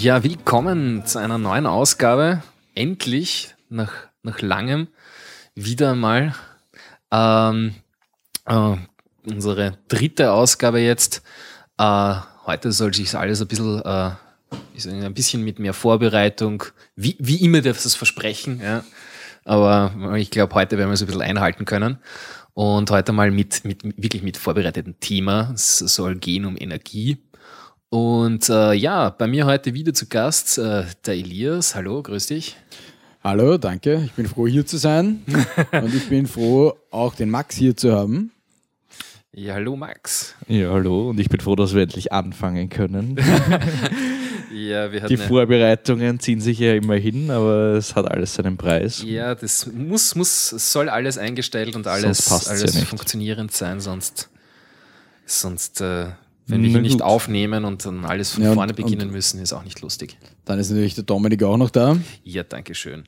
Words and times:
Ja, 0.00 0.22
willkommen 0.22 1.04
zu 1.06 1.18
einer 1.18 1.38
neuen 1.38 1.66
Ausgabe. 1.66 2.40
Endlich, 2.76 3.56
nach, 3.68 3.92
nach 4.22 4.40
langem, 4.40 4.86
wieder 5.56 5.96
mal 5.96 6.36
ähm, 7.10 7.74
äh, 8.44 8.76
unsere 9.26 9.76
dritte 9.88 10.30
Ausgabe 10.30 10.78
jetzt. 10.78 11.22
Äh, 11.78 12.14
heute 12.46 12.70
soll 12.70 12.94
sich 12.94 13.12
alles 13.16 13.40
ein 13.40 13.48
bisschen, 13.48 13.82
äh, 13.82 14.10
ein 14.86 15.14
bisschen 15.14 15.42
mit 15.42 15.58
mehr 15.58 15.74
Vorbereitung, 15.74 16.62
wie, 16.94 17.16
wie 17.18 17.44
immer 17.44 17.60
das 17.60 17.96
Versprechen, 17.96 18.60
ja. 18.62 18.84
Aber 19.44 20.14
ich 20.16 20.30
glaube, 20.30 20.54
heute 20.54 20.78
werden 20.78 20.90
wir 20.90 20.94
es 20.94 21.02
ein 21.02 21.06
bisschen 21.06 21.22
einhalten 21.22 21.64
können. 21.64 21.98
Und 22.54 22.90
heute 22.92 23.12
mal 23.12 23.32
mit, 23.32 23.64
mit 23.64 23.82
wirklich 23.82 24.22
mit 24.22 24.36
vorbereitetem 24.36 25.00
Thema. 25.00 25.50
Es 25.54 25.78
soll 25.78 26.16
gehen 26.16 26.44
um 26.44 26.56
Energie. 26.56 27.18
Und 27.90 28.50
äh, 28.50 28.74
ja, 28.74 29.08
bei 29.08 29.26
mir 29.26 29.46
heute 29.46 29.72
wieder 29.72 29.94
zu 29.94 30.06
Gast 30.06 30.58
äh, 30.58 30.84
der 31.06 31.14
Elias. 31.14 31.74
Hallo, 31.74 32.02
grüß 32.02 32.26
dich. 32.26 32.56
Hallo, 33.24 33.56
danke. 33.56 34.02
Ich 34.04 34.12
bin 34.12 34.26
froh, 34.26 34.46
hier 34.46 34.66
zu 34.66 34.76
sein. 34.76 35.24
Und 35.72 35.94
ich 35.94 36.08
bin 36.08 36.26
froh, 36.26 36.74
auch 36.90 37.14
den 37.14 37.30
Max 37.30 37.56
hier 37.56 37.76
zu 37.76 37.94
haben. 37.94 38.30
Ja, 39.32 39.54
hallo 39.54 39.76
Max. 39.76 40.34
Ja, 40.48 40.70
hallo, 40.70 41.10
und 41.10 41.20
ich 41.20 41.28
bin 41.28 41.38
froh, 41.38 41.54
dass 41.54 41.72
wir 41.72 41.82
endlich 41.82 42.12
anfangen 42.12 42.68
können. 42.68 43.16
Ja, 44.50 44.90
wir 44.90 45.02
hatten 45.02 45.10
Die 45.10 45.18
Vorbereitungen 45.18 46.18
ziehen 46.20 46.40
sich 46.40 46.58
ja 46.58 46.74
immer 46.74 46.94
hin, 46.94 47.30
aber 47.30 47.74
es 47.74 47.94
hat 47.94 48.10
alles 48.10 48.34
seinen 48.34 48.56
Preis. 48.56 49.04
ja, 49.06 49.34
das 49.34 49.66
muss, 49.66 50.14
muss, 50.14 50.52
es 50.52 50.72
soll 50.72 50.88
alles 50.88 51.18
eingestellt 51.18 51.76
und 51.76 51.86
alles, 51.86 52.48
alles 52.48 52.74
ja 52.74 52.80
funktionierend 52.80 53.52
sein, 53.52 53.78
sonst, 53.78 54.30
sonst, 55.26 55.82
äh, 55.82 56.06
wenn 56.48 56.62
wir 56.62 56.70
hier 56.70 56.80
nicht 56.80 57.02
aufnehmen 57.02 57.64
und 57.64 57.84
dann 57.86 58.04
alles 58.04 58.32
von 58.32 58.42
Ja, 58.42 58.50
und- 58.50 58.56
vorne 58.56 58.74
beginnen 58.74 59.08
und- 59.08 59.12
müssen, 59.12 59.40
ist 59.40 59.52
auch 59.52 59.64
nicht 59.64 59.80
lustig. 59.80 60.16
Dann 60.44 60.58
ist 60.58 60.70
natürlich 60.70 60.94
der 60.94 61.04
Dominik 61.04 61.42
auch 61.44 61.56
noch 61.56 61.70
da, 61.70 61.96
Ja, 62.24 62.42
danke 62.42 62.74
schön. 62.74 63.04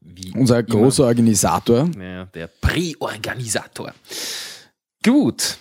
Wie 0.00 0.32
unser 0.36 0.58
immer. 0.60 0.68
großer 0.68 1.04
Organisator. 1.04 1.88
Ja, 1.98 2.26
der 2.26 2.46
Präorganisator. 2.60 3.94
Gut. 5.02 5.56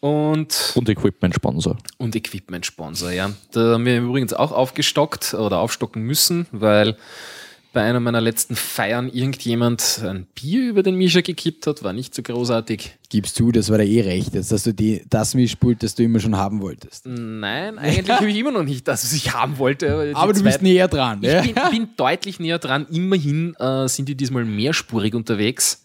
Und 0.00 0.72
Und 0.76 0.88
Equipment-Sponsor. 0.88 1.76
Und 1.96 2.14
Equipment-Sponsor, 2.14 3.10
ja. 3.10 3.32
Da 3.50 3.72
haben 3.74 3.84
wir 3.84 3.98
übrigens 4.00 4.32
auch 4.32 4.52
aufgestockt 4.52 5.34
oder 5.34 5.58
aufstocken 5.58 6.02
müssen, 6.02 6.46
weil 6.52 6.96
bei 7.78 7.84
einer 7.84 8.00
meiner 8.00 8.20
letzten 8.20 8.56
Feiern 8.56 9.08
irgendjemand 9.08 10.00
ein 10.02 10.26
Bier 10.34 10.68
über 10.68 10.82
den 10.82 10.96
Mischer 10.96 11.22
gekippt 11.22 11.64
hat, 11.68 11.84
war 11.84 11.92
nicht 11.92 12.12
so 12.12 12.24
großartig. 12.24 12.96
Gibst 13.08 13.36
zu, 13.36 13.52
das 13.52 13.70
war 13.70 13.78
dir 13.78 13.84
eh 13.84 14.00
recht, 14.00 14.34
jetzt, 14.34 14.50
dass 14.50 14.64
du 14.64 14.74
die, 14.74 15.02
das 15.08 15.34
Mischpult, 15.36 15.84
das 15.84 15.94
du 15.94 16.02
immer 16.02 16.18
schon 16.18 16.36
haben 16.36 16.60
wolltest. 16.60 17.06
Nein, 17.06 17.78
eigentlich 17.78 18.10
habe 18.10 18.28
ich 18.28 18.36
immer 18.36 18.50
noch 18.50 18.64
nicht 18.64 18.88
das, 18.88 19.04
was 19.04 19.12
ich 19.12 19.32
haben 19.32 19.58
wollte. 19.58 20.08
Die 20.08 20.14
Aber 20.16 20.32
du 20.32 20.42
bist 20.42 20.60
näher 20.60 20.88
dran. 20.88 21.20
Ich 21.22 21.28
Ja? 21.30 21.40
bin, 21.42 21.54
bin 21.70 21.88
deutlich 21.96 22.40
näher 22.40 22.58
dran. 22.58 22.84
Immerhin 22.90 23.54
äh, 23.60 23.86
sind 23.86 24.08
die 24.08 24.16
diesmal 24.16 24.44
mehrspurig 24.44 25.14
unterwegs. 25.14 25.84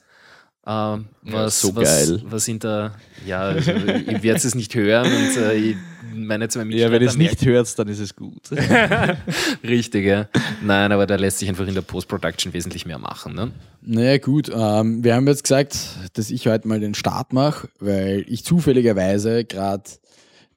Ähm, 0.66 1.06
was, 1.24 1.60
so 1.60 1.76
was, 1.76 1.84
geil. 2.08 2.22
Was 2.26 2.46
sind 2.46 2.64
da? 2.64 2.94
Ja, 3.26 3.42
also, 3.42 3.72
ihr 3.72 4.24
werdet 4.24 4.46
es 4.46 4.56
nicht 4.56 4.74
hören 4.76 5.12
und 5.12 5.38
äh, 5.38 5.54
ich- 5.56 5.76
meine 6.16 6.48
zwei 6.48 6.62
Ja, 6.66 6.92
wenn 6.92 7.02
Mitstreiter 7.02 7.02
ihr 7.04 7.08
es 7.10 7.18
nicht 7.18 7.46
hört, 7.46 7.80
dann 7.80 7.88
ist 7.88 8.00
es 8.00 8.16
gut. 8.16 8.50
Richtig, 9.64 10.06
ja. 10.06 10.28
Nein, 10.62 10.92
aber 10.92 11.06
da 11.08 11.16
lässt 11.16 11.40
sich 11.40 11.50
einfach 11.50 11.68
in 11.68 11.74
der 11.74 11.82
Post-Production 11.82 12.54
wesentlich 12.54 12.86
mehr 12.86 13.00
machen. 13.00 13.34
Ne? 13.36 13.52
Naja, 13.82 14.18
gut. 14.20 14.50
Ähm, 14.54 15.04
wir 15.04 15.16
haben 15.16 15.28
jetzt 15.28 15.44
gesagt, 15.44 15.78
dass 16.14 16.30
ich 16.30 16.48
heute 16.48 16.68
mal 16.68 16.80
den 16.80 16.94
Start 16.94 17.34
mache, 17.34 17.68
weil 17.80 18.24
ich 18.28 18.46
zufälligerweise 18.46 19.44
gerade 19.44 19.84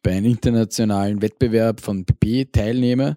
bei 0.02 0.12
einem 0.12 0.26
internationalen 0.26 1.22
Wettbewerb 1.22 1.80
von 1.80 2.04
PP 2.04 2.46
teilnehme. 2.52 3.16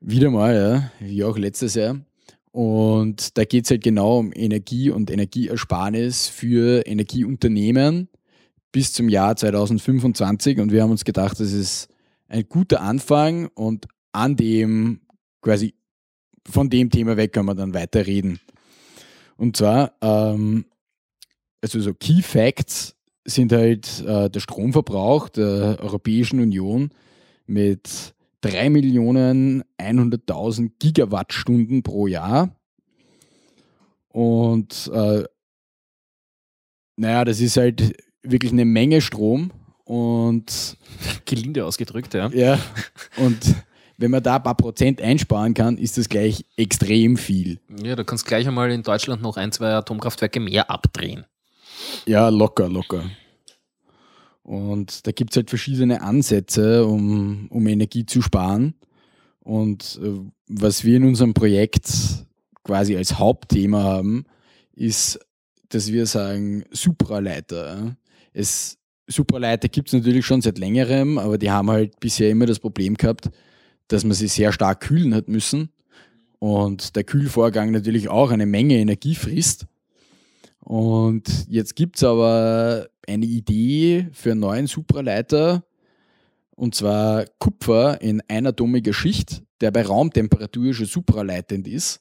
Wieder 0.00 0.30
mal, 0.30 0.54
ja, 1.00 1.06
wie 1.06 1.24
auch 1.24 1.36
letztes 1.36 1.74
Jahr. 1.74 1.96
Und 2.54 3.36
da 3.36 3.44
geht 3.44 3.64
es 3.64 3.72
halt 3.72 3.82
genau 3.82 4.20
um 4.20 4.30
Energie 4.32 4.88
und 4.88 5.10
Energieersparnis 5.10 6.28
für 6.28 6.86
Energieunternehmen 6.86 8.08
bis 8.70 8.92
zum 8.92 9.08
Jahr 9.08 9.34
2025. 9.34 10.60
Und 10.60 10.70
wir 10.70 10.84
haben 10.84 10.92
uns 10.92 11.04
gedacht, 11.04 11.40
das 11.40 11.52
ist 11.52 11.88
ein 12.28 12.48
guter 12.48 12.80
Anfang 12.80 13.48
und 13.54 13.88
an 14.12 14.36
dem 14.36 15.00
quasi 15.42 15.74
von 16.48 16.70
dem 16.70 16.90
Thema 16.90 17.16
weg 17.16 17.32
können 17.32 17.46
wir 17.46 17.56
dann 17.56 17.74
weiter 17.74 18.06
reden. 18.06 18.38
Und 19.36 19.56
zwar, 19.56 19.94
ähm, 20.00 20.66
also 21.60 21.80
so 21.80 21.92
Key 21.92 22.22
Facts 22.22 22.94
sind 23.24 23.50
halt 23.50 24.04
äh, 24.06 24.30
der 24.30 24.38
Stromverbrauch 24.38 25.28
der 25.28 25.78
Europäischen 25.80 26.38
Union 26.38 26.90
mit 27.46 28.14
3.100.000 28.44 30.72
Gigawattstunden 30.78 31.82
pro 31.82 32.06
Jahr. 32.06 32.54
Und 34.08 34.90
äh, 34.92 35.24
naja, 36.96 37.24
das 37.24 37.40
ist 37.40 37.56
halt 37.56 37.96
wirklich 38.22 38.52
eine 38.52 38.64
Menge 38.64 39.00
Strom. 39.00 39.50
Und 39.84 40.76
Gelinde 41.26 41.66
ausgedrückt, 41.66 42.14
ja. 42.14 42.28
ja, 42.28 42.58
und 43.18 43.54
wenn 43.98 44.10
man 44.10 44.22
da 44.22 44.36
ein 44.36 44.42
paar 44.42 44.56
Prozent 44.56 45.00
einsparen 45.00 45.52
kann, 45.52 45.76
ist 45.76 45.98
das 45.98 46.08
gleich 46.08 46.46
extrem 46.56 47.18
viel. 47.18 47.60
Ja, 47.82 47.94
du 47.94 48.04
kannst 48.04 48.26
gleich 48.26 48.48
einmal 48.48 48.70
in 48.70 48.82
Deutschland 48.82 49.20
noch 49.20 49.36
ein, 49.36 49.52
zwei 49.52 49.74
Atomkraftwerke 49.74 50.40
mehr 50.40 50.70
abdrehen. 50.70 51.26
Ja, 52.06 52.30
locker, 52.30 52.68
locker. 52.68 53.04
Und 54.44 55.06
da 55.06 55.12
gibt 55.12 55.32
es 55.32 55.36
halt 55.36 55.48
verschiedene 55.48 56.02
Ansätze, 56.02 56.86
um, 56.86 57.48
um 57.48 57.66
Energie 57.66 58.06
zu 58.06 58.22
sparen. 58.22 58.74
Und 59.40 59.98
äh, 60.02 60.20
was 60.46 60.84
wir 60.84 60.96
in 60.96 61.04
unserem 61.04 61.34
Projekt 61.34 61.90
quasi 62.62 62.96
als 62.96 63.18
Hauptthema 63.18 63.82
haben, 63.82 64.26
ist, 64.74 65.18
dass 65.70 65.90
wir 65.90 66.06
sagen, 66.06 66.64
Supraleiter. 66.70 67.96
Es, 68.32 68.78
Supraleiter 69.06 69.68
gibt 69.68 69.88
es 69.88 69.94
natürlich 69.94 70.24
schon 70.26 70.42
seit 70.42 70.58
längerem, 70.58 71.18
aber 71.18 71.38
die 71.38 71.50
haben 71.50 71.70
halt 71.70 71.98
bisher 71.98 72.30
immer 72.30 72.46
das 72.46 72.60
Problem 72.60 72.94
gehabt, 72.94 73.30
dass 73.88 74.04
man 74.04 74.12
sie 74.12 74.28
sehr 74.28 74.52
stark 74.52 74.80
kühlen 74.80 75.14
hat 75.14 75.28
müssen 75.28 75.70
und 76.38 76.96
der 76.96 77.04
Kühlvorgang 77.04 77.70
natürlich 77.70 78.08
auch 78.08 78.30
eine 78.30 78.46
Menge 78.46 78.76
Energie 78.76 79.14
frisst. 79.14 79.66
Und 80.60 81.46
jetzt 81.48 81.76
gibt 81.76 81.96
es 81.96 82.04
aber 82.04 82.88
eine 83.08 83.26
Idee 83.26 84.08
für 84.12 84.32
einen 84.32 84.40
neuen 84.40 84.66
Supraleiter, 84.66 85.64
und 86.56 86.74
zwar 86.74 87.24
Kupfer 87.38 88.00
in 88.00 88.22
einatomiger 88.28 88.92
Schicht, 88.92 89.42
der 89.60 89.70
bei 89.70 89.82
Raumtemperatur 89.82 90.72
schon 90.74 90.86
supraleitend 90.86 91.66
ist. 91.66 92.00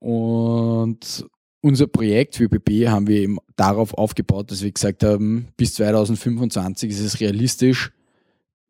Und 0.00 1.26
unser 1.60 1.86
Projekt 1.86 2.36
für 2.36 2.48
PP 2.48 2.88
haben 2.88 3.06
wir 3.06 3.20
eben 3.20 3.38
darauf 3.56 3.94
aufgebaut, 3.94 4.50
dass 4.50 4.62
wir 4.62 4.70
gesagt 4.70 5.02
haben, 5.02 5.48
bis 5.56 5.74
2025 5.74 6.90
ist 6.90 7.00
es 7.00 7.20
realistisch, 7.20 7.90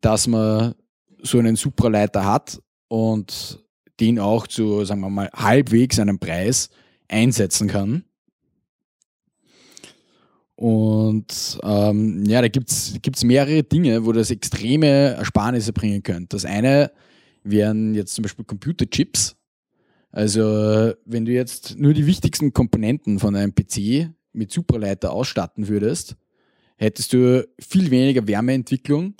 dass 0.01 0.27
man 0.27 0.75
so 1.21 1.39
einen 1.39 1.55
Supraleiter 1.55 2.25
hat 2.25 2.61
und 2.87 3.63
den 3.99 4.19
auch 4.19 4.47
zu, 4.47 4.85
sagen 4.85 5.01
wir 5.01 5.09
mal, 5.09 5.29
halbwegs 5.33 5.99
einem 5.99 6.19
Preis 6.19 6.69
einsetzen 7.07 7.67
kann. 7.67 8.05
Und 10.59 11.57
ähm, 11.63 12.25
ja, 12.25 12.41
da 12.41 12.49
gibt 12.49 12.69
es 12.69 13.23
mehrere 13.23 13.63
Dinge, 13.63 14.05
wo 14.05 14.11
das 14.11 14.29
extreme 14.29 15.15
Ersparnisse 15.15 15.71
bringen 15.71 16.03
könnte. 16.03 16.35
Das 16.35 16.43
eine 16.43 16.91
wären 17.45 17.95
jetzt 17.95 18.13
zum 18.13 18.23
Beispiel 18.23 18.43
Computerchips. 18.43 19.37
Also 20.11 20.41
wenn 21.05 21.23
du 21.23 21.31
jetzt 21.31 21.79
nur 21.79 21.93
die 21.93 22.05
wichtigsten 22.05 22.51
Komponenten 22.51 23.19
von 23.19 23.37
einem 23.37 23.55
PC 23.55 24.09
mit 24.33 24.51
Supraleiter 24.51 25.13
ausstatten 25.13 25.69
würdest, 25.69 26.17
hättest 26.75 27.13
du 27.13 27.47
viel 27.57 27.89
weniger 27.89 28.27
Wärmeentwicklung 28.27 29.13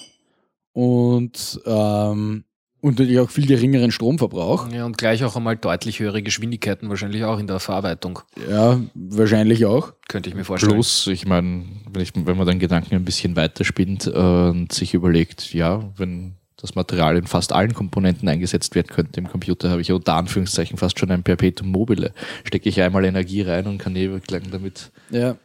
und, 0.74 1.62
ähm, 1.66 2.44
und 2.82 2.92
natürlich 3.00 3.20
auch 3.20 3.30
viel 3.30 3.46
geringeren 3.46 3.92
Stromverbrauch. 3.92 4.72
Ja, 4.72 4.86
und 4.86 4.98
gleich 4.98 5.24
auch 5.24 5.36
einmal 5.36 5.58
deutlich 5.58 6.00
höhere 6.00 6.22
Geschwindigkeiten, 6.24 6.90
wahrscheinlich 6.90 7.24
auch 7.24 7.40
in 7.40 7.48
der 7.48 7.60
Verarbeitung, 7.60 8.20
Ja, 8.50 8.80
wahrscheinlich 8.94 9.66
auch. 9.66 9.94
könnte 10.08 10.30
ich 10.30 10.36
mir 10.36 10.44
vorstellen. 10.46 10.74
Plus, 10.74 11.08
ich 11.08 11.26
meine, 11.26 11.66
wenn, 11.92 12.02
ich- 12.02 12.12
wenn 12.16 12.38
man 12.38 12.48
den 12.48 12.60
Gedanken 12.60 12.96
ein 12.96 13.06
bisschen 13.06 13.36
weiterspinnt 13.36 14.08
äh, 14.08 14.12
und 14.12 14.72
sich 14.72 14.94
überlegt, 14.94 15.54
ja, 15.54 15.84
wenn 15.98 16.36
das 16.58 16.76
Material 16.76 17.16
in 17.16 17.26
fast 17.26 17.54
allen 17.54 17.74
Komponenten 17.74 18.28
eingesetzt 18.28 18.76
werden 18.76 18.88
könnte 18.88 19.20
im 19.22 19.30
Computer, 19.30 19.70
habe 19.70 19.80
ich 19.82 19.88
ja 19.88 19.96
unter 19.96 20.16
Anführungszeichen 20.16 20.78
fast 20.78 21.00
schon 21.00 21.10
ein 21.10 21.24
Perpetuum 21.24 21.72
mobile. 21.72 22.12
Stecke 22.44 22.68
ich 22.68 22.82
einmal 22.82 23.06
Energie 23.06 23.44
rein 23.44 23.66
und 23.68 23.78
kann 23.78 23.96
ewig 23.96 24.30
lang 24.30 24.44
damit. 24.52 24.92
Ja. 25.10 25.38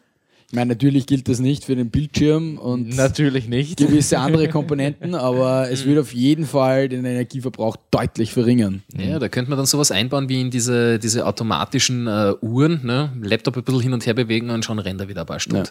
Ich 0.55 0.57
meine, 0.57 0.69
natürlich 0.69 1.07
gilt 1.07 1.29
das 1.29 1.41
nicht 1.41 1.65
für 1.65 1.75
den 1.75 1.91
Bildschirm 1.91 2.59
und 2.59 2.95
Natürlich 2.95 3.49
nicht. 3.49 3.77
gewisse 3.77 4.21
andere 4.21 4.47
Komponenten, 4.51 5.17
aber 5.17 5.69
es 5.69 5.85
wird 5.85 5.99
auf 5.99 6.15
jeden 6.15 6.47
Fall 6.47 6.89
den 6.89 7.05
Energieverbrauch 7.05 7.77
deutlich 7.91 8.33
verringern. 8.33 8.85
Ja, 8.97 9.19
da 9.19 9.29
könnte 9.29 9.51
man 9.51 9.57
dann 9.57 9.67
sowas 9.67 9.91
einbauen 9.91 10.29
wie 10.29 10.41
in 10.41 10.53
diese, 10.53 11.01
diese 11.01 11.27
automatischen 11.27 12.07
äh, 12.07 12.35
Uhren, 12.41 12.87
ne? 12.87 13.11
Laptop 13.21 13.57
ein 13.57 13.65
bisschen 13.65 13.81
hin 13.81 13.93
und 13.95 14.07
her 14.07 14.15
bewegen 14.15 14.51
und 14.51 14.65
schon 14.65 14.79
rennt 14.79 15.01
er 15.01 15.09
wieder 15.09 15.23
ein 15.23 15.27
paar 15.27 15.41
Stunden. 15.41 15.67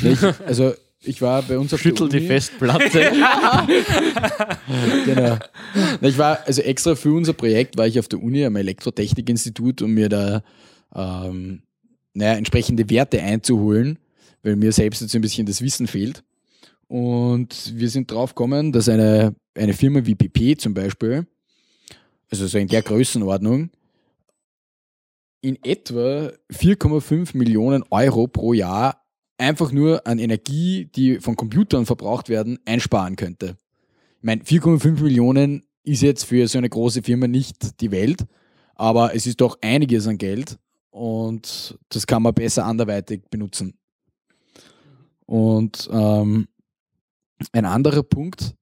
Ich, 0.00 0.18
also 0.46 0.74
ich 1.02 1.20
war 1.20 1.42
bei 1.42 1.58
uns 1.58 1.74
auf 1.74 1.80
Schüttel 1.80 2.08
der 2.08 2.20
die 2.20 2.26
Festplatte. 2.28 2.86
Genau. 5.06 5.38
Na, 6.00 6.08
Ich 6.08 6.18
war, 6.18 6.38
also 6.46 6.62
extra 6.62 6.94
für 6.94 7.12
unser 7.12 7.32
Projekt 7.32 7.76
war 7.76 7.88
ich 7.88 7.98
auf 7.98 8.06
der 8.06 8.22
Uni 8.22 8.44
am 8.44 8.54
Elektrotechnikinstitut, 8.54 9.82
um 9.82 9.90
mir 9.90 10.08
da 10.08 10.44
ähm, 10.94 11.62
naja, 12.14 12.34
entsprechende 12.34 12.88
Werte 12.90 13.20
einzuholen, 13.20 13.98
weil 14.44 14.54
mir 14.54 14.70
selbst 14.70 15.00
jetzt 15.00 15.16
ein 15.16 15.22
bisschen 15.22 15.46
das 15.46 15.62
Wissen 15.62 15.88
fehlt. 15.88 16.22
Und 16.86 17.72
wir 17.76 17.88
sind 17.88 18.10
drauf 18.10 18.34
gekommen, 18.34 18.70
dass 18.70 18.88
eine, 18.88 19.34
eine 19.54 19.72
Firma 19.72 20.04
wie 20.04 20.14
PP 20.14 20.58
zum 20.58 20.74
Beispiel, 20.74 21.26
also 22.30 22.46
so 22.46 22.58
in 22.58 22.68
der 22.68 22.82
Größenordnung, 22.82 23.70
in 25.40 25.58
etwa 25.64 26.30
4,5 26.52 27.36
Millionen 27.36 27.84
Euro 27.90 28.28
pro 28.28 28.52
Jahr 28.52 29.02
einfach 29.38 29.72
nur 29.72 30.06
an 30.06 30.18
Energie, 30.18 30.88
die 30.94 31.20
von 31.20 31.36
Computern 31.36 31.86
verbraucht 31.86 32.28
werden, 32.28 32.58
einsparen 32.64 33.16
könnte. 33.16 33.56
Ich 34.18 34.24
meine, 34.24 34.42
4,5 34.42 35.02
Millionen 35.02 35.64
ist 35.82 36.02
jetzt 36.02 36.24
für 36.24 36.46
so 36.48 36.58
eine 36.58 36.68
große 36.68 37.02
Firma 37.02 37.26
nicht 37.26 37.80
die 37.80 37.90
Welt, 37.90 38.24
aber 38.74 39.14
es 39.14 39.26
ist 39.26 39.40
doch 39.40 39.58
einiges 39.60 40.06
an 40.06 40.18
Geld 40.18 40.58
und 40.90 41.78
das 41.88 42.06
kann 42.06 42.22
man 42.22 42.34
besser 42.34 42.64
anderweitig 42.64 43.22
benutzen. 43.30 43.74
Und 45.26 45.88
ähm, 45.92 46.48
ein 47.52 47.64
anderer 47.64 48.02
Punkt, 48.02 48.54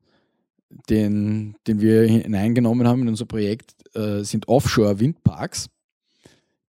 den, 0.89 1.57
den 1.67 1.81
wir 1.81 2.03
hineingenommen 2.03 2.87
haben 2.87 3.03
in 3.03 3.09
unser 3.09 3.27
Projekt, 3.27 3.75
äh, 3.95 4.23
sind 4.23 4.49
Offshore-Windparks. 4.49 5.69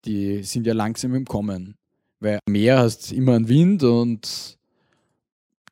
Die 0.06 0.44
sind 0.44 0.68
ja 0.68 0.74
langsam 0.74 1.16
im 1.16 1.26
Kommen, 1.26 1.76
weil 2.20 2.40
am 2.46 2.52
Meer 2.52 2.80
hast 2.80 3.12
immer 3.12 3.36
einen 3.36 3.48
Wind 3.48 3.84
und 3.84 4.58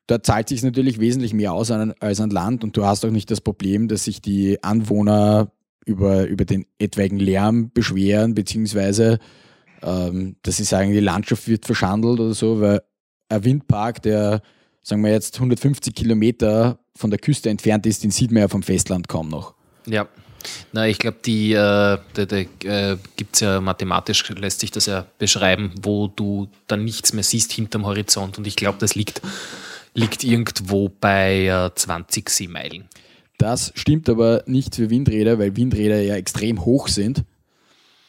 da 0.06 0.22
zahlt 0.22 0.48
sich 0.48 0.62
natürlich 0.62 1.00
wesentlich 1.00 1.34
mehr 1.34 1.52
aus 1.52 1.70
an, 1.70 1.94
als 2.00 2.20
an 2.20 2.30
Land 2.30 2.64
und 2.64 2.76
du 2.76 2.84
hast 2.84 3.04
auch 3.04 3.10
nicht 3.10 3.30
das 3.30 3.40
Problem, 3.40 3.88
dass 3.88 4.04
sich 4.04 4.20
die 4.20 4.62
Anwohner 4.62 5.52
über, 5.84 6.26
über 6.26 6.44
den 6.44 6.66
etwaigen 6.78 7.18
Lärm 7.18 7.70
beschweren, 7.72 8.34
beziehungsweise 8.34 9.18
ähm, 9.82 10.36
dass 10.42 10.56
sie 10.56 10.64
sagen, 10.64 10.92
die 10.92 11.00
Landschaft 11.00 11.48
wird 11.48 11.66
verschandelt 11.66 12.20
oder 12.20 12.34
so, 12.34 12.60
weil 12.60 12.82
ein 13.32 13.44
Windpark, 13.44 14.02
der, 14.02 14.42
sagen 14.82 15.02
wir 15.02 15.10
jetzt, 15.10 15.36
150 15.36 15.94
Kilometer 15.94 16.78
von 16.94 17.10
der 17.10 17.18
Küste 17.18 17.50
entfernt 17.50 17.86
ist, 17.86 18.04
den 18.04 18.10
sieht 18.10 18.30
man 18.30 18.42
ja 18.42 18.48
vom 18.48 18.62
Festland 18.62 19.08
kaum 19.08 19.28
noch. 19.28 19.54
Ja. 19.86 20.08
Na, 20.72 20.88
ich 20.88 20.98
glaube, 20.98 21.18
die, 21.24 21.52
äh, 21.52 21.56
da, 21.56 22.00
da, 22.14 22.36
äh, 22.36 22.96
gibt 23.16 23.34
es 23.34 23.40
ja 23.40 23.60
mathematisch, 23.60 24.28
lässt 24.30 24.60
sich 24.60 24.72
das 24.72 24.86
ja 24.86 25.06
beschreiben, 25.18 25.72
wo 25.82 26.08
du 26.08 26.48
dann 26.66 26.84
nichts 26.84 27.12
mehr 27.12 27.22
siehst 27.22 27.52
hinterm 27.52 27.86
Horizont. 27.86 28.38
Und 28.38 28.46
ich 28.46 28.56
glaube, 28.56 28.78
das 28.80 28.94
liegt, 28.94 29.22
liegt 29.94 30.24
irgendwo 30.24 30.88
bei 30.88 31.46
äh, 31.46 31.70
20 31.74 32.28
Seemeilen. 32.28 32.88
Das 33.38 33.72
stimmt 33.74 34.08
aber 34.08 34.42
nicht 34.46 34.76
für 34.76 34.90
Windräder, 34.90 35.38
weil 35.38 35.56
Windräder 35.56 36.00
ja 36.00 36.16
extrem 36.16 36.64
hoch 36.64 36.88
sind. 36.88 37.24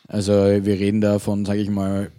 Also 0.07 0.31
wir 0.31 0.79
reden 0.79 1.01
da 1.01 1.19
von, 1.19 1.45
sage 1.45 1.61
ich 1.61 1.69
mal, 1.69 2.11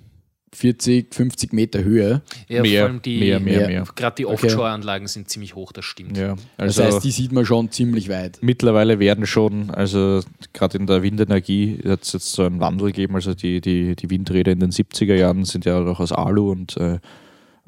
40, 0.55 1.15
50 1.15 1.53
Meter 1.53 1.83
Höhe. 1.85 2.23
Ja, 2.49 2.63
Mehr, 2.63 2.81
vor 2.83 2.89
allem 2.91 3.03
die, 3.03 3.19
mehr, 3.19 3.41
mehr, 3.41 3.67
mehr. 3.67 3.85
Gerade 3.95 4.17
die 4.17 4.27
Okay. 4.27 4.47
Offshore-Anlagen 4.47 5.07
sind 5.07 5.29
ziemlich 5.29 5.55
hoch, 5.55 5.73
das 5.73 5.85
stimmt. 5.85 6.17
Ja, 6.17 6.37
Das 6.57 6.79
also 6.79 6.85
heißt, 6.97 7.05
die 7.05 7.11
sieht 7.11 7.33
man 7.33 7.45
schon 7.45 7.71
ziemlich 7.71 8.09
weit. 8.09 8.39
mittlerweile 8.41 8.99
werden 8.99 9.27
schon, 9.27 9.71
also 9.71 10.21
gerade 10.53 10.79
in 10.79 10.87
der 10.87 11.03
Windenergie 11.03 11.79
hat 11.87 12.03
es 12.03 12.13
jetzt 12.13 12.33
so 12.33 12.43
einen 12.45 12.61
Wandel 12.61 12.89
gegeben. 12.89 13.15
Also 13.17 13.35
die, 13.35 13.61
die, 13.61 13.97
die 13.97 14.11
Windräder 14.11 14.53
in 14.53 14.61
den 14.61 14.71
70er 14.71 15.15
Jahren 15.15 15.45
sind 15.45 15.65
ja 15.65 15.81
noch 15.81 16.01
aus 16.01 16.13
Alu 16.13 16.51
und, 16.53 16.77
äh, 16.77 16.99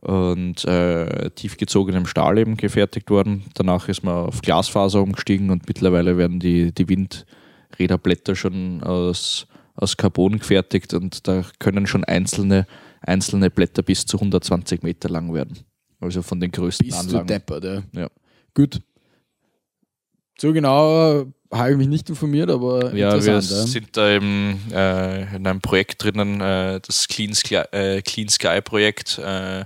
und 0.02 0.64
äh, 0.64 1.31
tiefgezogenem 1.31 2.07
Stahl 2.07 2.38
eben 2.38 2.57
gefertigt 2.57 3.11
worden. 3.11 3.45
Danach 3.55 3.88
ist 3.88 4.05
man 4.05 4.14
auf 4.26 4.43
Glasfaser 4.43 5.02
umgestiegen 5.02 5.50
und 5.50 5.66
mittlerweile 5.66 6.16
werden 6.19 6.38
die, 6.38 6.73
die 6.73 6.87
Windräderblätter 6.88 8.37
schon 8.37 8.83
aus, 8.83 9.47
aus 9.76 9.97
Carbon 9.97 10.38
gefertigt 10.38 10.95
und 10.95 11.26
da 11.28 11.45
können 11.59 11.87
schon 11.87 12.04
einzelne, 12.04 12.66
einzelne 13.00 13.50
Blätter 13.50 13.83
bis 13.83 14.06
zu 14.06 14.16
120 14.16 14.83
Meter 14.83 15.09
lang 15.09 15.33
werden. 15.35 15.59
Also 16.00 16.23
von 16.23 16.40
den 16.40 16.50
größten 16.50 16.87
Bis 16.87 16.97
zu 16.97 17.00
Anlagen. 17.00 17.26
deppert, 17.26 17.64
ja. 17.64 17.83
Ja. 17.92 18.11
Gut. 18.54 18.80
So 20.38 20.52
genau 20.52 21.26
habe 21.52 21.71
ich 21.71 21.76
mich 21.76 21.88
nicht 21.88 22.09
informiert, 22.11 22.50
aber 22.50 22.95
Ja, 22.95 23.23
wir 23.23 23.33
ja. 23.35 23.40
sind 23.40 23.97
da 23.97 24.11
eben 24.11 24.61
äh, 24.73 25.37
in 25.37 25.47
einem 25.47 25.61
Projekt 25.61 26.02
drinnen, 26.02 26.40
äh, 26.40 26.80
das 26.80 27.09
Clean 27.09 27.33
Sky, 27.35 27.62
äh, 27.73 28.02
Clean 28.02 28.28
Sky 28.28 28.61
Projekt, 28.61 29.18
äh, 29.18 29.64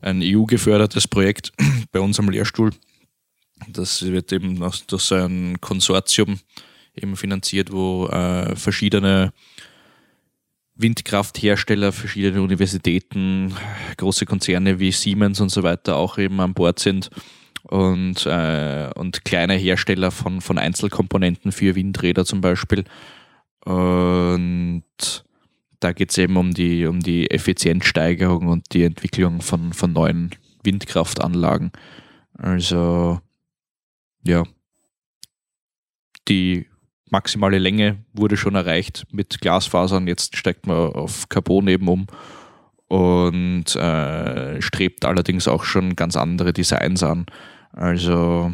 ein 0.00 0.20
EU-gefördertes 0.22 1.08
Projekt 1.08 1.52
bei 1.92 2.00
uns 2.00 2.18
am 2.18 2.28
Lehrstuhl. 2.28 2.70
Das 3.68 4.02
wird 4.02 4.32
eben 4.32 4.58
durch 4.58 5.02
so 5.02 5.14
ein 5.16 5.60
Konsortium 5.60 6.38
eben 7.02 7.16
finanziert, 7.16 7.72
wo 7.72 8.06
äh, 8.06 8.54
verschiedene 8.56 9.32
Windkrafthersteller, 10.74 11.92
verschiedene 11.92 12.40
Universitäten, 12.40 13.54
große 13.96 14.26
Konzerne 14.26 14.78
wie 14.78 14.92
Siemens 14.92 15.40
und 15.40 15.48
so 15.48 15.62
weiter 15.62 15.96
auch 15.96 16.18
eben 16.18 16.40
an 16.40 16.54
Bord 16.54 16.78
sind 16.78 17.10
und, 17.62 18.24
äh, 18.26 18.90
und 18.94 19.24
kleine 19.24 19.54
Hersteller 19.54 20.10
von, 20.10 20.40
von 20.40 20.58
Einzelkomponenten 20.58 21.52
für 21.52 21.74
Windräder 21.74 22.24
zum 22.24 22.40
Beispiel. 22.40 22.84
Und 23.64 24.84
da 25.80 25.92
geht 25.92 26.10
es 26.10 26.18
eben 26.18 26.36
um 26.36 26.54
die, 26.54 26.86
um 26.86 27.00
die 27.00 27.30
Effizienzsteigerung 27.30 28.46
und 28.46 28.72
die 28.72 28.84
Entwicklung 28.84 29.40
von, 29.40 29.72
von 29.72 29.92
neuen 29.92 30.30
maximale 37.10 37.58
Länge 37.58 38.04
wurde 38.12 38.36
schon 38.36 38.54
erreicht 38.54 39.06
mit 39.10 39.40
Glasfasern. 39.40 40.06
Jetzt 40.06 40.36
steigt 40.36 40.66
man 40.66 40.76
auf 40.76 41.28
Carbon 41.28 41.68
eben 41.68 41.88
um 41.88 42.06
und 42.88 43.76
äh, 43.76 44.60
strebt 44.62 45.04
allerdings 45.04 45.48
auch 45.48 45.64
schon 45.64 45.96
ganz 45.96 46.16
andere 46.16 46.52
Designs 46.52 47.02
an. 47.02 47.26
Also 47.72 48.52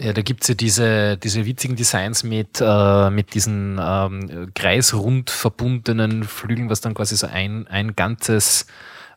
Ja, 0.00 0.12
da 0.12 0.22
gibt's 0.22 0.46
ja 0.46 0.54
diese, 0.54 1.16
diese 1.16 1.44
witzigen 1.44 1.74
Designs 1.74 2.22
mit, 2.22 2.60
äh, 2.60 3.10
mit 3.10 3.34
diesen 3.34 3.80
ähm, 3.82 4.52
kreisrund 4.54 5.30
verbundenen 5.30 6.22
Flügeln, 6.22 6.70
was 6.70 6.80
dann 6.80 6.94
quasi 6.94 7.16
so 7.16 7.26
ein, 7.26 7.66
ein 7.66 7.96
ganzes, 7.96 8.66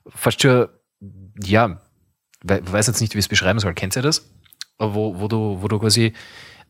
fast 0.07 0.41
schon, 0.41 0.67
ja, 1.43 1.79
we 2.43 2.61
weiß 2.65 2.87
jetzt 2.87 3.01
nicht, 3.01 3.13
wie 3.13 3.19
ich 3.19 3.25
es 3.25 3.29
beschreiben 3.29 3.59
soll. 3.59 3.75
Kennt 3.75 3.95
ihr 3.95 4.01
das? 4.01 4.27
Wo, 4.79 5.19
wo, 5.19 5.27
du, 5.27 5.61
wo 5.61 5.67
du 5.67 5.77
quasi 5.77 6.13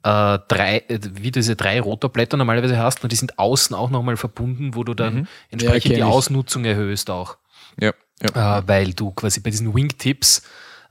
äh, 0.03 0.39
drei, 0.47 0.83
äh, 0.87 0.99
wie 1.13 1.31
diese 1.31 1.55
drei 1.55 1.79
Rotorblätter 1.81 2.37
normalerweise 2.37 2.77
hast, 2.77 3.03
und 3.03 3.11
die 3.11 3.15
sind 3.15 3.37
außen 3.39 3.75
auch 3.75 3.89
nochmal 3.89 4.17
verbunden, 4.17 4.75
wo 4.75 4.83
du 4.83 4.93
dann 4.93 5.13
Mhm. 5.13 5.27
entsprechend 5.51 5.83
kenn 5.83 5.95
die. 5.95 6.03
Ausnutzung 6.03 6.65
erhöhst 6.65 7.09
auch 7.09 7.37
ja, 7.79 7.93
ja. 8.21 8.59
äh, 8.59 8.63
weil 8.67 8.93
du 8.93 9.11
quasi 9.11 9.39
bei 9.39 9.49
diesen 9.49 9.73
Wingtips, 9.73 10.43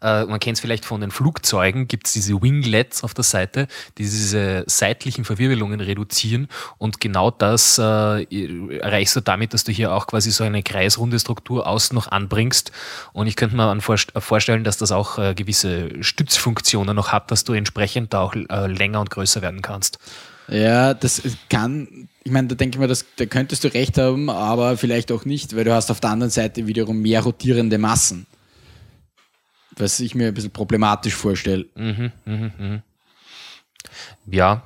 äh, 0.03 0.25
man 0.25 0.41
kennt 0.41 0.57
es 0.57 0.61
vielleicht 0.61 0.85
von 0.85 1.01
den 1.01 1.11
Flugzeugen, 1.11 1.89
gibt 1.89 2.07
es 2.07 2.13
diese 2.13 2.41
Winglets 2.41 3.05
auf 3.05 3.15
der 3.15 3.25
Seite, 3.25 3.69
die 3.99 4.05
diese 4.05 4.65
seitlichen 4.67 5.25
Verwirbelungen 5.25 5.81
reduzieren 5.81 6.49
und 6.79 7.01
genau 7.01 7.31
das 7.31 7.79
äh, 7.79 8.79
erreichst 8.79 9.17
du 9.17 9.21
damit, 9.21 9.55
dass 9.55 9.65
du 9.65 9.73
hier 9.73 9.93
auch 9.93 10.07
quasi 10.07 10.31
so 10.31 10.45
eine 10.45 10.63
kreisrunde 10.63 11.19
Struktur 11.19 11.67
außen 11.67 11.95
noch 11.95 12.11
anbringst 12.11 12.73
und 13.13 13.27
ich 13.27 13.37
könnte 13.37 13.57
mir 13.57 13.81
vorstellen, 13.81 14.65
dass 14.65 14.79
das 14.79 14.93
auch 14.93 15.19
äh, 15.19 15.35
gewisse 15.35 16.03
Stützfunktionen 16.03 16.95
noch 16.97 17.13
hat, 17.13 17.31
dass 17.31 17.45
du 17.45 17.53
entsprechend 17.53 18.15
da 18.15 18.21
auch 18.21 18.35
äh, 18.35 18.67
länger 18.67 19.01
und 19.01 19.11
größer 19.11 19.43
werden 19.43 19.63
kannst. 19.63 19.99
Ja, 20.51 20.95
das 20.95 21.23
kann, 21.49 22.09
ich 22.25 22.33
meine, 22.33 22.49
da 22.49 22.55
denke 22.57 22.77
ich 22.77 22.81
mir, 22.81 22.89
das, 22.89 23.05
da 23.17 23.27
könntest 23.27 23.63
du 23.63 23.69
recht 23.69 23.99
haben, 23.99 24.29
aber 24.29 24.77
vielleicht 24.77 25.13
auch 25.13 25.25
nicht, 25.25 25.55
weil 25.55 25.65
du 25.65 25.73
hast 25.73 25.91
auf 25.91 26.01
der 26.01 26.11
anderen 26.11 26.31
Seite 26.31 26.67
wiederum 26.67 27.01
mehr 27.03 27.23
rotierende 27.23 27.79
Massen. 27.79 28.27
Was 29.81 29.99
ich 29.99 30.15
mir 30.15 30.29
ein 30.29 30.35
bisschen 30.35 30.51
problematisch 30.51 31.15
vorstelle. 31.15 31.67
Mhm, 31.75 32.13
mhm, 32.27 32.53
mhm. 32.59 32.83
Ja, 34.27 34.63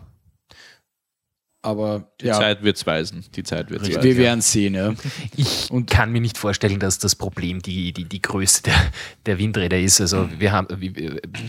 Aber 1.65 2.05
Die 2.21 2.27
ja, 2.27 2.35
Zeit 2.35 2.63
wird's 2.63 2.87
weisen. 2.87 3.25
Die 3.35 3.43
Zeit 3.43 3.71
wird's 3.71 3.89
wir 3.89 3.97
weisen. 3.97 4.17
werden 4.19 4.41
sehen. 4.43 4.75
Ja. 4.75 4.93
Ich 5.35 5.71
Und- 5.71 5.89
kann 5.89 6.13
mir 6.13 6.21
nicht 6.21 6.37
vorstellen, 6.37 6.79
dass 6.79 6.99
das 6.99 7.15
Problem 7.15 7.63
die, 7.63 7.93
die, 7.93 8.05
die 8.05 8.21
Größe 8.21 8.63
der, 8.65 8.75
der 9.25 9.39
Windräder 9.39 9.79
ist. 9.81 10.01
Also 10.01 10.29
wir 10.39 10.53
haben, 10.53 10.69
wie, 10.79 10.95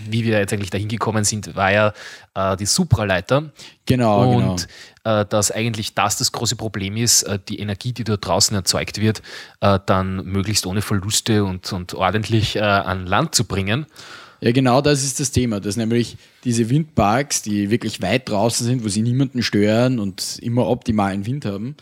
wie 0.10 0.24
wir 0.24 0.40
jetzt 0.40 0.54
eigentlich 0.54 0.70
dahin 0.70 0.88
gekommen 0.88 1.26
sind, 1.26 1.56
war 1.56 1.72
ja 1.72 1.94
äh, 2.34 2.56
die 2.56 2.66
Supraleiter. 2.66 3.52
Genau, 3.86 4.32
und 4.38 4.68
äh, 5.04 5.26
dass 5.26 5.52
eigentlich 5.52 5.94
das 5.94 6.18
das 6.18 6.32
große 6.32 6.56
Problem 6.56 6.96
ist, 6.98 7.24
äh, 7.24 7.38
die 7.50 7.60
Energie, 7.60 7.92
die 7.92 8.04
dort 8.06 8.26
draußen 8.26 8.56
erzeugt 8.56 9.00
wird, 9.02 9.22
äh, 9.60 9.80
dann 9.86 10.24
möglichst 10.26 10.66
ohne 10.66 10.82
Verluste 10.82 11.44
und, 11.44 11.72
und 11.74 11.94
ordentlich 11.94 12.56
äh, 12.56 12.62
an 12.62 13.06
Land 13.06 13.36
zu 13.36 13.44
bringen. 13.44 13.86
Ja, 14.46 14.52
genau 14.52 14.80
das 14.80 15.04
ist 15.04 15.20
das 15.20 15.32
Thema. 15.32 15.60
Dass 15.60 15.76
nämlich 15.76 16.18
diese 16.44 16.70
Windparks, 16.70 17.42
die 17.42 17.72
wirklich 17.72 18.04
weit 18.04 18.30
draußen 18.30 18.64
sind, 18.64 18.84
wo 18.84 18.90
sie 18.90 19.02
niemanden 19.02 19.42
stören 19.42 19.98
und 19.98 20.38
immer 20.40 20.68
optimalen 20.70 21.26
Wind 21.26 21.46
haben, 21.46 21.76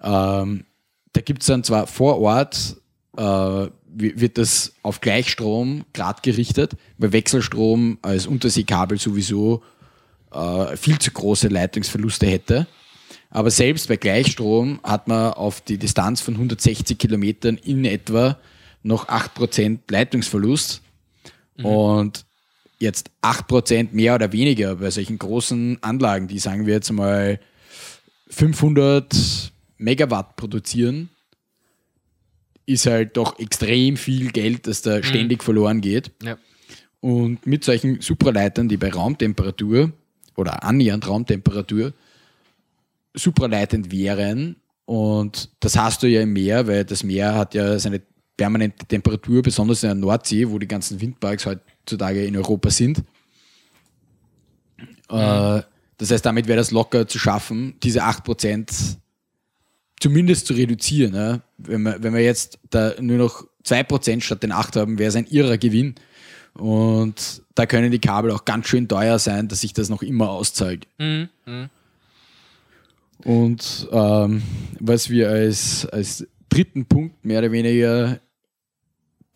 ähm, 0.00 0.64
da 1.12 1.20
gibt 1.20 1.42
es 1.42 1.48
dann 1.48 1.64
zwar 1.64 1.88
vor 1.88 2.20
Ort, 2.20 2.76
äh, 3.16 3.22
wi- 3.22 4.20
wird 4.20 4.38
das 4.38 4.74
auf 4.84 5.00
Gleichstrom 5.00 5.84
grad 5.94 6.22
gerichtet, 6.22 6.76
weil 6.96 7.10
Wechselstrom 7.12 7.98
als 8.02 8.28
Unterseekabel 8.28 9.00
sowieso 9.00 9.64
äh, 10.32 10.76
viel 10.76 11.00
zu 11.00 11.10
große 11.10 11.48
Leitungsverluste 11.48 12.26
hätte. 12.26 12.68
Aber 13.30 13.50
selbst 13.50 13.88
bei 13.88 13.96
Gleichstrom 13.96 14.78
hat 14.84 15.08
man 15.08 15.32
auf 15.32 15.60
die 15.60 15.76
Distanz 15.76 16.20
von 16.20 16.34
160 16.34 16.98
Kilometern 16.98 17.56
in 17.56 17.84
etwa 17.84 18.38
noch 18.84 19.08
8% 19.08 19.80
Leitungsverlust. 19.90 20.82
Und 21.62 22.26
jetzt 22.78 23.10
8% 23.22 23.88
mehr 23.92 24.14
oder 24.14 24.32
weniger 24.32 24.76
bei 24.76 24.90
solchen 24.90 25.18
großen 25.18 25.82
Anlagen, 25.82 26.28
die 26.28 26.38
sagen 26.38 26.66
wir 26.66 26.74
jetzt 26.74 26.92
mal 26.92 27.40
500 28.28 29.52
Megawatt 29.78 30.36
produzieren, 30.36 31.08
ist 32.66 32.86
halt 32.86 33.16
doch 33.16 33.38
extrem 33.38 33.96
viel 33.96 34.32
Geld, 34.32 34.66
das 34.66 34.82
da 34.82 35.02
ständig 35.02 35.44
verloren 35.44 35.80
geht. 35.80 36.10
Ja. 36.22 36.36
Und 37.00 37.46
mit 37.46 37.64
solchen 37.64 38.00
Supraleitern, 38.00 38.68
die 38.68 38.76
bei 38.76 38.90
Raumtemperatur 38.90 39.92
oder 40.34 40.64
annähernd 40.64 41.06
Raumtemperatur 41.06 41.92
supraleitend 43.14 43.92
wären, 43.92 44.56
und 44.86 45.50
das 45.58 45.76
hast 45.76 46.02
du 46.02 46.06
ja 46.06 46.22
im 46.22 46.32
Meer, 46.32 46.66
weil 46.68 46.84
das 46.84 47.02
Meer 47.02 47.34
hat 47.34 47.54
ja 47.54 47.78
seine 47.78 48.00
permanente 48.36 48.84
Temperatur, 48.86 49.42
besonders 49.42 49.82
in 49.82 49.88
der 49.88 49.94
Nordsee, 49.94 50.48
wo 50.48 50.58
die 50.58 50.68
ganzen 50.68 51.00
Windparks 51.00 51.46
heutzutage 51.46 52.24
in 52.24 52.36
Europa 52.36 52.70
sind. 52.70 53.02
Äh, 55.08 55.62
das 55.98 56.10
heißt, 56.10 56.26
damit 56.26 56.46
wäre 56.46 56.58
das 56.58 56.70
locker 56.70 57.06
zu 57.08 57.18
schaffen, 57.18 57.74
diese 57.82 58.04
8% 58.04 58.96
zumindest 59.98 60.46
zu 60.46 60.54
reduzieren. 60.54 61.42
Wenn, 61.56 61.82
wir, 61.82 62.02
wenn 62.02 62.14
wir 62.14 62.22
jetzt 62.22 62.58
da 62.70 62.94
nur 63.00 63.16
noch 63.16 63.46
2% 63.64 64.20
statt 64.20 64.42
den 64.42 64.52
8 64.52 64.76
haben, 64.76 64.98
wäre 64.98 65.08
es 65.08 65.16
ein 65.16 65.26
irrer 65.26 65.58
Gewinn. 65.58 65.94
Und 66.54 67.42
da 67.54 67.66
können 67.66 67.90
die 67.90 67.98
Kabel 67.98 68.30
auch 68.30 68.44
ganz 68.44 68.68
schön 68.68 68.88
teuer 68.88 69.18
sein, 69.18 69.48
dass 69.48 69.60
sich 69.60 69.72
das 69.72 69.88
noch 69.88 70.02
immer 70.02 70.30
auszahlt. 70.30 70.86
Mhm. 70.98 71.28
Mhm. 71.46 71.70
Und 73.24 73.88
ähm, 73.92 74.42
was 74.78 75.08
wir 75.08 75.30
als, 75.30 75.86
als 75.86 76.26
dritten 76.48 76.84
Punkt 76.86 77.24
mehr 77.24 77.40
oder 77.40 77.52
weniger 77.52 78.20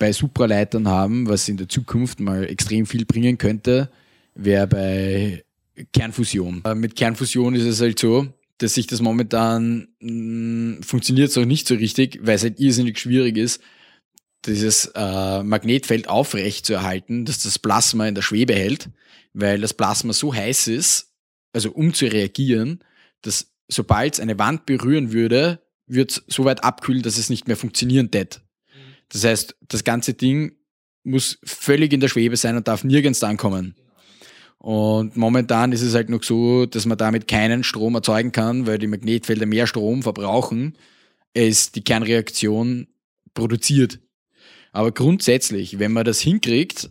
bei 0.00 0.12
Supraleitern 0.12 0.88
haben, 0.88 1.28
was 1.28 1.48
in 1.48 1.58
der 1.58 1.68
Zukunft 1.68 2.18
mal 2.18 2.44
extrem 2.44 2.86
viel 2.86 3.04
bringen 3.04 3.38
könnte, 3.38 3.90
wäre 4.34 4.66
bei 4.66 5.44
Kernfusion. 5.92 6.62
Äh, 6.64 6.74
mit 6.74 6.96
Kernfusion 6.96 7.54
ist 7.54 7.64
es 7.64 7.80
halt 7.80 7.98
so, 7.98 8.26
dass 8.58 8.74
sich 8.74 8.86
das 8.86 9.02
momentan 9.02 9.88
mh, 10.00 10.82
funktioniert 10.82 11.30
so 11.30 11.44
nicht 11.44 11.68
so 11.68 11.74
richtig, 11.74 12.18
weil 12.22 12.36
es 12.36 12.42
halt 12.42 12.58
irrsinnig 12.58 12.98
schwierig 12.98 13.36
ist, 13.36 13.60
dieses 14.46 14.86
äh, 14.94 15.42
Magnetfeld 15.42 16.08
aufrecht 16.08 16.64
zu 16.64 16.72
erhalten, 16.72 17.26
dass 17.26 17.42
das 17.42 17.58
Plasma 17.58 18.08
in 18.08 18.14
der 18.14 18.22
Schwebe 18.22 18.54
hält, 18.54 18.88
weil 19.34 19.60
das 19.60 19.74
Plasma 19.74 20.14
so 20.14 20.34
heiß 20.34 20.68
ist, 20.68 21.12
also 21.52 21.72
um 21.72 21.92
zu 21.92 22.06
reagieren, 22.06 22.80
dass 23.20 23.52
sobald 23.68 24.14
es 24.14 24.20
eine 24.20 24.38
Wand 24.38 24.64
berühren 24.64 25.12
würde, 25.12 25.60
wird 25.86 26.12
es 26.12 26.22
so 26.26 26.46
weit 26.46 26.64
abkühlen, 26.64 27.02
dass 27.02 27.18
es 27.18 27.28
nicht 27.28 27.48
mehr 27.48 27.56
funktionieren 27.56 28.10
tät. 28.10 28.40
Das 29.10 29.24
heißt, 29.24 29.56
das 29.68 29.84
ganze 29.84 30.14
Ding 30.14 30.56
muss 31.04 31.38
völlig 31.44 31.92
in 31.92 32.00
der 32.00 32.08
Schwebe 32.08 32.36
sein 32.36 32.56
und 32.56 32.68
darf 32.68 32.84
nirgends 32.84 33.22
ankommen. 33.22 33.74
Und 34.58 35.16
momentan 35.16 35.72
ist 35.72 35.80
es 35.80 35.94
halt 35.94 36.10
noch 36.10 36.22
so, 36.22 36.66
dass 36.66 36.84
man 36.84 36.98
damit 36.98 37.26
keinen 37.26 37.64
Strom 37.64 37.94
erzeugen 37.94 38.32
kann, 38.32 38.66
weil 38.66 38.78
die 38.78 38.86
Magnetfelder 38.86 39.46
mehr 39.46 39.66
Strom 39.66 40.02
verbrauchen, 40.02 40.76
als 41.34 41.72
die 41.72 41.82
Kernreaktion 41.82 42.88
produziert. 43.32 44.00
Aber 44.72 44.92
grundsätzlich, 44.92 45.78
wenn 45.78 45.92
man 45.92 46.04
das 46.04 46.20
hinkriegt, 46.20 46.90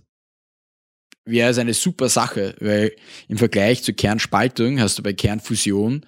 wäre 1.26 1.52
es 1.52 1.60
eine 1.60 1.76
super 1.76 2.10
Sache, 2.10 2.56
weil 2.60 2.96
im 3.28 3.38
Vergleich 3.38 3.84
zur 3.84 3.94
Kernspaltung 3.94 4.80
hast 4.80 4.98
du 4.98 5.04
bei 5.04 5.14
Kernfusion 5.14 6.06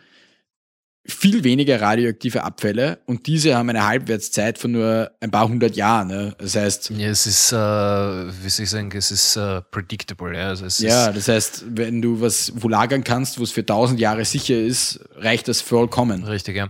viel 1.06 1.44
weniger 1.44 1.82
radioaktive 1.82 2.44
Abfälle 2.44 3.00
und 3.06 3.26
diese 3.26 3.56
haben 3.56 3.70
eine 3.70 3.86
Halbwertszeit 3.86 4.60
von 4.60 4.72
nur 4.72 5.12
ein 5.20 5.32
paar 5.32 5.48
hundert 5.48 5.76
Jahren. 5.76 6.10
Ne? 6.10 6.36
Das 6.38 6.56
heißt, 6.56 6.92
Ja, 6.92 7.08
es 7.10 7.26
ist, 7.26 7.52
äh, 7.52 7.56
wie 7.56 8.50
soll 8.50 8.64
ich 8.66 8.70
sagen, 8.70 8.92
es 8.96 9.10
ist 9.10 9.36
äh, 9.36 9.62
predictable. 9.62 10.36
Ja, 10.36 10.50
also 10.50 10.86
ja, 10.86 11.12
das 11.12 11.28
heißt, 11.28 11.66
wenn 11.70 12.02
du 12.02 12.22
was 12.22 12.54
wo 12.56 12.70
lagern 12.70 13.04
kannst, 13.04 13.40
wo 13.40 13.44
es 13.44 13.52
für 13.52 13.66
tausend 13.66 14.00
Jahre 14.00 14.26
sicher 14.26 14.60
ist, 14.60 15.00
reicht 15.16 15.48
das 15.48 15.62
vollkommen. 15.62 16.24
Richtig, 16.24 16.56
ja. 16.56 16.70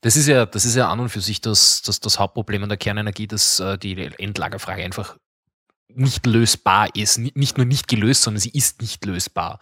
Das 0.00 0.16
ist 0.16 0.28
ja, 0.28 0.46
das 0.46 0.64
ist 0.64 0.76
ja 0.76 0.88
an 0.88 1.00
und 1.00 1.08
für 1.08 1.20
sich 1.20 1.40
das, 1.40 1.82
das, 1.82 1.98
das 1.98 2.18
Hauptproblem 2.18 2.62
an 2.62 2.68
der 2.68 2.78
Kernenergie, 2.78 3.26
dass 3.26 3.58
äh, 3.58 3.78
die 3.78 4.10
Endlagerfrage 4.18 4.82
einfach 4.84 5.16
nicht 5.94 6.26
lösbar 6.26 6.88
ist. 6.94 7.18
Ni- 7.18 7.32
Nicht 7.34 7.56
nur 7.56 7.66
nicht 7.66 7.88
gelöst, 7.88 8.22
sondern 8.22 8.40
sie 8.40 8.50
ist 8.50 8.80
nicht 8.80 9.04
lösbar. 9.04 9.58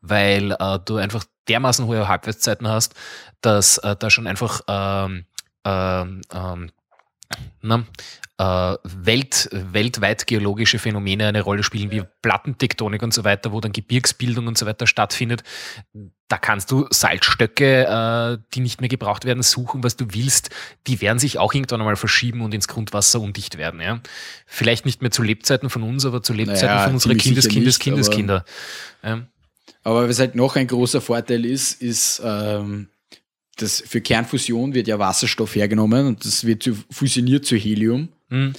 Weil 0.00 0.52
äh, 0.58 0.78
du 0.84 0.96
einfach 0.96 1.24
dermaßen 1.48 1.86
hohe 1.86 2.08
Halbwertszeiten 2.08 2.68
hast, 2.68 2.94
dass 3.40 3.78
äh, 3.78 3.96
da 3.96 4.10
schon 4.10 4.26
einfach 4.26 4.60
ähm, 4.68 5.24
ähm, 5.64 6.22
ähm, 6.32 6.70
na, 7.60 7.84
äh, 8.38 8.76
Welt, 8.82 9.48
weltweit 9.52 10.26
geologische 10.26 10.78
Phänomene 10.78 11.26
eine 11.26 11.42
Rolle 11.42 11.62
spielen, 11.62 11.90
wie 11.90 12.02
Plattentektonik 12.22 13.02
und 13.02 13.14
so 13.14 13.24
weiter, 13.24 13.52
wo 13.52 13.60
dann 13.60 13.72
Gebirgsbildung 13.72 14.46
und 14.46 14.58
so 14.58 14.66
weiter 14.66 14.86
stattfindet. 14.86 15.42
Da 16.28 16.38
kannst 16.38 16.70
du 16.70 16.86
Salzstöcke, 16.90 17.84
äh, 17.84 18.38
die 18.54 18.60
nicht 18.60 18.80
mehr 18.80 18.88
gebraucht 18.88 19.26
werden, 19.26 19.42
suchen, 19.42 19.84
was 19.84 19.96
du 19.96 20.06
willst. 20.10 20.50
Die 20.86 21.00
werden 21.00 21.18
sich 21.18 21.38
auch 21.38 21.52
irgendwann 21.52 21.80
einmal 21.80 21.96
verschieben 21.96 22.40
und 22.40 22.54
ins 22.54 22.68
Grundwasser 22.68 23.20
undicht 23.20 23.58
werden. 23.58 23.80
Ja? 23.80 24.00
Vielleicht 24.46 24.86
nicht 24.86 25.02
mehr 25.02 25.10
zu 25.10 25.22
Lebzeiten 25.22 25.68
von 25.68 25.82
uns, 25.82 26.06
aber 26.06 26.22
zu 26.22 26.32
Lebzeiten 26.32 26.66
Naja, 26.66 26.84
von 26.84 26.94
unserer 26.94 27.14
Kindes, 27.14 27.48
Kindes, 27.48 27.78
Kindeskinder. 27.78 28.44
Ähm, 29.02 29.26
Aber 29.84 30.08
was 30.08 30.18
halt 30.18 30.34
noch 30.34 30.56
ein 30.56 30.66
großer 30.66 31.00
Vorteil 31.00 31.44
ist, 31.44 31.82
ist, 31.82 32.22
ähm, 32.24 32.88
dass 33.56 33.82
für 33.86 34.00
Kernfusion 34.00 34.74
wird 34.74 34.88
ja 34.88 34.98
Wasserstoff 34.98 35.54
hergenommen 35.54 36.06
und 36.06 36.24
das 36.24 36.44
wird 36.44 36.62
zu, 36.62 36.76
fusioniert 36.90 37.44
zu 37.46 37.56
Helium. 37.56 38.08
Mhm. 38.28 38.54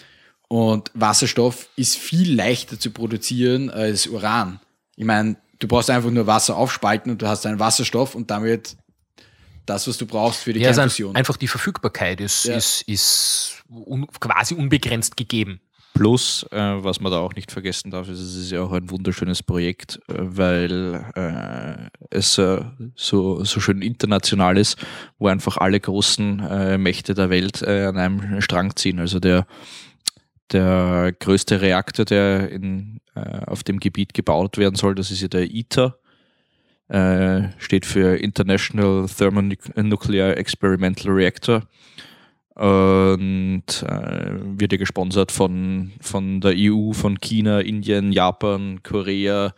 Und 0.48 0.92
Wasserstoff 0.94 1.68
ist 1.76 1.96
viel 1.98 2.36
leichter 2.36 2.80
zu 2.80 2.92
produzieren 2.92 3.70
als 3.72 4.06
Uran. 4.08 4.60
Ich 4.96 5.06
meine, 5.06 5.36
du 5.60 5.68
brauchst 5.68 5.90
einfach 5.90 6.12
nur 6.12 6.28
Wasser 6.28 6.56
aufspalten 6.58 7.12
und 7.12 7.22
du 7.22 7.28
hast 7.28 7.46
einen 7.46 7.58
Wasserstoff 7.60 8.14
und 8.14 8.30
damit 8.30 8.78
das, 9.66 9.88
was 9.88 9.98
du 9.98 10.06
brauchst 10.06 10.42
für 10.42 10.54
die 10.54 10.60
Ja, 10.60 10.68
also 10.70 10.82
Kernfusion. 10.82 11.16
einfach 11.16 11.38
die 11.38 11.48
Verfügbarkeit 11.48 12.22
ist, 12.22 12.46
Ja. 12.46 12.56
ist, 12.56 12.82
ist 12.84 13.64
un, 13.70 14.06
quasi 14.20 14.54
unbegrenzt 14.54 15.18
gegeben. 15.18 15.60
Plus, 15.94 16.44
äh, 16.50 16.58
was 16.58 17.00
man 17.02 17.12
da 17.12 17.20
auch 17.20 17.36
nicht 17.36 17.52
vergessen 17.52 17.92
darf, 17.92 18.10
ist, 18.10 18.20
es 18.20 18.36
ist 18.36 18.52
ja 18.52 18.62
auch 18.64 18.72
ein 18.72 18.90
wunderschönes 18.90 19.44
Projekt, 19.44 20.00
äh, 20.08 20.16
weil 20.18 21.06
äh, 21.16 21.90
es 22.10 22.40
äh, 22.40 22.62
so, 22.96 23.44
so 23.44 23.60
schön 23.60 23.84
international 23.84 24.58
ist, 24.58 24.84
wo 25.20 25.28
einfach 25.28 25.58
alle 25.58 25.80
großen 25.80 26.40
äh, 26.40 26.78
Mächte 26.80 27.14
der 27.14 27.30
Welt 27.30 27.64
an 27.64 27.98
einem 27.98 28.42
Strang 28.42 28.76
ziehen. 28.76 29.00
Also 29.00 29.20
der, 29.20 29.46
der 30.52 31.14
größte 31.20 31.62
Reaktor, 31.62 32.06
der 32.06 32.50
in, 32.50 33.00
auf 33.46 33.64
dem 33.64 33.80
Gebiet 33.80 34.14
gebaut 34.16 34.58
werden 34.58 34.76
soll, 34.76 34.96
das 34.96 35.12
ist 35.12 35.22
ja 35.22 35.28
der 35.28 35.54
ITER. 35.54 35.98
Steht 37.58 37.86
für 37.86 38.18
International 38.18 39.08
Thermonuclear 39.08 40.38
Experimental 40.38 41.12
Reactor 41.12 41.64
und 42.56 43.64
äh, 43.88 44.60
wird 44.60 44.72
ja 44.72 44.78
gesponsert 44.78 45.32
von, 45.32 45.92
von 46.02 46.40
der 46.40 46.54
EU, 46.56 46.94
von 46.94 47.20
China, 47.20 47.60
Indien, 47.60 48.12
Japan, 48.12 48.84
Korea, 48.84 49.54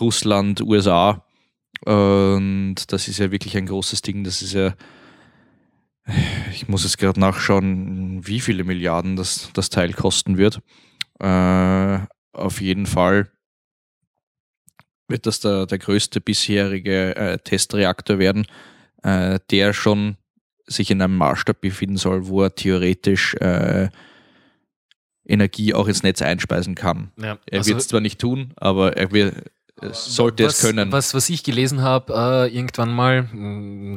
Russland, 0.00 0.60
USA. 0.60 1.24
Und 1.84 2.76
das 2.88 3.08
ist 3.08 3.18
ja 3.18 3.32
wirklich 3.32 3.56
ein 3.56 3.66
großes 3.66 4.02
Ding. 4.02 4.22
Das 4.22 4.40
ist 4.40 4.52
ja, 4.52 4.74
ich 6.52 6.68
muss 6.68 6.84
jetzt 6.84 6.98
gerade 6.98 7.18
nachschauen, 7.18 8.24
wie 8.26 8.40
viele 8.40 8.62
Milliarden 8.62 9.16
das, 9.16 9.50
das 9.54 9.68
Teil 9.68 9.92
kosten 9.92 10.38
wird. 10.38 10.60
Äh, 11.18 11.98
auf 12.32 12.60
jeden 12.60 12.86
Fall 12.86 13.30
wird 15.08 15.26
das 15.26 15.40
der, 15.40 15.66
der 15.66 15.78
größte 15.78 16.20
bisherige 16.20 17.16
äh, 17.16 17.38
Testreaktor 17.38 18.18
werden, 18.18 18.46
äh, 19.02 19.40
der 19.50 19.72
schon 19.72 20.16
sich 20.66 20.90
in 20.90 21.02
einem 21.02 21.16
Maßstab 21.16 21.60
befinden 21.60 21.96
soll, 21.96 22.26
wo 22.26 22.42
er 22.42 22.54
theoretisch 22.54 23.34
äh, 23.34 23.88
Energie 25.26 25.74
auch 25.74 25.86
ins 25.88 26.02
Netz 26.02 26.20
einspeisen 26.22 26.74
kann. 26.74 27.12
Ja, 27.16 27.38
Er 27.46 27.58
also- 27.58 27.70
wird 27.70 27.80
es 27.80 27.88
zwar 27.88 28.00
nicht 28.00 28.20
tun, 28.20 28.52
aber 28.56 28.96
er 28.96 29.12
wird, 29.12 29.50
es 29.80 30.14
sollte 30.14 30.44
was, 30.44 30.56
es 30.56 30.60
können. 30.68 30.92
Was, 30.92 31.14
was 31.14 31.28
ich 31.30 31.42
gelesen 31.44 31.82
habe, 31.82 32.12
äh, 32.48 32.54
irgendwann 32.54 32.92
mal, 32.92 33.28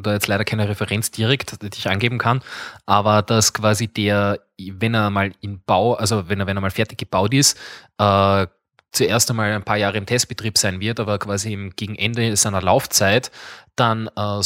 da 0.04 0.14
jetzt 0.14 0.28
leider 0.28 0.46
keine 0.46 0.68
Referenz 0.68 1.12
direkt, 1.12 1.62
die 1.62 1.70
ich 1.78 1.90
angeben 1.90 2.18
kann, 2.18 2.42
aber 2.86 3.22
dass 3.22 3.54
quasi 3.54 3.88
der, 3.88 4.40
wenn 4.60 4.94
er 4.94 5.10
mal 5.10 5.32
in 5.42 5.62
Bau, 5.66 5.94
also 5.94 6.30
wenn 6.30 6.40
er, 6.40 6.48
wenn 6.48 6.58
er 6.58 6.62
mal 6.62 6.72
fertig 6.72 6.98
gebaut 6.98 7.34
ist, 7.34 7.58
äh, 7.98 8.48
zuerst 8.96 9.30
einmal 9.30 9.52
ein 9.52 9.64
paar 9.64 9.78
Jahre 9.78 9.98
im 9.98 10.06
Testbetrieb 10.06 10.58
sein 10.58 10.80
wird, 10.80 11.00
aber 11.00 11.20
quasi 11.20 11.54
im, 11.54 11.72
gegen 11.76 11.96
Ende 11.96 12.36
seiner 12.36 12.62
Laufzeit 12.62 13.32
dann 13.76 14.08
äh, 14.16 14.42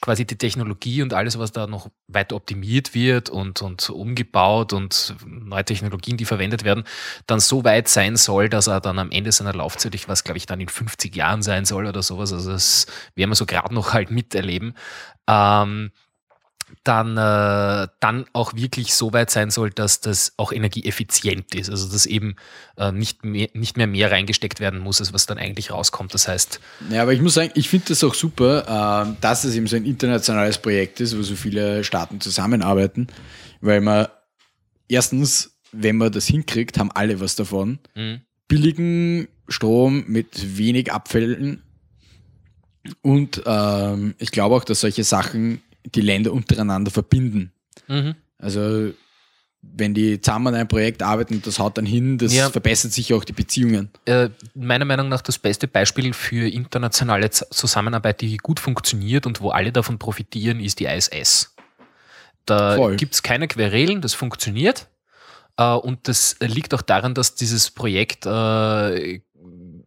quasi 0.00 0.24
die 0.24 0.38
Technologie 0.38 1.02
und 1.02 1.12
alles, 1.12 1.38
was 1.38 1.50
da 1.50 1.66
noch 1.66 1.90
weiter 2.06 2.36
optimiert 2.36 2.94
wird 2.94 3.28
und, 3.28 3.62
und 3.62 3.90
umgebaut 3.90 4.72
und 4.72 5.16
neue 5.26 5.64
Technologien, 5.64 6.16
die 6.16 6.24
verwendet 6.24 6.64
werden, 6.64 6.84
dann 7.26 7.40
so 7.40 7.64
weit 7.64 7.88
sein 7.88 8.16
soll, 8.16 8.48
dass 8.48 8.68
er 8.68 8.80
dann 8.80 8.98
am 9.00 9.10
Ende 9.10 9.32
seiner 9.32 9.52
Laufzeit, 9.52 9.94
ich 9.94 10.08
weiß, 10.08 10.22
glaube 10.22 10.38
ich, 10.38 10.46
dann 10.46 10.60
in 10.60 10.68
50 10.68 11.14
Jahren 11.16 11.42
sein 11.42 11.64
soll 11.64 11.86
oder 11.86 12.02
sowas, 12.02 12.32
also 12.32 12.52
das 12.52 12.86
werden 13.16 13.30
wir 13.30 13.36
so 13.36 13.46
gerade 13.46 13.74
noch 13.74 13.92
halt 13.92 14.12
miterleben, 14.12 14.74
ähm, 15.26 15.90
dann, 16.84 17.16
äh, 17.16 17.88
dann 18.00 18.26
auch 18.32 18.54
wirklich 18.54 18.94
so 18.94 19.12
weit 19.12 19.30
sein 19.30 19.50
soll, 19.50 19.70
dass 19.70 20.00
das 20.00 20.32
auch 20.36 20.52
energieeffizient 20.52 21.54
ist. 21.54 21.70
Also 21.70 21.90
dass 21.90 22.06
eben 22.06 22.36
äh, 22.76 22.92
nicht, 22.92 23.24
mehr, 23.24 23.48
nicht 23.54 23.76
mehr 23.76 23.86
mehr 23.86 24.10
reingesteckt 24.10 24.60
werden 24.60 24.80
muss, 24.80 25.00
als 25.00 25.12
was 25.12 25.26
dann 25.26 25.38
eigentlich 25.38 25.70
rauskommt. 25.70 26.14
Das 26.14 26.28
heißt, 26.28 26.60
Ja, 26.90 27.02
aber 27.02 27.12
ich 27.12 27.20
muss 27.20 27.34
sagen, 27.34 27.50
ich 27.54 27.68
finde 27.68 27.86
das 27.88 28.02
auch 28.04 28.14
super, 28.14 29.04
ähm, 29.06 29.16
dass 29.20 29.44
es 29.44 29.54
eben 29.54 29.66
so 29.66 29.76
ein 29.76 29.84
internationales 29.84 30.58
Projekt 30.58 31.00
ist, 31.00 31.16
wo 31.16 31.22
so 31.22 31.34
viele 31.34 31.84
Staaten 31.84 32.20
zusammenarbeiten, 32.20 33.08
weil 33.60 33.80
man 33.80 34.08
erstens, 34.88 35.58
wenn 35.72 35.96
man 35.96 36.12
das 36.12 36.26
hinkriegt, 36.26 36.78
haben 36.78 36.90
alle 36.92 37.20
was 37.20 37.36
davon. 37.36 37.78
mh, 37.94 38.20
Billigen 38.48 39.28
Strom 39.48 40.04
mit 40.08 40.56
wenig 40.58 40.92
Abfällen 40.92 41.62
und 43.02 43.42
ähm, 43.46 44.14
ich 44.18 44.30
glaube 44.30 44.54
auch, 44.56 44.64
dass 44.64 44.80
solche 44.80 45.04
Sachen 45.04 45.62
die 45.94 46.00
Länder 46.00 46.32
untereinander 46.32 46.90
verbinden. 46.90 47.52
mhm. 47.88 48.14
Also 48.38 48.92
wenn 49.62 49.92
die 49.92 50.18
zusammen 50.22 50.46
an 50.48 50.54
einem 50.54 50.68
Projekt 50.68 51.02
arbeiten 51.02 51.34
und 51.34 51.46
das 51.46 51.58
haut 51.58 51.76
dann 51.76 51.84
hin, 51.84 52.16
das 52.16 52.32
Ja. 52.32 52.48
verbessert 52.48 52.92
sich 52.92 53.12
auch 53.12 53.24
die 53.24 53.34
Beziehungen. 53.34 53.90
äh, 54.06 54.30
meiner 54.54 54.86
Meinung 54.86 55.10
nach 55.10 55.20
das 55.20 55.38
beste 55.38 55.68
Beispiel 55.68 56.14
für 56.14 56.48
internationale 56.48 57.28
Zusammenarbeit, 57.28 58.22
die 58.22 58.38
gut 58.38 58.58
funktioniert 58.58 59.26
und 59.26 59.42
wo 59.42 59.50
alle 59.50 59.70
davon 59.72 59.98
profitieren, 59.98 60.60
ist 60.60 60.80
die 60.80 60.86
ISS. 60.86 61.54
Da 62.46 62.94
gibt 62.96 63.14
es 63.14 63.22
keine 63.22 63.48
Querelen, 63.48 64.00
das 64.00 64.14
funktioniert. 64.14 64.88
Äh, 65.58 65.74
und 65.74 66.08
das 66.08 66.36
liegt 66.40 66.72
auch 66.72 66.82
daran, 66.82 67.12
dass 67.14 67.34
dieses 67.34 67.70
Projekt 67.70 68.24
äh, 68.24 69.20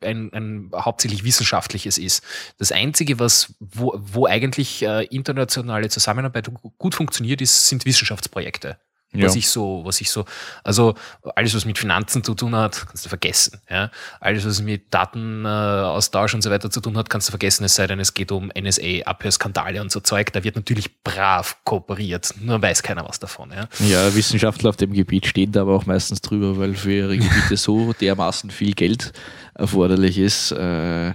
ein, 0.04 0.32
ein 0.34 0.72
hauptsächlich 0.76 1.24
wissenschaftliches 1.24 1.98
ist. 1.98 2.24
Das 2.58 2.72
Einzige, 2.72 3.20
was, 3.20 3.54
wo, 3.60 3.94
wo 3.98 4.26
eigentlich 4.28 4.84
äh, 4.84 5.06
internationale 5.06 5.90
Zusammenarbeit 5.90 6.54
gu- 6.54 6.72
gut 6.78 6.96
funktioniert, 6.96 7.42
ist, 7.42 7.68
sind 7.68 7.86
Wissenschaftsprojekte. 7.86 8.78
Ja. 9.14 9.28
Was 9.28 9.36
ich 9.36 9.48
so, 9.48 9.82
was 9.86 10.02
ich 10.02 10.10
so, 10.10 10.26
also 10.64 10.96
alles, 11.36 11.54
was 11.56 11.66
mit 11.66 11.78
Finanzen 11.78 12.24
zu 12.24 12.34
tun 12.34 12.56
hat, 12.56 12.88
kannst 12.88 13.06
du 13.06 13.10
vergessen. 13.10 13.60
Ja? 13.70 13.92
Alles, 14.20 14.46
was 14.46 14.62
mit 14.62 14.92
Datenaustausch 14.92 16.34
und 16.34 16.42
so 16.42 16.50
weiter 16.50 16.72
zu 16.72 16.82
tun 16.82 16.98
hat, 16.98 17.10
kannst 17.10 17.28
du 17.28 17.32
vergessen, 17.32 17.64
es 17.64 17.76
sei 17.76 17.86
denn, 17.86 18.00
es 18.00 18.14
geht 18.14 18.32
um 18.32 18.52
NSA, 18.60 19.04
Abhörskandale 19.06 19.82
und 19.82 19.92
so 19.92 20.00
Zeug. 20.00 20.34
Da 20.34 20.44
wird 20.44 20.56
natürlich 20.56 21.04
brav 21.04 21.58
kooperiert, 21.64 22.34
nur 22.42 22.62
weiß 22.62 22.82
keiner 22.82 23.08
was 23.08 23.20
davon. 23.20 23.52
Ja? 23.52 23.68
Ja, 23.80 24.16
Wissenschaftler 24.16 24.70
auf 24.70 24.78
dem 24.78 24.94
Gebiet 24.94 25.28
stehen 25.28 25.52
da 25.52 25.62
aber 25.62 25.76
auch 25.76 25.86
meistens 25.86 26.22
drüber, 26.22 26.58
weil 26.58 26.74
für 26.74 26.92
ihre 26.92 27.18
Gebiete 27.18 27.56
so 27.56 27.94
dermaßen 27.94 28.50
viel 28.50 28.74
Geld 28.74 29.14
erforderlich 29.54 30.18
ist, 30.18 30.52
äh, 30.52 31.14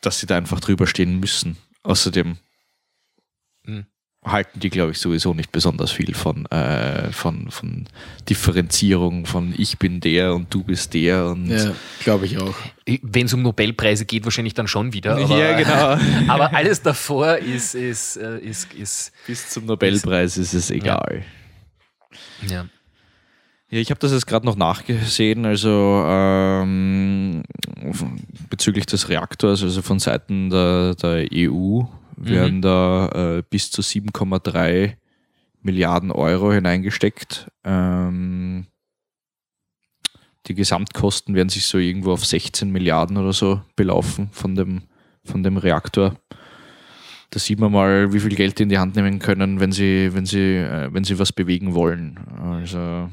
dass 0.00 0.20
sie 0.20 0.26
da 0.26 0.36
einfach 0.36 0.60
drüber 0.60 0.86
stehen 0.86 1.20
müssen. 1.20 1.56
Außerdem. 1.82 2.38
Halten 4.24 4.60
die, 4.60 4.70
glaube 4.70 4.92
ich, 4.92 4.98
sowieso 4.98 5.34
nicht 5.34 5.52
besonders 5.52 5.90
viel 5.90 6.14
von, 6.14 6.46
äh, 6.46 7.12
von, 7.12 7.50
von 7.50 7.86
Differenzierung, 8.28 9.26
von 9.26 9.54
ich 9.56 9.78
bin 9.78 10.00
der 10.00 10.34
und 10.34 10.52
du 10.52 10.64
bist 10.64 10.94
der 10.94 11.26
und 11.26 11.48
Ja, 11.48 11.72
glaube 12.02 12.26
ich 12.26 12.38
auch. 12.38 12.54
Wenn 13.02 13.26
es 13.26 13.34
um 13.34 13.42
Nobelpreise 13.42 14.06
geht, 14.06 14.24
wahrscheinlich 14.24 14.54
dann 14.54 14.66
schon 14.66 14.92
wieder. 14.92 15.16
Aber, 15.16 15.38
Ja, 15.38 15.56
genau. 15.56 15.98
aber 16.32 16.54
alles 16.54 16.80
davor 16.80 17.36
ist, 17.36 17.74
ist, 17.74 18.16
äh, 18.16 18.38
ist, 18.38 18.72
ist 18.74 19.12
bis 19.26 19.50
zum 19.50 19.66
Nobelpreis 19.66 20.38
ist 20.38 20.54
es 20.54 20.70
egal. 20.70 21.22
ja. 22.48 22.66
Ja, 23.70 23.80
ich 23.80 23.90
habe 23.90 23.98
das 23.98 24.12
jetzt 24.12 24.28
gerade 24.28 24.46
noch 24.46 24.54
nachgesehen, 24.54 25.44
also 25.46 26.04
ähm, 26.06 27.42
bezüglich 28.48 28.86
des 28.86 29.08
Reaktors, 29.08 29.64
also 29.64 29.82
von 29.82 29.98
Seiten 29.98 30.48
der, 30.48 30.94
der 30.94 31.26
EU 31.32 31.82
werden 32.16 32.62
da 32.62 33.08
äh, 33.38 33.42
bis 33.48 33.70
zu 33.70 33.82
7,3 33.82 34.96
Milliarden 35.62 36.10
Euro 36.10 36.52
hineingesteckt. 36.52 37.50
Ähm, 37.64 38.66
die 40.46 40.54
Gesamtkosten 40.54 41.34
werden 41.34 41.48
sich 41.48 41.64
so 41.64 41.78
irgendwo 41.78 42.12
auf 42.12 42.24
16 42.24 42.70
Milliarden 42.70 43.16
oder 43.16 43.32
so 43.32 43.62
belaufen 43.76 44.28
von 44.32 44.54
dem, 44.54 44.82
von 45.24 45.42
dem 45.42 45.56
Reaktor. 45.56 46.16
Da 47.30 47.40
sieht 47.40 47.58
man 47.58 47.72
mal, 47.72 48.12
wie 48.12 48.20
viel 48.20 48.36
Geld 48.36 48.58
die 48.58 48.64
in 48.64 48.68
die 48.68 48.78
Hand 48.78 48.94
nehmen 48.94 49.18
können, 49.18 49.58
wenn 49.58 49.72
sie, 49.72 50.10
wenn 50.12 50.26
sie, 50.26 50.56
äh, 50.56 50.92
wenn 50.92 51.04
sie 51.04 51.18
was 51.18 51.32
bewegen 51.32 51.74
wollen. 51.74 52.18
Also 52.38 53.10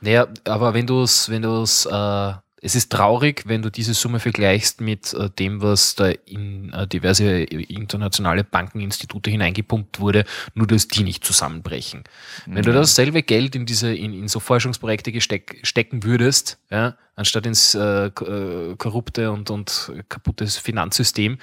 Naja, 0.00 0.26
aber 0.44 0.72
wenn 0.72 0.86
du 0.86 1.02
es, 1.02 1.28
wenn 1.28 1.42
du 1.42 1.62
es, 1.62 1.84
äh, 1.86 2.32
es 2.64 2.76
ist 2.76 2.92
traurig, 2.92 3.42
wenn 3.46 3.60
du 3.60 3.70
diese 3.70 3.92
Summe 3.92 4.20
vergleichst 4.20 4.80
mit 4.80 5.12
äh, 5.14 5.28
dem, 5.30 5.60
was 5.60 5.96
da 5.96 6.10
in 6.26 6.72
äh, 6.72 6.86
diverse 6.86 7.42
internationale 7.42 8.44
Bankeninstitute 8.44 9.30
hineingepumpt 9.30 9.98
wurde, 9.98 10.24
nur 10.54 10.68
dass 10.68 10.86
die 10.86 11.02
nicht 11.02 11.24
zusammenbrechen. 11.24 12.04
Wenn 12.46 12.62
du 12.62 12.72
dasselbe 12.72 13.24
Geld 13.24 13.56
in 13.56 13.66
diese, 13.66 13.92
in, 13.92 14.14
in 14.14 14.28
so 14.28 14.38
Forschungsprojekte 14.38 15.10
gesteck, 15.10 15.58
stecken 15.64 16.04
würdest, 16.04 16.58
ja, 16.70 16.96
anstatt 17.16 17.46
ins 17.46 17.74
äh, 17.74 18.06
äh, 18.06 18.76
korrupte 18.76 19.32
und, 19.32 19.50
und 19.50 19.92
kaputtes 20.08 20.56
Finanzsystem, 20.56 21.38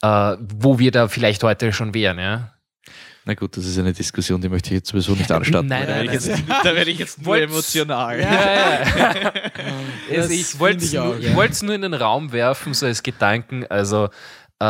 äh, 0.00 0.36
wo 0.38 0.78
wir 0.78 0.92
da 0.92 1.08
vielleicht 1.08 1.42
heute 1.42 1.72
schon 1.72 1.92
wären, 1.92 2.20
ja. 2.20 2.51
Na 3.24 3.34
gut, 3.34 3.56
das 3.56 3.66
ist 3.66 3.78
eine 3.78 3.92
Diskussion, 3.92 4.40
die 4.40 4.48
möchte 4.48 4.68
ich 4.70 4.74
jetzt 4.74 4.88
sowieso 4.88 5.12
nicht 5.14 5.30
anstarten. 5.32 5.68
Nein, 5.68 5.86
da 5.86 5.94
nein, 5.96 6.06
werde 6.08 6.18
ich, 6.18 6.26
nein. 6.26 6.44
jetzt- 6.48 6.64
da 6.66 6.74
werde 6.74 6.90
ich 6.90 6.98
jetzt 6.98 7.22
nur 7.22 7.36
emotional. 7.40 8.18
Ja, 8.20 8.32
ja. 8.34 9.32
Also 10.16 10.30
ich 10.30 10.58
wollte 10.58 10.84
es 10.84 10.92
nur, 10.92 11.18
ja. 11.18 11.32
nur 11.62 11.74
in 11.74 11.82
den 11.82 11.94
Raum 11.94 12.32
werfen, 12.32 12.74
so 12.74 12.86
als 12.86 13.02
Gedanken. 13.02 13.64
Also, 13.68 14.08
äh, 14.60 14.64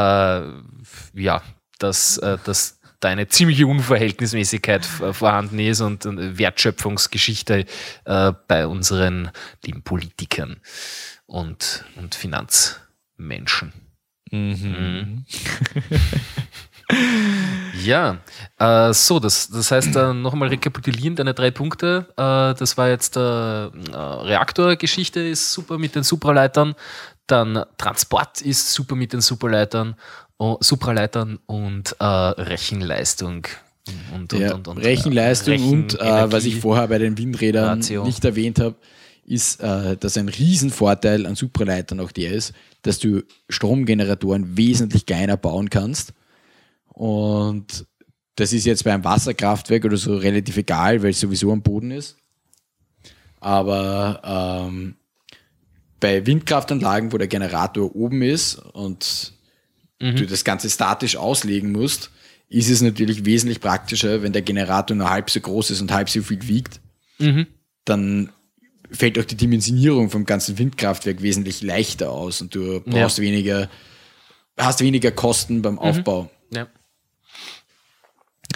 ja, 1.14 1.42
dass, 1.78 2.18
äh, 2.18 2.38
dass 2.44 2.78
da 3.00 3.08
eine 3.08 3.26
ziemliche 3.26 3.66
Unverhältnismäßigkeit 3.66 4.84
vorhanden 4.86 5.58
ist 5.58 5.80
und 5.80 6.06
eine 6.06 6.38
Wertschöpfungsgeschichte 6.38 7.64
äh, 8.04 8.32
bei 8.46 8.66
unseren 8.68 9.30
lieben 9.64 9.82
Politikern 9.82 10.60
und, 11.26 11.84
und 11.96 12.14
Finanzmenschen. 12.14 13.72
Mhm. 14.30 15.24
Ja, 17.84 18.18
äh, 18.58 18.92
so, 18.92 19.18
das, 19.18 19.48
das 19.48 19.70
heißt, 19.70 19.96
äh, 19.96 20.14
nochmal 20.14 20.48
rekapitulieren 20.48 21.16
deine 21.16 21.34
drei 21.34 21.50
Punkte. 21.50 22.06
Äh, 22.16 22.54
das 22.58 22.76
war 22.76 22.88
jetzt 22.88 23.16
äh, 23.16 23.20
äh, 23.20 23.70
Reaktorgeschichte 23.94 25.20
ist 25.20 25.52
super 25.52 25.78
mit 25.78 25.94
den 25.94 26.02
Supraleitern, 26.02 26.74
dann 27.26 27.64
Transport 27.78 28.40
ist 28.42 28.72
super 28.72 28.94
mit 28.94 29.12
den 29.12 29.20
Superleitern, 29.20 29.96
oh, 30.38 30.58
Supraleitern 30.60 31.38
und 31.46 31.96
äh, 31.98 32.04
Rechenleistung. 32.04 33.46
Und, 34.14 34.32
und, 34.32 34.40
Ja, 34.40 34.54
und, 34.54 34.68
und, 34.68 34.78
Rechenleistung 34.78 35.54
Rechen- 35.54 35.72
und 35.72 36.00
äh, 36.00 36.30
was 36.30 36.44
ich 36.44 36.52
Energie. 36.52 36.60
vorher 36.60 36.86
bei 36.88 36.98
den 36.98 37.18
Windrädern 37.18 37.80
Ratio. 37.80 38.04
nicht 38.04 38.24
erwähnt 38.24 38.60
habe, 38.60 38.76
ist, 39.24 39.60
äh, 39.60 39.96
dass 39.96 40.16
ein 40.16 40.28
Riesenvorteil 40.28 41.26
an 41.26 41.34
Supraleitern 41.34 41.98
auch 42.00 42.12
der 42.12 42.32
ist, 42.32 42.52
dass 42.82 43.00
du 43.00 43.22
Stromgeneratoren 43.48 44.56
wesentlich 44.56 45.06
kleiner 45.06 45.36
bauen 45.36 45.68
kannst. 45.70 46.12
Und 47.02 47.84
das 48.36 48.52
ist 48.52 48.64
jetzt 48.64 48.84
beim 48.84 49.02
Wasserkraftwerk 49.02 49.84
oder 49.84 49.96
so 49.96 50.16
relativ 50.16 50.56
egal, 50.56 51.02
weil 51.02 51.10
es 51.10 51.18
sowieso 51.18 51.50
am 51.50 51.60
Boden 51.60 51.90
ist. 51.90 52.16
Aber 53.40 54.68
ähm, 54.70 54.94
bei 55.98 56.24
Windkraftanlagen, 56.24 57.12
wo 57.12 57.18
der 57.18 57.26
Generator 57.26 57.92
oben 57.96 58.22
ist 58.22 58.54
und 58.54 59.32
du 60.14 60.26
das 60.26 60.44
Ganze 60.44 60.70
statisch 60.70 61.16
auslegen 61.16 61.72
musst, 61.72 62.12
ist 62.48 62.70
es 62.70 62.82
natürlich 62.82 63.24
wesentlich 63.24 63.58
praktischer, 63.58 64.22
wenn 64.22 64.32
der 64.32 64.42
Generator 64.42 64.96
nur 64.96 65.10
halb 65.10 65.28
so 65.28 65.40
groß 65.40 65.72
ist 65.72 65.80
und 65.80 65.90
halb 65.90 66.08
so 66.08 66.22
viel 66.22 66.46
wiegt. 66.46 66.80
Dann 67.84 68.30
fällt 68.92 69.18
auch 69.18 69.24
die 69.24 69.34
Dimensionierung 69.34 70.08
vom 70.08 70.24
ganzen 70.24 70.56
Windkraftwerk 70.56 71.20
wesentlich 71.20 71.62
leichter 71.62 72.12
aus 72.12 72.40
und 72.42 72.54
du 72.54 72.80
brauchst 72.80 73.18
weniger, 73.18 73.68
hast 74.56 74.78
weniger 74.82 75.10
Kosten 75.10 75.62
beim 75.62 75.80
Aufbau. 75.80 76.30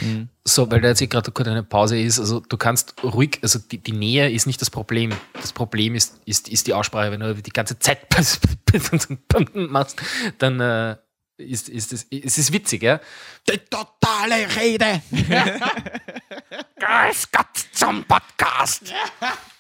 Ja. 0.01 0.27
So, 0.45 0.71
weil 0.71 0.81
da 0.81 0.89
jetzt 0.89 1.03
eh 1.03 1.07
gerade 1.07 1.31
kurz 1.33 1.49
eine 1.49 1.63
Pause 1.63 1.99
ist, 1.99 2.19
also 2.19 2.41
du 2.41 2.57
kannst 2.57 3.03
ruhig, 3.03 3.39
also 3.43 3.59
die, 3.59 3.79
die 3.79 3.93
Nähe 3.93 4.31
ist 4.31 4.47
nicht 4.47 4.61
das 4.61 4.71
Problem. 4.71 5.13
Das 5.35 5.53
Problem 5.53 5.95
ist, 5.95 6.21
ist, 6.25 6.49
ist 6.49 6.67
die 6.67 6.75
Aussprache. 6.75 7.11
Wenn 7.11 7.21
du 7.21 7.35
die 7.35 7.51
ganze 7.51 7.79
Zeit 7.79 7.99
machst, 9.55 10.01
dann 10.39 10.61
äh, 10.61 10.97
ist, 11.39 11.69
ist 11.69 11.93
es, 11.93 12.07
es 12.11 12.39
ist 12.39 12.53
witzig, 12.53 12.83
ja. 12.83 13.01
Die 13.49 13.59
totale 13.59 14.47
Rede! 14.57 15.03
Grüß 16.79 17.31
Gott 17.33 17.67
zum 17.73 18.05
Podcast. 18.05 18.93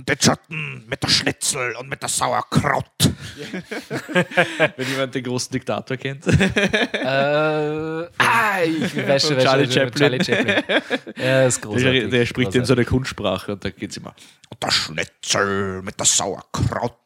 Und 0.00 0.08
den 0.08 0.18
Schatten 0.18 0.84
mit 0.88 1.02
der 1.02 1.08
Schnitzel 1.08 1.76
und 1.76 1.90
mit 1.90 2.00
der 2.00 2.08
Sauerkraut. 2.08 2.86
Wenn 4.76 4.88
jemand 4.88 5.14
den 5.14 5.22
großen 5.22 5.52
Diktator 5.52 5.98
kennt. 5.98 6.26
Äh, 6.26 7.04
ah, 7.04 8.62
ich 8.64 8.96
weiß 8.96 9.28
schon, 9.28 9.38
Charlie. 9.40 9.68
Charlie 9.68 10.24
Chaplin. 10.24 10.64
Ja, 11.18 11.44
ist 11.44 11.62
Der, 11.62 11.70
großartig. 11.70 12.10
der 12.10 12.24
spricht 12.24 12.54
in 12.54 12.64
so 12.64 12.72
einer 12.72 12.86
Kunstsprache 12.86 13.52
und 13.52 13.62
da 13.62 13.68
geht 13.68 13.90
es 13.90 13.98
immer. 13.98 14.14
Und 14.48 14.62
der 14.62 14.70
Schnitzel 14.70 15.82
mit 15.82 15.98
der 15.98 16.06
Sauerkraut. 16.06 16.96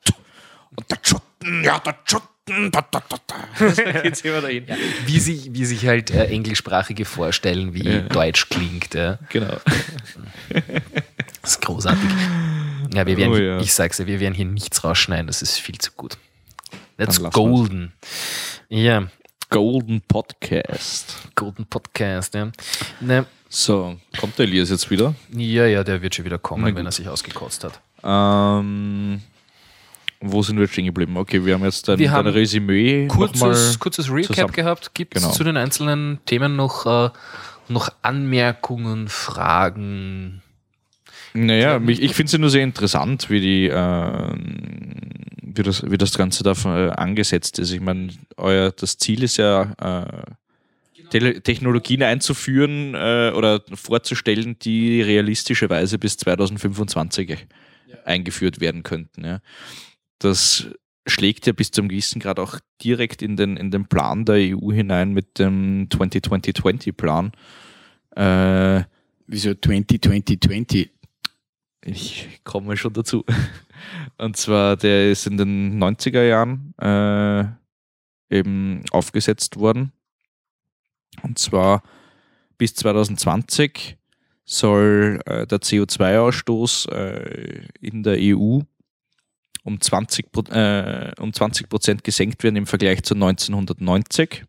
Und 0.77 0.89
der 0.89 0.99
Schatten, 1.03 1.65
ja, 1.65 1.81
der 1.81 1.97
Schatten. 2.05 2.71
Da, 2.71 2.87
da, 2.93 3.03
da, 3.09 4.03
geht's 4.03 4.21
immer 4.21 4.41
dahin. 4.41 4.67
wie 5.07 5.19
sich, 5.19 5.53
wie 5.53 5.65
sich 5.65 5.85
halt 5.89 6.13
äh, 6.13 6.27
Englischsprachige 6.27 7.07
vorstellen, 7.07 7.75
wie 7.75 8.03
Deutsch 8.03 8.49
klingt. 8.51 8.95
Ja. 8.95 9.19
Genau. 9.31 9.57
Das 11.45 11.53
ist 11.57 11.61
großartig. 11.61 12.09
Ja, 12.95 13.07
wir 13.07 13.19
werden, 13.19 13.33
Oh 13.33 13.37
ja. 13.37 13.59
ich 13.61 13.75
sag's 13.75 13.99
ja, 13.99 14.07
wir 14.07 14.19
werden 14.19 14.33
hier 14.33 14.47
nichts 14.47 14.83
rausschneiden, 14.83 15.27
das 15.27 15.43
ist 15.43 15.59
viel 15.59 15.77
zu 15.77 15.91
gut. 15.93 16.17
That's 16.97 17.23
golden. 17.33 17.93
Ja, 18.71 19.09
Golden 19.51 20.01
Podcast. 20.01 21.17
golden 21.35 21.67
Podcast, 21.67 22.33
ja. 22.35 22.51
Ne, 23.01 23.27
So, 23.51 23.97
kommt 24.19 24.39
der 24.39 24.47
Elias 24.47 24.71
jetzt 24.71 24.91
wieder? 24.91 25.15
ja, 25.37 25.67
ja, 25.67 25.85
der 25.85 26.01
wird 26.01 26.15
schon 26.15 26.25
wieder 26.25 26.39
kommen, 26.39 26.65
Na 26.71 26.75
wenn 26.75 26.87
er 26.87 26.93
sich 26.93 27.09
ausgekotzt 27.09 27.63
hat. 27.65 27.79
Ähm, 28.03 29.21
wo 30.23 30.43
sind 30.43 30.59
wir 30.59 30.67
stehen 30.67 30.87
geblieben? 30.87 31.15
Okay, 31.19 31.45
wir 31.45 31.53
haben 31.55 31.65
jetzt 31.65 31.87
ein, 31.91 31.99
Wir 31.99 32.11
haben 32.11 32.27
ein 32.27 32.33
Resümee. 32.33 33.07
Kurzes, 33.09 33.79
kurzes 33.79 34.11
Recap 34.11 34.35
zusammen- 34.35 34.53
gehabt. 34.55 34.95
Gibt 34.95 35.15
es 35.15 35.23
Genau. 35.23 35.35
zu 35.35 35.45
den 35.45 35.59
einzelnen 35.59 36.21
Themen 36.25 36.57
noch, 36.57 36.87
äh, 36.87 37.11
noch 37.69 37.91
Anmerkungen, 38.01 39.09
Fragen? 39.09 40.41
Naja, 41.37 41.81
mich, 41.81 42.01
ich 42.01 42.14
finde 42.14 42.27
es 42.27 42.33
ja 42.33 42.38
nur 42.38 42.51
sehr 42.51 42.62
interessant, 42.62 43.29
wie 43.29 43.40
die 43.40 43.70
ähm, 43.73 44.94
wie 45.57 45.62
das, 45.62 45.88
wie 45.90 45.99
das 45.99 46.16
Ganze 46.16 46.42
da 46.42 46.53
äh, 46.64 46.90
angesetzt 46.90 47.59
ist. 47.59 47.73
Ich 47.73 47.81
meine, 47.81 48.09
euer 48.37 48.70
das 48.73 48.99
Ziel 48.99 49.23
ist 49.23 49.37
ja 49.37 49.73
äh, 49.81 50.33
Tele 51.11 51.42
Technologien 51.42 52.03
einzuführen 52.03 52.94
äh, 52.94 53.33
oder 53.35 53.62
vorzustellen, 53.75 54.59
die 54.61 55.03
realistischerweise 55.03 55.99
bis 55.99 56.16
2025 56.16 57.47
eingeführt 58.05 58.61
werden 58.61 58.83
könnten. 58.83 59.25
Ja. 59.25 59.40
Das 60.18 60.68
schlägt 61.07 61.47
ja 61.47 61.53
bis 61.53 61.70
zum 61.70 61.88
gewissen 61.88 62.20
Grad 62.20 62.38
auch 62.38 62.59
direkt 62.83 63.23
in 63.23 63.37
den, 63.37 63.57
in 63.57 63.70
den 63.70 63.87
Plan 63.87 64.25
der 64.25 64.37
EU 64.37 64.73
hinein 64.73 65.12
mit 65.12 65.38
dem 65.38 65.88
2020-20-Plan. 65.90 67.33
Äh, 68.16 68.85
Wieso 69.27 69.55
2020 69.55 70.90
ich 71.85 72.40
komme 72.44 72.77
schon 72.77 72.92
dazu. 72.92 73.25
Und 74.18 74.37
zwar, 74.37 74.77
der 74.77 75.11
ist 75.11 75.27
in 75.27 75.37
den 75.37 75.83
90er 75.83 76.23
Jahren 76.23 76.75
äh, 76.79 77.44
eben 78.37 78.83
aufgesetzt 78.90 79.59
worden. 79.59 79.92
Und 81.23 81.38
zwar 81.38 81.83
bis 82.59 82.75
2020 82.75 83.97
soll 84.44 85.20
äh, 85.27 85.47
der 85.47 85.59
CO2-Ausstoß 85.59 86.90
äh, 86.90 87.66
in 87.81 88.03
der 88.03 88.16
EU 88.18 88.61
um 89.64 89.81
20, 89.81 90.31
Pro- 90.31 90.53
äh, 90.53 91.12
um 91.18 91.33
20 91.33 91.68
Prozent 91.68 92.05
gesenkt 92.05 92.42
werden 92.42 92.57
im 92.57 92.66
Vergleich 92.66 93.03
zu 93.03 93.14
1990. 93.14 94.44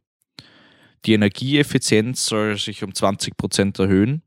Die 1.06 1.14
Energieeffizienz 1.14 2.26
soll 2.26 2.58
sich 2.58 2.84
um 2.84 2.94
20 2.94 3.38
Prozent 3.38 3.80
erhöhen. 3.80 4.22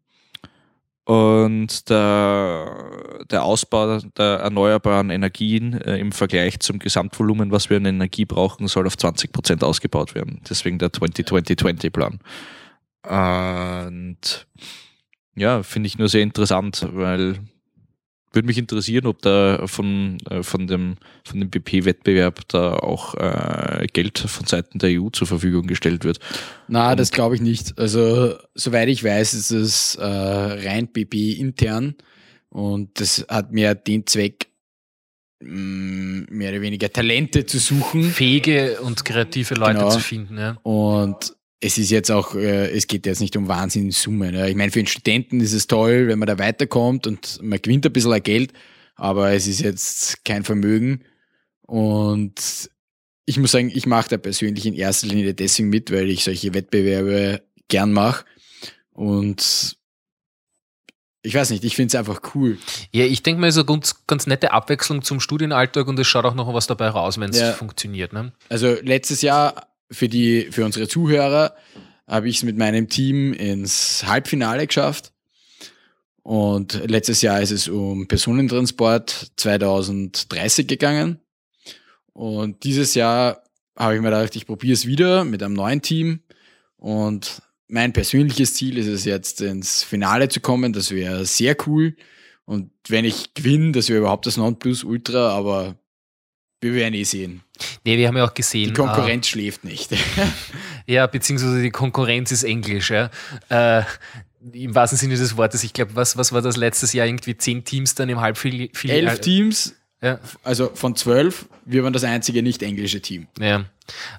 Und 1.09 1.88
der, 1.88 3.25
der 3.31 3.42
Ausbau 3.42 3.99
der 3.99 4.40
erneuerbaren 4.40 5.09
Energien 5.09 5.73
äh, 5.81 5.97
im 5.97 6.12
Vergleich 6.12 6.61
zum 6.61 6.79
Gesamtvolumen, 6.79 7.51
was 7.51 7.71
wir 7.71 7.79
an 7.79 7.87
Energie 7.87 8.27
brauchen, 8.27 8.68
soll 8.68 8.87
auf 8.87 8.99
20 8.99 9.33
Prozent 9.33 9.64
ausgebaut 9.64 10.14
werden. 10.14 10.42
Deswegen 10.51 10.79
der 10.79 10.90
2020-20-Plan. 10.90 12.18
Und 13.09 14.47
ja, 15.35 15.62
finde 15.62 15.87
ich 15.87 15.97
nur 15.97 16.11
sehr 16.11 16.21
interessant, 16.21 16.87
weil 16.92 17.38
würde 18.33 18.47
mich 18.47 18.59
interessieren, 18.59 19.07
ob 19.07 19.23
da 19.23 19.67
von, 19.67 20.19
äh, 20.31 20.43
von 20.43 20.67
dem, 20.67 20.97
von 21.25 21.41
dem 21.41 21.51
BP-Wettbewerb 21.51 22.47
da 22.49 22.75
auch 22.75 23.14
äh, 23.14 23.87
Geld 23.93 24.19
von 24.19 24.47
Seiten 24.47 24.79
der 24.79 25.01
EU 25.01 25.09
zur 25.11 25.27
Verfügung 25.27 25.67
gestellt 25.67 26.05
wird. 26.05 26.19
Na, 26.69 26.95
das 26.95 27.11
glaube 27.11 27.35
ich 27.35 27.41
nicht. 27.41 27.79
Also, 27.79 28.35
soweit 28.55 28.88
ich 28.88 29.03
weiß, 29.03 29.35
ist 29.35 29.51
es 29.51 29.95
äh, 29.97 30.05
rein 30.05 30.93
PP 30.93 31.33
intern 31.33 31.95
und 32.51 33.01
das 33.01 33.25
hat 33.29 33.53
mehr 33.53 33.75
den 33.75 34.07
Zweck, 34.07 34.49
mh, 35.41 36.27
mehr 36.31 36.51
oder 36.53 36.61
weniger 36.61 36.93
Talente 36.93 37.47
zu 37.47 37.59
suchen. 37.59 38.05
Fähige 38.05 38.81
und 38.83 39.05
kreative 39.05 39.55
Leute 39.55 39.75
Genau. 39.79 39.91
zu 39.91 40.01
finden. 40.01 40.37
Ja. 40.38 40.59
Und 40.62 41.35
es 41.61 41.77
ist 41.79 41.90
jetzt 41.90 42.11
auch, 42.11 42.35
äh, 42.35 42.71
es 42.71 42.87
geht 42.87 43.07
jetzt 43.07 43.21
nicht 43.21 43.37
um 43.37 43.49
Wahnsinnssummen. 43.49 44.35
Ja. 44.35 44.47
Ich 44.47 44.55
meine, 44.57 44.71
für 44.71 44.79
einen 44.79 44.87
Studenten 44.87 45.40
ist 45.40 45.53
es 45.53 45.66
toll, 45.66 46.07
wenn 46.09 46.18
man 46.18 46.29
da 46.29 46.38
weiterkommt 46.38 47.07
und 47.07 47.42
man 47.42 47.61
gewinnt 47.61 47.85
ein 47.85 47.92
bisschen 47.92 48.23
Geld, 48.23 48.53
aber 48.94 49.33
es 49.33 49.47
ist 49.47 49.61
jetzt 49.61 50.25
kein 50.25 50.44
Vermögen. 50.44 51.05
Und 51.62 52.71
ich 53.27 53.38
muss 53.38 53.51
sagen, 53.53 53.71
ich 53.75 53.87
mache 53.87 54.09
da 54.11 54.16
persönlich 54.18 54.66
in 54.66 54.75
erster 54.75 55.07
Linie 55.09 55.35
deswegen 55.35 55.68
mit, 55.68 55.90
weil 55.90 56.09
ich 56.09 56.25
solche 56.25 56.55
Wettbewerbe 56.55 57.42
gern 57.68 57.92
mache. 57.92 58.25
Und 58.92 59.77
ich 61.23 61.35
weiß 61.35 61.51
nicht, 61.51 61.64
ich 61.64 61.77
finde 61.77 61.88
es 61.88 61.94
einfach 61.94 62.21
cool. 62.35 62.57
Ja, 62.92 63.05
ich 63.05 63.23
denke 63.23 63.40
mal, 63.40 63.53
so 63.53 63.64
ganz, 63.64 64.07
ganz 64.07 64.27
nette 64.27 64.53
Abwechslung 64.53 65.03
zum 65.03 65.21
Studienalltag 65.21 65.87
und 65.88 65.99
es 65.99 66.07
schaut 66.07 66.25
auch 66.25 66.35
noch 66.35 66.53
was 66.55 66.66
dabei 66.68 66.88
raus, 66.88 67.18
wenn 67.21 67.31
es 67.31 67.38
Ja. 67.40 67.53
funktioniert. 67.53 68.12
Ne? 68.12 68.33
Also 68.49 68.77
letztes 68.83 69.21
Jahr 69.23 69.68
für 69.90 70.09
die, 70.09 70.48
für 70.51 70.64
unsere 70.64 70.88
Zuhörer, 70.88 71.55
habe 72.07 72.29
ich 72.29 72.38
es 72.38 72.42
mit 72.42 72.57
meinem 72.57 72.88
Team 72.88 73.33
ins 73.33 74.05
Halbfinale 74.07 74.66
geschafft. 74.66 75.12
Und 76.22 76.83
letztes 76.87 77.22
Jahr 77.22 77.40
ist 77.40 77.53
es 77.53 77.68
um 77.68 78.07
Personentransport 78.07 79.33
2030 79.37 80.66
gegangen. 80.66 81.20
Und 82.12 82.64
dieses 82.64 82.94
Jahr 82.94 83.42
habe 83.77 83.94
ich 83.94 84.01
mir 84.01 84.11
gedacht, 84.11 84.37
ich 84.37 84.46
probiere 84.46 84.74
es 84.74 84.87
wieder 84.87 85.24
mit 85.24 85.42
einem 85.42 85.55
neuen 85.55 85.83
Team. 85.83 86.20
Und 86.77 87.42
mein 87.68 87.92
persönliches 87.92 88.55
Ziel 88.55 88.79
ist 88.79 88.88
es 88.88 89.05
jetzt 89.05 89.40
ins 89.40 89.83
Finale 89.83 90.29
zu 90.29 90.40
kommen. 90.40 90.72
Das 90.72 90.90
wäre 90.90 91.24
sehr 91.24 91.57
cool. 91.66 91.96
Und 92.44 92.70
wenn 92.88 93.05
ich 93.05 93.35
gewinne, 93.35 93.72
das 93.72 93.88
wäre 93.88 94.01
überhaupt 94.01 94.27
das 94.27 94.37
Nonplusultra, 94.37 95.31
aber 95.31 95.79
wir 96.61 96.75
werden 96.75 96.94
eh 96.94 97.05
sehen. 97.05 97.42
Nee, 97.85 97.97
wir 97.99 98.09
haben 98.09 98.16
ja 98.16 98.25
auch 98.25 98.35
gesehen. 98.35 98.68
Die 98.68 98.73
Konkurrenz 98.75 99.29
schläft 99.29 99.64
nicht. 99.64 99.92
Äh, 99.92 99.97
ja, 100.87 101.07
beziehungsweise 101.07 101.62
die 101.62 101.71
Konkurrenz 101.71 102.33
ist 102.33 102.42
Englisch. 102.44 102.90
Ja. 102.90 103.11
Äh, 103.49 103.83
Im 104.53 104.75
wahrsten 104.75 104.99
Sinne 104.99 105.16
des 105.16 105.37
Wortes. 105.37 105.64
Ich 105.64 105.73
glaube, 105.73 105.94
was, 105.94 106.16
was 106.16 106.33
war 106.33 106.42
das 106.42 106.57
letztes 106.57 106.92
Jahr? 106.92 107.07
Irgendwie 107.07 107.37
zehn 107.37 107.64
Teams 107.64 107.94
dann 107.94 108.09
im 108.09 108.21
Halbfinale. 108.21 108.71
Elf 108.85 109.21
Teams, 109.21 109.75
Ja, 110.03 110.18
also 110.44 110.71
von 110.75 110.94
zwölf, 110.97 111.47
wir 111.64 111.83
waren 111.85 111.92
das 111.92 112.05
einzige 112.05 112.42
nicht 112.42 112.62
englische 112.62 113.01
Team. 113.01 113.27
ja. 113.40 113.64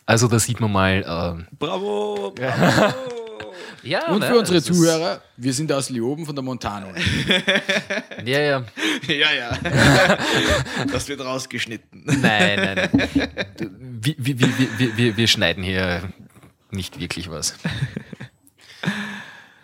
Also 0.07 0.27
da 0.27 0.39
sieht 0.39 0.59
man 0.59 0.71
mal. 0.71 1.05
ähm, 1.07 1.47
Bravo! 1.59 2.33
ja, 3.83 4.07
Und 4.07 4.19
ne, 4.19 4.27
für 4.27 4.39
unsere 4.39 4.61
Zuhörer, 4.61 5.21
wir 5.37 5.53
sind 5.53 5.71
aus 5.71 5.89
Leoben 5.89 6.25
von 6.25 6.35
der 6.35 6.43
Montano. 6.43 6.87
Ja, 8.25 8.39
ja. 8.39 8.65
Ja, 9.07 9.31
ja. 9.31 9.57
das 10.91 11.07
wird 11.07 11.21
rausgeschnitten. 11.21 12.03
Nein, 12.05 12.21
nein, 12.55 12.89
nein. 12.91 13.29
Wir, 14.01 14.15
wir, 14.17 14.39
wir, 14.39 14.97
wir, 14.97 15.17
wir, 15.17 15.27
schneiden 15.27 15.63
hier 15.63 16.11
nicht 16.71 16.99
wirklich 16.99 17.29
was. 17.29 17.55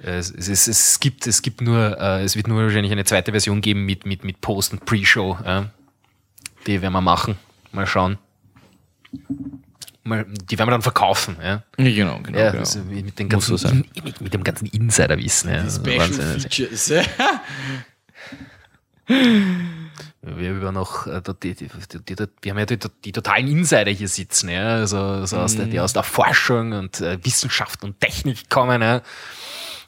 Es, 0.02 0.32
es, 0.32 0.48
es, 0.48 0.68
es, 0.68 1.00
gibt, 1.00 1.28
es 1.28 1.42
gibt 1.42 1.62
nur, 1.62 2.00
äh, 2.00 2.24
es 2.24 2.36
wird 2.36 2.48
nur 2.48 2.64
wahrscheinlich 2.64 2.92
eine 2.92 3.06
zweite 3.06 3.32
Version 3.32 3.62
geben 3.62 3.86
mit, 3.86 4.06
mit, 4.06 4.24
mit 4.24 4.42
Post- 4.42 4.74
und 4.74 4.86
Pre-Show. 4.86 5.38
Die 6.68 6.82
werden 6.82 6.94
wir 6.94 7.02
machen. 7.02 7.38
Mal 7.72 7.88
schauen. 7.88 8.18
Mal, 10.06 10.26
die 10.28 10.58
werden 10.58 10.68
wir 10.68 10.72
dann 10.72 10.82
verkaufen. 10.84 11.36
Ja, 11.42 11.64
Genau, 11.78 12.20
genau. 12.22 12.38
ja 12.38 12.52
genau. 12.52 12.60
also 12.60 12.80
mit, 12.80 13.18
den 13.18 13.28
Muss 13.28 13.48
ganzen 13.50 13.58
so 13.58 13.74
mit, 13.74 14.22
mit 14.22 14.34
dem 14.34 14.44
ganzen 14.44 14.68
Insiderwissen. 14.68 15.50
Ja. 15.50 15.58
Die 15.58 15.64
Also 15.64 15.82
Special 15.82 16.00
Wahnsinn. 16.00 16.40
Features. 16.42 16.94
Wir 19.08 20.52
über 20.52 20.72
noch, 20.72 21.06
äh, 21.06 21.22
die, 21.44 21.54
die, 21.54 21.68
die, 21.68 22.16
die, 22.16 22.26
wir 22.42 22.52
haben 22.52 22.58
ja 22.60 22.66
die, 22.66 22.80
die 23.04 23.12
totalen 23.12 23.48
Insider 23.48 23.92
hier 23.92 24.08
sitzen, 24.08 24.50
ja, 24.50 24.78
also 24.78 25.26
so 25.26 25.38
aus 25.38 25.56
der, 25.56 25.68
die 25.68 25.80
aus 25.80 25.94
der 25.94 26.02
Forschung 26.02 26.72
und 26.74 27.00
äh, 27.02 27.24
Wissenschaft 27.24 27.84
und 27.84 28.00
Technik 28.00 28.50
kommen, 28.50 28.82
ja, 28.82 29.02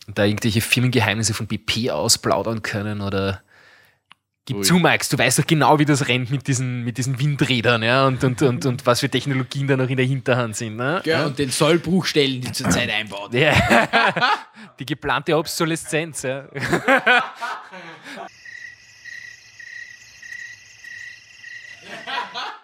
und 0.08 0.17
da 0.17 0.25
irgendwelche 0.25 0.62
Firmengeheimnisse 0.62 1.34
von 1.34 1.47
BP 1.47 1.89
ausplaudern 1.89 2.62
können 2.62 3.01
oder 3.01 3.41
Gib 4.48 4.60
Ui. 4.60 4.64
zu, 4.64 4.76
Max, 4.76 5.10
du 5.10 5.18
weißt 5.18 5.40
doch 5.40 5.46
genau, 5.46 5.78
wie 5.78 5.84
das 5.84 6.08
rennt 6.08 6.32
mit 6.32 6.48
diesen, 6.48 6.86
mit 6.86 6.98
diesen 6.98 7.20
Windrädern, 7.20 7.84
ja, 7.84 8.08
und, 8.08 8.24
und, 8.24 8.42
und, 8.42 8.66
und 8.66 8.86
was 8.86 9.02
für 9.02 9.10
Technologien 9.10 9.68
da 9.68 9.76
noch 9.76 9.90
in 9.90 9.98
der 9.98 10.06
Hinterhand 10.06 10.56
sind, 10.56 10.78
ne? 10.78 11.02
Ja, 11.04 11.26
und 11.26 11.38
den 11.38 11.50
Sollbruchstellen, 11.50 12.40
die 12.40 12.54
zurzeit 12.54 12.90
einbaut. 12.90 13.34
Ja. 13.34 13.54
Die 14.80 14.86
geplante 14.86 15.36
Obsoleszenz, 15.36 16.22
ja. 16.22 16.48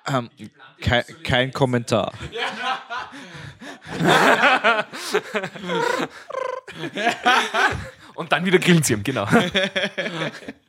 Ähm, 0.07 0.29
kein, 0.79 1.03
kein 1.23 1.51
Kommentar. 1.51 2.13
Und 8.15 8.31
dann 8.31 8.45
wieder 8.45 8.59
Grillenzirm, 8.59 9.03
genau. 9.03 9.27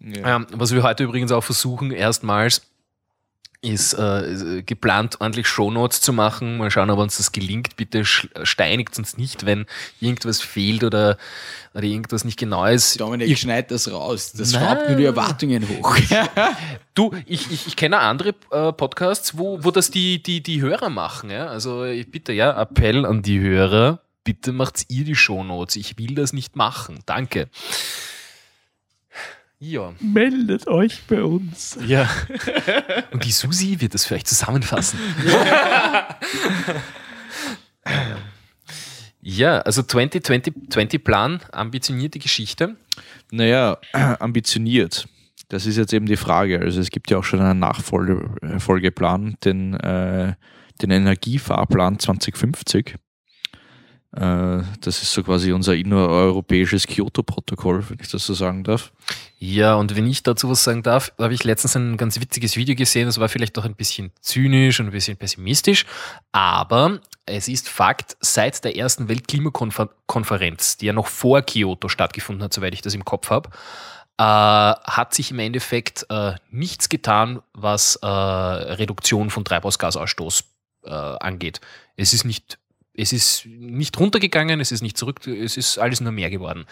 Ja. 0.00 0.36
Ähm, 0.36 0.46
was 0.52 0.72
wir 0.72 0.82
heute 0.82 1.04
übrigens 1.04 1.30
auch 1.30 1.44
versuchen, 1.44 1.90
erstmals, 1.90 2.62
ist 3.62 3.92
äh, 3.92 4.62
geplant, 4.64 5.20
ordentlich 5.20 5.46
Shownotes 5.46 6.00
zu 6.00 6.14
machen. 6.14 6.56
Mal 6.56 6.70
schauen, 6.70 6.88
ob 6.88 6.98
uns 6.98 7.18
das 7.18 7.30
gelingt. 7.30 7.76
Bitte 7.76 8.04
steinigt 8.06 8.96
uns 8.98 9.18
nicht, 9.18 9.44
wenn 9.44 9.66
irgendwas 10.00 10.40
fehlt 10.40 10.82
oder, 10.82 11.18
oder 11.74 11.84
irgendwas 11.84 12.24
nicht 12.24 12.38
genau 12.38 12.64
ist. 12.64 12.98
Dominik, 12.98 13.36
schneid 13.38 13.70
das 13.70 13.92
raus. 13.92 14.32
Das 14.32 14.52
Nein. 14.52 14.62
schraubt 14.64 14.88
nur 14.88 14.96
die 14.96 15.04
Erwartungen 15.04 15.68
hoch. 15.68 15.96
Du, 16.94 17.12
ich, 17.24 17.50
ich, 17.50 17.68
ich 17.68 17.76
kenne 17.76 17.98
andere 17.98 18.34
äh, 18.50 18.72
Podcasts, 18.72 19.38
wo, 19.38 19.62
wo 19.62 19.70
das 19.70 19.90
die, 19.90 20.22
die, 20.22 20.42
die 20.42 20.60
Hörer 20.60 20.90
machen. 20.90 21.30
Ja? 21.30 21.46
Also 21.46 21.84
ich 21.84 22.10
bitte, 22.10 22.32
ja, 22.32 22.60
Appell 22.60 23.06
an 23.06 23.22
die 23.22 23.40
Hörer, 23.40 24.00
bitte 24.24 24.52
macht 24.52 24.84
ihr 24.88 25.04
die 25.04 25.14
Shownotes. 25.14 25.76
Ich 25.76 25.98
will 25.98 26.14
das 26.14 26.32
nicht 26.32 26.56
machen. 26.56 27.00
Danke. 27.06 27.48
Ja. 29.62 29.92
Meldet 30.00 30.66
euch 30.68 31.02
bei 31.06 31.22
uns. 31.22 31.78
Ja. 31.86 32.08
Und 33.10 33.26
die 33.26 33.30
Susi 33.30 33.80
wird 33.80 33.92
das 33.92 34.06
für 34.06 34.14
euch 34.14 34.24
zusammenfassen. 34.24 34.98
ja, 39.20 39.58
also 39.58 39.82
2020 39.82 41.04
Plan, 41.04 41.40
ambitionierte 41.52 42.18
Geschichte. 42.18 42.76
Naja, 43.30 43.76
ambitioniert. 43.92 45.06
Das 45.48 45.66
ist 45.66 45.76
jetzt 45.76 45.92
eben 45.92 46.06
die 46.06 46.16
Frage. 46.16 46.60
Also 46.60 46.80
es 46.80 46.90
gibt 46.90 47.10
ja 47.10 47.18
auch 47.18 47.24
schon 47.24 47.40
einen 47.40 47.58
Nachfolgeplan, 47.58 49.36
den, 49.44 49.74
äh, 49.74 50.34
den 50.80 50.90
Energiefahrplan 50.90 51.98
2050. 51.98 52.94
Äh, 54.12 54.62
das 54.80 55.02
ist 55.02 55.12
so 55.12 55.22
quasi 55.22 55.52
unser 55.52 55.74
innereuropäisches 55.74 56.86
Kyoto-Protokoll, 56.88 57.88
wenn 57.88 57.98
ich 58.00 58.10
das 58.10 58.26
so 58.26 58.34
sagen 58.34 58.64
darf. 58.64 58.92
Ja, 59.38 59.74
und 59.74 59.94
wenn 59.94 60.06
ich 60.06 60.22
dazu 60.22 60.50
was 60.50 60.64
sagen 60.64 60.82
darf, 60.82 61.12
habe 61.18 61.32
ich 61.32 61.44
letztens 61.44 61.76
ein 61.76 61.96
ganz 61.96 62.20
witziges 62.20 62.56
Video 62.56 62.74
gesehen, 62.74 63.06
das 63.06 63.20
war 63.20 63.28
vielleicht 63.28 63.56
doch 63.56 63.64
ein 63.64 63.76
bisschen 63.76 64.10
zynisch 64.20 64.80
und 64.80 64.86
ein 64.86 64.92
bisschen 64.92 65.16
pessimistisch, 65.16 65.86
aber 66.32 67.00
es 67.24 67.46
ist 67.46 67.68
Fakt, 67.68 68.16
seit 68.20 68.64
der 68.64 68.76
ersten 68.76 69.08
Weltklimakonferenz, 69.08 70.76
die 70.76 70.86
ja 70.86 70.92
noch 70.92 71.06
vor 71.06 71.42
Kyoto 71.42 71.88
stattgefunden 71.88 72.42
hat, 72.42 72.52
soweit 72.52 72.74
ich 72.74 72.82
das 72.82 72.94
im 72.94 73.04
Kopf 73.04 73.30
habe, 73.30 73.50
äh, 74.18 74.22
hat 74.22 75.14
sich 75.14 75.30
im 75.30 75.38
Endeffekt 75.38 76.04
äh, 76.10 76.34
nichts 76.50 76.88
getan, 76.88 77.40
was 77.54 77.96
äh, 78.02 78.06
Reduktion 78.06 79.30
von 79.30 79.44
Treibhausgasausstoß 79.44 80.44
äh, 80.84 80.90
angeht. 80.90 81.60
Es 81.96 82.12
ist 82.12 82.24
nicht 82.24 82.58
es 83.00 83.12
ist 83.12 83.46
nicht 83.46 83.98
runtergegangen, 83.98 84.60
es 84.60 84.72
ist 84.72 84.82
nicht 84.82 84.96
zurück, 84.96 85.26
es 85.26 85.56
ist 85.56 85.78
alles 85.78 86.00
nur 86.00 86.12
mehr 86.12 86.30
geworden. 86.30 86.66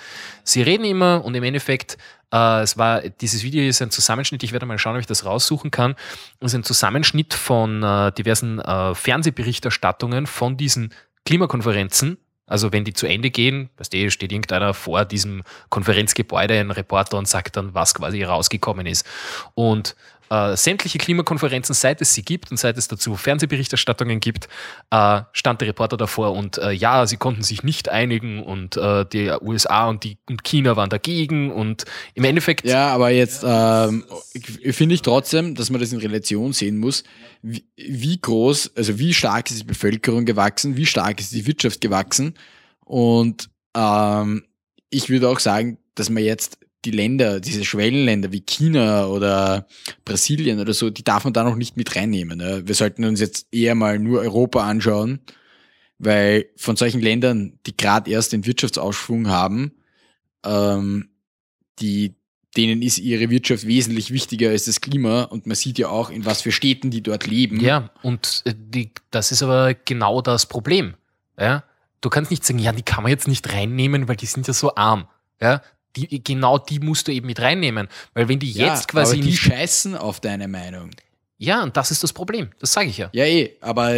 Sie 0.45 0.63
reden 0.63 0.85
immer 0.85 1.25
und 1.25 1.35
im 1.35 1.43
Endeffekt, 1.43 1.97
äh, 2.33 2.61
es 2.63 2.77
war, 2.77 3.01
dieses 3.01 3.43
Video 3.43 3.63
ist 3.63 3.81
ein 3.81 3.91
Zusammenschnitt, 3.91 4.43
ich 4.43 4.53
werde 4.53 4.67
mal 4.67 4.79
schauen, 4.79 4.95
ob 4.95 5.01
ich 5.01 5.07
das 5.07 5.25
raussuchen 5.25 5.71
kann, 5.71 5.95
es 6.41 6.53
ist 6.53 6.55
ein 6.55 6.65
Zusammenschnitt 6.65 7.35
von 7.35 7.83
äh, 7.83 8.13
diversen 8.13 8.59
äh, 8.61 8.95
Fernsehberichterstattungen 8.95 10.27
von 10.27 10.57
diesen 10.57 10.93
Klimakonferenzen. 11.25 12.19
Also 12.47 12.73
wenn 12.73 12.85
die 12.85 12.95
zu 12.95 13.07
Ende 13.07 13.31
gehen, 13.31 13.69
weißt 13.77 13.93
du, 13.93 14.11
steht 14.11 14.33
irgendeiner 14.33 14.73
vor 14.73 15.05
diesem 15.05 15.43
Konferenzgebäude, 15.69 16.59
ein 16.59 16.71
Reporter 16.71 17.19
und 17.19 17.29
sagt 17.29 17.57
dann, 17.57 17.75
was 17.75 17.93
quasi 17.93 18.23
rausgekommen 18.23 18.87
ist. 18.87 19.07
Und 19.55 19.95
äh, 20.31 20.57
sämtliche 20.57 20.99
Klimakonferenzen, 20.99 21.75
seit 21.75 22.01
es 22.01 22.15
sie 22.15 22.23
gibt 22.23 22.51
und 22.51 22.57
seit 22.57 22.77
es 22.79 22.89
dazu 22.89 23.17
Fernsehberichterstattungen 23.17 24.21
gibt, 24.21 24.49
äh, 24.91 25.23
stand 25.33 25.61
der 25.61 25.69
Reporter 25.69 25.97
davor 25.97 26.33
und 26.33 26.59
äh, 26.59 26.73
ja, 26.73 27.07
sie 27.07 27.17
konnten 27.17 27.43
sich 27.43 27.63
nicht 27.63 27.89
einigen 27.89 28.43
und 28.43 28.77
äh, 28.77 29.05
die 29.07 29.31
USA 29.41 29.89
und, 29.89 30.05
die, 30.05 30.19
und 30.29 30.45
China 30.45 30.77
waren 30.77 30.91
dagegen 30.91 31.51
und 31.51 31.85
im 32.15 32.25
Endeffekt, 32.25 32.65
Ja, 32.65 32.89
aber 32.89 33.11
jetzt 33.11 33.45
ähm, 33.47 34.05
finde 34.71 34.95
ich 34.95 35.03
trotzdem, 35.03 35.55
dass 35.55 35.71
man 35.71 35.81
das 35.81 35.93
in 35.93 35.99
Relation 35.99 36.53
sehen 36.53 36.79
muss. 36.79 37.05
Wie, 37.43 37.65
wie 37.77 38.21
groß, 38.21 38.73
also 38.77 38.99
wie 38.99 39.15
stark 39.15 39.51
ist 39.51 39.61
die 39.61 39.65
Bevölkerung 39.65 40.25
gewachsen, 40.25 40.77
wie 40.77 40.87
stark 40.87 41.21
ist 41.21 41.33
die 41.33 41.47
Wirtschaft 41.47 41.81
gewachsen. 41.81 42.35
Und 42.85 43.51
ähm, 43.77 44.45
ich 44.91 45.09
würde 45.09 45.29
auch 45.29 45.39
sagen, 45.39 45.79
dass 45.95 46.11
man 46.11 46.23
jetzt 46.23 46.59
die 46.91 46.97
Länder, 46.97 47.41
diese 47.41 47.65
Schwellenländer 47.65 48.33
wie 48.33 48.41
China 48.41 49.07
oder 49.07 49.67
Brasilien 50.05 50.59
oder 50.59 50.73
so, 50.73 50.89
die 50.89 51.05
darf 51.05 51.25
man 51.25 51.35
da 51.35 51.45
noch 51.45 51.57
nicht 51.57 51.77
mit 51.77 51.95
reinnehmen. 51.95 52.39
Ne? 52.39 52.63
Wir 52.65 52.75
sollten 52.75 53.05
uns 53.05 53.21
jetzt 53.21 53.47
eher 53.53 53.75
mal 53.75 53.99
nur 53.99 54.21
Europa 54.21 54.67
anschauen, 54.67 55.21
weil 55.99 56.47
von 56.57 56.77
solchen 56.77 57.03
Ländern, 57.03 57.59
die 57.67 57.77
gerade 57.77 58.11
erst 58.11 58.33
den 58.33 58.47
Wirtschaftsausschwung 58.47 59.29
haben, 59.29 59.73
ähm, 60.47 61.11
die, 61.79 62.15
denen 62.57 62.81
ist 62.81 62.99
ihre 62.99 63.29
Wirtschaft 63.29 63.67
wesentlich 63.67 64.11
wichtiger 64.11 64.51
als 64.51 64.65
das 64.65 64.81
Klima 64.81 65.25
und 65.25 65.47
man 65.47 65.57
sieht 65.57 65.79
ja 65.79 65.89
auch, 65.89 66.09
in 66.09 66.25
was 66.25 66.41
für 66.41 66.53
Städten 66.53 66.91
die 66.91 67.03
dort 67.03 67.27
leben. 67.27 67.61
ja, 67.61 67.91
und 68.03 68.43
äh, 68.47 68.55
die, 68.57 68.93
das 69.11 69.31
ist 69.31 69.43
aber 69.43 69.75
genau 69.75 70.23
das 70.23 70.47
Problem. 70.47 70.95
Ja? 71.39 71.65
Du 72.01 72.09
kannst 72.09 72.31
nicht 72.31 72.47
sagen, 72.47 72.59
ja, 72.59 72.73
die 72.73 72.83
kann 72.83 73.03
man 73.03 73.11
jetzt 73.11 73.29
nicht 73.29 73.53
reinnehmen, 73.53 74.09
weil 74.09 74.17
die 74.17 74.27
sind 74.27 74.47
ja 74.47 74.55
so 74.55 74.75
arm. 74.75 75.07
Ja? 75.43 75.61
Die, 75.97 76.23
genau 76.23 76.59
die 76.59 76.79
musst 76.81 77.09
du 77.09 77.13
eben 77.13 77.27
mit 77.27 77.41
reinnehmen. 77.41 77.89
Weil 78.15 78.29
wenn 78.29 78.39
die 78.39 78.51
Ja, 78.53 78.75
jetzt 78.75 78.89
quasi 78.89 79.15
aber 79.17 79.23
die 79.23 79.31
nicht. 79.31 79.41
scheißen 79.41 79.97
auf 79.97 80.21
deine 80.21 80.47
Meinung. 80.49 80.91
Ja, 81.39 81.63
und 81.63 81.77
das 81.77 81.91
ist 81.91 82.03
das 82.03 82.13
Problem. 82.13 82.51
Das 82.59 82.73
sage 82.73 82.89
ich 82.91 82.99
ja. 82.99 83.11
Ja, 83.13 83.25
eh, 83.25 83.53
aber 83.61 83.97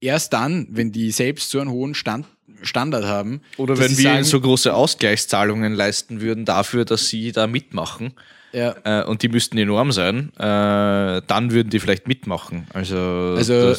erst 0.00 0.32
dann, 0.32 0.66
wenn 0.70 0.92
die 0.92 1.10
selbst 1.10 1.50
so 1.50 1.60
einen 1.60 1.70
hohen 1.70 1.94
Stand, 1.94 2.26
Standard 2.62 3.04
haben. 3.04 3.40
Oder 3.56 3.78
wenn 3.78 3.88
sie 3.88 4.04
wir 4.04 4.10
sagen, 4.10 4.24
so 4.24 4.40
große 4.40 4.72
Ausgleichszahlungen 4.74 5.74
leisten 5.74 6.20
würden 6.20 6.44
dafür, 6.44 6.84
dass 6.84 7.08
sie 7.08 7.32
da 7.32 7.46
mitmachen, 7.46 8.14
Ja, 8.52 8.74
äh, 8.84 9.04
und 9.04 9.22
die 9.22 9.28
müssten 9.28 9.58
enorm 9.58 9.92
sein, 9.92 10.32
äh, 10.36 10.40
dann 11.26 11.50
würden 11.50 11.70
die 11.70 11.80
vielleicht 11.80 12.06
mitmachen. 12.08 12.66
Also, 12.72 12.96
Also- 13.36 13.74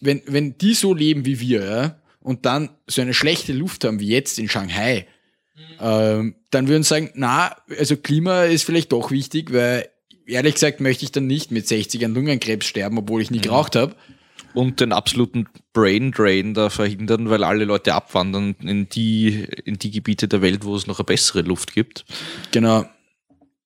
wenn, 0.00 0.22
wenn 0.26 0.56
die 0.58 0.74
so 0.74 0.94
leben 0.94 1.24
wie 1.24 1.40
wir, 1.40 1.64
ja, 1.64 1.96
und 2.20 2.44
dann 2.46 2.70
so 2.86 3.00
eine 3.02 3.14
schlechte 3.14 3.52
Luft 3.52 3.84
haben 3.84 4.00
wie 4.00 4.08
jetzt 4.08 4.38
in 4.38 4.48
Shanghai, 4.48 5.06
ähm, 5.80 6.34
dann 6.50 6.68
würden 6.68 6.82
sie 6.82 6.88
sagen, 6.88 7.10
na, 7.14 7.54
also 7.78 7.96
Klima 7.96 8.44
ist 8.44 8.64
vielleicht 8.64 8.92
doch 8.92 9.10
wichtig, 9.10 9.52
weil 9.52 9.88
ehrlich 10.26 10.54
gesagt 10.54 10.80
möchte 10.80 11.04
ich 11.04 11.12
dann 11.12 11.26
nicht 11.26 11.50
mit 11.50 11.66
60 11.68 12.04
an 12.04 12.14
Lungenkrebs 12.14 12.66
sterben, 12.66 12.98
obwohl 12.98 13.22
ich 13.22 13.30
nie 13.30 13.40
geraucht 13.40 13.76
habe. 13.76 13.94
und 14.54 14.80
den 14.80 14.92
absoluten 14.92 15.46
Brain 15.72 16.10
Drain 16.12 16.54
da 16.54 16.68
verhindern, 16.70 17.30
weil 17.30 17.44
alle 17.44 17.64
Leute 17.64 17.94
abwandern 17.94 18.54
in 18.62 18.88
die, 18.88 19.46
in 19.64 19.78
die 19.78 19.90
Gebiete 19.90 20.26
der 20.28 20.42
Welt, 20.42 20.64
wo 20.64 20.74
es 20.74 20.86
noch 20.86 20.98
eine 20.98 21.04
bessere 21.04 21.42
Luft 21.42 21.72
gibt. 21.74 22.04
Genau. 22.50 22.84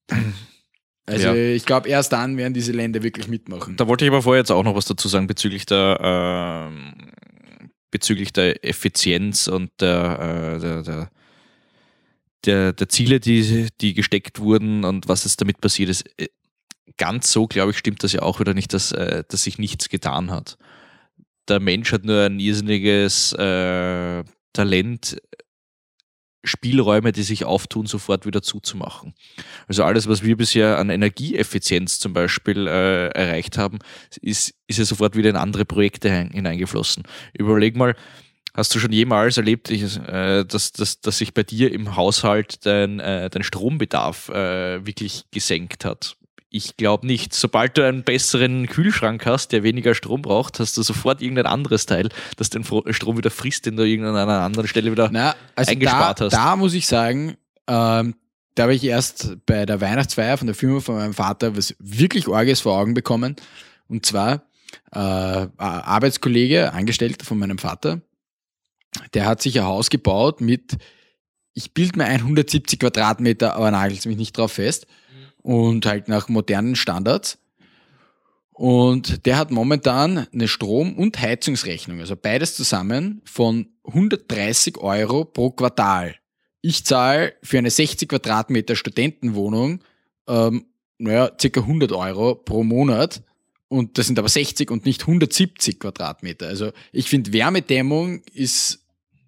Also 1.05 1.27
Ja. 1.31 1.35
ich 1.35 1.67
glaube, 1.67 1.89
erst 1.89 2.13
dann 2.13 2.37
werden 2.37 2.55
diese 2.55 2.71
Länder 2.71 3.03
wirklich 3.03 3.27
mitmachen. 3.27 3.77
Da 3.77 3.89
wollte 3.89 4.05
ich 4.05 4.11
aber 4.11 4.23
vorher 4.23 4.41
jetzt 4.43 4.53
auch 4.53 4.63
noch 4.63 4.77
was 4.77 4.85
dazu 4.85 5.09
sagen 5.09 5.27
bezüglich 5.27 5.67
der, 5.67 5.99
ähm, 6.01 7.11
bezüglich 7.91 8.33
der 8.33 8.65
Effizienz 8.65 9.49
und 9.49 9.71
der, 9.81 10.55
äh, 10.57 10.61
der, 10.61 10.83
der, 10.85 11.11
der, 12.45 12.73
der 12.73 12.89
Ziele, 12.89 13.21
die, 13.21 13.69
die 13.81 13.95
gesteckt 13.95 14.41
wurden 14.41 14.85
und 14.85 15.09
was 15.09 15.25
jetzt 15.25 15.41
damit 15.41 15.61
passiert 15.61 15.89
ist. 15.91 16.05
Äh, 16.19 16.29
Ganz 16.99 17.33
so, 17.33 17.47
glaube 17.47 17.71
ich, 17.71 17.79
stimmt 17.79 18.03
das 18.03 18.13
ja 18.13 18.21
auch 18.21 18.39
wieder 18.39 18.53
nicht, 18.53 18.75
dass, 18.75 18.93
äh, 18.93 19.25
dass 19.27 19.45
sich 19.45 19.57
nichts 19.57 19.89
getan 19.89 20.31
hat. 20.31 20.59
Der 21.49 21.59
Mensch 21.59 21.91
hat 21.91 22.05
nur 22.05 22.21
ein 22.23 22.39
irrsinniges 22.39 23.33
äh, 23.33 24.25
Talent, 24.53 25.17
Spielräume, 26.45 27.13
die 27.13 27.23
sich 27.23 27.45
auftun, 27.45 27.87
sofort 27.87 28.27
wieder 28.27 28.43
zuzumachen. 28.43 29.15
Also 29.69 29.85
alles, 29.85 30.07
was 30.07 30.23
wir 30.23 30.37
bisher 30.37 30.77
an 30.79 30.91
Energieeffizienz 30.91 31.99
zum 31.99 32.13
Beispiel 32.13 32.67
äh, 32.67 33.09
erreicht 33.09 33.57
haben, 33.57 33.79
ist, 34.21 34.53
ist 34.67 34.79
ja 34.79 34.85
sofort 34.85 35.17
wieder 35.17 35.31
in 35.31 35.37
andere 35.37 35.65
Projekte 35.65 36.11
hin- 36.11 36.33
hineingeflossen. 36.33 37.05
Überleg 37.33 37.77
mal, 37.77 37.95
hast 38.55 38.75
du 38.75 38.79
schon 38.79 38.93
jemals 38.93 39.37
erlebt, 39.37 39.71
äh, 39.71 40.45
dass, 40.45 40.73
dass, 40.73 41.01
dass 41.01 41.19
sich 41.19 41.35
bei 41.35 41.43
dir 41.43 41.73
im 41.73 41.97
Haushalt 41.97 42.65
dein, 42.67 43.01
äh, 43.01 43.31
dein 43.31 43.43
Strombedarf 43.43 44.29
äh, 44.29 44.85
wirklich 44.87 45.25
gesenkt 45.31 45.85
hat? 45.85 46.17
Ich 46.55 46.77
glaube 46.77 47.07
nicht. 47.07 47.33
Sobald 47.33 47.79
du 47.79 47.87
einen 47.87 48.03
besseren 48.03 48.67
Kühlschrank 48.67 49.25
hast, 49.25 49.53
der 49.53 49.63
weniger 49.63 49.95
Strom 49.95 50.21
braucht, 50.21 50.61
hast 50.61 50.77
du 50.77 50.83
sofort 50.83 51.23
irgendein 51.23 51.47
anderes 51.47 51.87
Teil, 51.87 52.11
das 52.37 52.51
den 52.51 52.63
Strom 52.63 53.17
wieder 53.17 53.31
frisst, 53.31 53.65
den 53.65 53.77
du 53.77 53.85
an 53.85 54.17
einer 54.17 54.41
anderen 54.41 54.69
Stelle 54.69 54.93
wieder 54.93 55.09
Na, 55.11 55.35
also 55.57 55.71
eingespart 55.71 56.21
da, 56.21 56.25
hast. 56.27 56.33
da 56.33 56.57
muss 56.57 56.75
ich 56.75 56.87
sagen, 56.87 57.39
ähm, 57.67 58.15
da 58.55 58.65
habe 58.65 58.75
ich 58.75 58.85
erst 58.85 59.39
bei 59.47 59.65
der 59.65 59.81
Weihnachtsfeier 59.81 60.37
von 60.37 60.47
der 60.47 60.55
Firma 60.55 60.81
von 60.81 60.97
meinem 60.97 61.15
Vater 61.15 61.57
was 61.57 61.75
wirklich 61.79 62.29
Orges 62.29 62.61
vor 62.61 62.79
Augen 62.79 62.93
bekommen. 62.93 63.37
Und 63.89 64.05
zwar 64.05 64.43
äh, 64.93 64.99
Arbeitskollege, 64.99 66.75
Angestellter 66.75 67.25
von 67.25 67.39
meinem 67.39 67.57
Vater, 67.57 68.03
der 69.15 69.27
hat 69.27 69.43
sich 69.43 69.59
ein 69.59 69.67
Haus 69.67 69.91
gebaut 69.91 70.41
mit, 70.41 70.77
ich 71.55 71.73
bild 71.75 71.97
mir 71.97 72.05
ein 72.05 72.21
170 72.21 72.79
Quadratmeter, 72.79 73.57
aber 73.57 73.71
nagelt 73.71 74.05
mich 74.07 74.17
nicht 74.17 74.37
drauf 74.37 74.53
fest. 74.53 74.87
Und 75.43 75.87
halt 75.87 76.07
nach 76.09 76.29
modernen 76.29 76.77
Standards. 76.77 77.39
Und 78.53 79.27
der 79.27 79.39
hat 79.39 79.51
momentan 79.51 80.29
eine 80.33 80.47
Strom- 80.47 80.97
und 80.97 81.19
Heizungsrechnung, 81.19 81.99
also 81.99 82.15
beides 82.17 82.55
zusammen, 82.55 83.23
von 83.25 83.67
130 83.85 84.79
Euro 84.79 85.25
pro 85.25 85.51
Quartal. 85.51 86.15
Ich 86.61 86.85
zahle 86.85 87.35
für 87.43 87.59
eine 87.59 87.71
60 87.71 88.09
Quadratmeter 88.09 88.77
Studentenwohnung, 88.77 89.83
ähm, 90.29 90.67
naja, 90.99 91.33
circa 91.41 91.61
100 91.63 91.91
Euro 91.93 92.37
pro 92.37 92.63
Monat. 92.63 93.23
Und 93.67 93.99
das 93.99 94.07
sind 94.07 94.19
aber 94.19 94.29
60 94.29 94.71
und 94.71 94.85
nicht 94.85 95.01
170 95.01 95.81
Quadratmeter. 95.81 96.47
Also 96.47 96.73
ich 96.93 97.09
finde, 97.09 97.33
Wärmedämmung 97.33 98.23
ist, 98.33 98.82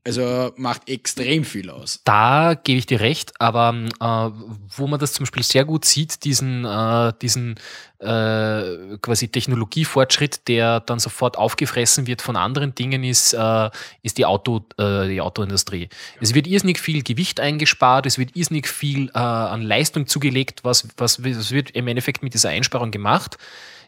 also 0.07 0.53
macht 0.57 0.89
extrem 0.89 1.45
viel 1.45 1.71
aus. 1.71 2.01
Da 2.05 2.55
gebe 2.63 2.79
ich 2.79 2.87
dir 2.87 3.01
recht, 3.01 3.33
aber 3.41 3.75
äh, 3.75 4.31
wo 4.77 4.87
man 4.87 5.01
das 5.01 5.15
zum 5.15 5.25
Beispiel 5.25 5.43
sehr 5.43 5.65
gut 5.65 5.87
sieht, 5.87 6.25
diesen, 6.25 6.65
äh, 6.67 7.13
diesen 7.23 7.55
äh, 8.01 8.99
quasi 9.01 9.29
Technologiefortschritt, 9.29 10.47
der 10.47 10.81
dann 10.81 10.99
sofort 10.99 11.39
aufgefressen 11.39 12.07
wird 12.07 12.21
von 12.21 12.37
anderen 12.37 12.75
Dingen, 12.75 13.03
ist, 13.03 13.33
äh, 13.33 13.71
ist 14.03 14.19
die, 14.19 14.27
Auto, 14.27 14.67
äh, 14.77 15.09
die 15.09 15.23
Autoindustrie. 15.23 15.89
Es 16.21 16.35
wird 16.35 16.47
irrsinnig 16.47 16.79
viel 16.79 17.03
Gewicht 17.03 17.41
eingespart, 17.41 18.05
es 18.05 18.19
wird 18.19 18.37
irrsinnig 18.37 18.69
viel 18.69 19.09
äh, 19.09 19.19
an 19.19 19.63
Leistung 19.63 20.07
zugelegt, 20.07 20.61
was, 20.65 20.87
was, 20.99 21.25
was 21.25 21.51
wird 21.51 21.71
im 21.71 21.89
Endeffekt 21.89 22.23
mit 22.23 22.35
dieser 22.35 22.51
Einsparung 22.51 22.91
gemacht. 22.91 23.39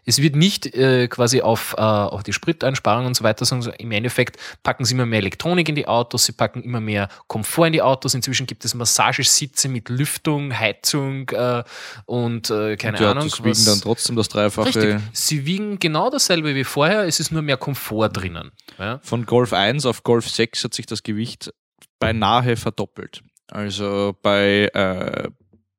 Es 0.07 0.23
wird 0.23 0.37
nicht 0.37 0.67
äh, 0.75 1.09
quasi 1.09 1.43
auf, 1.43 1.75
äh, 1.77 1.81
auf 1.81 2.23
die 2.23 2.33
Spriteinsparung 2.33 3.07
und 3.07 3.17
so 3.17 3.25
weiter, 3.25 3.45
sondern 3.45 3.75
im 3.75 3.91
Endeffekt 3.91 4.37
packen 4.63 4.85
sie 4.85 4.95
immer 4.95 5.05
mehr 5.05 5.19
Elektronik 5.19 5.69
in 5.69 5.75
die 5.75 5.89
Autos, 5.89 6.27
sie 6.27 6.33
packen 6.33 6.63
immer 6.63 6.81
mehr 6.81 7.09
Komfort 7.27 7.67
in 7.67 7.73
die 7.73 7.83
Autos. 7.83 8.15
Inzwischen 8.15 8.47
gibt 8.47 8.65
es 8.65 8.75
Massagesitze 8.75 9.69
mit 9.69 9.89
Lüftung, 9.89 10.57
Heizung 10.57 11.29
äh, 11.31 11.65
und 12.05 12.51
äh, 12.51 12.77
keine 12.77 12.99
Die 12.99 13.05
Ahnung. 13.05 13.25
Autos 13.25 13.43
wiegen 13.43 13.65
dann 13.67 13.81
trotzdem 13.81 14.15
das 14.15 14.29
Dreifache. 14.29 14.69
Richtig. 14.69 15.01
Sie 15.13 15.45
wiegen 15.45 15.81
genau 15.81 16.09
dasselbe 16.09 16.55
wie 16.55 16.65
vorher, 16.65 17.03
es 17.03 17.19
ist 17.19 17.33
nur 17.33 17.43
mehr 17.43 17.57
Komfort 17.57 18.11
drinnen. 18.11 18.53
Ja? 18.79 19.01
Von 19.03 19.27
Golf 19.27 19.53
1 19.53 19.87
auf 19.87 20.05
Golf 20.05 20.31
6 20.31 20.65
hat 20.65 20.75
sich 20.75 20.87
das 20.87 21.03
Gewicht 21.03 21.53
beinahe 21.99 22.57
verdoppelt. 22.57 23.23
Also 23.49 24.17
bei, 24.23 24.69
äh, 24.73 25.29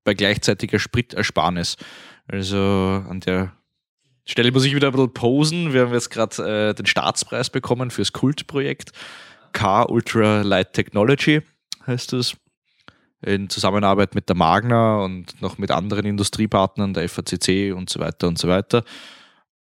bei 0.04 0.14
gleichzeitiger 0.14 0.80
Spritersparnis. 0.80 1.78
Also 2.28 2.58
an 2.58 3.22
der 3.22 3.57
Stelle 4.28 4.52
muss 4.52 4.66
ich 4.66 4.76
wieder 4.76 4.90
ein 4.90 4.92
bisschen 4.92 5.14
posen. 5.14 5.74
Wir 5.74 5.84
haben 5.84 5.94
jetzt 5.94 6.10
gerade 6.10 6.70
äh, 6.70 6.74
den 6.74 6.86
Staatspreis 6.86 7.50
bekommen 7.50 7.92
fürs 7.92 8.12
Kultprojekt. 8.12 8.92
Car 9.54 9.90
Ultra 9.90 10.42
Light 10.42 10.74
Technology 10.74 11.42
heißt 11.88 12.14
es. 12.14 12.36
In 13.22 13.50
Zusammenarbeit 13.50 14.14
mit 14.14 14.30
der 14.30 14.36
Magna 14.36 15.04
und 15.04 15.42
noch 15.42 15.58
mit 15.58 15.72
anderen 15.72 16.06
Industriepartnern, 16.06 16.94
der 16.94 17.10
FACC 17.10 17.74
und 17.74 17.90
so 17.90 18.00
weiter 18.00 18.28
und 18.28 18.38
so 18.38 18.48
weiter. 18.48 18.84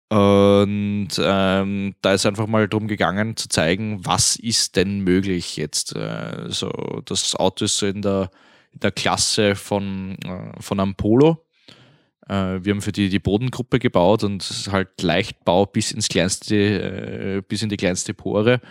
Und 0.10 1.10
ähm, 1.20 1.96
da 2.02 2.14
ist 2.14 2.26
einfach 2.26 2.48
mal 2.48 2.68
darum 2.70 2.88
gegangen 2.88 3.36
zu 3.36 3.50
zeigen, 3.50 4.06
was 4.06 4.36
ist 4.36 4.76
denn 4.76 5.02
möglich 5.02 5.58
jetzt. 5.58 5.96
Äh, 5.96 6.46
so, 6.48 6.70
das 7.06 7.36
Auto 7.36 7.66
ist 7.66 7.78
so 7.78 7.88
in 7.88 8.02
der, 8.02 8.30
in 8.72 8.80
der 8.82 8.92
Klasse 8.92 9.56
von, 9.56 10.18
äh, 10.24 10.62
von 10.62 10.80
einem 10.80 10.96
Polo. 10.96 11.46
Äh, 12.32 12.64
wir 12.64 12.74
haben 12.74 12.82
für 12.82 12.94
die 12.94 13.10
die 13.10 13.20
Bodengruppe 13.20 13.80
gebaut 13.80 14.24
und 14.24 14.70
halt 14.72 15.02
Leichtbau 15.02 15.66
bis 15.66 15.92
ins 15.92 16.08
kleinste, 16.08 16.56
äh, 16.56 17.42
bis 17.48 17.62
in 17.62 17.70
die 17.70 17.78
kleinste 17.78 18.14
Pore. 18.14 18.62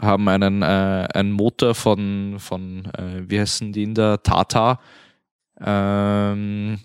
Haben 0.00 0.28
einen, 0.28 0.62
äh, 0.62 1.08
einen 1.12 1.32
Motor 1.32 1.74
von, 1.74 2.36
von 2.38 2.88
wie 3.28 3.38
heißen 3.38 3.72
die 3.72 3.84
in 3.84 3.94
der 3.94 4.22
Tata 4.22 4.80
ähm, 5.60 6.80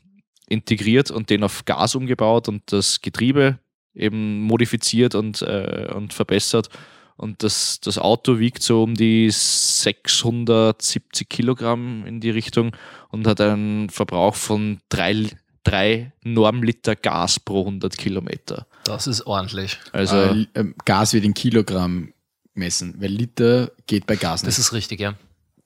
integriert 0.47 1.09
und 1.09 1.29
den 1.29 1.43
auf 1.43 1.65
Gas 1.65 1.95
umgebaut 1.95 2.47
und 2.49 2.71
das 2.71 3.01
Getriebe 3.01 3.57
eben 3.95 4.41
modifiziert 4.41 5.15
und, 5.15 5.41
äh, 5.41 5.87
und 5.93 6.13
verbessert. 6.13 6.69
Und 7.15 7.43
das, 7.43 7.79
das 7.81 7.97
Auto 7.97 8.39
wiegt 8.39 8.61
so 8.63 8.83
um 8.83 8.93
die 8.93 9.29
670 9.29 11.27
Kilogramm 11.27 12.05
in 12.05 12.21
die 12.21 12.29
Richtung 12.29 12.75
und 13.09 13.27
hat 13.27 13.41
einen 13.41 13.89
Verbrauch 13.89 14.35
von 14.35 14.79
drei, 14.87 15.27
drei 15.69 16.11
Normliter 16.23 16.95
Gas 16.95 17.39
pro 17.39 17.61
100 17.61 17.97
Kilometer. 17.97 18.67
Das 18.83 19.07
ist 19.07 19.25
ordentlich. 19.25 19.77
Also 19.91 20.17
äh, 20.17 20.65
Gas 20.85 21.13
wird 21.13 21.25
in 21.25 21.33
Kilogramm 21.33 22.13
messen, 22.53 22.95
weil 22.99 23.09
Liter 23.09 23.71
geht 23.87 24.05
bei 24.05 24.15
Gas 24.15 24.41
Das 24.41 24.57
nicht. 24.57 24.59
ist 24.59 24.73
richtig, 24.73 24.99
ja. 24.99 25.13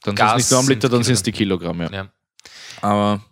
dann 0.03 0.15
sind 0.15 0.15
Gas 0.15 0.41
es 0.41 0.51
nicht 0.51 0.51
Normliter, 0.51 0.81
sind 0.81 0.93
dann 0.93 1.03
sind 1.03 1.13
es 1.15 1.23
die 1.23 1.31
Kilogramm. 1.31 1.81
Ja. 1.81 1.91
ja. 1.91 2.07
Aber 2.81 3.23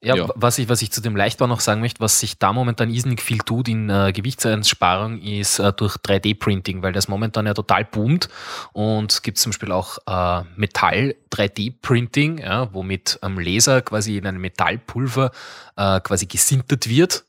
Ja, 0.00 0.14
Ja. 0.14 0.28
Was, 0.36 0.58
ich, 0.58 0.68
was 0.68 0.80
ich 0.80 0.92
zu 0.92 1.00
dem 1.00 1.16
Leichtbau 1.16 1.48
noch 1.48 1.58
sagen 1.60 1.80
möchte, 1.80 2.00
was 2.00 2.20
sich 2.20 2.38
da 2.38 2.52
momentan 2.52 2.88
irrsinnig 2.88 3.20
viel 3.20 3.38
tut 3.38 3.68
in 3.68 3.90
äh, 3.90 4.12
Gewichtseinsparung, 4.12 5.20
ist 5.20 5.58
äh, 5.58 5.72
durch 5.72 5.96
3D-Printing, 5.96 6.82
weil 6.82 6.92
das 6.92 7.08
momentan 7.08 7.46
ja 7.46 7.54
total 7.54 7.84
boomt. 7.84 8.28
Und 8.72 9.10
es 9.10 9.22
gibt 9.22 9.38
zum 9.38 9.50
Beispiel 9.50 9.72
auch 9.72 9.98
äh, 10.06 10.44
Metall-3D-Printing, 10.54 12.38
ja, 12.38 12.72
wo 12.72 12.84
mit 12.84 13.18
einem 13.22 13.40
Laser 13.40 13.82
quasi 13.82 14.16
in 14.18 14.26
einem 14.26 14.40
Metallpulver 14.40 15.32
äh, 15.76 16.00
quasi 16.00 16.26
gesintert 16.26 16.88
wird, 16.88 17.24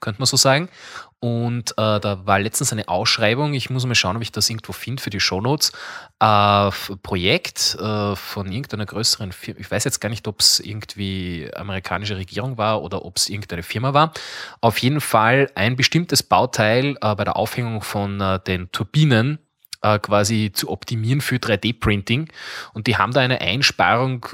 könnte 0.00 0.20
man 0.20 0.26
so 0.26 0.38
sagen. 0.38 0.70
Und 1.24 1.70
äh, 1.78 2.00
da 2.00 2.26
war 2.26 2.38
letztens 2.38 2.70
eine 2.70 2.86
Ausschreibung, 2.86 3.54
ich 3.54 3.70
muss 3.70 3.86
mal 3.86 3.94
schauen, 3.94 4.14
ob 4.16 4.20
ich 4.20 4.30
das 4.30 4.50
irgendwo 4.50 4.72
finde 4.72 5.02
für 5.02 5.08
die 5.08 5.20
Shownotes, 5.20 5.72
äh, 6.20 6.70
Projekt 7.02 7.78
äh, 7.80 8.14
von 8.14 8.52
irgendeiner 8.52 8.84
größeren 8.84 9.32
Firma. 9.32 9.58
Ich 9.58 9.70
weiß 9.70 9.84
jetzt 9.84 10.00
gar 10.00 10.10
nicht, 10.10 10.28
ob 10.28 10.40
es 10.40 10.60
irgendwie 10.60 11.48
amerikanische 11.56 12.18
Regierung 12.18 12.58
war 12.58 12.82
oder 12.82 13.06
ob 13.06 13.16
es 13.16 13.30
irgendeine 13.30 13.62
Firma 13.62 13.94
war. 13.94 14.12
Auf 14.60 14.76
jeden 14.76 15.00
Fall 15.00 15.50
ein 15.54 15.76
bestimmtes 15.76 16.22
Bauteil 16.22 16.98
äh, 17.00 17.14
bei 17.14 17.24
der 17.24 17.36
Aufhängung 17.36 17.80
von 17.80 18.20
äh, 18.20 18.38
den 18.40 18.70
Turbinen 18.70 19.38
äh, 19.84 19.98
quasi 19.98 20.50
zu 20.52 20.70
optimieren 20.70 21.20
für 21.20 21.36
3D-Printing. 21.36 22.28
Und 22.72 22.86
die 22.86 22.96
haben 22.96 23.12
da 23.12 23.20
eine 23.20 23.40
Einsparung, 23.40 24.26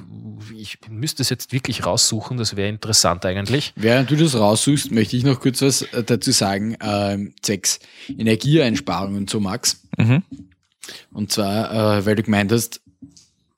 ich 0.57 0.79
müsste 0.89 1.23
es 1.23 1.29
jetzt 1.29 1.53
wirklich 1.53 1.85
raussuchen, 1.85 2.37
das 2.37 2.55
wäre 2.55 2.69
interessant 2.69 3.27
eigentlich. 3.27 3.73
Während 3.75 4.11
du 4.11 4.17
das 4.17 4.37
raussuchst, 4.37 4.93
möchte 4.93 5.17
ich 5.17 5.25
noch 5.25 5.41
kurz 5.41 5.61
was 5.61 5.83
äh, 5.83 6.05
dazu 6.05 6.31
sagen, 6.31 6.77
ähm, 6.81 7.35
zwecks 7.43 7.81
Energieeinsparung 8.09 9.17
und 9.17 9.29
so, 9.29 9.41
Max. 9.41 9.83
Mhm. 9.99 10.23
Und 11.13 11.33
zwar, 11.33 11.99
äh, 11.99 12.07
weil 12.07 12.15
du 12.15 12.23
gemeint 12.23 12.53
hast, 12.53 12.81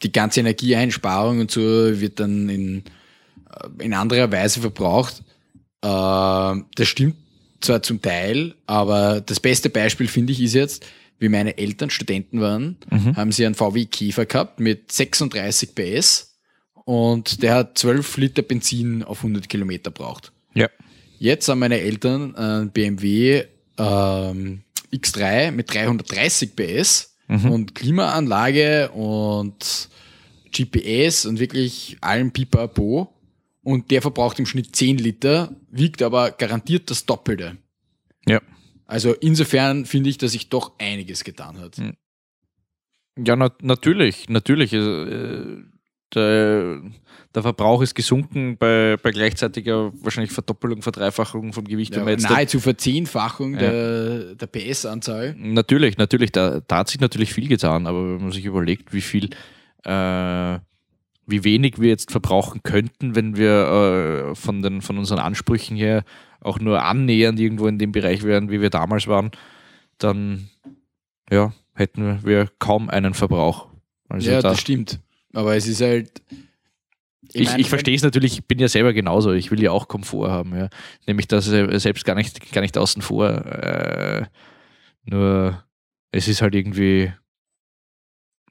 die 0.03 0.12
ganze 0.12 0.40
Energieeinsparung 0.40 1.40
und 1.40 1.51
so 1.51 1.61
wird 1.61 2.18
dann 2.20 2.49
in, 2.49 2.84
äh, 3.51 3.84
in 3.84 3.93
anderer 3.93 4.32
Weise 4.32 4.61
verbraucht. 4.61 5.22
Äh, 5.82 5.88
das 6.74 6.88
stimmt 6.88 7.16
zwar 7.61 7.82
zum 7.82 8.01
Teil, 8.01 8.55
aber 8.66 9.20
das 9.20 9.40
beste 9.40 9.68
Beispiel 9.68 10.09
finde 10.09 10.32
ich 10.32 10.40
ist 10.40 10.55
jetzt, 10.55 10.84
wie 11.23 11.29
meine 11.29 11.57
Eltern 11.57 11.89
Studenten 11.89 12.41
waren, 12.41 12.77
haben 13.14 13.33
sie 13.33 13.47
einen 13.47 13.55
VW 13.55 13.87
Käfer 13.87 14.27
gehabt 14.27 14.59
mit 14.59 14.91
36 14.91 15.75
PS 15.75 16.37
und 16.85 17.43
der 17.43 17.55
hat 17.55 17.79
12 17.79 18.16
Liter 18.16 18.43
Benzin 18.43 19.05
auf 19.05 19.18
100 19.18 19.49
Kilometer 19.49 19.91
braucht. 19.91 20.33
Ja. 20.55 20.68
Jetzt 21.18 21.49
haben 21.49 21.61
meine 21.61 21.79
Eltern 21.79 22.35
einen 22.35 22.70
BMW 22.70 23.45
ähm, 23.79 24.62
X3 24.93 25.53
mit 25.53 25.73
330 25.73 26.57
PS 26.57 27.16
und 27.29 27.75
Klimaanlage 27.75 28.91
und 28.91 29.89
GPS 30.53 31.25
und 31.25 31.39
wirklich 31.39 31.97
allem 32.01 32.33
Pipapo. 32.33 33.14
Und 33.62 33.91
der 33.91 34.03
verbraucht 34.03 34.39
im 34.41 34.47
Schnitt 34.47 34.75
10 34.75 34.99
Liter, 34.99 35.55
wiegt 35.70 36.03
aber 36.03 36.33
garantiert 36.33 36.91
das 36.91 37.07
Doppelte. 37.07 37.57
Ja. 38.87 38.95
Also 38.95 39.14
insofern 39.14 39.87
finde 39.87 40.11
ich, 40.11 40.18
dass 40.18 40.33
sich 40.33 40.49
doch 40.49 40.72
einiges 40.78 41.24
getan 41.24 41.59
hat. 41.59 41.76
Ja, 43.18 43.37
na, 43.37 43.51
natürlich, 43.61 44.28
natürlich. 44.28 44.72
Äh, 44.72 45.62
der, 46.14 46.83
der 47.35 47.43
Verbrauch 47.43 47.83
ist 47.83 47.95
gesunken 47.95 48.57
bei, 48.59 48.97
bei 49.03 49.11
gleichzeitiger 49.11 49.93
wahrscheinlich 50.03 50.33
Verdoppelung, 50.33 50.83
Verdreifachung 50.83 51.53
vom 51.53 51.64
Gewicht. 51.64 51.97
Ja, 51.97 52.05
nahezu 52.05 52.61
Verzehnfachung 52.61 53.57
der, 53.57 54.35
der 54.35 54.47
PS-Anzahl. 54.47 55.35
Natürlich, 55.39 55.97
natürlich, 55.97 56.33
da, 56.33 56.61
da 56.66 56.78
hat 56.78 56.89
sich 56.89 57.01
natürlich 57.01 57.33
viel 57.33 57.49
getan, 57.49 57.87
aber 57.87 58.14
wenn 58.14 58.22
man 58.22 58.33
sich 58.33 58.45
überlegt, 58.45 58.93
wie 58.93 59.01
viel, 59.01 59.30
äh, 59.85 60.59
wie 61.26 61.45
wenig 61.45 61.80
wir 61.80 61.89
jetzt 61.89 62.11
verbrauchen 62.11 62.62
könnten, 62.62 63.14
wenn 63.14 63.37
wir 63.37 64.33
äh, 64.33 64.35
von, 64.35 64.62
den, 64.62 64.83
von 64.83 64.99
unseren 64.99 65.18
Ansprüchen 65.18 65.76
her 65.76 66.05
auch 66.43 66.59
nur 66.59 66.82
annähernd 66.82 67.38
irgendwo 67.38 67.66
in 67.66 67.78
dem 67.78 67.93
Bereich 67.93 68.22
wären, 68.22 68.51
wie 68.51 68.61
wir 68.61 68.70
damals 68.70 69.07
waren, 69.07 69.30
dann 69.99 70.51
ja, 71.30 71.53
hätten 71.74 72.24
wir 72.24 72.51
kaum 72.59 72.90
einen 72.90 73.14
Verbrauch. 73.14 73.68
Also 74.09 74.30
ja, 74.30 74.43
da, 74.43 74.51
das 74.51 74.61
stimmt. 74.61 75.01
Aber 75.32 75.57
es 75.57 75.66
ist 75.66 75.80
halt. 75.80 76.22
ich, 77.32 77.55
ich 77.57 77.68
verstehe 77.68 77.95
es 77.95 78.03
natürlich, 78.03 78.34
ich 78.34 78.47
bin 78.47 78.59
ja 78.59 78.68
selber 78.68 78.93
genauso, 78.93 79.32
ich 79.32 79.51
will 79.51 79.62
ja 79.62 79.70
auch 79.70 79.88
Komfort 79.88 80.30
haben, 80.30 80.55
ja. 80.57 80.68
Nämlich 81.07 81.28
das 81.28 81.49
äh, 81.49 81.78
selbst 81.78 82.05
gar 82.05 82.14
nicht, 82.14 82.53
gar 82.53 82.61
nicht 82.61 82.76
außen 82.76 83.03
vor. 83.03 83.28
Äh, 83.28 84.26
nur 85.05 85.64
es 86.11 86.28
ist 86.28 86.43
halt 86.43 86.55
irgendwie 86.55 87.12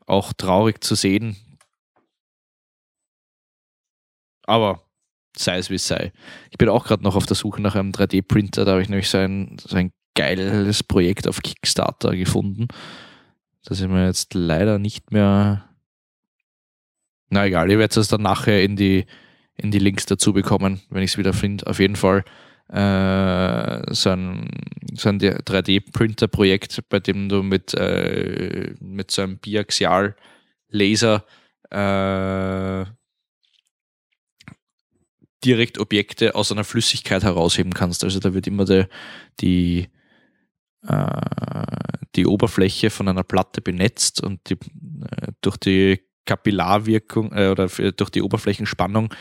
auch 0.08 0.34
traurig 0.34 0.84
zu 0.84 0.96
sehen. 0.96 1.38
Aber 4.44 4.84
sei 5.38 5.58
es 5.58 5.70
wie 5.70 5.76
es 5.76 5.88
sei. 5.88 6.12
Ich 6.50 6.58
bin 6.58 6.70
auch 6.70 6.86
gerade 6.86 7.04
noch 7.04 7.16
auf 7.16 7.26
der 7.26 7.36
Suche 7.36 7.62
nach 7.62 7.76
einem 7.76 7.92
3D-Printer, 7.92 8.66
da 8.66 8.72
habe 8.72 8.82
ich 8.82 8.90
nämlich 8.90 9.10
so 9.10 9.18
ein, 9.18 9.58
so 9.60 9.76
ein 9.76 9.92
geiles 10.16 10.84
Projekt 10.84 11.28
auf 11.28 11.42
Kickstarter 11.42 12.16
gefunden. 12.16 12.68
Das 13.64 13.80
ist 13.80 13.88
mir 13.88 14.06
jetzt 14.06 14.34
leider 14.34 14.80
nicht 14.80 15.12
mehr. 15.12 15.70
Na 17.30 17.46
egal, 17.46 17.72
ihr 17.72 17.80
werdet 17.80 17.96
es 17.96 18.08
dann 18.10 18.22
nachher 18.22 18.64
in 18.64 18.76
die, 18.76 19.06
in 19.56 19.72
die 19.72 19.80
Links 19.80 20.06
dazu 20.06 20.34
bekommen, 20.34 20.82
wenn 20.90 21.04
ich 21.04 21.12
es 21.12 21.18
wieder 21.18 21.34
finde. 21.34 21.68
Auf 21.68 21.80
jeden 21.80 21.96
Fall 21.96 22.26
äh, 22.70 23.94
so 23.94 24.10
ein, 24.10 24.50
so 24.94 25.10
ein 25.10 25.20
3D-Printer-Projekt, 25.20 26.84
bei 26.90 27.00
dem 27.00 27.30
du 27.30 27.44
mit, 27.44 27.74
äh, 27.74 28.74
mit 28.80 29.12
so 29.12 29.22
einem 29.22 29.38
Biaxial-Laser 29.38 31.24
äh, 31.70 32.86
direkt 35.44 35.80
Objekte 35.80 36.36
aus 36.36 36.52
einer 36.52 36.64
Flüssigkeit 36.64 37.24
herausheben 37.24 37.74
kannst. 37.74 38.04
Also 38.04 38.20
da 38.20 38.34
wird 38.34 38.48
immer 38.48 38.66
der, 38.66 38.88
die, 39.40 39.88
äh, 40.88 41.66
die 42.16 42.26
Oberfläche 42.26 42.90
von 42.90 43.08
einer 43.08 43.24
Platte 43.24 43.62
benetzt 43.62 44.22
und 44.22 44.50
die, 44.50 44.54
äh, 44.54 45.32
durch 45.42 45.58
die 45.58 46.02
Kapillarwirkung 46.26 47.32
äh, 47.34 47.50
oder 47.50 47.68
durch 47.68 48.10
die 48.10 48.22
Oberflächenspannung 48.22 49.14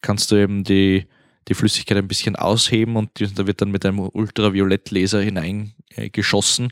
kannst 0.00 0.30
du 0.30 0.36
eben 0.36 0.62
die, 0.62 1.06
die 1.48 1.54
Flüssigkeit 1.54 1.98
ein 1.98 2.08
bisschen 2.08 2.36
ausheben 2.36 2.96
und 2.96 3.18
die, 3.18 3.32
da 3.32 3.46
wird 3.46 3.60
dann 3.60 3.70
mit 3.70 3.84
einem 3.84 3.98
Ultraviolettlaser 3.98 5.20
hineingeschossen 5.20 6.70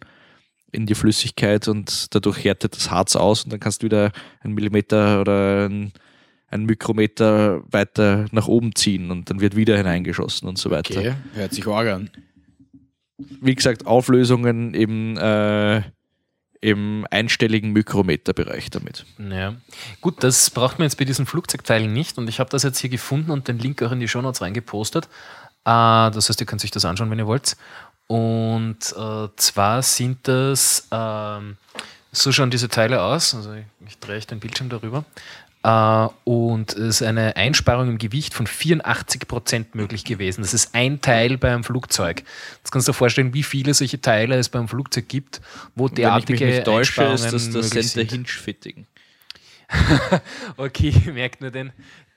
in 0.73 0.87
die 0.87 0.95
Flüssigkeit 0.95 1.69
und 1.69 2.15
dadurch 2.15 2.45
härtet 2.45 2.77
das 2.77 2.91
Harz 2.91 3.17
aus 3.17 3.45
und 3.45 3.53
dann 3.53 3.61
kannst 3.61 3.83
du 3.83 3.87
wieder 3.87 4.13
einen 4.41 4.55
Millimeter 4.55 5.21
oder 5.21 5.69
ein, 5.69 5.93
ein 6.55 6.65
Mikrometer 6.67 7.63
weiter 7.71 8.27
nach 8.31 8.47
oben 8.47 8.75
ziehen 8.75 9.11
und 9.11 9.29
dann 9.29 9.41
wird 9.41 9.57
wieder 9.57 9.77
hineingeschossen 9.77 10.49
und 10.49 10.57
so 10.57 10.71
weiter. 10.71 10.99
Okay, 10.99 11.15
hört 11.35 11.53
sich 11.53 11.67
arg 11.67 11.89
an. 11.89 12.11
Wie 13.19 13.55
gesagt, 13.55 13.87
Auflösungen 13.87 14.73
im, 14.73 15.17
äh, 15.17 15.83
im 16.61 17.07
einstelligen 17.11 17.73
Mikrometerbereich 17.73 18.71
damit. 18.71 19.05
Ja. 19.19 19.57
Gut, 20.01 20.23
das 20.23 20.51
braucht 20.51 20.79
man 20.79 20.87
jetzt 20.87 20.97
bei 20.97 21.05
diesen 21.05 21.27
Flugzeugteilen 21.27 21.93
nicht 21.93 22.19
und 22.19 22.29
ich 22.29 22.39
habe 22.39 22.51
das 22.51 22.63
jetzt 22.63 22.79
hier 22.79 22.91
gefunden 22.91 23.33
und 23.33 23.49
den 23.49 23.59
Link 23.59 23.83
auch 23.83 23.93
in 23.93 24.01
die 24.01 24.09
Shownotes 24.09 24.41
reingepostet. 24.41 25.07
Äh, 25.65 26.11
das 26.11 26.29
heißt, 26.29 26.41
ihr 26.41 26.47
könnt 26.47 26.65
euch 26.65 26.71
das 26.71 26.85
anschauen, 26.85 27.11
wenn 27.11 27.19
ihr 27.19 27.27
wollt. 27.27 27.57
Und 28.07 28.95
äh, 28.97 29.29
zwar 29.37 29.83
sind 29.83 30.29
das, 30.29 30.87
ähm, 30.93 31.57
so 32.13 32.31
schauen 32.31 32.51
diese 32.51 32.69
Teile 32.69 33.03
aus, 33.03 33.35
also 33.35 33.55
ich, 33.55 33.65
ich 33.87 33.99
drehe 33.99 34.17
euch 34.17 34.27
den 34.27 34.41
Bildschirm 34.41 34.69
darüber. 34.69 35.05
Äh, 35.65 36.09
und 36.25 36.75
es 36.75 37.01
ist 37.01 37.03
eine 37.03 37.37
Einsparung 37.37 37.89
im 37.89 37.99
Gewicht 37.99 38.35
von 38.35 38.47
84% 38.47 39.69
möglich 39.73 40.05
gewesen. 40.05 40.43
Das 40.43 40.53
ist 40.53 40.75
ein 40.75 41.01
Teil 41.01 41.39
beim 41.39 41.65
Flugzeug. 41.65 42.23
Jetzt 42.59 42.71
kannst 42.71 42.87
du 42.87 42.93
dir 42.93 42.97
vorstellen, 42.97 43.33
wie 43.33 43.43
viele 43.43 43.73
solche 43.73 44.01
Teile 44.01 44.37
es 44.37 44.51
beim 44.51 44.69
Flugzeug 44.69 45.09
gibt, 45.09 45.41
wo 45.75 45.89
derartige 45.89 46.41
Wenn 46.41 46.49
ich 46.49 46.55
mich 46.55 46.59
nicht 46.59 46.65
täusche, 46.67 47.03
ist 47.05 47.33
das 47.33 47.49
möglich 47.49 47.71
Center 47.71 47.83
sind. 47.83 48.11
Hinge-Fitting. 48.11 48.87
Okay, 50.57 50.93
merkt 51.13 51.41
nur 51.41 51.51
den, 51.51 51.73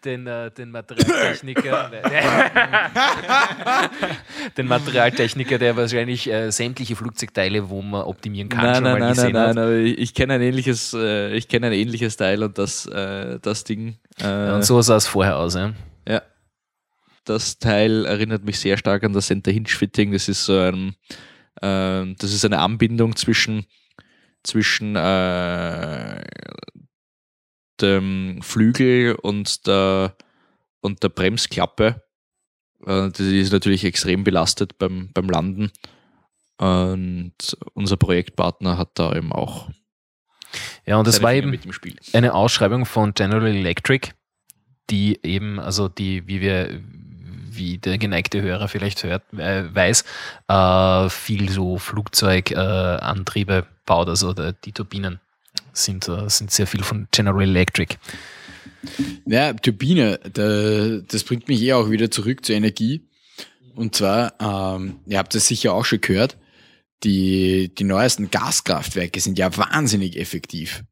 den, 0.05 0.27
äh, 0.27 0.51
den 0.51 0.71
Materialtechniker. 0.71 1.91
den 4.57 4.67
Materialtechniker, 4.67 5.57
der 5.57 5.75
wahrscheinlich 5.75 6.31
äh, 6.31 6.51
sämtliche 6.51 6.95
Flugzeugteile, 6.95 7.69
wo 7.69 7.81
man 7.81 8.03
optimieren 8.03 8.49
kann, 8.49 8.63
Nein, 8.63 8.75
schon 8.75 8.83
nein, 8.83 8.93
mal 8.93 8.99
nein, 8.99 9.07
nein, 9.07 9.15
gesehen 9.15 9.33
nein, 9.33 9.49
hat. 9.49 9.57
aber 9.57 9.71
ich, 9.73 9.97
ich 9.97 10.13
kenne 10.13 10.33
ein 10.35 10.41
ähnliches, 10.41 10.93
äh, 10.93 11.33
ich 11.35 11.47
kenne 11.47 11.67
ein 11.67 11.73
ähnliches 11.73 12.17
Teil 12.17 12.43
und 12.43 12.57
das, 12.57 12.85
äh, 12.85 13.39
das 13.41 13.63
Ding. 13.63 13.97
Äh, 14.19 14.51
Und 14.51 14.63
so 14.63 14.81
sah 14.81 14.97
es 14.97 15.07
vorher 15.07 15.37
aus. 15.37 15.55
Ja. 15.55 15.73
Ja. 16.07 16.21
Das 17.25 17.59
Teil 17.59 18.05
erinnert 18.05 18.43
mich 18.45 18.59
sehr 18.59 18.77
stark 18.77 19.03
an 19.03 19.13
das 19.13 19.27
Center 19.27 19.51
Hinge 19.51 19.69
Fitting. 19.69 20.11
Das 20.13 20.29
ist 20.29 20.45
so 20.45 20.57
ein, 20.59 20.95
ähm, 21.61 22.15
das 22.19 22.33
ist 22.33 22.45
eine 22.45 22.59
Anbindung 22.59 23.15
zwischen, 23.15 23.65
zwischen 24.43 24.95
äh, 24.95 26.23
dem 27.81 28.39
Flügel 28.41 29.15
und 29.15 29.67
der, 29.67 30.15
und 30.81 31.03
der 31.03 31.09
Bremsklappe. 31.09 32.01
Äh, 32.85 33.09
die 33.11 33.39
ist 33.39 33.53
natürlich 33.53 33.83
extrem 33.83 34.23
belastet 34.23 34.77
beim, 34.77 35.09
beim 35.13 35.29
Landen. 35.29 35.71
Und 36.57 37.35
unser 37.73 37.97
Projektpartner 37.97 38.77
hat 38.77 38.89
da 38.95 39.15
eben 39.15 39.31
auch. 39.31 39.69
ja, 40.85 40.97
und 40.97 41.07
das 41.07 41.21
war 41.21 41.31
Finger 41.31 41.53
eben 41.53 41.71
eine 42.13 42.33
Ausschreibung 42.33 42.85
von 42.85 43.13
General 43.13 43.45
Electric, 43.45 44.09
die 44.89 45.19
eben, 45.23 45.59
also 45.59 45.87
die, 45.87 46.27
wie 46.27 46.41
wir, 46.41 46.81
wie 47.49 47.77
der 47.77 47.97
geneigte 47.97 48.41
Hörer 48.41 48.67
vielleicht 48.67 49.03
hört, 49.03 49.21
äh, 49.33 49.73
weiß, 49.73 50.03
äh, 50.47 51.09
viel 51.09 51.49
so 51.49 51.77
Flugzeugantriebe 51.77 52.55
äh, 52.55 53.03
Antriebe 53.03 53.67
baut, 53.85 54.09
also 54.09 54.33
die 54.33 54.71
Turbinen 54.71 55.19
sind, 55.77 56.07
äh, 56.07 56.29
sind 56.29 56.51
sehr 56.51 56.67
viel 56.67 56.83
von 56.83 57.07
General 57.11 57.43
Electric. 57.43 57.95
Ja, 59.25 59.53
Turbine, 59.53 60.19
da, 60.33 60.99
das 60.99 61.23
bringt 61.23 61.47
mich 61.47 61.61
eh 61.61 61.73
auch 61.73 61.89
wieder 61.89 62.11
zurück 62.11 62.45
zur 62.45 62.55
Energie. 62.55 63.07
Und 63.75 63.95
zwar, 63.95 64.33
ähm, 64.39 64.99
ihr 65.05 65.17
habt 65.17 65.35
das 65.35 65.47
sicher 65.47 65.73
auch 65.73 65.85
schon 65.85 66.01
gehört, 66.01 66.37
die, 67.03 67.73
die 67.75 67.83
neuesten 67.83 68.31
Gaskraftwerke 68.31 69.19
sind 69.19 69.37
ja 69.37 69.55
wahnsinnig 69.55 70.17
effektiv. 70.17 70.83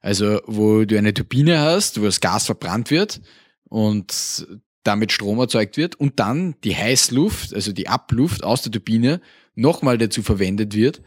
Also, 0.00 0.40
wo 0.46 0.84
du 0.84 0.98
eine 0.98 1.14
Turbine 1.14 1.60
hast, 1.60 2.00
wo 2.00 2.04
das 2.04 2.20
Gas 2.20 2.46
verbrannt 2.46 2.90
wird 2.90 3.20
und 3.64 4.46
damit 4.84 5.12
Strom 5.12 5.38
erzeugt 5.38 5.76
wird 5.76 5.96
und 5.96 6.20
dann 6.20 6.54
die 6.62 6.76
Heißluft, 6.76 7.54
also 7.54 7.72
die 7.72 7.88
Abluft 7.88 8.44
aus 8.44 8.62
der 8.62 8.70
Turbine 8.70 9.20
nochmal 9.54 9.98
dazu 9.98 10.22
verwendet 10.22 10.74
wird, 10.74 11.02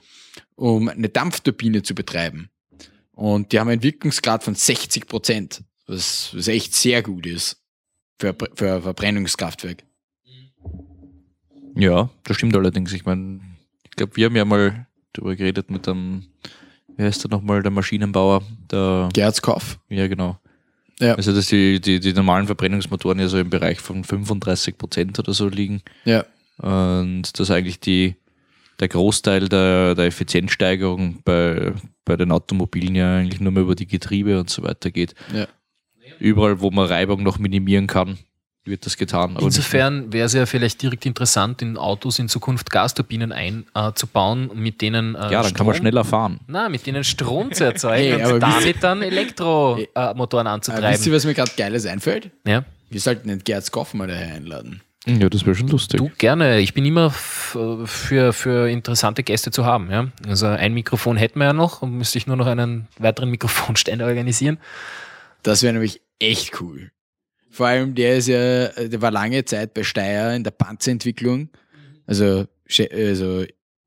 um 0.56 0.90
eine 0.90 1.10
Dampfturbine 1.10 1.84
zu 1.84 1.96
betreiben. 1.96 2.50
Und 3.20 3.52
die 3.52 3.60
haben 3.60 3.68
einen 3.68 3.84
Wirkungsgrad 3.84 4.46
von 4.46 4.56
60 4.56 5.06
Prozent, 5.06 5.62
was, 5.88 6.30
was 6.34 6.48
echt 6.48 6.74
sehr 6.74 7.04
gut 7.04 7.26
ist 7.26 7.62
für, 8.18 8.34
für 8.56 8.76
ein 8.76 8.82
Verbrennungskraftwerk. 8.82 9.84
Ja, 11.76 12.10
das 12.24 12.38
stimmt 12.38 12.56
allerdings. 12.56 12.94
Ich 12.94 13.04
meine, 13.04 13.42
ich 13.84 13.92
glaube, 13.92 14.16
wir 14.16 14.28
haben 14.28 14.38
ja 14.38 14.46
mal 14.46 14.88
darüber 15.12 15.36
geredet 15.36 15.70
mit 15.70 15.86
dem, 15.86 16.28
wie 16.96 17.04
heißt 17.04 17.22
der 17.26 17.32
nochmal, 17.32 17.62
der 17.62 17.72
Maschinenbauer, 17.72 18.42
der, 18.72 19.10
Gerzkauf. 19.12 19.80
ja 19.90 20.08
genau. 20.08 20.40
Ja. 21.02 21.16
Also, 21.16 21.34
dass 21.36 21.48
die, 21.48 21.82
die, 21.82 22.00
die 22.00 22.14
normalen 22.14 22.46
Verbrennungsmotoren 22.46 23.20
ja 23.20 23.28
so 23.28 23.38
im 23.38 23.50
Bereich 23.50 23.82
von 23.82 24.06
35 24.06 24.78
Prozent 24.78 25.20
oder 25.20 25.34
so 25.34 25.50
liegen. 25.50 25.82
Ja. 26.06 26.24
Und 26.58 27.38
dass 27.38 27.52
eigentlich 27.52 27.82
die, 27.82 28.16
der 28.80 28.88
Großteil 28.88 29.50
der, 29.50 29.96
der 29.96 30.06
Effizienzsteigerung 30.06 31.20
bei, 31.24 31.74
bei 32.06 32.16
den 32.16 32.32
Automobilen 32.32 32.96
ja 32.96 33.18
eigentlich 33.18 33.42
nur 33.42 33.52
mehr 33.52 33.64
über 33.64 33.76
die 33.76 33.88
Getriebe 33.88 34.40
und 34.40 34.50
so 34.50 34.64
weiter 34.64 34.92
geht. 34.92 35.14
Ja. 35.34 35.48
Überall, 36.20 36.60
wo 36.60 36.72
man 36.72 36.88
Reibung 36.88 37.24
noch 37.24 37.38
minimieren 37.40 37.88
kann, 37.88 38.18
wird 38.66 38.86
das 38.86 38.98
getan. 38.98 39.38
Insofern 39.40 40.12
wäre 40.14 40.26
es 40.26 40.34
ja 40.34 40.46
vielleicht 40.46 40.82
direkt 40.82 41.06
interessant, 41.06 41.62
in 41.62 41.78
Autos 41.78 42.20
in 42.20 42.30
Zukunft 42.30 42.72
Gasturbinen 42.72 43.32
einzubauen, 43.32 44.50
mit 44.54 44.82
denen 44.82 45.16
äh. 45.16 45.32
Ja, 45.32 45.44
dann 45.44 45.54
kann 45.54 45.66
man 45.66 45.76
schneller 45.76 46.04
fahren. 46.04 46.40
Na, 46.48 46.70
mit 46.70 46.86
denen 46.86 47.04
Strom 47.04 47.52
zu 47.52 47.66
erzeugen 47.66 48.20
Hey, 48.20 48.34
und 48.34 48.40
damit 48.40 48.84
dann 48.84 49.02
Elektromotoren 49.02 49.88
äh, 49.96 50.14
Motoren 50.14 50.48
Aber 50.48 50.58
wisst 50.60 50.70
ihr, 50.70 50.74
anzutreiben. 50.74 51.14
was 51.14 51.26
mir 51.26 51.34
gerade 51.34 51.52
Geiles 51.58 51.86
einfällt? 51.86 52.32
Ja. 52.46 52.64
Wir 52.90 53.00
sollten 53.00 53.28
den 53.28 53.40
Gerzkauf 53.44 53.94
mal 53.94 54.08
daher 54.08 54.36
einladen. 54.36 54.82
Ja, 55.18 55.30
das 55.30 55.46
wäre 55.46 55.56
schon 55.56 55.68
lustig. 55.68 56.00
Du 56.00 56.12
gerne. 56.18 56.60
Ich 56.60 56.74
bin 56.74 56.86
immer 56.86 57.10
für, 57.12 58.34
für 58.34 58.70
interessante 58.70 59.24
Gäste 59.24 59.52
zu 59.52 59.66
haben. 59.66 59.90
Ja? 59.92 60.08
Also 60.28 60.48
ein 60.48 60.74
Mikrofon 60.74 61.18
hätten 61.18 61.40
wir 61.40 61.46
ja 61.46 61.54
noch 61.54 61.82
und 61.82 61.98
müsste 61.98 62.18
ich 62.18 62.28
nur 62.28 62.36
noch 62.36 62.48
einen 62.48 62.88
weiteren 62.98 63.30
Mikrofonständer 63.30 64.06
organisieren. 64.06 64.60
Das 65.44 65.64
wäre 65.64 65.74
nämlich 65.74 66.02
echt 66.20 66.60
cool. 66.62 66.92
Vor 67.50 67.68
allem, 67.68 67.96
der 67.96 68.18
ist 68.18 68.28
ja, 68.28 68.68
der 68.68 69.02
war 69.02 69.12
lange 69.12 69.44
Zeit 69.46 69.74
bei 69.74 69.84
Steyr 69.84 70.36
in 70.36 70.44
der 70.44 70.52
Panzerentwicklung, 70.52 71.50
also, 72.06 72.46
Che 72.68 72.90
also 72.94 73.46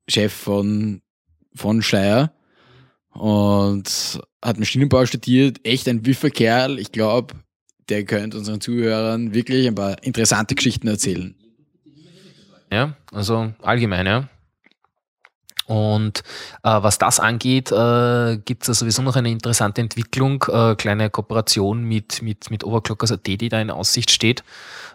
Chef 0.09 0.33
von, 0.33 1.01
von 1.55 1.81
Steyr 1.81 2.33
und 3.11 4.19
hat 4.43 4.59
Maschinenbau 4.59 5.05
studiert. 5.05 5.65
Echt 5.65 5.87
ein 5.87 6.05
wiffer 6.05 6.29
Kerl. 6.29 6.79
Ich 6.79 6.91
glaube, 6.91 7.35
der 7.89 8.05
könnte 8.05 8.37
unseren 8.37 8.61
Zuhörern 8.61 9.33
wirklich 9.33 9.67
ein 9.67 9.75
paar 9.75 10.01
interessante 10.03 10.55
Geschichten 10.55 10.87
erzählen. 10.87 11.35
Ja, 12.71 12.95
also 13.11 13.53
allgemein, 13.61 14.05
ja. 14.05 14.29
Und 15.65 16.23
äh, 16.63 16.69
was 16.81 16.97
das 16.97 17.19
angeht, 17.19 17.71
äh, 17.71 18.37
gibt 18.43 18.63
es 18.63 18.67
ja 18.67 18.73
sowieso 18.73 19.01
noch 19.01 19.15
eine 19.15 19.29
interessante 19.31 19.79
Entwicklung, 19.81 20.43
äh, 20.49 20.75
kleine 20.75 21.09
Kooperation 21.09 21.83
mit, 21.83 22.21
mit, 22.21 22.51
mit 22.51 22.63
Overclockers.at, 22.63 23.25
die 23.25 23.49
da 23.49 23.61
in 23.61 23.71
Aussicht 23.71 24.11
steht, 24.11 24.43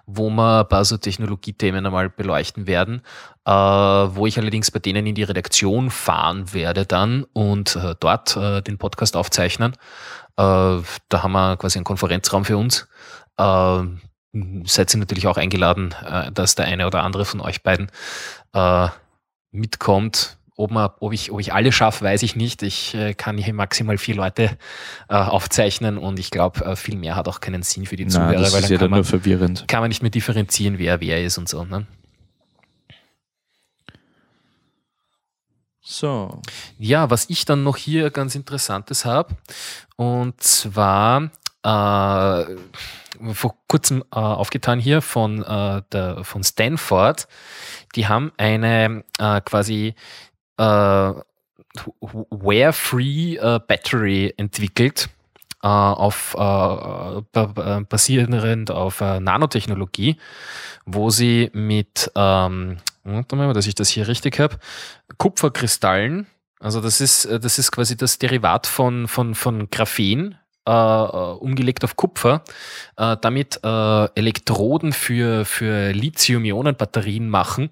wo 0.07 0.29
wir 0.29 0.61
ein 0.61 0.69
paar 0.69 0.85
so 0.85 0.99
Technologiethemen 0.99 1.87
einmal 1.87 2.11
beleuchten 2.11 2.67
werden, 2.67 3.01
äh, 3.47 3.51
wo 3.51 4.27
ich 4.27 4.39
allerdings 4.39 4.71
bei 4.71 4.79
denen 4.79 5.07
in 5.07 5.15
die 5.15 5.23
Redaktion 5.23 5.91
fahren 5.91 6.53
werde 6.53 6.85
dann 6.85 7.25
und 7.33 7.77
äh, 7.77 7.95
dort 7.99 8.37
äh, 8.37 8.61
den 8.61 8.77
Podcast 8.77 9.17
aufzeichnen. 9.17 9.75
Äh, 10.39 10.83
da 11.09 11.23
haben 11.23 11.33
wir 11.33 11.57
quasi 11.57 11.79
einen 11.79 11.85
Konferenzraum 11.85 12.45
für 12.45 12.57
uns. 12.57 12.89
Äh, 13.37 13.83
seid 14.65 14.95
ihr 14.95 14.99
natürlich 15.01 15.27
auch 15.27 15.37
eingeladen, 15.37 15.95
äh, 16.07 16.33
dass 16.33 16.55
der 16.55 16.67
eine 16.67 16.87
oder 16.87 17.03
andere 17.03 17.25
von 17.25 17.41
euch 17.41 17.63
beiden 17.63 17.91
mitkommt. 19.53 20.39
Ob, 20.57 20.73
man, 20.73 20.91
ob, 20.99 21.13
ich, 21.13 21.31
ob 21.31 21.39
ich 21.39 21.53
alle 21.53 21.71
schaffe, 21.71 22.05
weiß 22.05 22.25
ich 22.25 22.35
nicht. 22.35 22.65
Ich 22.65 22.93
äh, 22.95 23.15
kann 23.15 23.39
hier 23.39 23.55
maximal 23.55 23.97
vier 23.97 24.17
Leute 24.17 24.59
äh, 25.09 25.15
aufzeichnen 25.15 25.99
und 25.99 26.19
ich 26.19 26.33
glaube, 26.33 26.65
äh, 26.65 26.75
viel 26.75 26.97
mehr 26.97 27.15
hat 27.15 27.29
auch 27.29 27.39
keinen 27.39 27.63
Sinn 27.63 27.87
für 27.87 27.95
die 27.95 28.05
Nein, 28.05 28.11
Zuhörer, 28.11 28.33
das 28.33 28.53
weil 28.53 28.63
ist 28.63 28.71
dann 28.71 28.73
ja 28.73 28.79
kann, 28.79 28.85
dann 28.87 28.91
nur 28.91 28.99
man, 28.99 29.05
verwirrend. 29.05 29.65
kann 29.69 29.81
man 29.81 29.89
nicht 29.89 30.03
mehr 30.03 30.11
differenzieren, 30.11 30.79
wer 30.79 31.01
wer 31.01 31.23
ist 31.25 31.39
und 31.39 31.49
so. 31.49 31.65
Ne? 31.65 31.87
So. 35.91 36.43
Ja, 36.79 37.09
was 37.09 37.31
ich 37.31 37.47
dann 37.47 37.63
noch 37.65 37.79
hier 37.79 38.11
ganz 38.11 38.35
Interessantes 38.35 39.07
habe, 39.07 39.35
und 39.97 40.39
zwar 40.43 41.31
äh, 41.63 42.57
vor 43.33 43.55
kurzem 43.69 44.03
äh, 44.13 44.19
aufgetan 44.19 44.81
hier 44.81 45.01
von, 45.01 45.43
äh, 45.43 45.81
der, 45.91 46.25
von 46.25 46.45
Stanford, 46.45 47.27
die 47.95 48.07
haben 48.07 48.33
eine 48.37 49.03
äh, 49.19 49.41
quasi 49.41 49.95
äh, 50.59 50.63
Wear-Free 52.03 53.37
äh, 53.37 53.61
Battery 53.67 54.35
entwickelt. 54.37 55.09
Auf 55.61 56.35
äh, 56.35 56.39
ba- 56.39 57.23
ba- 57.33 57.81
basierend 57.89 58.71
auf 58.71 59.01
äh, 59.01 59.19
Nanotechnologie, 59.19 60.17
wo 60.87 61.11
sie 61.11 61.51
mit, 61.53 62.13
ähm, 62.15 62.77
warte 63.13 63.37
mal, 63.37 63.53
dass 63.53 63.67
ich 63.67 63.75
das 63.75 63.89
hier 63.89 64.09
richtig 64.09 64.39
habe, 64.39 64.59
Kupferkristallen, 65.17 66.27
also 66.61 66.81
das 66.81 67.01
ist, 67.01 67.25
äh, 67.25 67.41
das 67.41 67.59
ist 67.59 67.71
quasi 67.73 67.97
das 67.97 68.19
Derivat 68.19 68.67
von, 68.67 69.09
von, 69.09 69.35
von 69.35 69.71
Graphen, 69.71 70.37
äh, 70.69 70.71
äh, 70.71 71.33
umgelegt 71.39 71.83
auf 71.83 71.97
Kupfer, 71.97 72.43
äh, 72.99 73.17
damit 73.23 73.59
äh, 73.65 74.05
Elektroden 74.15 74.93
für, 74.93 75.47
für 75.47 75.93
Lithium-Ionen-Batterien 75.93 77.31
machen, 77.31 77.71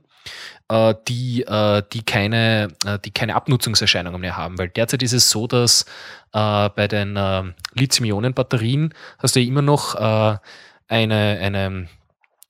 äh, 0.68 0.94
die, 1.06 1.44
die, 1.92 2.02
keine, 2.04 2.68
die 3.04 3.10
keine 3.10 3.34
Abnutzungserscheinungen 3.34 4.20
mehr 4.20 4.38
haben. 4.38 4.58
Weil 4.58 4.70
derzeit 4.70 5.02
ist 5.02 5.12
es 5.12 5.30
so, 5.30 5.46
dass 5.46 5.84
bei 6.32 6.88
den 6.90 7.54
Lithium-Ionen-Batterien 7.74 8.92
hast 9.18 9.36
du 9.36 9.40
ja 9.40 9.46
immer 9.46 9.62
noch 9.62 9.94
eine, 9.94 10.40
eine, 10.88 11.88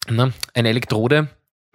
eine 0.09 0.69
Elektrode, 0.69 1.29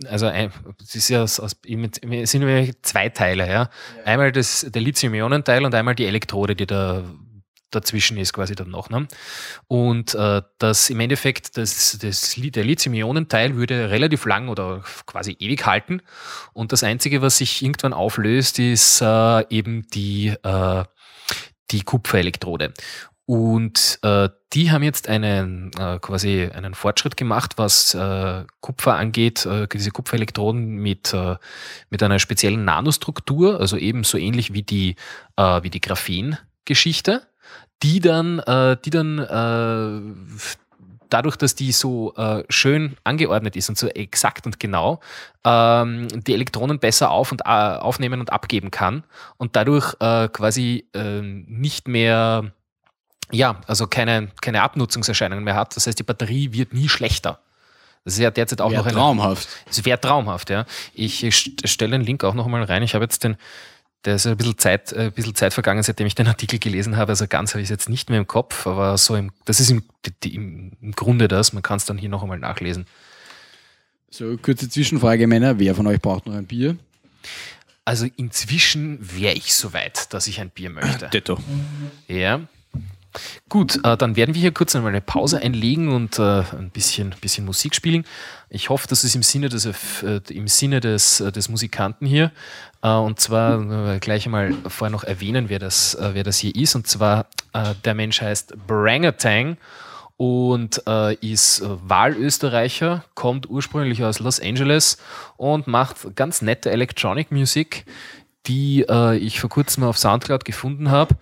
also 0.07 0.27
es 0.27 0.95
ist 0.95 1.09
ja 1.09 1.23
aus, 1.23 1.39
aus, 1.39 1.55
sind 1.63 2.85
zwei 2.85 3.09
Teile, 3.09 3.49
ja. 3.49 3.69
Einmal 4.05 4.31
das, 4.31 4.65
der 4.69 4.81
Lithium-Ionen-Teil 4.81 5.65
und 5.65 5.75
einmal 5.75 5.95
die 5.95 6.05
Elektrode, 6.05 6.55
die 6.55 6.65
da 6.65 7.03
dazwischen 7.71 8.17
ist 8.17 8.33
quasi 8.33 8.53
dann 8.53 8.69
noch. 8.69 8.89
Ne? 8.89 9.07
Und 9.67 10.13
äh, 10.13 10.41
das 10.59 10.89
im 10.89 10.99
Endeffekt, 10.99 11.57
das, 11.57 11.97
das, 11.99 12.35
der 12.35 12.63
Lithium-Ionen-Teil 12.63 13.55
würde 13.55 13.89
relativ 13.89 14.25
lang 14.25 14.49
oder 14.49 14.83
quasi 15.05 15.35
ewig 15.39 15.65
halten. 15.65 16.01
Und 16.53 16.71
das 16.71 16.83
Einzige, 16.83 17.21
was 17.21 17.37
sich 17.37 17.63
irgendwann 17.63 17.93
auflöst, 17.93 18.59
ist 18.59 19.01
äh, 19.01 19.47
eben 19.49 19.87
die, 19.93 20.33
äh, 20.43 20.83
die 21.71 21.81
Kupferelektrode. 21.81 22.73
Und 23.31 23.97
äh, 24.01 24.27
die 24.51 24.71
haben 24.71 24.83
jetzt 24.83 25.07
einen 25.07 25.71
äh, 25.79 25.99
quasi 25.99 26.49
einen 26.53 26.73
Fortschritt 26.73 27.15
gemacht, 27.15 27.53
was 27.55 27.93
äh, 27.93 28.43
Kupfer 28.59 28.95
angeht, 28.95 29.45
äh, 29.45 29.69
diese 29.69 29.91
Kupferelektroden 29.91 30.75
mit, 30.75 31.13
äh, 31.13 31.37
mit 31.89 32.03
einer 32.03 32.19
speziellen 32.19 32.65
Nanostruktur, 32.65 33.57
also 33.57 33.77
eben 33.77 34.03
so 34.03 34.17
ähnlich 34.17 34.51
wie 34.51 34.63
die, 34.63 34.97
äh, 35.37 35.63
wie 35.63 35.69
die 35.69 35.79
Graphen-Geschichte, 35.79 37.25
die 37.83 38.01
dann, 38.01 38.39
äh, 38.39 38.75
die 38.83 38.89
dann 38.89 39.19
äh, 39.19 40.01
dadurch, 41.07 41.37
dass 41.37 41.55
die 41.55 41.71
so 41.71 42.13
äh, 42.15 42.43
schön 42.49 42.97
angeordnet 43.05 43.55
ist 43.55 43.69
und 43.69 43.77
so 43.77 43.87
exakt 43.87 44.45
und 44.45 44.59
genau, 44.59 44.99
ähm, 45.45 46.09
die 46.09 46.33
Elektronen 46.33 46.79
besser 46.79 47.11
auf 47.11 47.31
und, 47.31 47.43
äh, 47.45 47.45
aufnehmen 47.45 48.19
und 48.19 48.33
abgeben 48.33 48.71
kann 48.71 49.05
und 49.37 49.55
dadurch 49.55 49.95
äh, 50.01 50.27
quasi 50.27 50.85
äh, 50.93 51.21
nicht 51.21 51.87
mehr, 51.87 52.51
ja, 53.31 53.61
also 53.67 53.87
keine, 53.87 54.29
keine 54.41 54.61
Abnutzungserscheinungen 54.61 55.43
mehr 55.43 55.55
hat. 55.55 55.75
Das 55.75 55.87
heißt, 55.87 55.97
die 55.99 56.03
Batterie 56.03 56.51
wird 56.53 56.73
nie 56.73 56.89
schlechter. 56.89 57.39
Das 58.03 58.13
ist 58.13 58.19
ja 58.19 58.31
derzeit 58.31 58.61
auch 58.61 58.71
Wäre 58.71 58.81
noch 58.81 58.87
eine, 58.87 58.95
traumhaft. 58.95 59.47
es 59.69 59.85
wäre 59.85 59.99
traumhaft, 60.01 60.49
ja. 60.49 60.65
Ich 60.93 61.21
st- 61.23 61.67
stelle 61.67 61.91
den 61.91 62.01
Link 62.01 62.23
auch 62.23 62.33
noch 62.33 62.47
mal 62.47 62.63
rein. 62.63 62.81
Ich 62.81 62.95
habe 62.95 63.03
jetzt 63.05 63.23
den, 63.23 63.37
da 64.03 64.15
ist 64.15 64.25
ein 64.25 64.35
bisschen 64.37 64.57
Zeit, 64.57 64.91
äh, 64.93 65.01
ein 65.05 65.11
bisschen 65.11 65.35
Zeit 65.35 65.53
vergangen, 65.53 65.83
seitdem 65.83 66.07
ich 66.07 66.15
den 66.15 66.27
Artikel 66.27 66.57
gelesen 66.57 66.97
habe. 66.97 67.11
Also 67.11 67.27
ganz 67.27 67.51
habe 67.53 67.61
ich 67.61 67.65
es 67.65 67.69
jetzt 67.69 67.89
nicht 67.89 68.09
mehr 68.09 68.17
im 68.19 68.25
Kopf, 68.25 68.65
aber 68.65 68.97
so 68.97 69.15
im, 69.15 69.31
das 69.45 69.59
ist 69.59 69.69
im, 69.69 69.83
im, 70.23 70.71
im 70.81 70.91
Grunde 70.93 71.27
das. 71.27 71.53
Man 71.53 71.61
kann 71.61 71.77
es 71.77 71.85
dann 71.85 71.99
hier 71.99 72.09
noch 72.09 72.23
einmal 72.23 72.39
nachlesen. 72.39 72.87
So, 74.09 74.35
kurze 74.37 74.67
Zwischenfrage, 74.67 75.27
Männer. 75.27 75.59
Wer 75.59 75.75
von 75.75 75.85
euch 75.87 76.01
braucht 76.01 76.25
noch 76.25 76.33
ein 76.33 76.47
Bier? 76.47 76.77
Also 77.85 78.07
inzwischen 78.17 78.97
wäre 79.15 79.35
ich 79.35 79.53
so 79.53 79.73
weit, 79.73 80.11
dass 80.13 80.27
ich 80.27 80.39
ein 80.41 80.49
Bier 80.49 80.69
möchte. 80.71 81.07
Detto. 81.09 81.37
Ja. 82.07 82.41
Gut, 83.49 83.79
äh, 83.83 83.97
dann 83.97 84.15
werden 84.15 84.35
wir 84.35 84.41
hier 84.41 84.53
kurz 84.53 84.75
einmal 84.75 84.91
eine 84.91 85.01
Pause 85.01 85.41
einlegen 85.41 85.89
und 85.89 86.19
äh, 86.19 86.43
ein 86.57 86.69
bisschen, 86.71 87.13
bisschen 87.21 87.45
Musik 87.45 87.75
spielen. 87.75 88.05
Ich 88.49 88.69
hoffe, 88.69 88.87
das 88.87 89.03
ist 89.03 89.15
im 89.15 89.23
Sinne 89.23 89.49
des, 89.49 89.65
äh, 89.65 90.21
im 90.29 90.47
Sinne 90.47 90.79
des, 90.79 91.19
äh, 91.19 91.31
des 91.31 91.49
Musikanten 91.49 92.05
hier. 92.05 92.31
Äh, 92.81 92.89
und 92.89 93.19
zwar 93.19 93.95
äh, 93.95 93.99
gleich 93.99 94.25
einmal 94.25 94.53
vorher 94.67 94.91
noch 94.91 95.03
erwähnen, 95.03 95.49
wer 95.49 95.59
das, 95.59 95.97
wer 95.99 96.23
das 96.23 96.37
hier 96.37 96.55
ist. 96.55 96.75
Und 96.75 96.87
zwar, 96.87 97.27
der 97.83 97.93
Mensch 97.93 98.21
heißt 98.21 98.55
Brangatang 98.65 99.57
und 100.15 100.83
äh, 100.87 101.15
ist 101.15 101.63
Wahlösterreicher, 101.65 103.03
kommt 103.15 103.49
ursprünglich 103.49 104.03
aus 104.03 104.19
Los 104.19 104.39
Angeles 104.39 104.97
und 105.35 105.67
macht 105.67 106.15
ganz 106.15 106.41
nette 106.41 106.69
Electronic 106.69 107.31
Music, 107.31 107.85
die 108.45 108.85
äh, 108.87 109.17
ich 109.17 109.39
vor 109.39 109.49
kurzem 109.49 109.83
auf 109.83 109.97
Soundcloud 109.97 110.45
gefunden 110.45 110.91
habe. 110.91 111.15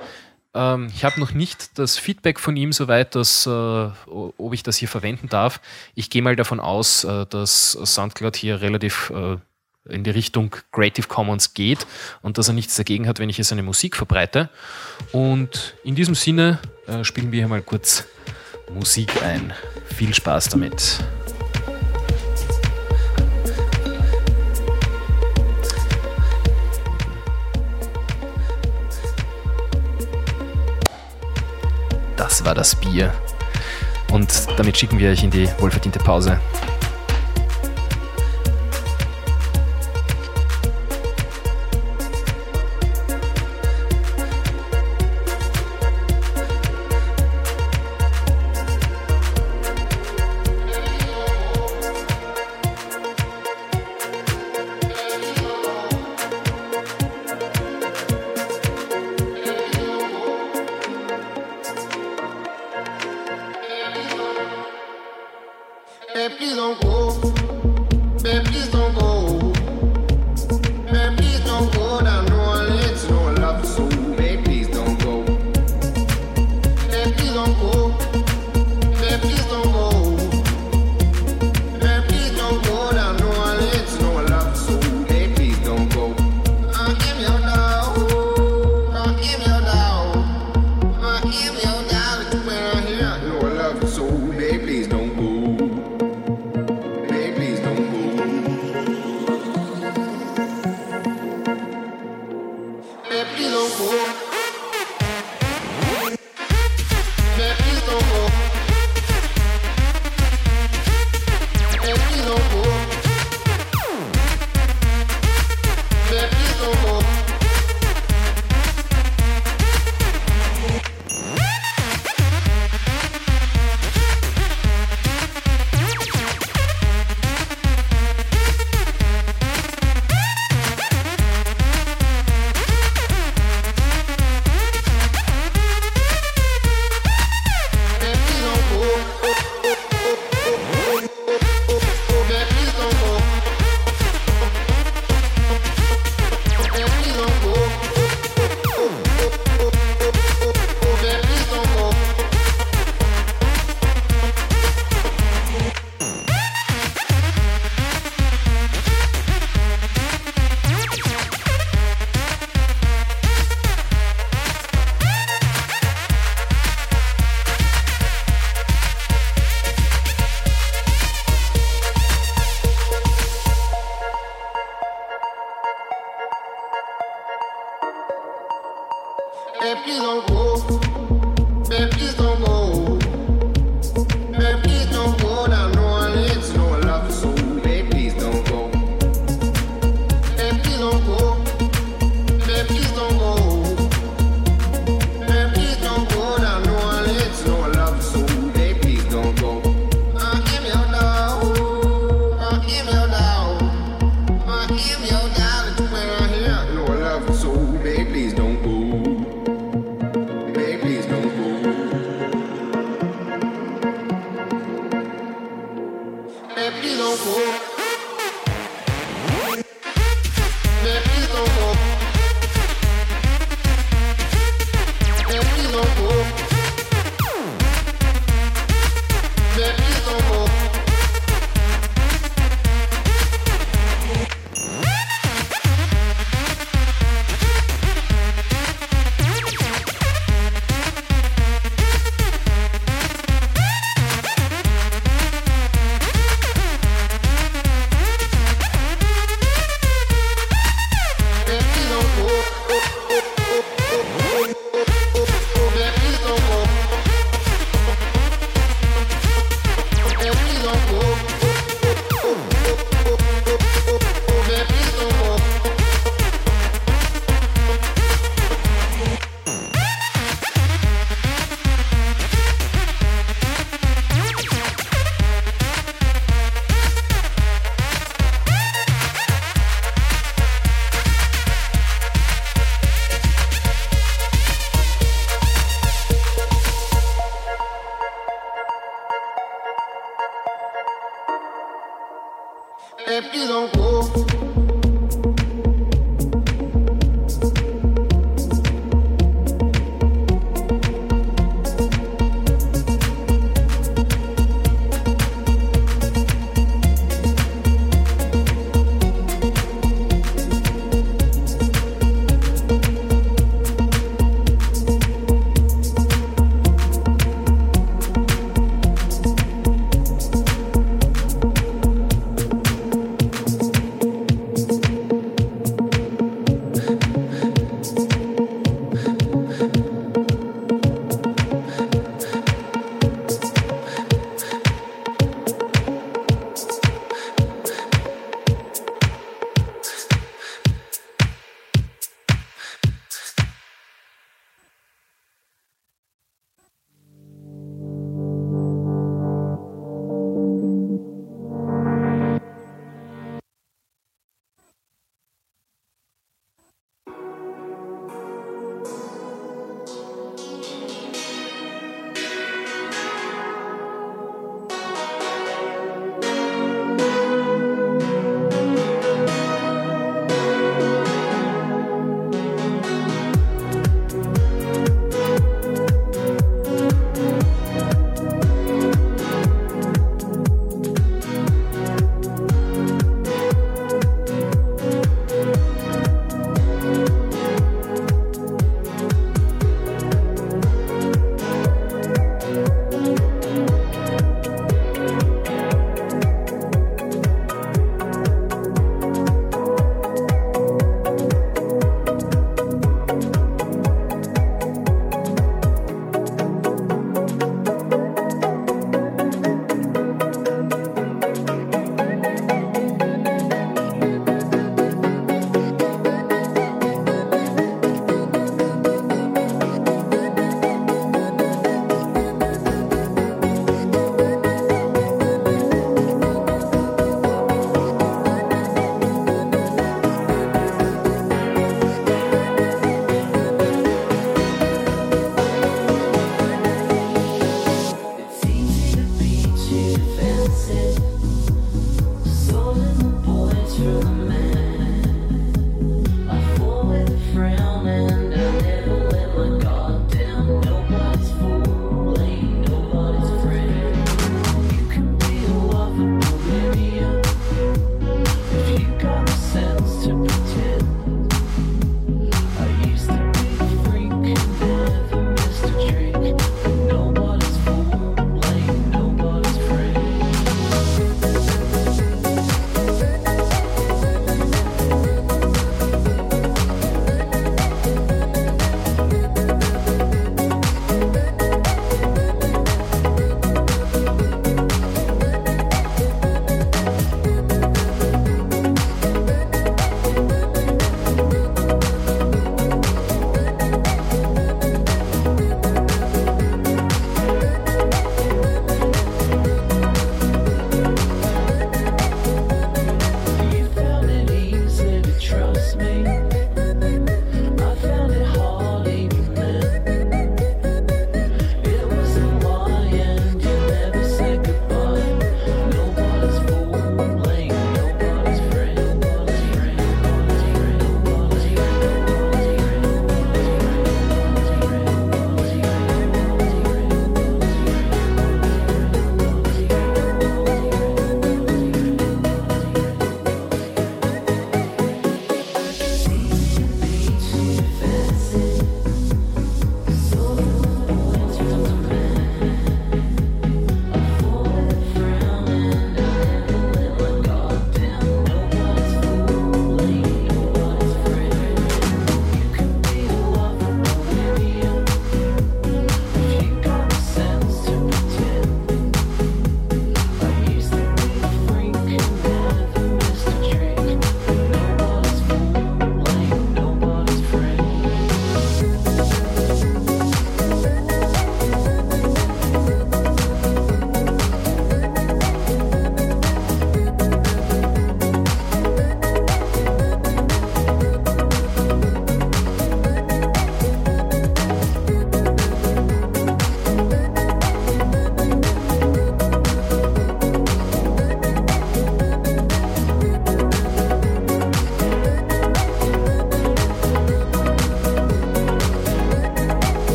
Ähm, 0.54 0.88
ich 0.93 1.04
habe 1.04 1.20
noch 1.20 1.32
nicht 1.32 1.78
das 1.78 1.97
Feedback 1.97 2.39
von 2.39 2.56
ihm 2.56 2.74
soweit, 2.74 3.16
dass, 3.16 3.45
äh, 3.45 3.50
ob 3.50 4.54
ich 4.54 4.64
das 4.64 4.78
hier 4.78 4.88
verwenden 4.88 5.30
darf. 5.30 5.62
Ich 5.95 6.10
gehe 6.10 6.22
mal 6.22 6.36
davon 6.36 6.60
aus, 6.60 7.04
äh, 7.04 7.26
dass 7.28 7.72
Soundcloud 7.72 8.36
hier 8.36 8.62
relativ 8.62 9.12
äh, 9.16 9.38
in 9.88 10.04
die 10.04 10.10
Richtung 10.12 10.56
Creative 10.72 11.08
Commons 11.08 11.54
geht 11.54 11.86
und 12.22 12.38
dass 12.38 12.47
er 12.47 12.54
nichts 12.54 12.76
dagegen 12.76 13.08
hat, 13.08 13.20
wenn 13.20 13.30
ich 13.30 13.38
hier 13.38 13.45
seine 13.45 13.64
Musik 13.64 13.95
verbreite. 13.95 14.50
Und 15.12 15.76
in 15.84 15.95
diesem 15.95 16.16
Sinne 16.16 16.60
äh, 16.88 17.04
spielen 17.04 17.32
wir 17.32 17.39
hier 17.39 17.47
mal 17.47 17.62
kurz 17.62 18.06
Musik 18.74 19.24
ein. 19.24 19.54
Viel 19.95 20.14
Spaß 20.14 20.50
damit. 20.50 21.00
das 32.30 32.45
war 32.45 32.53
das 32.53 32.75
Bier. 32.75 33.11
Und 34.11 34.47
damit 34.57 34.77
schicken 34.77 34.99
wir 34.99 35.09
euch 35.09 35.23
in 35.23 35.32
die 35.32 35.49
wohlverdiente 35.57 35.97
Pause. 35.97 36.39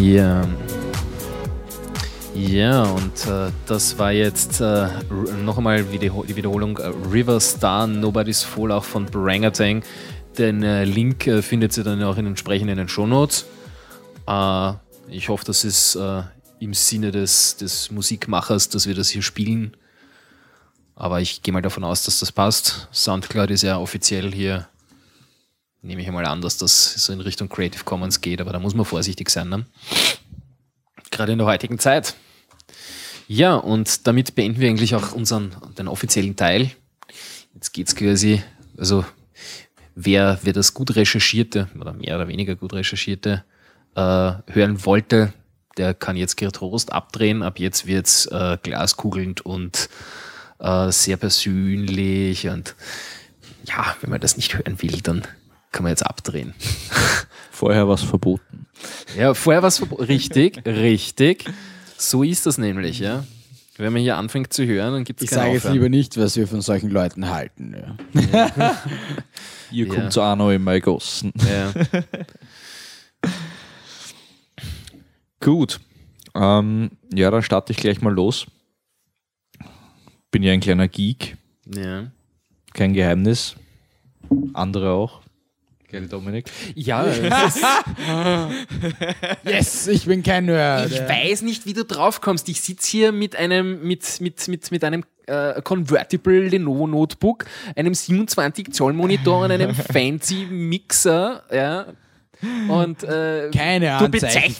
Ja. 0.00 0.42
Ja, 2.34 2.84
und 2.84 3.26
äh, 3.26 3.50
das 3.66 3.98
war 3.98 4.12
jetzt 4.12 4.60
äh, 4.60 4.88
noch 5.44 5.58
einmal 5.58 5.92
Video 5.92 6.24
die 6.26 6.34
Wiederholung 6.34 6.78
äh, 6.78 6.92
River 7.12 7.40
Star 7.40 7.86
Nobody's 7.86 8.42
Fool 8.42 8.72
auch 8.72 8.84
von 8.84 9.06
Brangatang. 9.06 9.82
Den 10.38 10.62
äh, 10.62 10.84
Link 10.84 11.26
äh, 11.26 11.42
findet 11.42 11.76
ihr 11.76 11.84
dann 11.84 12.02
auch 12.04 12.16
in 12.16 12.26
entsprechenden 12.26 12.88
Shownotes. 12.88 13.46
Äh, 14.26 14.72
ich 15.10 15.28
hoffe, 15.28 15.44
das 15.44 15.64
ist 15.64 15.98
im 16.60 16.74
Sinne 16.74 17.10
des, 17.12 17.56
des 17.56 17.90
Musikmachers, 17.90 18.68
dass 18.68 18.86
wir 18.86 18.94
das 18.94 19.10
hier 19.10 19.22
spielen. 19.22 19.76
Aber 20.94 21.20
ich 21.20 21.42
gehe 21.42 21.52
mal 21.52 21.62
davon 21.62 21.84
aus, 21.84 22.04
dass 22.04 22.18
das 22.20 22.32
passt. 22.32 22.88
Soundcloud 22.92 23.50
ist 23.50 23.62
ja 23.62 23.78
offiziell 23.78 24.32
hier, 24.32 24.68
nehme 25.82 26.02
ich 26.02 26.10
mal 26.10 26.26
an, 26.26 26.40
dass 26.40 26.56
das 26.56 26.94
so 26.94 27.12
in 27.12 27.20
Richtung 27.20 27.48
Creative 27.48 27.84
Commons 27.84 28.20
geht, 28.20 28.40
aber 28.40 28.52
da 28.52 28.58
muss 28.58 28.74
man 28.74 28.84
vorsichtig 28.84 29.30
sein. 29.30 29.48
Ne? 29.48 29.66
Gerade 31.10 31.32
in 31.32 31.38
der 31.38 31.46
heutigen 31.46 31.78
Zeit. 31.78 32.14
Ja, 33.28 33.54
und 33.54 34.06
damit 34.06 34.34
beenden 34.34 34.60
wir 34.60 34.68
eigentlich 34.68 34.94
auch 34.94 35.12
unseren 35.12 35.54
den 35.76 35.86
offiziellen 35.86 36.34
Teil. 36.34 36.70
Jetzt 37.54 37.72
geht's 37.72 37.94
quasi, 37.94 38.42
also 38.76 39.04
wer, 39.94 40.38
wer 40.42 40.52
das 40.52 40.74
gut 40.74 40.96
recherchierte 40.96 41.68
oder 41.78 41.92
mehr 41.92 42.16
oder 42.16 42.28
weniger 42.28 42.54
gut 42.54 42.72
recherchierte 42.72 43.44
äh, 43.94 44.00
hören 44.00 44.84
wollte, 44.84 45.32
der 45.78 45.94
kann 45.94 46.16
jetzt 46.16 46.36
getrost 46.36 46.92
abdrehen. 46.92 47.42
Ab 47.42 47.58
jetzt 47.58 47.86
wird's 47.86 48.26
äh, 48.26 48.58
glaskugelnd 48.62 49.40
und 49.40 49.88
äh, 50.58 50.90
sehr 50.90 51.16
persönlich 51.16 52.48
und 52.48 52.74
ja, 53.64 53.96
wenn 54.00 54.10
man 54.10 54.20
das 54.20 54.36
nicht 54.36 54.54
hören 54.56 54.80
will, 54.82 55.00
dann 55.02 55.22
kann 55.72 55.82
man 55.84 55.90
jetzt 55.90 56.04
abdrehen. 56.06 56.54
Vorher 57.50 57.88
was 57.88 58.02
verboten. 58.02 58.66
Ja, 59.16 59.34
vorher 59.34 59.62
was 59.62 59.82
richtig, 59.98 60.64
richtig. 60.64 61.44
So 61.96 62.22
ist 62.22 62.46
das 62.46 62.56
nämlich, 62.58 63.00
ja. 63.00 63.24
Wenn 63.76 63.92
man 63.92 64.00
hier 64.02 64.16
anfängt 64.16 64.52
zu 64.52 64.64
hören, 64.64 64.92
dann 64.92 65.04
gibt 65.04 65.20
es 65.20 65.24
Ich 65.24 65.30
sage 65.30 65.52
jetzt 65.52 65.68
lieber 65.68 65.88
nicht, 65.88 66.16
was 66.16 66.36
wir 66.36 66.46
von 66.48 66.60
solchen 66.60 66.90
Leuten 66.90 67.28
halten. 67.30 67.74
Ja. 68.32 68.50
Ihr 69.72 69.86
Ja. 69.86 69.94
kommt 69.94 70.12
zu 70.12 70.22
Arno 70.22 70.50
in 70.50 70.62
Maigossen. 70.62 71.32
Ja. 71.48 71.72
Gut. 75.40 75.80
Ähm, 76.34 76.90
ja, 77.12 77.30
dann 77.30 77.42
starte 77.42 77.72
ich 77.72 77.78
gleich 77.78 78.00
mal 78.00 78.12
los. 78.12 78.46
Bin 80.30 80.42
ja 80.42 80.52
ein 80.52 80.60
kleiner 80.60 80.88
Geek, 80.88 81.36
ja. 81.74 82.10
kein 82.74 82.92
Geheimnis. 82.92 83.56
Andere 84.52 84.90
auch. 84.90 85.22
Gell, 85.90 86.06
Dominik? 86.06 86.50
Ja, 86.74 87.06
Yes, 89.44 89.86
ich 89.86 90.04
bin 90.04 90.22
kein 90.22 90.44
Nerd. 90.44 90.92
ich 90.92 91.00
weiß 91.00 91.40
nicht, 91.42 91.64
wie 91.64 91.72
du 91.72 91.82
drauf 91.82 92.20
kommst. 92.20 92.46
Ich 92.50 92.60
sitze 92.60 92.90
hier 92.90 93.10
mit 93.10 93.36
einem, 93.36 93.82
mit, 93.82 94.20
mit, 94.20 94.46
mit, 94.48 94.70
mit 94.70 94.84
einem 94.84 95.04
äh, 95.26 95.62
Convertible 95.62 96.48
Lenovo 96.48 96.86
Notebook, 96.86 97.46
einem 97.74 97.94
27 97.94 98.70
Zoll 98.72 98.92
Monitor 98.92 99.46
und 99.46 99.50
einem 99.50 99.74
fancy 99.92 100.46
Mixer, 100.50 101.42
ja. 101.50 101.86
Und 102.68 103.02
äh, 103.02 103.50
Keine 103.52 103.86
du 103.86 103.92
Anzeichen 104.04 104.10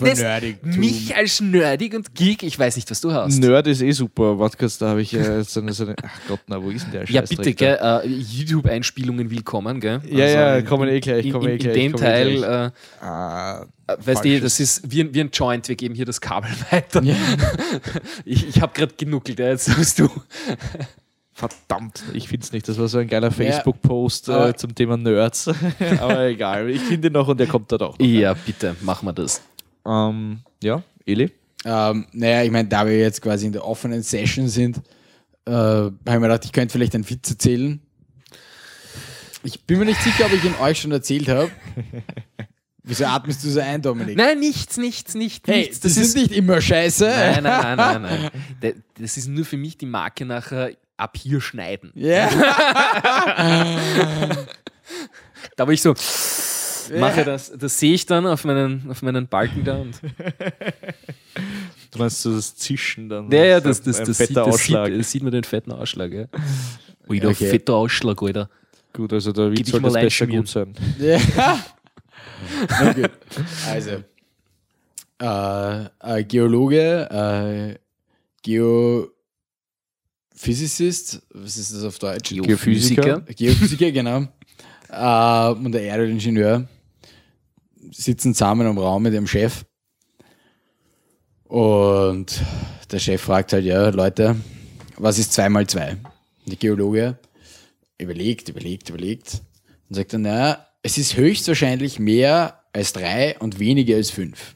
bezeichnest 0.00 0.64
mich 0.64 1.14
als 1.14 1.40
nerdig 1.40 1.94
und 1.94 2.14
geek. 2.14 2.42
Ich 2.42 2.58
weiß 2.58 2.74
nicht, 2.76 2.90
was 2.90 3.00
du 3.00 3.12
hast. 3.12 3.38
Nerd 3.38 3.66
ist 3.68 3.82
eh 3.82 3.92
super. 3.92 4.38
Warte 4.38 4.56
kurz, 4.56 4.78
da 4.78 4.88
habe 4.88 5.02
ich 5.02 5.14
äh, 5.14 5.42
so 5.44 5.60
eine, 5.60 5.72
so 5.72 5.84
eine. 5.84 5.94
Ach 6.02 6.20
Gott, 6.26 6.40
na, 6.48 6.62
wo 6.62 6.70
ist 6.70 6.84
denn 6.86 6.92
der 6.92 7.04
Ja, 7.04 7.20
Scheißdreck 7.20 7.38
bitte, 7.38 7.54
gell, 7.54 7.78
äh, 7.80 8.06
YouTube-Einspielungen 8.06 9.30
willkommen, 9.30 9.78
gell? 9.80 10.00
Ja, 10.10 10.26
ja, 10.26 10.56
in- 10.56 10.64
kommen 10.64 10.88
eh 10.88 11.00
gleich, 11.00 11.26
In, 11.26 11.32
kommen 11.32 11.48
eh 11.48 11.52
in, 11.52 11.58
gleich, 11.58 11.76
in 11.76 11.80
dem 11.82 11.92
kommen 11.92 12.04
eh 12.04 12.06
Teil, 12.06 12.36
gleich. 12.38 12.66
äh, 12.66 13.04
Ah, 13.04 13.66
äh, 13.86 13.96
weißt 14.04 14.24
du, 14.24 14.40
das 14.40 14.58
ist 14.60 14.90
wie 14.90 15.02
ein, 15.02 15.14
wie 15.14 15.20
ein 15.20 15.30
Joint, 15.32 15.68
wir 15.68 15.76
geben 15.76 15.94
hier 15.94 16.04
das 16.04 16.20
Kabel 16.20 16.50
weiter. 16.70 17.02
Ich, 18.24 18.48
ich 18.48 18.60
habe 18.60 18.72
gerade 18.74 18.94
genuckelt, 18.96 19.38
ja, 19.38 19.48
jetzt 19.50 19.66
sagst 19.66 19.98
du. 20.00 20.08
Verdammt, 21.38 22.02
ich 22.14 22.26
finde 22.28 22.44
es 22.44 22.50
nicht. 22.52 22.66
Das 22.68 22.78
war 22.80 22.88
so 22.88 22.98
ein 22.98 23.06
geiler 23.06 23.30
Facebook-Post 23.30 24.28
äh, 24.28 24.56
zum 24.56 24.74
Thema 24.74 24.96
Nerds. 24.96 25.48
Aber 26.00 26.24
egal, 26.26 26.68
ich 26.68 26.80
finde 26.80 27.06
ihn 27.06 27.12
noch 27.12 27.28
und 27.28 27.38
der 27.38 27.46
kommt 27.46 27.70
dort 27.70 27.80
auch. 27.82 27.96
Noch. 27.96 28.04
Ja, 28.04 28.34
bitte, 28.34 28.74
machen 28.80 29.06
wir 29.06 29.12
das. 29.12 29.40
Ähm, 29.86 30.40
ja, 30.60 30.82
Eli? 31.06 31.30
Ähm, 31.64 32.06
naja, 32.10 32.42
ich 32.42 32.50
meine, 32.50 32.68
da 32.68 32.84
wir 32.84 32.98
jetzt 32.98 33.22
quasi 33.22 33.46
in 33.46 33.52
der 33.52 33.64
offenen 33.64 34.02
Session 34.02 34.48
sind, 34.48 34.78
äh, 35.46 35.52
habe 35.52 35.94
ich 36.06 36.12
mir 36.14 36.20
gedacht, 36.22 36.44
ich 36.44 36.50
könnte 36.50 36.72
vielleicht 36.72 36.96
einen 36.96 37.08
Witz 37.08 37.30
erzählen. 37.30 37.80
Ich 39.44 39.62
bin 39.62 39.78
mir 39.78 39.84
nicht 39.84 40.02
sicher, 40.02 40.26
ob 40.26 40.32
ich 40.32 40.42
ihn 40.44 40.54
euch 40.60 40.80
schon 40.80 40.90
erzählt 40.90 41.28
habe. 41.28 41.50
Wieso 42.82 43.04
atmest 43.04 43.44
du 43.44 43.50
so 43.50 43.60
ein, 43.60 43.80
Dominik? 43.80 44.16
Nein, 44.16 44.40
nichts, 44.40 44.76
nichts, 44.76 45.14
nichts, 45.14 45.46
hey, 45.48 45.60
nichts. 45.60 45.80
das, 45.80 45.96
ist 45.96 46.16
nicht 46.16 46.32
immer 46.32 46.60
scheiße. 46.60 47.06
Nein, 47.06 47.42
nein, 47.44 47.76
nein, 47.76 48.02
nein, 48.02 48.02
nein. 48.02 48.30
Da- 48.60 48.80
Das 49.00 49.16
ist 49.16 49.28
nur 49.28 49.44
für 49.44 49.56
mich 49.56 49.78
die 49.78 49.86
Marke 49.86 50.24
nachher 50.24 50.72
ab 50.98 51.16
hier 51.16 51.40
schneiden. 51.40 51.92
Ja. 51.94 52.28
Da 55.56 55.66
wo 55.66 55.70
ich 55.70 55.82
so 55.82 55.94
mache 56.98 57.24
das, 57.24 57.52
das 57.56 57.78
sehe 57.78 57.94
ich 57.94 58.06
dann 58.06 58.26
auf 58.26 58.44
meinen, 58.44 58.90
auf 58.90 59.02
meinen 59.02 59.28
Balken 59.28 59.64
da 59.64 59.76
und 59.76 60.00
Du 61.90 61.98
meinst 61.98 62.22
so 62.22 62.34
das 62.34 62.54
Zischen 62.56 63.08
dann? 63.08 63.30
Ja, 63.30 63.44
ja, 63.44 63.60
das, 63.60 63.82
das, 63.82 64.02
das, 64.02 64.18
sieht, 64.18 64.36
das, 64.36 64.64
sieht, 64.64 65.04
sieht 65.04 65.22
man 65.22 65.32
den 65.32 65.44
fetten 65.44 65.72
Ausschlag. 65.72 66.12
Ja. 66.12 66.26
Ui, 67.08 67.18
der 67.18 67.30
Okay. 67.30 67.48
fetter 67.48 67.74
Ausschlag, 67.74 68.22
Alter. 68.22 68.50
Gut, 68.92 69.12
also 69.12 69.30
ich 69.50 69.66
sollte 69.66 69.80
mal 69.80 69.92
das 69.92 70.02
besser 70.02 70.26
gut 70.26 70.48
sein. 70.48 70.74
Ja. 70.98 71.18
Gut. 72.94 73.10
Also, 73.68 74.04
äh, 75.18 76.24
Geologe, 76.24 77.08
äh, 77.10 77.78
Geophysicist, 80.38 81.20
was 81.34 81.56
ist 81.56 81.74
das 81.74 81.82
auf 81.82 81.98
Deutsch? 81.98 82.30
Geophysiker. 82.30 83.22
Geophysiker, 83.22 83.90
genau. 83.90 84.28
Äh, 84.88 85.50
und 85.50 85.72
der 85.72 85.82
Erdingenieur 85.82 86.68
sitzen 87.90 88.34
zusammen 88.34 88.68
im 88.68 88.78
Raum 88.78 89.02
mit 89.02 89.14
dem 89.14 89.26
Chef. 89.26 89.64
Und 91.44 92.40
der 92.92 93.00
Chef 93.00 93.20
fragt 93.20 93.52
halt, 93.52 93.64
ja, 93.64 93.88
Leute, 93.88 94.36
was 94.96 95.18
ist 95.18 95.32
2 95.32 95.48
mal 95.48 95.66
2? 95.66 95.96
Der 96.46 96.56
Geologe 96.56 97.18
überlegt, 97.98 98.48
überlegt, 98.48 98.90
überlegt 98.90 99.42
und 99.88 99.96
sagt 99.96 100.12
dann, 100.12 100.22
naja, 100.22 100.66
es 100.82 100.98
ist 100.98 101.16
höchstwahrscheinlich 101.16 101.98
mehr 101.98 102.62
als 102.72 102.92
3 102.92 103.40
und 103.40 103.58
weniger 103.58 103.96
als 103.96 104.12
5. 104.12 104.54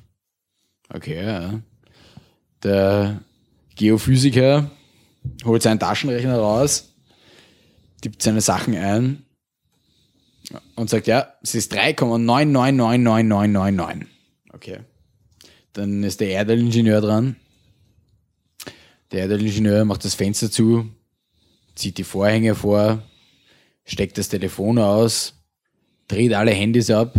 Okay, 0.91 1.25
ja. 1.25 1.61
Der 2.63 3.21
Geophysiker 3.75 4.71
holt 5.45 5.63
seinen 5.63 5.81
Taschenrechner 5.81 6.39
raus, 6.39 6.95
tippt 8.01 8.23
seine 8.23 8.41
Sachen 8.41 8.77
ein 8.77 9.25
und 10.77 10.91
sagt, 10.91 11.07
ja, 11.07 11.35
es 11.43 11.55
ist 11.55 11.73
3,999999. 11.75 14.07
Okay. 14.53 14.81
Dann 15.73 16.03
ist 16.03 16.21
der 16.21 16.31
Erdingenieur 16.31 17.01
dran. 17.01 17.37
Der 19.11 19.21
Erdingenieur 19.21 19.85
macht 19.85 20.05
das 20.05 20.15
Fenster 20.15 20.51
zu, 20.51 20.89
zieht 21.75 21.99
die 21.99 22.05
Vorhänge 22.05 22.55
vor, 22.55 23.03
steckt 23.85 24.19
das 24.19 24.29
Telefon 24.29 24.79
aus, 24.79 25.35
dreht 26.09 26.35
alle 26.35 26.53
Handys 26.53 26.91
ab 26.91 27.15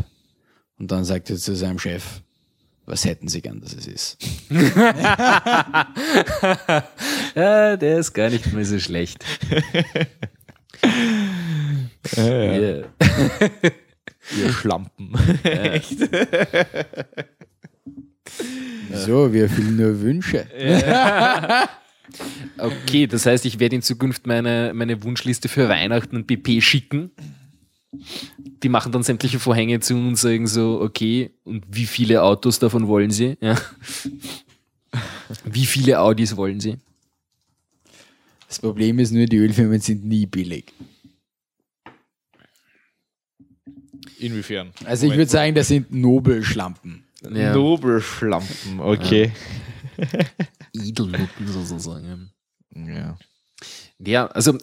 und 0.78 0.92
dann 0.92 1.06
sagt 1.06 1.30
er 1.30 1.38
zu 1.38 1.56
seinem 1.56 1.80
Chef, 1.80 2.22
was 2.86 3.06
hätten 3.06 3.28
Sie 3.28 3.42
gern, 3.42 3.62
dass 3.62 3.74
es 3.74 3.88
ist? 3.88 4.18
Ja, 7.36 7.78
der 7.78 7.98
ist 7.98 8.14
gar 8.14 8.30
nicht 8.30 8.54
mehr 8.54 8.66
so 8.66 8.78
schlecht. 8.80 9.26
Ja. 12.16 12.84
Ihr 14.38 14.52
Schlampen. 14.52 15.14
Wieso? 18.90 19.34
Wir 19.34 19.44
erfüllen 19.44 19.78
nur 19.78 20.02
Wünsche. 20.02 20.48
Okay, 22.58 23.08
das 23.08 23.26
heißt, 23.26 23.46
ich 23.46 23.60
werde 23.60 23.78
in 23.78 23.82
Zukunft 23.82 24.28
meine, 24.28 24.74
meine 24.76 25.04
Wunschliste 25.04 25.48
für 25.50 25.70
Weihnachten 25.70 26.18
an 26.18 26.26
BP 26.26 26.62
schicken. 26.62 27.12
Die 28.64 28.70
machen 28.70 28.92
dann 28.92 29.04
sämtliche 29.04 29.40
Vorhänge 29.40 29.80
zu 29.82 29.94
und 29.96 30.16
sagen 30.16 30.48
so, 30.48 30.82
okay, 30.82 31.32
und 31.44 31.66
wie 31.70 31.86
viele 31.86 32.24
Autos 32.24 32.60
davon 32.60 32.88
wollen 32.88 33.12
sie? 33.12 33.38
Ja. 33.42 33.60
Wie 35.44 35.66
viele 35.66 36.00
Audis 36.00 36.38
wollen 36.38 36.60
sie? 36.60 36.78
Das 38.48 38.60
Problem 38.60 39.00
ist 39.00 39.12
nur, 39.12 39.26
die 39.26 39.38
Ölfirmen 39.38 39.82
sind 39.82 40.06
nie 40.06 40.26
billig. 40.26 40.72
Inwiefern? 44.20 44.72
Also 44.86 45.08
ich 45.08 45.18
würde 45.18 45.30
sagen, 45.30 45.56
das 45.56 45.68
sind 45.68 45.92
Nobelschlampen. 45.92 47.04
Ja. 47.34 47.54
Nobelschlampen, 47.54 48.80
okay. 48.80 49.32
Edelnutten 50.74 51.48
sozusagen. 51.48 52.32
Ja. 52.76 53.18
Ja, 54.00 54.28
also 54.28 54.58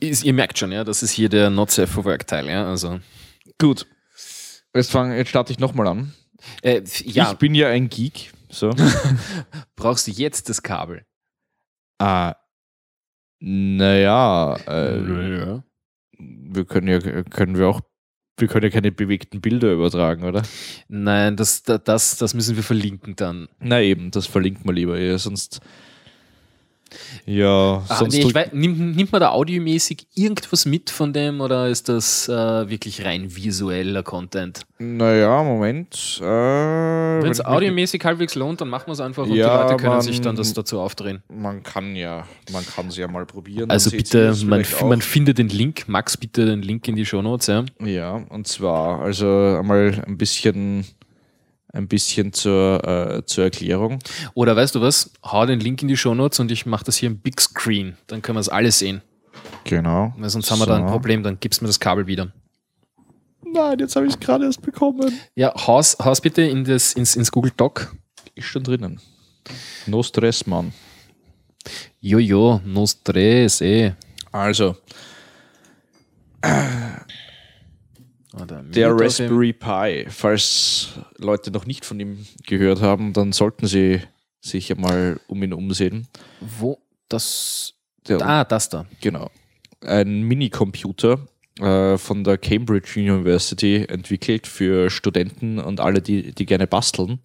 ist, 0.00 0.24
ihr 0.24 0.32
merkt 0.32 0.58
schon, 0.58 0.72
ja, 0.72 0.84
das 0.84 1.02
ist 1.02 1.12
hier 1.12 1.28
der 1.28 1.50
Not 1.50 1.70
Safe 1.70 1.86
for 1.86 2.04
Work 2.04 2.26
Teil, 2.26 2.48
ja. 2.48 2.68
Also 2.68 3.00
Gut. 3.58 3.86
Jetzt, 4.74 4.90
fang, 4.90 5.12
jetzt 5.16 5.28
starte 5.30 5.52
ich 5.52 5.58
nochmal 5.58 5.86
an. 5.88 6.12
äh, 6.62 6.82
ja, 7.04 7.32
Ich 7.32 7.38
bin 7.38 7.54
ja 7.54 7.68
ein 7.68 7.88
Geek. 7.88 8.32
So. 8.50 8.70
Brauchst 9.76 10.06
du 10.06 10.10
jetzt 10.10 10.48
das 10.48 10.62
Kabel? 10.62 11.04
ah, 11.98 12.34
naja, 13.38 14.56
äh, 14.66 15.60
wir 16.18 16.64
können 16.64 16.88
ja, 16.88 16.98
können 17.24 17.56
wir 17.58 17.68
auch, 17.68 17.80
wir 18.38 18.48
können 18.48 18.64
ja 18.64 18.70
keine 18.70 18.92
bewegten 18.92 19.40
Bilder 19.40 19.72
übertragen, 19.72 20.24
oder? 20.24 20.42
Nein, 20.88 21.36
das, 21.36 21.62
da- 21.62 21.78
das, 21.78 22.16
das 22.16 22.34
müssen 22.34 22.56
wir 22.56 22.62
verlinken 22.62 23.16
dann. 23.16 23.48
Na 23.58 23.80
eben, 23.82 24.10
das 24.10 24.26
verlinkt 24.26 24.64
man 24.64 24.74
lieber, 24.74 24.98
ja, 24.98 25.18
sonst. 25.18 25.60
Ja, 27.24 27.82
Ah, 27.88 27.96
sonst. 27.96 28.14
nee, 28.14 28.32
weiß, 28.32 28.48
nimmt, 28.52 28.96
nimmt 28.96 29.12
man 29.12 29.20
da 29.20 29.30
audiomäßig 29.30 30.06
irgendwas 30.14 30.64
mit 30.66 30.90
von 30.90 31.12
dem 31.12 31.40
oder 31.40 31.68
ist 31.68 31.88
das 31.88 32.28
äh, 32.28 32.32
wirklich 32.70 33.04
rein 33.04 33.34
visueller 33.34 34.02
Content? 34.02 34.62
naja, 34.78 35.42
Moment. 35.42 36.18
Äh, 36.20 36.24
Wenn 36.24 37.30
es 37.32 37.44
audiomäßig 37.44 38.04
halbwegs 38.04 38.34
lohnt, 38.34 38.60
dann 38.60 38.68
machen 38.68 38.88
wir 38.88 38.92
es 38.92 39.00
einfach 39.00 39.24
und 39.24 39.34
Ja, 39.34 39.56
die 39.58 39.62
Leute 39.72 39.76
können 39.82 39.92
man- 39.94 40.02
sich 40.02 40.20
dann 40.20 40.36
das 40.36 40.52
dazu 40.52 40.80
aufdrehen. 40.80 41.22
Man 41.32 41.62
kann 41.62 41.96
ja, 41.96 42.26
man 42.52 42.64
kann 42.66 42.90
sie 42.90 43.00
ja 43.00 43.08
mal 43.08 43.26
probieren. 43.26 43.70
Also 43.70 43.90
bitte, 43.90 44.34
man, 44.44 44.64
man 44.86 45.00
findet 45.02 45.38
den 45.38 45.48
Link, 45.48 45.88
Max, 45.88 46.16
bitte 46.16 46.46
den 46.46 46.62
Link 46.62 46.86
in 46.88 46.96
die 46.96 47.06
Shownotes, 47.06 47.46
ja. 47.48 47.64
Ja, 47.84 48.22
und 48.28 48.46
zwar, 48.46 49.00
also 49.00 49.26
einmal 49.58 50.02
ein 50.06 50.18
bisschen, 50.18 50.84
ein 51.76 51.88
bisschen 51.88 52.32
zur, 52.32 52.82
äh, 52.86 53.26
zur 53.26 53.44
Erklärung. 53.44 53.98
Oder 54.34 54.56
weißt 54.56 54.74
du 54.74 54.80
was? 54.80 55.12
Hau 55.22 55.44
den 55.46 55.60
Link 55.60 55.82
in 55.82 55.88
die 55.88 55.96
Shownotes 55.96 56.40
und 56.40 56.50
ich 56.50 56.66
mache 56.66 56.84
das 56.84 56.96
hier 56.96 57.08
im 57.08 57.18
Big 57.18 57.40
Screen. 57.40 57.96
Dann 58.06 58.22
können 58.22 58.36
wir 58.36 58.40
es 58.40 58.48
alle 58.48 58.72
sehen. 58.72 59.02
Genau. 59.64 60.12
Weil 60.16 60.30
sonst 60.30 60.50
haben 60.50 60.58
wir 60.58 60.66
da 60.66 60.76
ein 60.76 60.86
So. 60.86 60.92
Problem, 60.92 61.22
dann 61.22 61.38
gibst 61.38 61.60
mir 61.60 61.68
das 61.68 61.78
Kabel 61.78 62.06
wieder. 62.06 62.32
Nein, 63.44 63.78
jetzt 63.78 63.94
habe 63.96 64.06
ich 64.06 64.14
es 64.14 64.20
gerade 64.20 64.44
erst 64.44 64.62
bekommen. 64.62 65.12
Ja, 65.34 65.52
haus, 65.66 65.96
haus 66.02 66.20
bitte 66.20 66.42
in 66.42 66.64
das, 66.64 66.94
ins, 66.94 67.14
ins 67.16 67.30
Google 67.30 67.52
Doc. 67.56 67.94
Ist 68.34 68.46
schon 68.46 68.64
drinnen. 68.64 69.00
No 69.86 70.02
Stress, 70.02 70.46
Mann. 70.46 70.72
Jojo, 72.00 72.60
no 72.64 72.86
stress, 72.86 73.60
eh. 73.60 73.92
Also, 74.32 74.76
der 78.44 78.94
Raspberry 78.98 79.52
Pi, 79.52 80.06
falls 80.08 80.90
Leute 81.18 81.50
noch 81.50 81.66
nicht 81.66 81.84
von 81.84 81.98
ihm 82.00 82.26
gehört 82.46 82.80
haben, 82.82 83.12
dann 83.12 83.32
sollten 83.32 83.66
sie 83.66 84.00
sich 84.40 84.68
ja 84.68 84.76
mal 84.76 85.18
um 85.26 85.42
ihn 85.42 85.52
umsehen. 85.52 86.06
Wo 86.40 86.78
das. 87.08 87.74
Der, 88.08 88.20
Ah, 88.20 88.44
das 88.44 88.68
da. 88.68 88.86
Genau. 89.00 89.30
Ein 89.80 90.22
Minicomputer 90.22 91.18
äh, 91.60 91.96
von 91.98 92.22
der 92.22 92.38
Cambridge 92.38 92.92
University 93.00 93.84
entwickelt 93.88 94.46
für 94.46 94.90
Studenten 94.90 95.58
und 95.58 95.80
alle, 95.80 96.00
die, 96.02 96.32
die 96.32 96.46
gerne 96.46 96.66
basteln. 96.66 97.18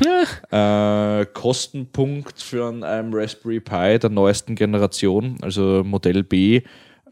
äh, 0.50 1.24
Kostenpunkt 1.32 2.40
für 2.42 2.68
einen- 2.68 3.14
Raspberry 3.14 3.60
Pi 3.60 3.98
der 3.98 4.10
neuesten 4.10 4.54
Generation, 4.56 5.38
also 5.42 5.82
Modell 5.84 6.22
B, 6.22 6.62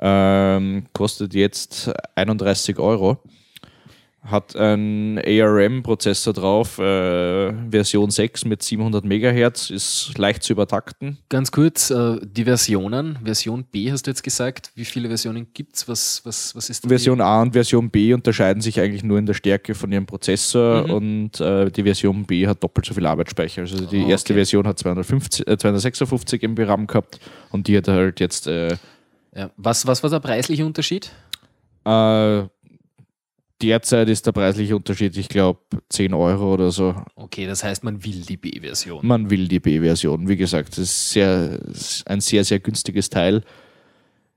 ähm, 0.00 0.86
kostet 0.92 1.34
jetzt 1.34 1.90
31 2.16 2.78
Euro. 2.78 3.18
Hat 4.24 4.56
einen 4.56 5.18
ARM-Prozessor 5.18 6.32
drauf, 6.32 6.78
äh, 6.78 7.52
Version 7.70 8.10
6 8.10 8.46
mit 8.46 8.62
700 8.62 9.04
Megahertz, 9.04 9.68
ist 9.68 10.16
leicht 10.16 10.42
zu 10.42 10.54
übertakten. 10.54 11.18
Ganz 11.28 11.52
kurz, 11.52 11.90
äh, 11.90 12.18
die 12.22 12.44
Versionen. 12.44 13.18
Version 13.22 13.64
B 13.64 13.92
hast 13.92 14.06
du 14.06 14.10
jetzt 14.10 14.22
gesagt. 14.22 14.72
Wie 14.74 14.86
viele 14.86 15.08
Versionen 15.08 15.48
gibt 15.52 15.76
es? 15.76 15.86
Was, 15.88 16.22
was, 16.24 16.54
was 16.56 16.70
ist 16.70 16.86
Version 16.86 17.20
A 17.20 17.42
und 17.42 17.52
Version 17.52 17.90
B 17.90 18.14
unterscheiden 18.14 18.62
sich 18.62 18.80
eigentlich 18.80 19.04
nur 19.04 19.18
in 19.18 19.26
der 19.26 19.34
Stärke 19.34 19.74
von 19.74 19.92
ihrem 19.92 20.06
Prozessor 20.06 20.84
Mhm. 20.86 20.90
und 20.90 21.40
äh, 21.40 21.70
die 21.70 21.82
Version 21.82 22.24
B 22.24 22.46
hat 22.46 22.62
doppelt 22.62 22.86
so 22.86 22.94
viel 22.94 23.06
Arbeitsspeicher. 23.06 23.62
Also 23.62 23.84
die 23.84 24.08
erste 24.08 24.32
okay. 24.32 24.38
Version 24.38 24.66
hat 24.66 24.78
250, 24.78 25.46
äh, 25.46 25.58
256 25.58 26.42
MB 26.42 26.60
RAM 26.66 26.86
gehabt 26.86 27.20
und 27.50 27.68
die 27.68 27.76
hat 27.76 27.88
halt 27.88 28.20
jetzt 28.20 28.46
äh? 28.46 28.76
Ja. 29.36 29.50
Was, 29.56 29.86
was 29.86 30.02
war 30.02 30.10
der 30.10 30.20
preisliche 30.20 30.64
Unterschied? 30.64 31.10
äh, 31.84 32.44
derzeit 33.64 34.08
ist 34.08 34.26
der 34.26 34.32
preisliche 34.32 34.76
Unterschied, 34.76 35.16
ich 35.16 35.28
glaube, 35.28 35.60
10 35.88 36.14
Euro 36.14 36.54
oder 36.54 36.70
so. 36.70 36.94
Okay, 37.16 37.46
das 37.46 37.64
heißt, 37.64 37.84
man 37.84 38.04
will 38.04 38.20
die 38.20 38.36
B-Version. 38.36 39.06
Man 39.06 39.30
will 39.30 39.48
die 39.48 39.60
B-Version. 39.60 40.28
Wie 40.28 40.36
gesagt, 40.36 40.70
das 40.70 40.78
ist 40.78 41.10
sehr, 41.10 41.58
ein 42.06 42.20
sehr, 42.20 42.44
sehr 42.44 42.60
günstiges 42.60 43.10
Teil. 43.10 43.42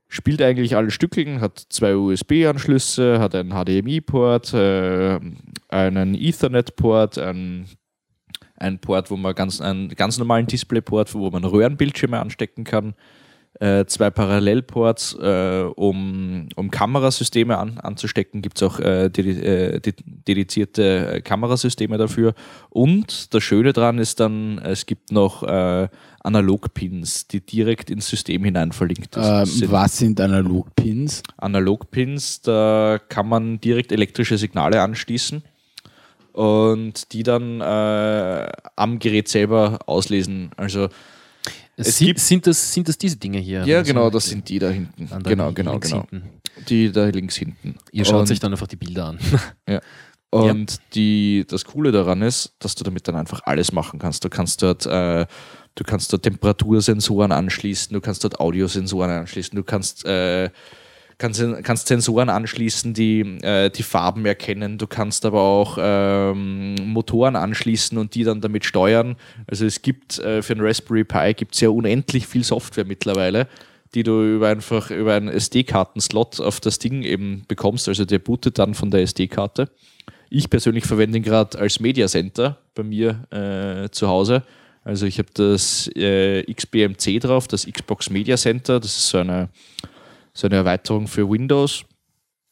Spielt 0.08 0.40
eigentlich 0.40 0.74
alle 0.74 0.90
Stückeln, 0.90 1.40
hat 1.40 1.66
zwei 1.68 1.94
USB-Anschlüsse, 1.94 3.18
hat 3.20 3.34
einen 3.34 3.50
HDMI-Port, 3.50 4.54
äh, 4.54 5.20
einen 5.68 6.14
Ethernet-Port, 6.14 7.18
einen, 7.18 7.66
einen 8.56 8.78
Port, 8.78 9.10
wo 9.10 9.16
man 9.16 9.34
ganz, 9.34 9.60
einen 9.60 9.90
ganz 9.90 10.18
normalen 10.18 10.46
Display-Port, 10.46 11.14
wo 11.14 11.30
man 11.30 11.44
Röhrenbildschirme 11.44 12.18
anstecken 12.18 12.64
kann, 12.64 12.94
äh, 13.60 13.86
zwei 13.86 14.10
Parallelports, 14.10 15.16
äh, 15.20 15.64
um, 15.74 16.48
um 16.54 16.70
Kamerasysteme 16.70 17.58
an, 17.58 17.78
anzustecken, 17.78 18.40
gibt 18.40 18.56
es 18.58 18.62
auch 18.62 18.78
äh, 18.78 19.08
dedi 19.08 19.30
äh, 19.30 19.80
de 19.80 19.94
dedizierte 20.06 21.14
äh, 21.14 21.20
Kamerasysteme 21.20 21.98
dafür. 21.98 22.34
Und 22.70 23.34
das 23.34 23.42
Schöne 23.42 23.72
daran 23.72 23.98
ist 23.98 24.20
dann, 24.20 24.58
es 24.58 24.86
gibt 24.86 25.10
noch 25.10 25.42
äh, 25.42 25.88
Analogpins, 26.22 27.26
die 27.26 27.40
direkt 27.40 27.90
ins 27.90 28.08
System 28.08 28.44
hinein 28.44 28.70
verlinkt 28.72 29.16
Ähm, 29.16 29.44
sind. 29.46 29.72
was 29.72 29.98
sind 29.98 30.20
Analogpins? 30.20 31.22
Analogpins, 31.36 32.42
da 32.42 33.00
kann 33.08 33.28
man 33.28 33.60
direkt 33.60 33.90
elektrische 33.90 34.38
Signale 34.38 34.82
anschließen 34.82 35.42
und 36.32 37.12
die 37.12 37.22
dann 37.22 37.60
am 37.62 38.98
Gerät 38.98 39.28
selber 39.28 39.78
auslesen. 39.86 40.50
Also 40.56 40.88
es 41.78 41.98
sind, 41.98 42.06
gibt- 42.08 42.20
sind, 42.20 42.46
das, 42.46 42.72
sind 42.72 42.88
das 42.88 42.98
diese 42.98 43.16
Dinge 43.16 43.38
hier? 43.38 43.64
ja, 43.64 43.82
genau, 43.82 44.10
das 44.10 44.26
sind 44.26 44.48
die 44.48 44.58
da 44.58 44.68
hinten. 44.70 45.08
Genau, 45.22 45.52
genau, 45.52 45.78
genau. 45.78 46.06
hinten. 46.10 46.28
Die 46.68 46.90
da 46.90 47.06
links 47.06 47.36
hinten. 47.36 47.76
Ihr 47.92 48.04
schaut 48.04 48.20
Und- 48.20 48.26
sich 48.26 48.40
dann 48.40 48.52
einfach 48.52 48.66
die 48.66 48.76
Bilder 48.76 49.06
an. 49.06 49.18
Und 50.30 50.80
die, 50.94 51.46
das 51.48 51.64
Coole 51.64 51.90
daran 51.90 52.20
ist, 52.20 52.54
dass 52.58 52.74
du 52.74 52.84
damit 52.84 53.08
dann 53.08 53.16
einfach 53.16 53.40
alles 53.44 53.72
machen 53.72 53.98
kannst. 53.98 54.24
Du 54.24 54.28
kannst 54.28 54.60
dort, 54.62 54.84
äh, 54.84 55.24
du 55.74 55.84
kannst 55.84 56.12
dort 56.12 56.22
Temperatursensoren 56.24 57.32
anschließen, 57.32 57.94
du 57.94 58.00
kannst 58.02 58.24
dort 58.24 58.38
Audiosensoren 58.38 59.10
anschließen, 59.10 59.56
du 59.56 59.62
kannst, 59.64 60.04
äh, 60.04 60.50
kannst, 61.18 61.44
kannst 61.62 61.88
Sensoren 61.88 62.28
anschließen, 62.28 62.94
die 62.94 63.20
äh, 63.42 63.70
die 63.70 63.82
Farben 63.82 64.24
erkennen, 64.24 64.78
du 64.78 64.86
kannst 64.86 65.26
aber 65.26 65.42
auch 65.42 65.78
ähm, 65.80 66.74
Motoren 66.86 67.36
anschließen 67.36 67.98
und 67.98 68.14
die 68.14 68.24
dann 68.24 68.40
damit 68.40 68.64
steuern. 68.64 69.16
Also 69.46 69.66
es 69.66 69.82
gibt 69.82 70.18
äh, 70.18 70.42
für 70.42 70.54
einen 70.54 70.64
Raspberry 70.64 71.04
Pi 71.04 71.34
gibt 71.34 71.54
es 71.54 71.60
ja 71.60 71.68
unendlich 71.68 72.26
viel 72.26 72.44
Software 72.44 72.84
mittlerweile 72.84 73.46
die 73.94 74.02
du 74.02 74.22
über 74.22 74.48
einfach 74.48 74.90
über 74.90 75.14
einen 75.14 75.28
SD-Karten-Slot 75.28 76.40
auf 76.40 76.60
das 76.60 76.78
Ding 76.78 77.02
eben 77.02 77.44
bekommst. 77.48 77.88
Also 77.88 78.04
der 78.04 78.18
bootet 78.18 78.58
dann 78.58 78.74
von 78.74 78.90
der 78.90 79.02
SD-Karte. 79.02 79.70
Ich 80.30 80.50
persönlich 80.50 80.84
verwende 80.84 81.18
ihn 81.18 81.24
gerade 81.24 81.58
als 81.58 81.80
Media 81.80 82.06
Center 82.06 82.58
bei 82.74 82.82
mir 82.82 83.24
äh, 83.30 83.88
zu 83.90 84.08
Hause. 84.08 84.42
Also 84.84 85.06
ich 85.06 85.18
habe 85.18 85.28
das 85.34 85.90
äh, 85.96 86.42
XBMC 86.52 87.20
drauf, 87.20 87.48
das 87.48 87.66
Xbox 87.66 88.10
Media 88.10 88.36
Center. 88.36 88.78
Das 88.78 88.96
ist 88.96 89.08
so 89.08 89.18
eine, 89.18 89.48
so 90.38 90.46
eine 90.46 90.54
Erweiterung 90.54 91.08
für 91.08 91.28
Windows, 91.28 91.84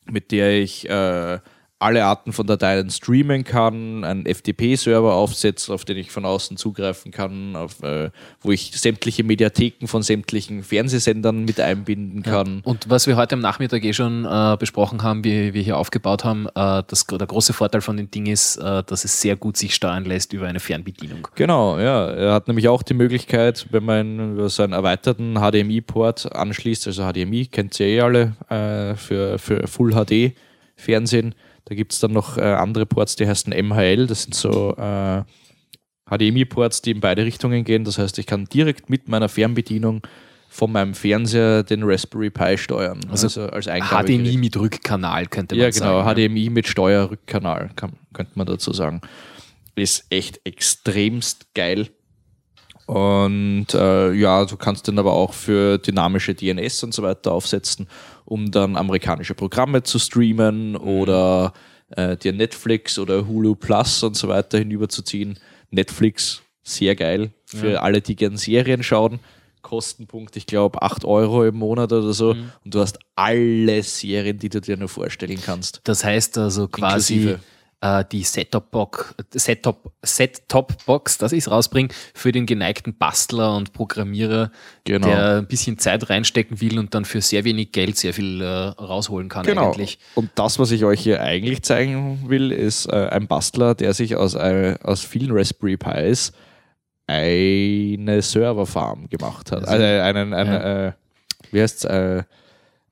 mit 0.06 0.32
der 0.32 0.60
ich 0.60 0.90
äh, 0.90 1.38
alle 1.86 2.04
Arten 2.04 2.32
von 2.32 2.48
Dateien 2.48 2.90
streamen 2.90 3.44
kann, 3.44 4.02
einen 4.02 4.26
FTP-Server 4.26 5.14
aufsetze, 5.14 5.72
auf 5.72 5.84
den 5.84 5.96
ich 5.96 6.10
von 6.10 6.24
außen 6.24 6.56
zugreifen 6.56 7.12
kann, 7.12 7.54
auf, 7.54 7.80
äh, 7.84 8.10
wo 8.40 8.50
ich 8.50 8.72
sämtliche 8.74 9.22
Mediatheken 9.22 9.86
von 9.86 10.02
sämtlichen 10.02 10.64
Fernsehsendern 10.64 11.44
mit 11.44 11.60
einbinden 11.60 12.24
kann. 12.24 12.60
Und 12.64 12.90
was 12.90 13.06
wir 13.06 13.14
heute 13.14 13.36
am 13.36 13.40
Nachmittag 13.40 13.84
eh 13.84 13.92
schon 13.92 14.24
äh, 14.24 14.56
besprochen 14.58 15.04
haben, 15.04 15.22
wie 15.22 15.54
wir 15.54 15.62
hier 15.62 15.76
aufgebaut 15.76 16.24
haben, 16.24 16.48
äh, 16.56 16.82
das, 16.88 17.06
der 17.06 17.26
große 17.26 17.52
Vorteil 17.52 17.82
von 17.82 17.96
dem 17.96 18.10
Ding 18.10 18.26
ist, 18.26 18.56
äh, 18.56 18.82
dass 18.82 19.04
es 19.04 19.20
sehr 19.20 19.36
gut 19.36 19.56
sich 19.56 19.72
steuern 19.72 20.04
lässt 20.04 20.32
über 20.32 20.48
eine 20.48 20.58
Fernbedienung. 20.58 21.28
Genau, 21.36 21.78
ja. 21.78 22.08
Er 22.08 22.32
hat 22.32 22.48
nämlich 22.48 22.66
auch 22.66 22.82
die 22.82 22.94
Möglichkeit, 22.94 23.68
wenn 23.70 23.84
man 23.84 24.32
über 24.32 24.48
so 24.48 24.64
einen 24.64 24.72
erweiterten 24.72 25.36
HDMI-Port 25.36 26.34
anschließt, 26.34 26.88
also 26.88 27.08
HDMI 27.08 27.46
kennt 27.46 27.78
ihr 27.78 27.86
eh 27.86 28.00
alle 28.00 28.36
äh, 28.48 28.96
für, 28.96 29.38
für 29.38 29.68
Full 29.68 29.92
HD 29.92 30.34
Fernsehen. 30.76 31.34
Da 31.66 31.74
gibt 31.74 31.92
es 31.92 32.00
dann 32.00 32.12
noch 32.12 32.38
äh, 32.38 32.42
andere 32.42 32.86
Ports, 32.86 33.16
die 33.16 33.26
heißen 33.26 33.52
MHL. 33.52 34.06
Das 34.06 34.22
sind 34.22 34.34
so 34.34 34.74
äh, 34.76 35.22
HDMI-Ports, 36.08 36.80
die 36.82 36.92
in 36.92 37.00
beide 37.00 37.24
Richtungen 37.24 37.64
gehen. 37.64 37.84
Das 37.84 37.98
heißt, 37.98 38.18
ich 38.18 38.26
kann 38.26 38.44
direkt 38.46 38.88
mit 38.88 39.08
meiner 39.08 39.28
Fernbedienung 39.28 40.02
von 40.48 40.70
meinem 40.70 40.94
Fernseher 40.94 41.64
den 41.64 41.82
Raspberry 41.82 42.30
Pi 42.30 42.56
steuern. 42.56 43.00
Also 43.10 43.42
als 43.42 43.66
Eingabe. 43.66 44.06
HDMI 44.06 44.36
mit 44.38 44.56
Rückkanal 44.56 45.26
könnte 45.26 45.56
man 45.56 45.64
Ja, 45.64 45.70
genau, 45.70 46.04
sagen. 46.04 46.28
HDMI 46.28 46.50
mit 46.50 46.68
Steuerrückkanal, 46.68 47.70
kann, 47.74 47.94
könnte 48.12 48.32
man 48.36 48.46
dazu 48.46 48.72
sagen. 48.72 49.00
Ist 49.74 50.06
echt 50.08 50.40
extremst 50.44 51.52
geil. 51.54 51.88
Und 52.86 53.74
äh, 53.74 54.12
ja, 54.12 54.44
du 54.44 54.56
kannst 54.56 54.86
den 54.86 54.98
aber 55.00 55.12
auch 55.12 55.32
für 55.34 55.78
dynamische 55.78 56.34
DNS 56.34 56.84
und 56.84 56.94
so 56.94 57.02
weiter 57.02 57.32
aufsetzen, 57.32 57.88
um 58.26 58.50
dann 58.50 58.76
amerikanische 58.76 59.34
Programme 59.34 59.82
zu 59.82 59.98
streamen 59.98 60.76
oder 60.76 61.54
äh, 61.90 62.16
dir 62.16 62.32
Netflix 62.32 62.98
oder 62.98 63.26
Hulu 63.26 63.54
Plus 63.54 64.02
und 64.02 64.16
so 64.16 64.28
weiter 64.28 64.58
hinüberzuziehen. 64.58 65.38
Netflix 65.70 66.42
Sehr 66.62 66.96
geil. 66.96 67.30
Für 67.46 67.82
alle, 67.82 68.02
die 68.02 68.16
gern 68.16 68.36
Serien 68.36 68.82
schauen. 68.82 69.20
Kostenpunkt, 69.62 70.36
ich 70.36 70.46
glaube, 70.46 70.82
8 70.82 71.04
Euro 71.04 71.44
im 71.44 71.56
Monat 71.56 71.92
oder 71.92 72.12
so. 72.12 72.34
Mhm. 72.34 72.52
Und 72.64 72.74
du 72.74 72.80
hast 72.80 72.98
alle 73.14 73.82
Serien, 73.82 74.38
die 74.38 74.48
du 74.48 74.60
dir 74.60 74.76
nur 74.76 74.88
vorstellen 74.88 75.40
kannst. 75.44 75.80
Das 75.84 76.04
heißt 76.04 76.38
also 76.38 76.68
quasi 76.68 77.14
Inklusive. 77.14 77.40
Äh, 77.86 78.04
die 78.10 78.22
Set-Top-Box, 78.22 79.14
Set-Top, 79.32 79.92
Set-Top-Box, 80.02 81.18
dass 81.18 81.32
ich 81.32 81.40
es 81.40 81.50
rausbringe, 81.50 81.88
für 82.14 82.32
den 82.32 82.46
geneigten 82.46 82.96
Bastler 82.96 83.56
und 83.56 83.72
Programmierer, 83.72 84.50
Genau. 84.84 85.06
der 85.06 85.36
ein 85.38 85.46
bisschen 85.46 85.78
Zeit 85.78 86.08
reinstecken 86.10 86.60
will 86.60 86.78
und 86.78 86.94
dann 86.94 87.04
für 87.04 87.20
sehr 87.20 87.44
wenig 87.44 87.72
Geld 87.72 87.96
sehr 87.96 88.14
viel 88.14 88.40
äh, 88.40 88.46
rausholen 88.46 89.28
kann 89.28 89.44
Genau. 89.46 89.70
eigentlich. 89.70 89.98
Und 90.14 90.30
das, 90.34 90.58
was 90.58 90.70
ich 90.70 90.84
euch 90.84 91.00
hier 91.00 91.22
eigentlich 91.22 91.62
zeigen 91.62 92.28
will, 92.28 92.52
ist 92.52 92.86
äh, 92.86 93.08
ein 93.10 93.26
Bastler, 93.26 93.74
der 93.74 93.94
sich 93.94 94.16
aus, 94.16 94.34
äh, 94.34 94.76
aus 94.82 95.02
vielen 95.02 95.32
Raspberry 95.32 95.76
Pis 95.76 96.32
eine 97.08 98.20
Serverfarm 98.20 99.08
gemacht 99.08 99.52
hat. 99.52 99.68
Also 99.68 99.84
einen, 99.84 100.34
einen 100.34 100.52
äh, 100.52 100.92
wie 101.52 101.62
heißt's, 101.62 101.84
äh, 101.84 102.24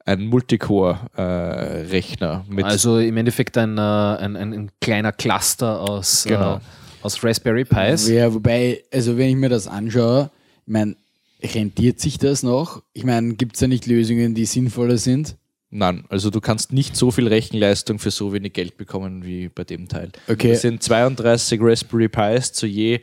ein 0.07 0.27
Multicore-Rechner 0.27 2.45
mit 2.49 2.65
Also 2.65 2.99
im 2.99 3.17
Endeffekt 3.17 3.57
ein, 3.59 3.79
äh, 3.79 3.81
ein, 3.81 4.37
ein, 4.37 4.53
ein 4.53 4.71
kleiner 4.81 5.13
Cluster 5.13 5.81
aus, 5.81 6.25
Genau. 6.25 6.57
äh, 6.57 6.61
aus 7.03 7.23
Raspberry 7.25 7.65
Pis. 7.65 8.09
Ja, 8.09 8.33
wobei, 8.33 8.85
also 8.93 9.17
wenn 9.17 9.31
ich 9.31 9.37
mir 9.37 9.49
das 9.49 9.67
anschaue, 9.67 10.31
ich 10.67 10.73
meine, 10.73 10.97
rentiert 11.43 12.01
sich 12.01 12.19
das 12.19 12.43
noch? 12.43 12.83
Ich 12.93 13.05
meine, 13.05 13.35
gibt 13.35 13.55
es 13.57 13.61
da 13.61 13.67
nicht 13.67 13.87
Lösungen, 13.87 14.35
die 14.35 14.45
sinnvoller 14.47 14.99
sind? 14.99 15.37
Nein, 15.71 16.05
also 16.09 16.31
du 16.31 16.41
kannst 16.41 16.73
nicht 16.73 16.97
so 16.97 17.11
viel 17.11 17.27
Rechenleistung 17.27 17.99
für 17.99 18.13
so 18.13 18.33
wenig 18.33 18.53
Geld 18.53 18.77
bekommen 18.77 19.25
wie 19.25 19.49
bei 19.49 19.65
dem 19.65 19.89
Teil. 19.89 20.11
Okay. 20.29 20.53
Es 20.53 20.63
sind 20.63 20.83
32 20.83 21.59
Raspberry 21.61 22.09
Pis 22.09 22.53
zu 22.53 22.67
je 22.67 23.01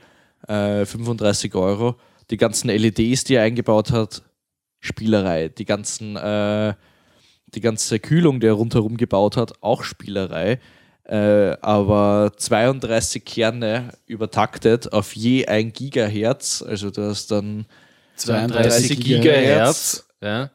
äh, 0.48 0.86
35 0.86 1.54
Euro. 1.56 1.96
Die 2.30 2.38
ganzen 2.38 2.70
LEDs, 2.70 3.26
die 3.26 3.36
er 3.36 3.44
eingebaut 3.44 3.92
hat, 3.92 4.22
Spielerei. 4.80 5.50
Die 5.50 5.66
ganzen, 5.66 6.16
äh, 6.16 6.74
die 7.56 7.62
ganze 7.62 8.00
Kühlung, 8.00 8.40
die 8.40 8.48
er 8.48 8.54
rundherum 8.54 8.98
gebaut 8.98 9.38
hat, 9.38 9.54
auch 9.62 9.84
Spielerei. 9.84 10.60
Äh, 11.04 11.58
aber 11.62 12.32
32 12.38 13.26
Kerne 13.26 13.90
übertaktet 14.06 14.94
auf 14.94 15.14
je 15.16 15.46
1 15.48 15.74
Gigahertz. 15.74 16.64
Also 16.66 16.90
du 16.92 17.10
hast 17.10 17.32
dann 17.32 17.66
32 18.16 19.00
Gigahertz. 19.00 20.06
Ja. 20.22 20.52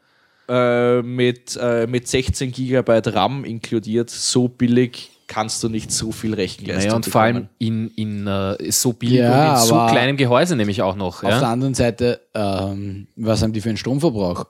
äh, 0.48 1.02
mit, 1.02 1.58
äh, 1.60 1.86
mit 1.88 2.06
16 2.08 2.52
Gigabyte 2.52 3.12
RAM 3.14 3.44
inkludiert, 3.44 4.08
so 4.10 4.46
billig 4.48 5.10
kannst 5.26 5.62
du 5.64 5.68
nicht 5.68 5.90
so 5.90 6.12
viel 6.12 6.34
Rechenleistung 6.34 6.86
Naja, 6.86 6.94
und 6.96 7.06
vor 7.06 7.20
allem 7.20 7.48
in, 7.58 7.88
in 7.96 8.28
äh, 8.28 8.70
so 8.70 8.92
billig 8.92 9.16
Ja, 9.18 9.54
und 9.56 9.60
in 9.60 9.66
so 9.66 9.74
kleinem 9.86 10.16
Gehäuse 10.16 10.54
nämlich 10.54 10.82
auch 10.82 10.94
noch. 10.94 11.24
Auf 11.24 11.28
der 11.30 11.40
Ja? 11.40 11.50
anderen 11.52 11.74
Seite, 11.74 12.20
ähm, 12.32 13.08
was 13.16 13.42
haben 13.42 13.52
die 13.52 13.60
für 13.60 13.68
einen 13.70 13.76
Stromverbrauch? 13.78 14.46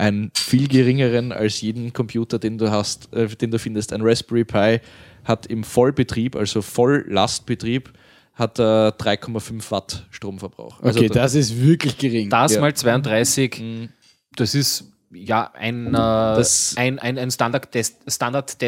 Einen 0.00 0.30
viel 0.34 0.66
geringeren 0.66 1.30
als 1.32 1.60
jeden 1.60 1.92
Computer, 1.92 2.38
den 2.38 2.58
du 2.58 2.70
hast, 2.70 3.12
äh, 3.12 3.28
den 3.28 3.50
du 3.50 3.58
findest. 3.58 3.92
Ein 3.92 4.00
Raspberry 4.02 4.44
Pi 4.44 4.80
hat 5.24 5.46
im 5.46 5.62
Vollbetrieb, 5.64 6.34
also 6.36 6.62
Volllastbetrieb, 6.62 7.92
hat 8.34 8.58
er 8.58 8.92
3,5 8.98 9.70
Watt 9.70 10.06
Stromverbrauch. 10.10 10.78
Okay, 10.78 10.86
Also 10.88 11.00
da- 11.08 11.14
das 11.14 11.34
ist 11.34 11.60
wirklich 11.60 11.98
gering. 11.98 12.30
Das 12.30 12.54
Ja. 12.54 12.60
mal 12.60 12.74
32, 12.74 13.88
das 14.36 14.54
ist 14.54 14.84
ja 15.12 15.50
ein, 15.54 15.94
äh, 15.94 16.44
ein, 16.76 16.98
ein, 16.98 17.18
ein 17.18 17.30
Standard, 17.30 17.74
Des 17.74 17.96
Standard 18.08 18.60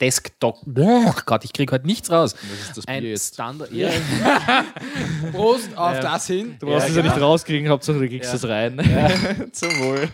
Desktop. 0.00 0.58
Oh 0.76 1.12
Gott, 1.26 1.44
ich 1.44 1.52
kriege 1.52 1.72
heute 1.72 1.86
nichts 1.86 2.10
raus. 2.10 2.34
ist 2.34 2.76
das 2.76 2.86
ein 2.86 3.00
Bier 3.00 3.10
jetzt? 3.10 3.34
Standard. 3.34 3.72
Ja. 3.72 3.90
Prost 5.32 5.76
auf 5.76 5.98
das 6.00 6.26
hin. 6.26 6.56
Du 6.60 6.66
brauchst 6.66 6.88
es 6.88 6.96
ja 6.96 7.02
nicht 7.02 7.20
rauskriegen, 7.20 7.68
Hauptsache 7.68 7.98
du 7.98 8.08
kriegst 8.08 8.32
es 8.32 8.46
rein. 8.46 8.78
Zum 9.52 9.70
Wohl. 9.80 10.08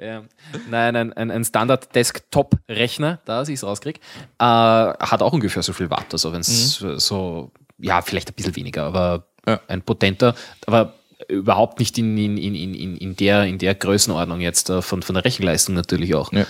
Ja. 0.00 0.22
Nein, 0.70 0.96
ein, 0.96 1.12
ein, 1.12 1.30
ein 1.30 1.44
Standard-Desktop-Rechner, 1.44 3.20
da 3.24 3.42
ich 3.42 3.50
es 3.50 3.64
rauskriege, 3.64 4.00
äh, 4.38 4.44
hat 4.44 5.22
auch 5.22 5.32
ungefähr 5.32 5.62
so 5.62 5.72
viel 5.72 5.90
Watt. 5.90 6.06
Also 6.12 6.32
wenn 6.32 6.40
es 6.40 6.76
so, 6.96 7.50
ja, 7.78 8.00
vielleicht 8.02 8.30
ein 8.30 8.34
bisschen 8.34 8.56
weniger, 8.56 8.84
aber 8.84 9.26
Ja. 9.46 9.60
ein 9.68 9.82
potenter, 9.82 10.34
aber 10.66 10.94
überhaupt 11.28 11.78
nicht 11.78 11.98
in, 11.98 12.16
in, 12.18 12.36
in, 12.36 12.54
in, 12.74 12.96
in, 12.96 13.16
der, 13.16 13.44
in 13.44 13.58
der 13.58 13.74
Größenordnung 13.74 14.40
jetzt 14.40 14.70
äh, 14.70 14.82
von, 14.82 15.02
von 15.02 15.14
der 15.14 15.24
Rechenleistung 15.24 15.74
natürlich 15.74 16.14
auch. 16.14 16.32
Ja. 16.32 16.46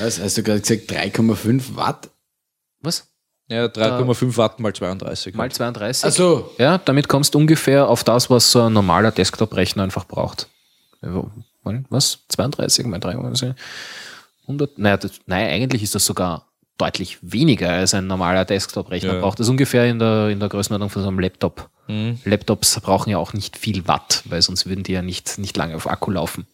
Was, 0.00 0.20
hast 0.20 0.36
du 0.36 0.42
gerade 0.42 0.60
gesagt 0.60 0.90
3,5 0.90 1.76
Watt? 1.76 2.10
Was? 2.80 3.08
Ja, 3.48 3.64
3,5 3.66 4.36
Watt 4.36 4.60
mal 4.60 4.74
32. 4.74 5.34
Mal 5.34 5.50
32? 5.50 6.04
Achso, 6.04 6.50
Ja, 6.58 6.76
damit 6.78 7.08
kommst 7.08 7.34
du 7.34 7.38
ungefähr 7.38 7.88
auf 7.88 8.04
das, 8.04 8.28
was 8.28 8.52
so 8.52 8.62
ein 8.62 8.72
normaler 8.72 9.10
Desktop-Rechner 9.10 9.82
einfach 9.84 10.06
braucht. 10.06 10.48
Was? 11.88 12.18
32 12.28 12.86
mal 12.86 12.98
3? 13.00 13.12
100? 14.46 14.78
Naja, 14.78 14.96
das, 14.96 15.12
nein, 15.26 15.48
eigentlich 15.50 15.82
ist 15.82 15.94
das 15.94 16.04
sogar 16.04 16.46
deutlich 16.76 17.18
weniger 17.22 17.70
als 17.70 17.94
ein 17.94 18.06
normaler 18.06 18.44
Desktop-Rechner 18.44 19.14
Ja. 19.14 19.20
braucht. 19.20 19.38
Das 19.40 19.46
ist 19.46 19.50
ungefähr 19.50 19.86
in 19.86 19.98
der, 19.98 20.28
in 20.28 20.40
der 20.40 20.48
Größenordnung 20.48 20.90
von 20.90 21.02
so 21.02 21.08
einem 21.08 21.18
Laptop. 21.18 21.70
Mhm. 21.88 22.18
Laptops 22.24 22.78
brauchen 22.80 23.10
ja 23.10 23.18
auch 23.18 23.32
nicht 23.32 23.56
viel 23.56 23.88
Watt, 23.88 24.22
weil 24.26 24.42
sonst 24.42 24.66
würden 24.66 24.84
die 24.84 24.92
ja 24.92 25.02
nicht, 25.02 25.38
nicht 25.38 25.56
lange 25.56 25.74
auf 25.74 25.88
Akku 25.88 26.10
laufen. 26.10 26.46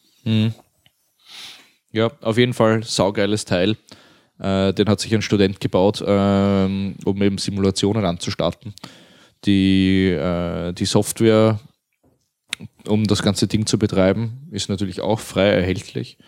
Ja, 1.95 2.11
auf 2.23 2.39
jeden 2.39 2.55
Fall 2.55 2.83
saugeiles 2.83 3.45
Teil. 3.45 3.77
Äh, 4.41 4.73
den 4.75 4.89
hat 4.89 4.99
sich 4.99 5.15
ein 5.15 5.23
Student 5.23 5.61
gebaut, 5.61 6.03
ähm, 6.05 6.97
um 7.05 7.23
eben 7.23 7.39
Simulationen 7.39 8.05
anzustarten. 8.05 8.75
Die, 9.45 10.09
äh, 10.09 10.73
die 10.73 10.87
Software, 10.87 11.61
um 12.89 13.07
das 13.07 13.23
ganze 13.23 13.47
Ding 13.47 13.67
zu 13.67 13.79
betreiben, 13.79 14.49
ist 14.51 14.69
natürlich 14.69 15.01
auch 15.03 15.21
frei 15.21 15.51
erhältlich. 15.51 16.19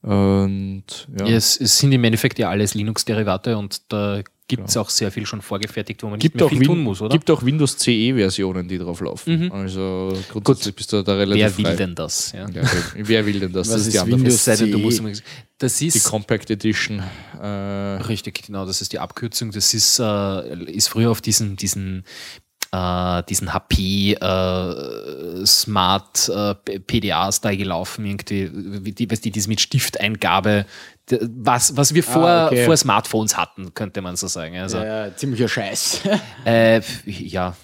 Und 0.00 0.84
ja, 1.18 1.26
Ja. 1.26 1.36
Es, 1.36 1.60
es 1.60 1.76
sind 1.76 1.92
im 1.92 2.02
Endeffekt 2.04 2.38
ja 2.38 2.48
alles 2.48 2.72
Linux-Derivate 2.72 3.58
und 3.58 3.92
da 3.92 4.22
gibt 4.50 4.68
es 4.68 4.76
auch 4.76 4.90
sehr 4.90 5.12
viel 5.12 5.26
schon 5.26 5.42
vorgefertigt, 5.42 6.02
wo 6.02 6.08
man 6.08 6.18
gibt, 6.18 6.34
nicht 6.34 6.48
viel 6.48 6.60
Win 6.60 6.66
tun 6.66 6.80
muss, 6.80 7.00
oder? 7.00 7.12
gibt 7.12 7.30
auch 7.30 7.44
Windows 7.44 7.76
CE-Versionen, 7.78 8.66
die 8.66 8.78
drauf 8.78 9.00
laufen. 9.00 9.50
Also 9.52 10.12
grundsätzlich 10.28 10.74
bist 10.74 10.92
du 10.92 11.02
da 11.02 11.14
relativ 11.14 11.40
Wer 11.40 11.56
will 11.56 11.64
frei. 11.66 11.76
denn 11.76 11.94
das? 11.94 12.32
Ja. 12.32 12.48
Ja, 12.50 12.62
wer, 12.94 13.26
will 13.26 13.38
denn 13.38 13.52
das? 13.52 13.68
Was 13.68 13.74
das 13.74 13.80
ist 13.82 13.86
ist 13.86 13.92
die 13.94 13.98
andere 14.00 14.20
Windows? 14.20 14.44
Denn, 14.44 14.72
du 14.72 14.78
CE. 14.78 14.82
musst 14.82 15.22
das 15.58 15.76
Die 15.76 15.86
ist 15.86 16.04
Compact 16.04 16.50
Edition. 16.50 17.02
Äh, 17.40 17.46
richtig, 17.46 18.42
genau, 18.46 18.66
das 18.66 18.80
ist 18.80 18.92
die 18.92 18.98
Abkürzung. 18.98 19.52
Das 19.52 19.72
ist, 19.72 20.00
äh, 20.00 20.64
ist 20.64 20.88
früher 20.88 21.10
auf 21.10 21.20
diesen, 21.20 21.56
diesen, 21.56 22.04
äh, 22.72 23.22
diesen 23.28 23.52
HP 23.52 24.14
äh, 24.14 25.46
Smart 25.46 26.28
äh, 26.28 26.54
PDAs 26.80 27.40
da 27.40 27.54
gelaufen, 27.54 28.04
irgendwie, 28.04 28.50
wie 28.52 28.92
die, 28.92 29.10
was 29.10 29.20
die, 29.20 29.30
das 29.30 29.46
mit 29.46 29.60
Stifteingabe, 29.60 30.66
was, 31.20 31.76
was 31.76 31.94
wir 31.94 32.02
vor, 32.02 32.26
Ah, 32.28 32.46
okay. 32.46 32.64
vor 32.64 32.76
Smartphones 32.76 33.36
hatten, 33.36 33.72
könnte 33.74 34.00
man 34.00 34.16
so 34.16 34.26
sagen. 34.26 34.56
Also, 34.56 34.78
ja, 34.78 35.14
ziemlicher 35.16 35.48
Scheiß. 35.48 36.02
Äh, 36.44 36.80
ja, 37.06 37.56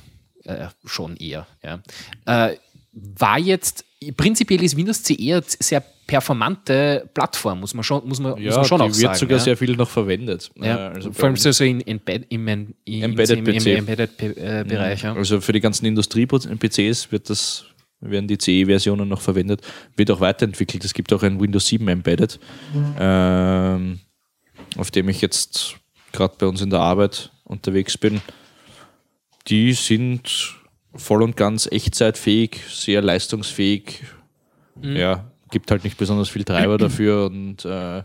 äh, 0.45 0.67
schon 0.85 1.17
eher. 1.17 1.47
Ja. 1.63 1.81
Äh, 2.27 2.57
war 2.93 3.39
jetzt, 3.39 3.85
prinzipiell 4.17 4.63
ist 4.63 4.77
Windows 4.77 5.03
CE 5.03 5.15
eine 5.35 5.43
sehr 5.47 5.83
performante 6.07 7.09
Plattform, 7.13 7.61
muss 7.61 7.75
man 7.75 7.83
schon, 7.83 8.07
muss 8.07 8.21
man, 8.21 8.33
muss 8.33 8.41
ja, 8.41 8.57
man 8.57 8.65
schon 8.65 8.79
die 8.79 8.85
auch 8.85 8.89
wird 8.89 8.97
sagen. 8.97 9.19
sogar 9.19 9.39
ja. 9.39 9.45
sehr 9.45 9.57
viel 9.57 9.77
noch 9.77 9.89
verwendet. 9.89 10.51
ja, 10.57 10.91
Äh, 10.91 10.95
also 10.95 11.13
vor 11.13 11.25
allem 11.27 11.37
so, 11.37 11.51
so 11.51 11.65
in 11.65 11.81
Embed, 11.87 12.27
im, 12.29 12.47
im, 12.47 12.75
im, 12.85 13.03
Embedded 13.03 13.67
Embedded-Bereich. 13.67 15.03
Ja. 15.03 15.15
Also 15.15 15.41
für 15.41 15.53
die 15.53 15.61
ganzen 15.61 15.85
Industrie-PCs 15.87 17.11
wird 17.11 17.29
das, 17.29 17.65
werden 18.01 18.29
die 18.29 18.39
CE-Versionen 18.39 19.09
noch 19.09 19.21
verwendet, 19.21 19.63
wird 19.97 20.11
auch 20.11 20.21
weiterentwickelt. 20.21 20.85
Es 20.85 20.95
gibt 20.95 21.13
auch 21.13 21.23
ein 21.23 21.41
Windows 21.41 21.67
7 21.67 21.87
Embedded, 21.89 22.39
ähm, 22.99 24.01
auf 24.77 24.91
dem 24.91 25.09
ich 25.09 25.21
jetzt 25.21 25.77
gerade 26.13 26.35
bei 26.39 26.47
uns 26.47 26.61
in 26.61 26.71
der 26.71 26.81
Arbeit 26.81 27.31
unterwegs 27.45 27.97
bin. 27.99 28.21
Die 29.49 29.73
sind 29.73 30.55
voll 30.95 31.23
und 31.23 31.37
ganz 31.37 31.67
echtzeitfähig, 31.71 32.61
sehr 32.69 33.03
leistungsfähig. 33.03 34.03
Ja, 34.83 35.31
gibt 35.51 35.71
halt 35.71 35.85
nicht 35.85 35.97
besonders 35.97 36.29
viel 36.29 36.45
Treiber 36.45 36.77
dafür 36.77 37.27
und 37.27 37.65
äh, 37.65 38.03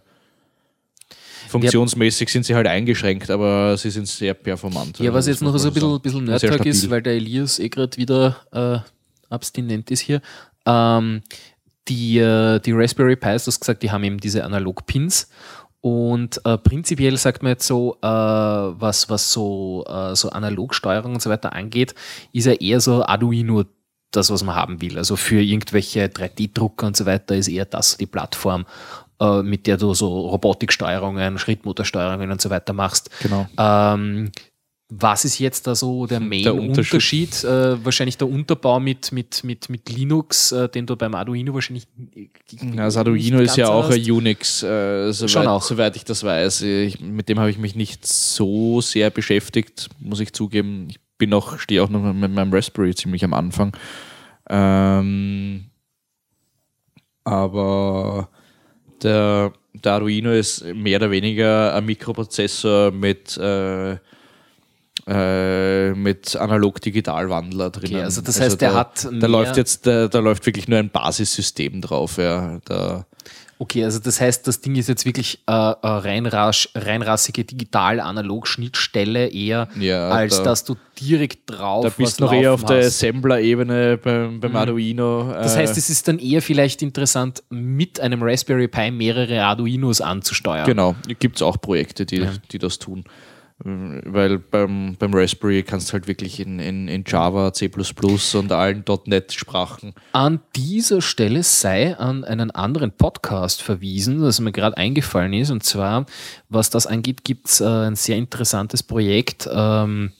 funktionsmäßig 1.49 2.29
sind 2.29 2.45
sie 2.45 2.55
halt 2.55 2.67
eingeschränkt, 2.67 3.29
aber 3.29 3.77
sie 3.77 3.89
sind 3.89 4.07
sehr 4.07 4.33
performant. 4.33 4.99
Ja, 4.99 5.05
Also 5.05 5.13
was 5.13 5.25
das 5.25 5.33
jetzt 5.35 5.41
noch 5.41 5.57
so 5.57 5.67
ein 5.67 5.73
bisschen, 5.73 6.01
bisschen 6.01 6.23
Nerd-Talk 6.25 6.65
ist, 6.65 6.89
weil 6.89 7.01
der 7.01 7.13
Elias 7.13 7.59
eh 7.59 7.69
gerade 7.69 7.97
wieder 7.97 8.37
äh, 8.51 8.89
abstinent 9.31 9.91
ist 9.91 10.01
hier. 10.01 10.21
Ähm, 10.65 11.21
die, 11.87 12.19
äh, 12.19 12.59
die 12.59 12.71
Raspberry 12.71 13.15
Pis, 13.15 13.45
du 13.45 13.49
hast 13.49 13.59
gesagt, 13.59 13.83
die 13.83 13.91
haben 13.91 14.03
eben 14.03 14.19
diese 14.19 14.43
Analog-Pins. 14.43 15.29
Und 15.81 16.39
äh, 16.45 16.59
prinzipiell 16.59 17.17
sagt 17.17 17.41
man 17.41 17.53
jetzt 17.53 17.65
so, 17.65 17.97
äh, 18.03 18.07
was, 18.07 19.09
was 19.09 19.33
so, 19.33 19.83
äh, 19.87 20.15
so 20.15 20.29
Analogsteuerung 20.29 21.13
und 21.13 21.21
so 21.21 21.29
weiter 21.31 21.53
angeht, 21.53 21.95
ist 22.33 22.45
ja 22.45 22.53
eher 22.53 22.79
so 22.79 23.03
Arduino 23.03 23.63
das, 24.11 24.29
was 24.29 24.43
man 24.43 24.55
haben 24.55 24.81
will. 24.81 24.97
Also 24.97 25.15
für 25.15 25.41
irgendwelche 25.41 26.05
3D-Drucker 26.05 26.85
und 26.85 26.97
so 26.97 27.05
weiter 27.05 27.35
ist 27.35 27.47
eher 27.47 27.65
das 27.65 27.97
die 27.97 28.05
Plattform, 28.05 28.65
äh, 29.19 29.41
mit 29.41 29.65
der 29.65 29.77
du 29.77 29.93
so 29.95 30.27
Robotiksteuerungen, 30.27 31.39
Schrittmotorsteuerungen 31.39 32.29
und 32.29 32.41
so 32.41 32.51
weiter 32.51 32.73
machst. 32.73 33.09
Genau. 33.21 33.47
Ähm, 33.57 34.31
was 34.93 35.23
ist 35.23 35.39
jetzt 35.39 35.67
da 35.67 35.73
so 35.73 36.05
der 36.05 36.19
Hm, 36.19 36.29
Der 36.29 36.53
Main-Unterschied? 36.53 37.45
Äh, 37.45 37.83
wahrscheinlich 37.83 38.17
der 38.17 38.27
Unterbau 38.27 38.77
mit, 38.81 39.13
mit, 39.13 39.41
mit, 39.45 39.69
mit 39.69 39.89
Linux, 39.89 40.51
äh, 40.51 40.67
den 40.67 40.85
du 40.85 40.97
beim 40.97 41.15
Arduino 41.15 41.53
wahrscheinlich. 41.53 41.87
Ja, 42.59 42.83
das 42.83 42.97
Arduino 42.97 43.39
ist 43.39 43.55
ja 43.55 43.69
auch 43.69 43.89
ein 43.89 44.11
Unix, 44.11 44.61
äh, 44.63 45.13
Schon 45.13 45.29
soweit, 45.29 45.47
auch. 45.47 45.61
soweit 45.61 45.95
ich 45.95 46.03
das 46.03 46.25
weiß. 46.25 46.63
Ich, 46.63 46.99
mit 46.99 47.29
dem 47.29 47.39
habe 47.39 47.49
ich 47.49 47.57
mich 47.57 47.73
nicht 47.73 48.05
so 48.05 48.81
sehr 48.81 49.09
beschäftigt, 49.11 49.87
muss 50.01 50.19
ich 50.19 50.33
zugeben. 50.33 50.87
Ich 50.89 50.99
bin 51.17 51.33
auch, 51.33 51.57
stehe 51.57 51.81
auch 51.81 51.89
noch 51.89 52.01
mit 52.13 52.33
meinem 52.33 52.53
Raspberry 52.53 52.93
ziemlich 52.93 53.23
am 53.23 53.33
Anfang. 53.33 53.77
Ähm, 54.49 55.67
aber 57.23 58.27
der, 59.01 59.53
der 59.73 59.93
Arduino 59.93 60.33
ist 60.33 60.65
mehr 60.65 60.97
oder 60.97 61.11
weniger 61.11 61.73
ein 61.75 61.85
Mikroprozessor 61.85 62.91
mit, 62.91 63.37
äh, 63.37 63.95
äh, 65.11 65.91
mit 65.93 66.35
Analog-Digital-Wandler 66.35 67.69
drinnen. 67.69 68.03
also 68.03 68.21
das 68.21 68.39
heißt, 68.39 68.61
der 68.61 68.71
da, 68.71 68.75
hat 68.75 69.07
Da 69.11 69.27
läuft 69.27 69.57
jetzt, 69.57 69.85
da, 69.85 70.07
da 70.07 70.19
läuft 70.19 70.45
wirklich 70.45 70.67
nur 70.67 70.79
ein 70.79 70.89
Basissystem 70.89 71.81
drauf. 71.81 72.17
Ja. 72.17 72.59
Da, 72.65 73.05
Okay, 73.61 73.83
also 73.85 73.99
das 73.99 74.19
heißt, 74.19 74.47
das 74.47 74.59
Ding 74.61 74.75
ist 74.75 74.89
jetzt 74.89 75.05
wirklich 75.05 75.37
äh, 75.47 75.51
äh, 75.51 75.75
reinrasch, 75.83 76.69
reinrassige 76.73 77.43
Digital-Analog-Schnittstelle 77.43 79.27
eher, 79.27 79.67
Ja, 79.79 80.09
als 80.09 80.37
da- 80.37 80.45
dass 80.45 80.63
du 80.63 80.77
direkt 80.99 81.47
drauf 81.47 81.83
da 81.85 81.91
bist 81.95 82.19
du 82.19 82.23
noch 82.23 82.33
eher 82.33 82.53
auf 82.53 82.63
der 82.65 82.77
hast. 82.77 82.83
Mhm. 82.85 82.87
Assembler-Ebene 82.87 83.97
beim, 83.97 84.39
beim 84.39 84.55
Arduino. 84.55 85.31
Das 85.31 85.55
heißt, 85.55 85.77
es 85.77 85.91
ist 85.91 86.07
dann 86.07 86.17
eher 86.17 86.41
vielleicht 86.41 86.81
interessant, 86.81 87.43
mit 87.51 87.99
einem 87.99 88.23
Raspberry 88.23 88.67
Pi 88.67 88.89
mehrere 88.89 89.43
Arduinos 89.43 90.01
anzusteuern. 90.01 90.65
Genau, 90.65 90.95
gibt 91.19 91.35
es 91.35 91.43
auch 91.43 91.61
Projekte, 91.61 92.07
die, 92.07 92.27
die 92.51 92.57
das 92.57 92.79
tun. 92.79 93.03
Ähm, 93.65 94.01
Weil 94.05 94.39
beim, 94.39 94.95
beim 94.97 95.13
Raspberry 95.13 95.63
kannst 95.63 95.89
du 95.89 95.93
halt 95.93 96.07
wirklich 96.07 96.39
in, 96.39 96.59
in, 96.59 96.87
in 96.87 97.03
Java, 97.05 97.53
C 97.53 97.69
und 98.33 98.51
allen 98.51 98.83
.NET-Sprachen. 99.05 99.93
An 100.13 100.39
dieser 100.55 101.01
Stelle 101.01 101.43
sei 101.43 101.97
an 101.97 102.23
einen 102.23 102.51
anderen 102.51 102.91
Podcast 102.91 103.61
verwiesen, 103.61 104.21
das 104.21 104.39
mir 104.39 104.51
gerade 104.51 104.77
eingefallen 104.77 105.33
ist. 105.33 105.51
Und 105.51 105.63
zwar, 105.63 106.05
was 106.49 106.69
das 106.69 106.87
angeht, 106.87 107.23
gibt 107.23 107.47
es 107.47 107.61
äh, 107.61 107.65
ein 107.65 107.95
sehr 107.95 108.17
interessantes 108.17 108.83
Projekt, 108.83 109.49
ähm, 109.51 110.11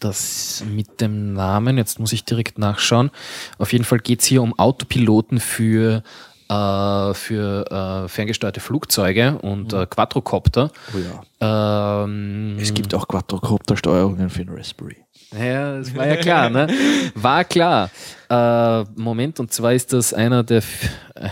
das 0.00 0.64
mit 0.66 1.00
dem 1.00 1.34
Namen, 1.34 1.76
jetzt 1.76 1.98
muss 2.00 2.12
ich 2.12 2.24
direkt 2.24 2.58
nachschauen. 2.58 3.10
Auf 3.58 3.72
jeden 3.72 3.84
Fall 3.84 3.98
geht 3.98 4.20
es 4.20 4.26
hier 4.26 4.42
um 4.42 4.58
Autopiloten 4.58 5.40
für, 5.40 6.02
äh, 6.48 7.14
für 7.14 8.04
äh, 8.04 8.08
ferngesteuerte 8.08 8.60
Flugzeuge 8.60 9.38
und 9.38 9.72
äh, 9.72 9.86
Quadrocopter. 9.86 10.70
Oh 10.94 10.98
ja. 10.98 12.04
Ähm, 12.04 12.56
Es 12.60 12.72
gibt 12.74 12.94
auch 12.94 13.06
Quadrocopter-Steuerungen 13.08 14.30
für 14.30 14.44
den 14.44 14.54
Raspberry. 14.56 14.96
Ja, 15.38 15.78
das 15.78 15.94
war 15.96 16.06
ja 16.06 16.16
klar, 16.16 16.48
ne? 16.50 16.68
War 17.14 17.44
klar. 17.44 17.90
Äh, 18.30 18.84
Moment, 18.94 19.40
und 19.40 19.52
zwar 19.52 19.72
ist 19.74 19.92
das 19.92 20.14
einer 20.14 20.42
der 20.44 20.58
f- 20.58 20.88
äh, 21.16 21.28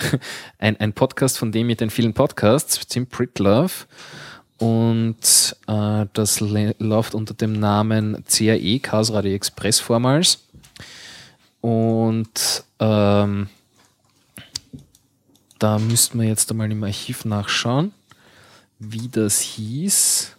ein, 0.58 0.78
ein 0.80 0.92
Podcast 0.92 1.38
von 1.38 1.52
dem 1.52 1.66
mit 1.68 1.80
den 1.80 1.90
vielen 1.90 2.14
Podcasts, 2.14 2.84
Tim 2.86 3.06
Pritlove. 3.06 3.86
Und 4.58 5.56
äh, 5.68 6.06
das 6.12 6.40
läuft 6.40 7.14
unter 7.14 7.32
dem 7.34 7.52
Namen 7.52 8.24
CAE, 8.28 8.80
Chaos 8.80 9.12
Radio 9.12 9.32
Express 9.32 9.78
vormals. 9.78 10.40
Und 11.60 12.64
ähm, 12.80 13.48
da 15.58 15.78
müssten 15.78 16.20
wir 16.20 16.28
jetzt 16.28 16.50
einmal 16.50 16.70
im 16.70 16.84
Archiv 16.84 17.24
nachschauen, 17.24 17.92
wie 18.78 19.08
das 19.08 19.40
hieß. 19.40 20.34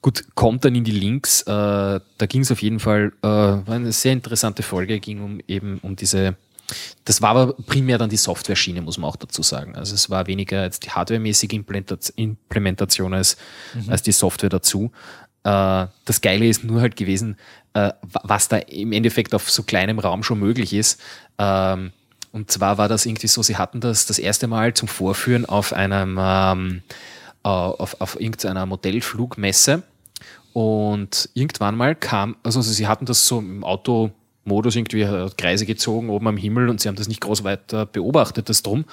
Gut, 0.00 0.24
kommt 0.34 0.64
dann 0.64 0.74
in 0.74 0.84
die 0.84 0.90
Links. 0.92 1.42
Äh, 1.42 1.46
da 1.46 2.26
ging 2.26 2.40
es 2.42 2.50
auf 2.50 2.62
jeden 2.62 2.80
Fall, 2.80 3.12
äh, 3.22 3.26
war 3.26 3.68
eine 3.74 3.92
sehr 3.92 4.12
interessante 4.12 4.62
Folge, 4.62 5.00
ging 5.00 5.22
um 5.22 5.40
eben 5.46 5.78
um 5.82 5.96
diese, 5.96 6.36
das 7.04 7.22
war 7.22 7.30
aber 7.30 7.52
primär 7.52 7.98
dann 7.98 8.10
die 8.10 8.16
Software-Schiene, 8.16 8.80
muss 8.82 8.98
man 8.98 9.08
auch 9.10 9.16
dazu 9.16 9.42
sagen. 9.42 9.76
Also 9.76 9.94
es 9.94 10.08
war 10.10 10.26
weniger 10.26 10.64
jetzt 10.64 10.84
die 10.84 10.90
hardwaremäßige 10.90 11.50
Implementa- 11.50 12.12
Implementation 12.16 13.14
als, 13.14 13.36
als 13.86 14.02
die 14.02 14.12
Software 14.12 14.48
dazu. 14.50 14.90
Äh, 15.44 15.86
das 16.04 16.20
Geile 16.22 16.48
ist 16.48 16.64
nur 16.64 16.80
halt 16.80 16.96
gewesen, 16.96 17.36
äh, 17.74 17.92
wa- 18.02 18.22
was 18.24 18.48
da 18.48 18.56
im 18.56 18.92
Endeffekt 18.92 19.34
auf 19.34 19.50
so 19.50 19.62
kleinem 19.62 19.98
Raum 19.98 20.22
schon 20.22 20.40
möglich 20.40 20.72
ist. 20.72 21.00
Ähm, 21.38 21.92
und 22.36 22.50
zwar 22.50 22.76
war 22.76 22.86
das 22.86 23.06
irgendwie 23.06 23.28
so, 23.28 23.42
sie 23.42 23.56
hatten 23.56 23.80
das 23.80 24.04
das 24.04 24.18
erste 24.18 24.46
Mal 24.46 24.74
zum 24.74 24.88
Vorführen 24.88 25.46
auf 25.46 25.72
einem 25.72 26.18
ähm, 26.20 26.82
äh, 27.42 27.48
auf, 27.48 27.98
auf 27.98 28.20
irgendeiner 28.20 28.66
Modellflugmesse 28.66 29.82
und 30.52 31.30
irgendwann 31.32 31.76
mal 31.78 31.94
kam, 31.94 32.36
also 32.42 32.60
sie 32.60 32.86
hatten 32.86 33.06
das 33.06 33.26
so 33.26 33.38
im 33.38 33.64
Automodus 33.64 34.76
irgendwie 34.76 35.00
äh, 35.00 35.30
Kreise 35.38 35.64
gezogen 35.64 36.10
oben 36.10 36.28
am 36.28 36.36
Himmel 36.36 36.68
und 36.68 36.78
sie 36.78 36.88
haben 36.88 36.96
das 36.96 37.08
nicht 37.08 37.22
groß 37.22 37.42
weiter 37.42 37.86
beobachtet, 37.86 38.50
das 38.50 38.62
drum. 38.62 38.84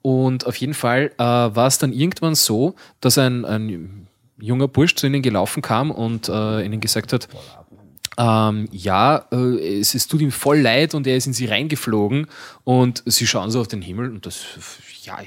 Und 0.00 0.46
auf 0.46 0.54
jeden 0.54 0.74
Fall 0.74 1.10
äh, 1.18 1.24
war 1.24 1.66
es 1.66 1.78
dann 1.78 1.92
irgendwann 1.92 2.36
so, 2.36 2.76
dass 3.00 3.18
ein, 3.18 3.44
ein 3.44 4.06
junger 4.38 4.68
Bursch 4.68 4.94
zu 4.94 5.08
ihnen 5.08 5.22
gelaufen 5.22 5.60
kam 5.60 5.90
und 5.90 6.28
äh, 6.28 6.64
ihnen 6.64 6.80
gesagt 6.80 7.12
hat, 7.12 7.26
ähm, 8.20 8.68
ja, 8.70 9.24
äh, 9.32 9.80
es, 9.80 9.94
es 9.94 10.06
tut 10.06 10.20
ihm 10.20 10.30
voll 10.30 10.58
leid 10.58 10.94
und 10.94 11.06
er 11.06 11.16
ist 11.16 11.26
in 11.26 11.32
sie 11.32 11.46
reingeflogen 11.46 12.26
und 12.64 13.02
sie 13.06 13.26
schauen 13.26 13.50
so 13.50 13.62
auf 13.62 13.68
den 13.68 13.80
Himmel 13.80 14.10
und 14.10 14.26
das, 14.26 14.44
ja, 15.04 15.18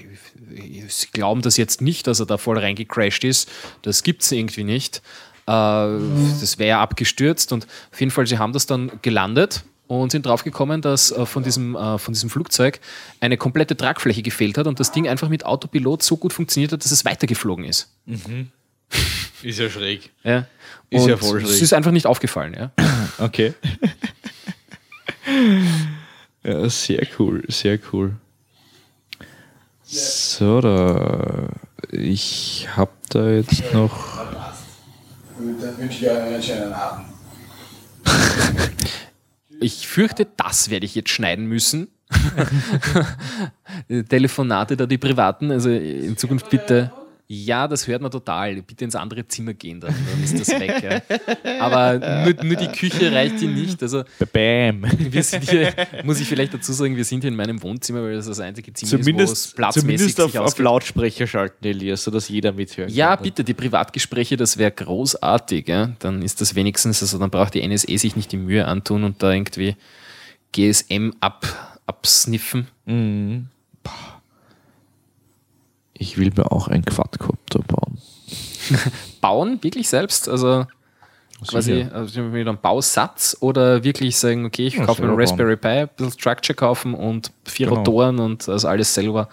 sie 0.87 1.07
glauben 1.11 1.41
das 1.41 1.57
jetzt 1.57 1.81
nicht, 1.81 2.05
dass 2.05 2.19
er 2.19 2.27
da 2.27 2.37
voll 2.37 2.59
reingecrashed 2.59 3.23
ist. 3.23 3.49
Das 3.81 4.03
gibt 4.03 4.21
es 4.21 4.31
irgendwie 4.31 4.63
nicht. 4.63 4.97
Äh, 5.47 5.49
das 5.49 6.59
wäre 6.59 6.77
abgestürzt 6.77 7.51
und 7.51 7.65
auf 7.91 7.99
jeden 7.99 8.11
Fall, 8.11 8.27
sie 8.27 8.37
haben 8.37 8.53
das 8.53 8.67
dann 8.67 8.91
gelandet 9.01 9.63
und 9.87 10.11
sind 10.11 10.27
draufgekommen, 10.27 10.81
dass 10.81 11.11
äh, 11.11 11.25
von, 11.25 11.41
diesem, 11.41 11.75
äh, 11.75 11.97
von 11.97 12.13
diesem 12.13 12.29
Flugzeug 12.29 12.79
eine 13.19 13.37
komplette 13.37 13.75
Tragfläche 13.75 14.21
gefehlt 14.21 14.59
hat 14.59 14.67
und 14.67 14.79
das 14.79 14.91
Ding 14.91 15.07
einfach 15.07 15.29
mit 15.29 15.47
Autopilot 15.47 16.03
so 16.03 16.15
gut 16.15 16.31
funktioniert 16.31 16.71
hat, 16.71 16.85
dass 16.85 16.91
es 16.91 17.05
weitergeflogen 17.05 17.65
ist. 17.65 17.91
Ist 19.43 19.59
ja 19.59 19.69
schräg. 19.69 20.11
Ja. 20.23 20.47
Ist 20.89 21.03
und 21.03 21.09
ja 21.09 21.17
voll 21.17 21.41
schräg. 21.41 21.51
Es 21.51 21.61
ist 21.61 21.73
einfach 21.73 21.91
nicht 21.91 22.07
aufgefallen, 22.07 22.53
ja. 22.53 22.71
Okay. 23.19 23.53
ja, 26.43 26.69
sehr 26.69 27.05
cool, 27.19 27.43
sehr 27.47 27.79
cool. 27.91 28.15
So, 29.83 30.61
da. 30.61 31.49
Ich 31.91 32.67
habe 32.75 32.91
da 33.09 33.29
jetzt 33.29 33.73
noch. 33.73 34.17
Dann 35.37 35.77
wünsche 35.77 36.05
ich 36.05 36.11
euch 36.11 36.17
einen 36.17 36.41
schönen 36.43 36.73
Abend. 36.73 37.07
Ich 39.59 39.87
fürchte, 39.87 40.27
das 40.35 40.69
werde 40.69 40.85
ich 40.85 40.93
jetzt 40.93 41.09
schneiden 41.09 41.45
müssen. 41.45 41.87
Telefonate 44.09 44.75
da 44.75 44.85
die 44.85 44.97
privaten, 44.97 45.51
also 45.51 45.69
in 45.69 46.17
Zukunft 46.17 46.49
bitte. 46.49 46.91
Ja, 47.35 47.67
das 47.67 47.87
hört 47.87 48.01
man 48.01 48.11
total. 48.11 48.61
Bitte 48.61 48.85
ins 48.85 48.95
andere 48.95 49.27
Zimmer 49.27 49.53
gehen, 49.55 49.79
dann, 49.79 49.91
dann 49.93 50.23
ist 50.23 50.39
das 50.39 50.49
weg. 50.59 50.83
Ja. 50.83 51.59
Aber 51.59 52.25
nur, 52.25 52.43
nur 52.43 52.55
die 52.55 52.67
Küche 52.67 53.11
reicht 53.11 53.39
hier 53.39 53.49
nicht. 53.49 53.81
Also 53.81 54.03
Bam! 54.31 54.83
wir 54.99 55.23
sind 55.23 55.49
hier, 55.49 55.73
muss 56.03 56.19
ich 56.19 56.27
vielleicht 56.27 56.53
dazu 56.53 56.71
sagen, 56.73 56.95
wir 56.95 57.03
sind 57.05 57.21
hier 57.21 57.29
in 57.29 57.35
meinem 57.35 57.61
Wohnzimmer, 57.63 58.03
weil 58.03 58.13
das 58.15 58.27
das 58.27 58.39
einzige 58.39 58.71
Zimmer 58.73 58.91
ist, 58.91 58.93
wo 58.93 58.97
es 58.99 59.05
Zumindest, 59.05 59.55
platzmäßig 59.55 60.15
zumindest 60.15 60.37
auf, 60.39 60.53
auf. 60.53 60.59
Lautsprecher 60.59 61.25
schalten, 61.25 61.65
Elias, 61.65 62.03
sodass 62.03 62.29
jeder 62.29 62.51
mithören 62.51 62.91
Ja, 62.93 63.15
kann. 63.15 63.23
bitte, 63.23 63.43
die 63.43 63.55
Privatgespräche, 63.55 64.37
das 64.37 64.57
wäre 64.57 64.71
großartig. 64.71 65.67
Ja? 65.67 65.91
Dann 65.99 66.21
ist 66.21 66.39
das 66.39 66.53
wenigstens, 66.53 67.01
also 67.01 67.17
dann 67.17 67.31
braucht 67.31 67.55
die 67.55 67.67
NSE 67.67 67.97
sich 67.97 68.15
nicht 68.15 68.31
die 68.31 68.37
Mühe 68.37 68.67
antun 68.67 69.03
und 69.03 69.23
da 69.23 69.31
irgendwie 69.31 69.75
GSM 70.51 71.13
ab, 71.19 71.79
absniffen. 71.87 72.67
Ich 75.93 76.17
will 76.17 76.31
mir 76.35 76.51
auch 76.51 76.67
ein 76.67 76.83
Quadcopter 76.83 77.59
bauen. 77.59 77.97
Bauen, 79.21 79.61
wirklich 79.63 79.87
selbst? 79.89 80.27
Also 80.29 80.65
quasi 81.47 81.85
also 81.91 82.21
mit 82.21 82.47
einem 82.47 82.57
Bausatz 82.57 83.35
oder 83.41 83.83
wirklich 83.83 84.17
sagen, 84.17 84.45
okay, 84.45 84.67
ich 84.67 84.77
kaufe 84.77 85.01
mir 85.01 85.09
einen 85.09 85.19
Raspberry 85.19 85.57
Pi, 85.57 85.67
ein 85.67 85.89
bisschen 85.95 86.13
Structure 86.13 86.55
kaufen 86.55 86.93
und 86.93 87.31
vier 87.45 87.67
Genau. 87.67 87.79
Rotoren 87.79 88.19
und 88.19 88.47
das 88.47 88.63
alles 88.65 88.93
selber, 88.93 89.27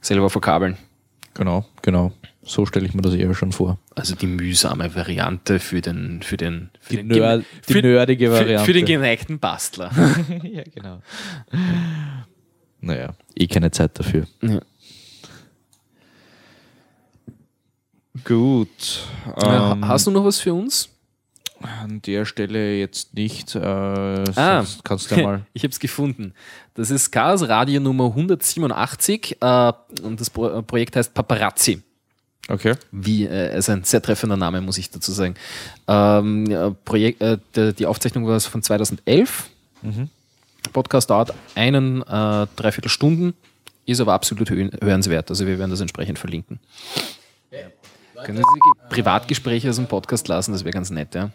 selber 0.00 0.30
verkabeln. 0.30 0.76
Genau, 1.34 1.64
genau. 1.82 2.12
So 2.44 2.66
stelle 2.66 2.86
ich 2.86 2.94
mir 2.94 3.02
das 3.02 3.14
eher 3.14 3.32
schon 3.34 3.52
vor. 3.52 3.78
Also 3.94 4.14
die 4.16 4.26
mühsame 4.26 4.94
Variante 4.94 5.58
für 5.60 5.80
den, 5.80 6.22
für 6.22 6.36
den, 6.36 6.70
für 6.80 6.90
Die 6.90 6.96
den 6.98 7.08
nerd- 7.08 7.44
die 7.68 7.72
für, 7.72 7.82
nerdige 7.82 8.26
für, 8.30 8.32
Variante. 8.40 8.64
für 8.64 8.72
den 8.72 8.84
geneigten 8.84 9.38
Bastler. 9.38 9.90
ja, 10.42 10.62
genau. 10.74 11.00
naja, 12.80 13.14
eh 13.36 13.46
keine 13.46 13.70
Zeit 13.70 13.98
dafür. 13.98 14.26
Ja. 14.42 14.60
Gut. 18.24 19.06
Ja, 19.40 19.72
Ähm, 19.72 19.88
Hast 19.88 20.06
du 20.06 20.10
noch 20.10 20.24
was 20.24 20.38
für 20.40 20.54
uns? 20.54 20.88
an 21.62 22.02
der 22.02 22.24
Stelle 22.24 22.76
jetzt 22.76 23.14
nicht. 23.14 23.54
Äh, 23.54 23.60
Ah. 23.60 24.64
kannst 24.82 25.10
du 25.10 25.14
ja 25.16 25.22
mal. 25.22 25.46
Ich 25.52 25.62
habe 25.62 25.70
es 25.70 25.78
gefunden. 25.78 26.34
Das 26.74 26.90
ist 26.90 27.12
Chaos 27.12 27.46
Radio 27.48 27.80
Nummer 27.80 28.06
187 28.06 29.36
äh, 29.40 29.72
und 30.02 30.20
das 30.20 30.28
Pro 30.30 30.60
Projekt 30.62 30.96
heißt 30.96 31.14
Paparazzi. 31.14 31.80
Okay. 32.48 32.74
Wie, 32.90 33.26
äh, 33.26 33.52
also 33.52 33.72
ein 33.72 33.84
sehr 33.84 34.02
treffender 34.02 34.36
Name, 34.36 34.60
muss 34.60 34.76
ich 34.78 34.90
dazu 34.90 35.12
sagen. 35.12 35.34
Ähm, 35.86 36.76
Projekt, 36.84 37.22
äh, 37.22 37.38
die, 37.72 37.86
Aufzeichnung 37.86 38.26
war 38.26 38.40
von 38.40 38.62
2011. 38.62 39.48
Podcast 40.72 41.10
dauert 41.10 41.32
einen, 41.54 42.02
äh, 42.02 42.46
dreiviertel 42.56 42.88
Stunden, 42.88 43.34
ist 43.86 44.00
aber 44.00 44.14
absolut 44.14 44.50
hö 44.50 44.68
hörenswert. 44.80 45.30
Also 45.30 45.46
wir 45.46 45.58
werden 45.58 45.70
das 45.70 45.80
entsprechend 45.80 46.18
verlinken. 46.18 46.58
Können 48.24 48.38
Sie 48.38 48.60
Ge- 48.60 48.88
Privatgespräche 48.90 49.70
aus 49.70 49.76
dem 49.76 49.86
Podcast 49.86 50.28
lassen? 50.28 50.52
Das 50.52 50.64
wäre 50.64 50.72
ganz 50.72 50.90
nett, 50.90 51.14
ja. 51.14 51.30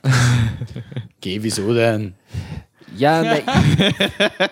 Geh, 1.22 1.42
wieso 1.44 1.74
denn? 1.74 2.16
Ja, 2.96 3.22
nein, 3.22 3.44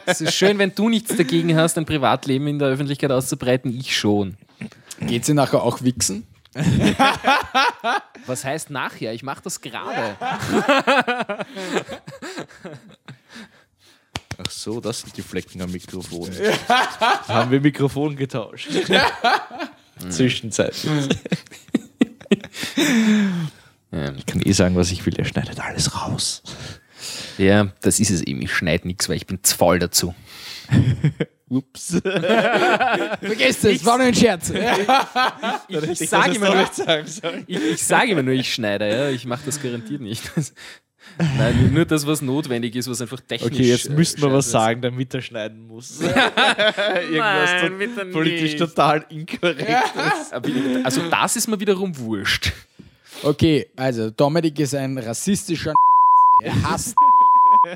es 0.05 0.21
ist 0.21 0.33
schön, 0.35 0.57
wenn 0.59 0.75
du 0.75 0.89
nichts 0.89 1.15
dagegen 1.15 1.55
hast, 1.57 1.77
ein 1.77 1.85
Privatleben 1.85 2.47
in 2.47 2.59
der 2.59 2.67
Öffentlichkeit 2.67 3.11
auszubreiten. 3.11 3.75
Ich 3.75 3.97
schon. 3.97 4.37
Geht 4.99 5.25
sie 5.25 5.33
nachher 5.33 5.63
auch 5.63 5.81
wichsen? 5.81 6.27
Was 8.27 8.43
heißt 8.45 8.69
nachher? 8.69 9.13
Ich 9.13 9.23
mache 9.23 9.41
das 9.43 9.61
gerade. 9.61 10.15
Ach 14.37 14.51
so, 14.51 14.79
das 14.81 15.01
sind 15.01 15.15
die 15.17 15.21
Flecken 15.21 15.61
am 15.61 15.71
Mikrofon. 15.71 16.29
Haben 17.27 17.51
wir 17.51 17.61
Mikrofon 17.61 18.15
getauscht. 18.15 18.69
Zwischenzeit. 20.09 20.75
Ich 24.17 24.25
kann 24.25 24.41
eh 24.43 24.51
sagen, 24.51 24.75
was 24.75 24.91
ich 24.91 25.05
will. 25.05 25.15
Er 25.17 25.25
schneidet 25.25 25.59
alles 25.59 25.95
raus. 26.01 26.43
Ja, 27.37 27.67
das 27.81 27.99
ist 27.99 28.09
es 28.09 28.21
eben. 28.21 28.41
Ich 28.41 28.53
schneide 28.53 28.87
nichts, 28.87 29.07
weil 29.09 29.17
ich 29.17 29.27
bin 29.27 29.43
zu 29.43 29.55
faul 29.55 29.79
dazu. 29.79 30.13
Ups. 31.47 32.01
Vergesst 32.01 33.63
es, 33.65 33.85
war 33.85 33.97
nur 33.97 34.07
ein 34.07 34.15
Scherz. 34.15 34.51
Ich, 35.67 36.01
ich 36.01 36.09
sage 36.09 36.35
immer, 36.35 36.55
nur- 36.55 36.69
ich, 37.47 37.57
ich 37.63 37.83
sage 37.83 38.11
immer 38.11 38.23
nur, 38.23 38.33
ich 38.33 38.51
schneide. 38.53 38.89
Ja? 38.89 39.09
Ich 39.09 39.25
mache 39.25 39.43
das 39.45 39.61
garantiert 39.61 40.01
nicht. 40.01 40.23
Nein, 41.37 41.71
nur 41.73 41.85
das, 41.85 42.05
was 42.05 42.21
notwendig 42.21 42.75
ist, 42.75 42.89
was 42.89 42.99
einfach 43.01 43.19
technisch 43.21 43.51
Okay, 43.51 43.63
jetzt 43.69 43.87
äh, 43.89 43.93
müssten 43.93 44.21
wir 44.21 44.31
was 44.33 44.45
ist. 44.47 44.51
sagen, 44.51 44.81
damit 44.81 45.13
er 45.13 45.21
schneiden 45.21 45.67
muss. 45.67 46.01
Irgendwas 46.01 47.51
Nein, 47.61 47.77
bitte 47.77 48.05
politisch 48.07 48.41
nicht. 48.53 48.57
total 48.59 49.05
inkorrekt. 49.09 49.69
Aber- 50.31 50.49
Also 50.83 51.01
das 51.09 51.35
ist 51.37 51.47
mir 51.47 51.59
wiederum 51.59 51.97
wurscht. 51.97 52.51
Okay, 53.23 53.65
also 53.75 54.09
Dominik 54.09 54.59
ist 54.59 54.75
ein 54.75 54.97
rassistischer 54.97 55.73
Er 56.41 56.63
hasst 56.63 56.95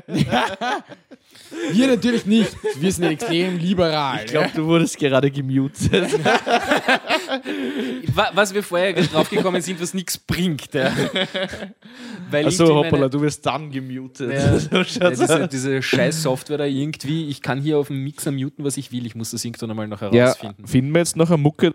Wir 1.72 1.86
natürlich 1.88 2.26
nicht. 2.26 2.56
Wir 2.80 2.92
sind 2.92 3.04
extrem 3.04 3.58
liberal. 3.58 4.20
Ich 4.24 4.30
glaube, 4.30 4.50
du 4.54 4.64
wurdest 4.66 4.98
gerade 4.98 5.30
gemutet. 5.30 5.90
Wa- 8.14 8.30
Was 8.34 8.54
wir 8.54 8.62
vorher 8.62 8.92
drauf 8.94 9.28
gekommen 9.30 9.60
sind, 9.60 9.80
was 9.80 9.94
nichts 9.94 10.16
bringt. 10.18 10.72
Ja. 10.74 10.92
Weil 12.30 12.46
Achso, 12.46 12.66
hoppala, 12.74 12.90
meine- 12.98 13.10
du 13.10 13.20
wirst 13.20 13.44
dann 13.46 13.70
gemutet. 13.70 14.32
Ja, 14.32 14.58
So 14.84 15.00
ja, 15.00 15.10
diese, 15.10 15.48
diese 15.48 15.82
scheiß 15.82 16.22
Software 16.22 16.58
da 16.58 16.64
irgendwie, 16.64 17.28
ich 17.28 17.42
kann 17.42 17.60
hier 17.60 17.78
auf 17.78 17.88
dem 17.88 18.02
Mixer 18.04 18.30
muten, 18.32 18.64
was 18.64 18.76
ich 18.76 18.92
will. 18.92 19.06
Ich 19.06 19.14
muss 19.14 19.30
das 19.30 19.44
irgendwann 19.44 19.70
einmal 19.70 19.88
noch 19.88 20.00
ja, 20.02 20.08
herausfinden. 20.10 20.66
finden 20.66 20.92
wir 20.92 20.98
jetzt 21.00 21.16
noch 21.16 21.28
eine 21.30 21.38
Mucke? 21.38 21.72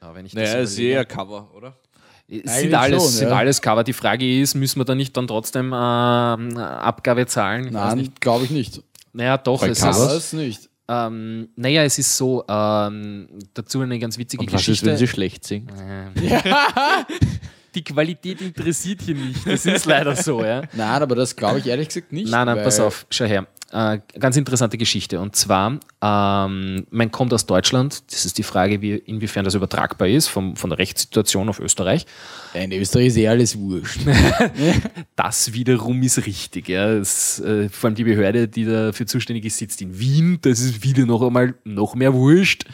Ja, 0.00 0.14
wenn 0.14 0.26
ich 0.26 0.32
das 0.32 0.50
Naja, 0.50 0.62
ist 0.62 0.78
eh 0.78 0.96
ein 0.98 1.08
Cover, 1.08 1.50
oder? 1.54 1.76
Sind 2.28 2.74
alles, 2.74 3.02
schon, 3.02 3.12
sind 3.12 3.28
ja. 3.28 3.36
alles 3.36 3.60
Cover. 3.60 3.84
Die 3.84 3.92
Frage 3.92 4.40
ist, 4.40 4.54
müssen 4.54 4.80
wir 4.80 4.84
da 4.84 4.94
nicht 4.94 5.16
dann 5.16 5.26
trotzdem 5.26 5.66
ähm, 5.66 6.56
Abgabe 6.56 7.26
zahlen? 7.26 7.66
Ich 7.66 7.72
Nein, 7.72 8.10
glaube 8.20 8.44
ich 8.44 8.50
nicht. 8.50 8.82
Naja, 9.12 9.36
doch. 9.36 9.60
Bei 9.60 9.68
Es 9.68 9.80
Covers? 9.80 10.14
ist, 10.14 10.32
nicht. 10.32 10.70
ähm, 10.88 11.48
naja, 11.56 11.84
es 11.84 11.98
ist 11.98 12.16
so, 12.16 12.44
ähm, 12.48 13.28
dazu 13.52 13.80
eine 13.82 13.98
ganz 13.98 14.16
witzige 14.18 14.40
Und 14.40 14.52
was 14.52 14.62
ist, 14.62 14.66
Geschichte. 14.66 14.86
wenn 14.86 14.96
sie 14.96 15.06
schlecht 15.06 15.44
singt? 15.44 15.70
die 17.74 17.84
Qualität 17.84 18.40
interessiert 18.40 19.02
hier 19.02 19.16
nicht. 19.16 19.46
Das 19.46 19.66
ist 19.66 19.84
leider 19.84 20.16
so, 20.16 20.42
ja. 20.44 20.62
Nein, 20.72 21.02
aber 21.02 21.16
das 21.16 21.34
glaube 21.36 21.58
ich 21.58 21.66
ehrlich 21.66 21.88
gesagt 21.88 22.12
nicht. 22.12 22.30
Nein, 22.30 22.46
nein, 22.46 22.62
pass 22.62 22.80
auf, 22.80 23.06
schau 23.10 23.24
her. 23.24 23.46
Äh, 23.74 23.98
ganz 24.20 24.36
interessante 24.36 24.78
Geschichte. 24.78 25.18
Und 25.18 25.34
zwar, 25.34 25.80
ähm, 26.00 26.86
man 26.90 27.10
kommt 27.10 27.34
aus 27.34 27.44
Deutschland. 27.44 28.04
Das 28.12 28.24
ist 28.24 28.38
die 28.38 28.44
Frage, 28.44 28.80
wie, 28.82 28.92
inwiefern 28.92 29.44
das 29.44 29.56
übertragbar 29.56 30.06
ist 30.06 30.28
vom, 30.28 30.54
von 30.54 30.70
der 30.70 30.78
Rechtssituation 30.78 31.48
auf 31.48 31.58
Österreich. 31.58 32.06
In 32.54 32.70
Österreich 32.70 33.08
ist 33.08 33.16
eh 33.16 33.26
alles 33.26 33.58
wurscht. 33.58 34.00
Das 35.16 35.52
wiederum 35.52 36.02
ist 36.02 36.26
richtig. 36.26 36.68
Ja. 36.68 36.88
Es, 36.88 37.40
äh, 37.40 37.68
vor 37.68 37.88
allem 37.88 37.94
die 37.94 38.04
Behörde, 38.04 38.46
die 38.48 38.64
dafür 38.64 39.06
zuständig 39.06 39.44
ist, 39.44 39.58
sitzt 39.58 39.80
in 39.80 39.98
Wien. 39.98 40.38
Das 40.42 40.60
ist 40.60 40.84
wieder 40.84 41.06
noch 41.06 41.22
einmal 41.22 41.54
noch 41.64 41.94
mehr 41.94 42.14
wurscht. 42.14 42.64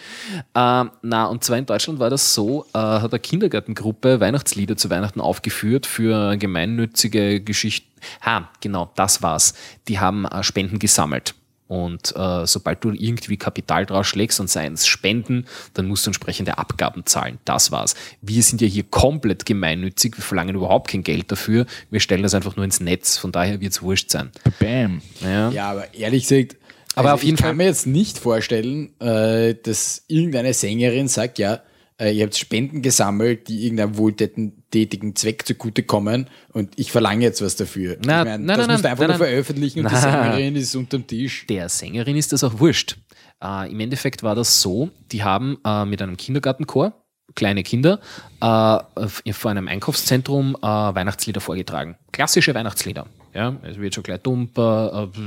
Ähm, 0.55 0.91
na, 1.03 1.27
und 1.27 1.45
zwar 1.45 1.59
in 1.59 1.67
Deutschland 1.67 1.99
war 1.99 2.11
das 2.11 2.35
so, 2.35 2.67
äh, 2.75 2.79
hat 2.79 3.13
eine 3.13 3.21
Kindergartengruppe 3.21 4.21
Weihnachtslieder 4.21 4.77
zu 4.77 4.91
Weihnachten 4.91 5.21
aufgeführt 5.21 5.87
für 5.87 6.37
gemeinnützige 6.37 7.41
Geschichten. 7.41 7.90
Ha, 8.25 8.51
genau, 8.61 8.91
das 8.97 9.23
war's. 9.23 9.55
Die 9.89 9.99
haben 9.99 10.25
äh, 10.27 10.43
Spenden 10.43 10.79
gesammelt. 10.79 11.35
Und 11.69 12.17
äh, 12.17 12.47
sobald 12.49 12.83
du 12.83 12.91
irgendwie 12.91 13.37
Kapital 13.37 13.87
draus 13.87 14.09
schlägst 14.09 14.41
und 14.41 14.51
seien 14.51 14.73
es 14.75 14.89
Spenden, 14.89 15.47
dann 15.75 15.87
musst 15.87 16.05
du 16.05 16.09
entsprechende 16.11 16.59
Abgaben 16.59 17.07
zahlen. 17.07 17.39
Das 17.45 17.71
war's. 17.71 17.95
Wir 18.23 18.43
sind 18.43 18.61
ja 18.61 18.67
hier 18.67 18.83
komplett 18.83 19.47
gemeinnützig, 19.47 20.17
wir 20.17 20.25
verlangen 20.25 20.57
überhaupt 20.57 20.91
kein 20.91 21.05
Geld 21.05 21.31
dafür. 21.31 21.67
Wir 21.89 22.01
stellen 22.01 22.25
das 22.25 22.35
einfach 22.35 22.57
nur 22.57 22.65
ins 22.65 22.81
Netz, 22.81 23.19
von 23.19 23.31
daher 23.31 23.61
wird's 23.61 23.83
wurscht 23.83 24.11
sein. 24.11 24.33
Bam. 24.59 25.01
Ja. 25.21 25.51
Ja, 25.51 25.71
aber 25.71 25.95
ehrlich 25.95 26.27
gesagt, 26.27 26.57
Aber 26.97 27.11
also 27.11 27.15
auf 27.15 27.23
jeden 27.23 27.37
ich 27.37 27.41
kann 27.41 27.51
Fall- 27.51 27.55
mir 27.55 27.67
jetzt 27.67 27.87
nicht 27.87 28.19
vorstellen, 28.19 28.99
äh, 29.01 29.55
dass 29.55 30.03
irgendeine 30.09 30.53
Sängerin 30.55 31.07
sagt, 31.07 31.39
ja, 31.39 31.61
äh, 32.01 32.13
ihr 32.13 32.25
habt 32.25 32.37
Spenden 32.37 32.83
gesammelt, 32.83 33.49
die 33.49 33.65
irgendeinem 33.65 33.97
wohltätigen 33.99 35.15
Zweck 35.15 35.47
zugutekommen 35.47 36.29
und 36.53 36.79
ich 36.79 36.91
verlange 36.91 37.23
jetzt 37.23 37.43
was 37.43 37.57
dafür. 37.57 37.99
Na, 38.05 38.21
ich 38.21 38.29
mein, 38.29 38.45
nein, 38.45 38.59
das 38.59 38.67
nein, 38.67 38.75
musst 38.75 38.85
du 38.85 38.89
nein, 38.89 38.93
einfach 38.93 39.09
nein, 39.09 39.19
nur 39.19 39.27
veröffentlichen 39.27 39.85
und 39.85 39.93
die. 39.93 39.97
Sängerin 39.97 40.57
ist 40.57 40.75
unterm 40.75 41.07
Tisch. 41.07 41.47
Der 41.49 41.69
Sängerin 41.69 42.17
ist 42.17 42.33
das 42.33 42.43
auch 42.43 42.59
wurscht. 42.59 42.97
Äh, 43.43 43.71
Im 43.71 43.81
Endeffekt 43.81 44.23
war 44.23 44.35
das 44.35 44.61
so, 44.61 44.91
die 45.13 45.23
haben 45.23 45.59
äh, 45.65 45.85
mit 45.85 46.01
einem 46.03 46.17
Kindergartenchor, 46.17 46.95
kleine 47.35 47.63
Kinder, 47.63 48.01
äh, 48.41 49.33
vor 49.33 49.51
einem 49.51 49.69
Einkaufszentrum 49.69 50.57
äh, 50.61 50.67
Weihnachtslieder 50.67 51.41
vorgetragen. 51.41 51.97
Klassische 52.13 52.55
Weihnachtslieder. 52.55 53.07
Ja, 53.35 53.57
es 53.63 53.79
wird 53.79 53.95
schon 53.95 54.03
gleich 54.03 54.21
dumper, 54.21 55.09
äh, 55.15 55.21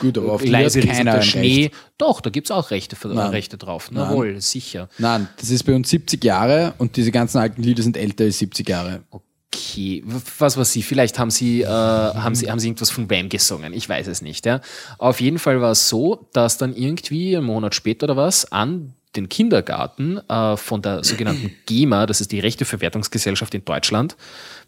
Gut, 0.00 0.18
aber 0.18 0.32
auf 0.32 0.42
die 0.42 0.48
leise 0.48 0.80
keiner 0.80 1.22
Schnee. 1.22 1.64
Recht. 1.64 1.74
Doch, 1.98 2.20
da 2.20 2.30
gibt 2.30 2.46
es 2.46 2.50
auch 2.50 2.70
Rechte. 2.70 2.96
Rechte 3.04 3.56
drauf. 3.56 3.90
Nein. 3.90 4.10
Jawohl, 4.10 4.40
sicher. 4.40 4.88
Nein, 4.98 5.28
das 5.38 5.50
ist 5.50 5.64
bei 5.64 5.74
uns 5.74 5.90
70 5.90 6.22
Jahre 6.24 6.74
und 6.78 6.96
diese 6.96 7.10
ganzen 7.10 7.38
alten 7.38 7.62
Lieder 7.62 7.82
sind 7.82 7.96
älter 7.96 8.24
als 8.24 8.38
70 8.38 8.68
Jahre. 8.68 9.02
Okay, 9.10 10.04
was 10.38 10.56
war 10.56 10.64
sie? 10.64 10.82
Vielleicht 10.82 11.18
haben 11.18 11.30
sie, 11.30 11.62
äh, 11.62 11.66
haben 11.66 12.34
sie, 12.34 12.50
haben 12.50 12.58
sie 12.58 12.68
irgendwas 12.68 12.90
von 12.90 13.08
Bam 13.08 13.28
gesungen. 13.28 13.72
Ich 13.72 13.88
weiß 13.88 14.06
es 14.06 14.22
nicht. 14.22 14.46
Ja. 14.46 14.60
Auf 14.98 15.20
jeden 15.20 15.38
Fall 15.38 15.60
war 15.60 15.72
es 15.72 15.88
so, 15.88 16.28
dass 16.32 16.58
dann 16.58 16.74
irgendwie 16.74 17.36
einen 17.36 17.46
Monat 17.46 17.74
später 17.74 18.04
oder 18.04 18.16
was 18.16 18.50
an 18.50 18.94
den 19.16 19.28
Kindergarten 19.28 20.18
äh, 20.28 20.56
von 20.56 20.80
der 20.80 21.04
sogenannten 21.04 21.52
GEMA, 21.66 22.06
das 22.06 22.20
ist 22.20 22.32
die 22.32 22.40
Rechteverwertungsgesellschaft 22.40 23.54
in 23.54 23.64
Deutschland. 23.64 24.16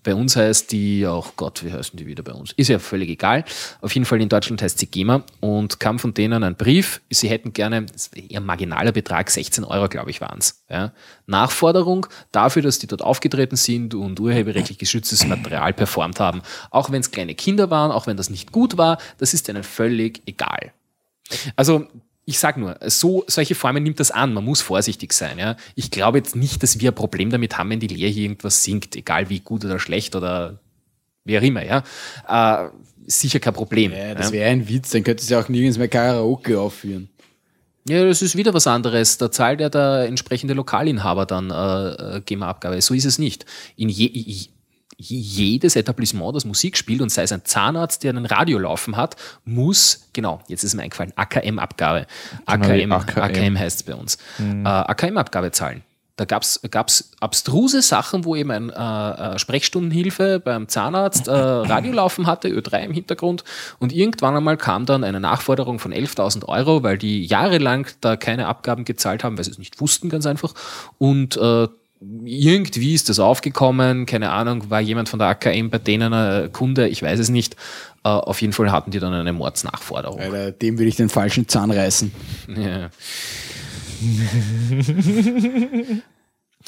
Bei 0.04 0.14
uns 0.14 0.36
heißt 0.36 0.70
die, 0.70 1.04
oh 1.06 1.24
Gott, 1.36 1.64
wie 1.64 1.72
heißen 1.72 1.96
die 1.96 2.06
wieder 2.06 2.22
bei 2.22 2.32
uns? 2.32 2.52
Ist 2.52 2.68
ja 2.68 2.78
völlig 2.78 3.08
egal. 3.08 3.44
Auf 3.80 3.92
jeden 3.94 4.04
Fall 4.04 4.20
in 4.20 4.28
Deutschland 4.28 4.62
heißt 4.62 4.78
sie 4.78 4.86
GEMA 4.86 5.24
und 5.40 5.80
kam 5.80 5.98
von 5.98 6.14
denen 6.14 6.44
ein 6.44 6.56
Brief, 6.56 7.00
sie 7.10 7.28
hätten 7.28 7.52
gerne, 7.52 7.86
ein 8.32 8.44
marginaler 8.44 8.92
Betrag, 8.92 9.30
16 9.30 9.64
Euro, 9.64 9.88
glaube 9.88 10.10
ich, 10.10 10.20
waren 10.20 10.38
es. 10.38 10.62
Ja. 10.68 10.92
Nachforderung 11.26 12.06
dafür, 12.32 12.62
dass 12.62 12.78
die 12.78 12.86
dort 12.86 13.02
aufgetreten 13.02 13.56
sind 13.56 13.94
und 13.94 14.20
urheberrechtlich 14.20 14.78
geschütztes 14.78 15.26
Material 15.26 15.72
performt 15.72 16.20
haben. 16.20 16.42
Auch 16.70 16.90
wenn 16.90 17.00
es 17.00 17.10
kleine 17.10 17.34
Kinder 17.34 17.70
waren, 17.70 17.90
auch 17.90 18.06
wenn 18.06 18.16
das 18.16 18.28
nicht 18.28 18.52
gut 18.52 18.76
war, 18.76 18.98
das 19.18 19.32
ist 19.34 19.48
ihnen 19.48 19.62
völlig 19.62 20.22
egal. 20.26 20.72
Also 21.56 21.86
ich 22.26 22.38
sag 22.38 22.56
nur, 22.56 22.78
so, 22.86 23.24
solche 23.26 23.54
Formen 23.54 23.82
nimmt 23.82 24.00
das 24.00 24.10
an. 24.10 24.32
Man 24.32 24.44
muss 24.44 24.62
vorsichtig 24.62 25.12
sein. 25.12 25.38
Ja? 25.38 25.56
Ich 25.74 25.90
glaube 25.90 26.18
jetzt 26.18 26.36
nicht, 26.36 26.62
dass 26.62 26.80
wir 26.80 26.90
ein 26.90 26.94
Problem 26.94 27.30
damit 27.30 27.58
haben, 27.58 27.70
wenn 27.70 27.80
die 27.80 27.86
Lehre 27.86 28.10
hier 28.10 28.24
irgendwas 28.24 28.64
singt, 28.64 28.96
egal 28.96 29.28
wie 29.28 29.40
gut 29.40 29.64
oder 29.64 29.78
schlecht 29.78 30.16
oder 30.16 30.58
wie 31.24 31.38
auch 31.38 31.42
immer. 31.42 31.64
Ja? 31.64 31.82
Äh, 32.28 32.70
sicher 33.06 33.40
kein 33.40 33.54
Problem. 33.54 33.92
Ja, 33.92 34.14
das 34.14 34.28
ja? 34.28 34.32
wäre 34.32 34.50
ein 34.50 34.68
Witz, 34.68 34.90
dann 34.90 35.04
könntest 35.04 35.30
du 35.30 35.38
auch 35.38 35.48
nirgends 35.48 35.76
mehr 35.76 35.88
Karaoke 35.88 36.58
aufführen. 36.58 37.10
ja, 37.86 38.04
das 38.06 38.22
ist 38.22 38.36
wieder 38.36 38.54
was 38.54 38.66
anderes. 38.66 39.18
Da 39.18 39.30
zahlt 39.30 39.60
ja 39.60 39.68
der 39.68 40.06
entsprechende 40.06 40.54
Lokalinhaber 40.54 41.26
dann 41.26 41.50
äh, 41.50 42.16
äh, 42.16 42.20
GEMA-Abgabe. 42.24 42.80
So 42.80 42.94
ist 42.94 43.04
es 43.04 43.18
nicht. 43.18 43.44
In 43.76 43.90
je, 43.90 44.48
jedes 44.96 45.76
Etablissement, 45.76 46.34
das 46.34 46.44
Musik 46.44 46.76
spielt 46.76 47.00
und 47.00 47.10
sei 47.10 47.22
es 47.22 47.32
ein 47.32 47.44
Zahnarzt, 47.44 48.04
der 48.04 48.10
einen 48.10 48.26
Radio 48.26 48.58
laufen 48.58 48.96
hat, 48.96 49.16
muss, 49.44 50.08
genau, 50.12 50.40
jetzt 50.48 50.64
ist 50.64 50.74
mir 50.74 50.82
eingefallen, 50.82 51.12
AKM-Abgabe. 51.16 52.06
AKM, 52.46 52.92
AKM. 52.92 53.22
AKM 53.22 53.58
heißt 53.58 53.80
es 53.80 53.82
bei 53.82 53.94
uns. 53.94 54.18
Äh, 54.38 54.66
AKM-Abgabe 54.66 55.52
zahlen. 55.52 55.82
Da 56.16 56.26
gab 56.26 56.44
es 56.44 57.10
abstruse 57.18 57.82
Sachen, 57.82 58.24
wo 58.24 58.36
eben 58.36 58.52
ein 58.52 58.70
äh, 58.70 59.34
äh, 59.34 59.38
Sprechstundenhilfe 59.38 60.38
beim 60.38 60.68
Zahnarzt 60.68 61.26
äh, 61.26 61.32
Radio 61.32 61.92
laufen 61.94 62.28
hatte, 62.28 62.48
Ö3 62.48 62.84
im 62.84 62.92
Hintergrund. 62.92 63.42
Und 63.80 63.92
irgendwann 63.92 64.36
einmal 64.36 64.56
kam 64.56 64.86
dann 64.86 65.02
eine 65.02 65.18
Nachforderung 65.18 65.80
von 65.80 65.92
11.000 65.92 66.44
Euro, 66.46 66.84
weil 66.84 66.98
die 66.98 67.24
jahrelang 67.24 67.88
da 68.00 68.16
keine 68.16 68.46
Abgaben 68.46 68.84
gezahlt 68.84 69.24
haben, 69.24 69.36
weil 69.36 69.44
sie 69.44 69.50
es 69.50 69.58
nicht 69.58 69.80
wussten, 69.80 70.08
ganz 70.08 70.24
einfach. 70.24 70.54
Und 70.98 71.36
äh, 71.36 71.66
irgendwie 72.00 72.94
ist 72.94 73.08
das 73.08 73.18
aufgekommen, 73.18 74.04
keine 74.06 74.30
Ahnung, 74.30 74.68
war 74.70 74.80
jemand 74.80 75.08
von 75.08 75.18
der 75.18 75.28
AKM 75.28 75.70
bei 75.70 75.78
denen 75.78 76.12
ein 76.12 76.52
Kunde, 76.52 76.88
ich 76.88 77.02
weiß 77.02 77.18
es 77.18 77.28
nicht. 77.30 77.56
Äh, 78.04 78.08
auf 78.08 78.40
jeden 78.42 78.52
Fall 78.52 78.70
hatten 78.70 78.90
die 78.90 78.98
dann 78.98 79.14
eine 79.14 79.32
Mordsnachforderung. 79.32 80.20
Alter, 80.20 80.52
dem 80.52 80.78
würde 80.78 80.88
ich 80.88 80.96
den 80.96 81.08
falschen 81.08 81.48
Zahn 81.48 81.70
reißen. 81.70 82.12
Ja. 82.56 82.90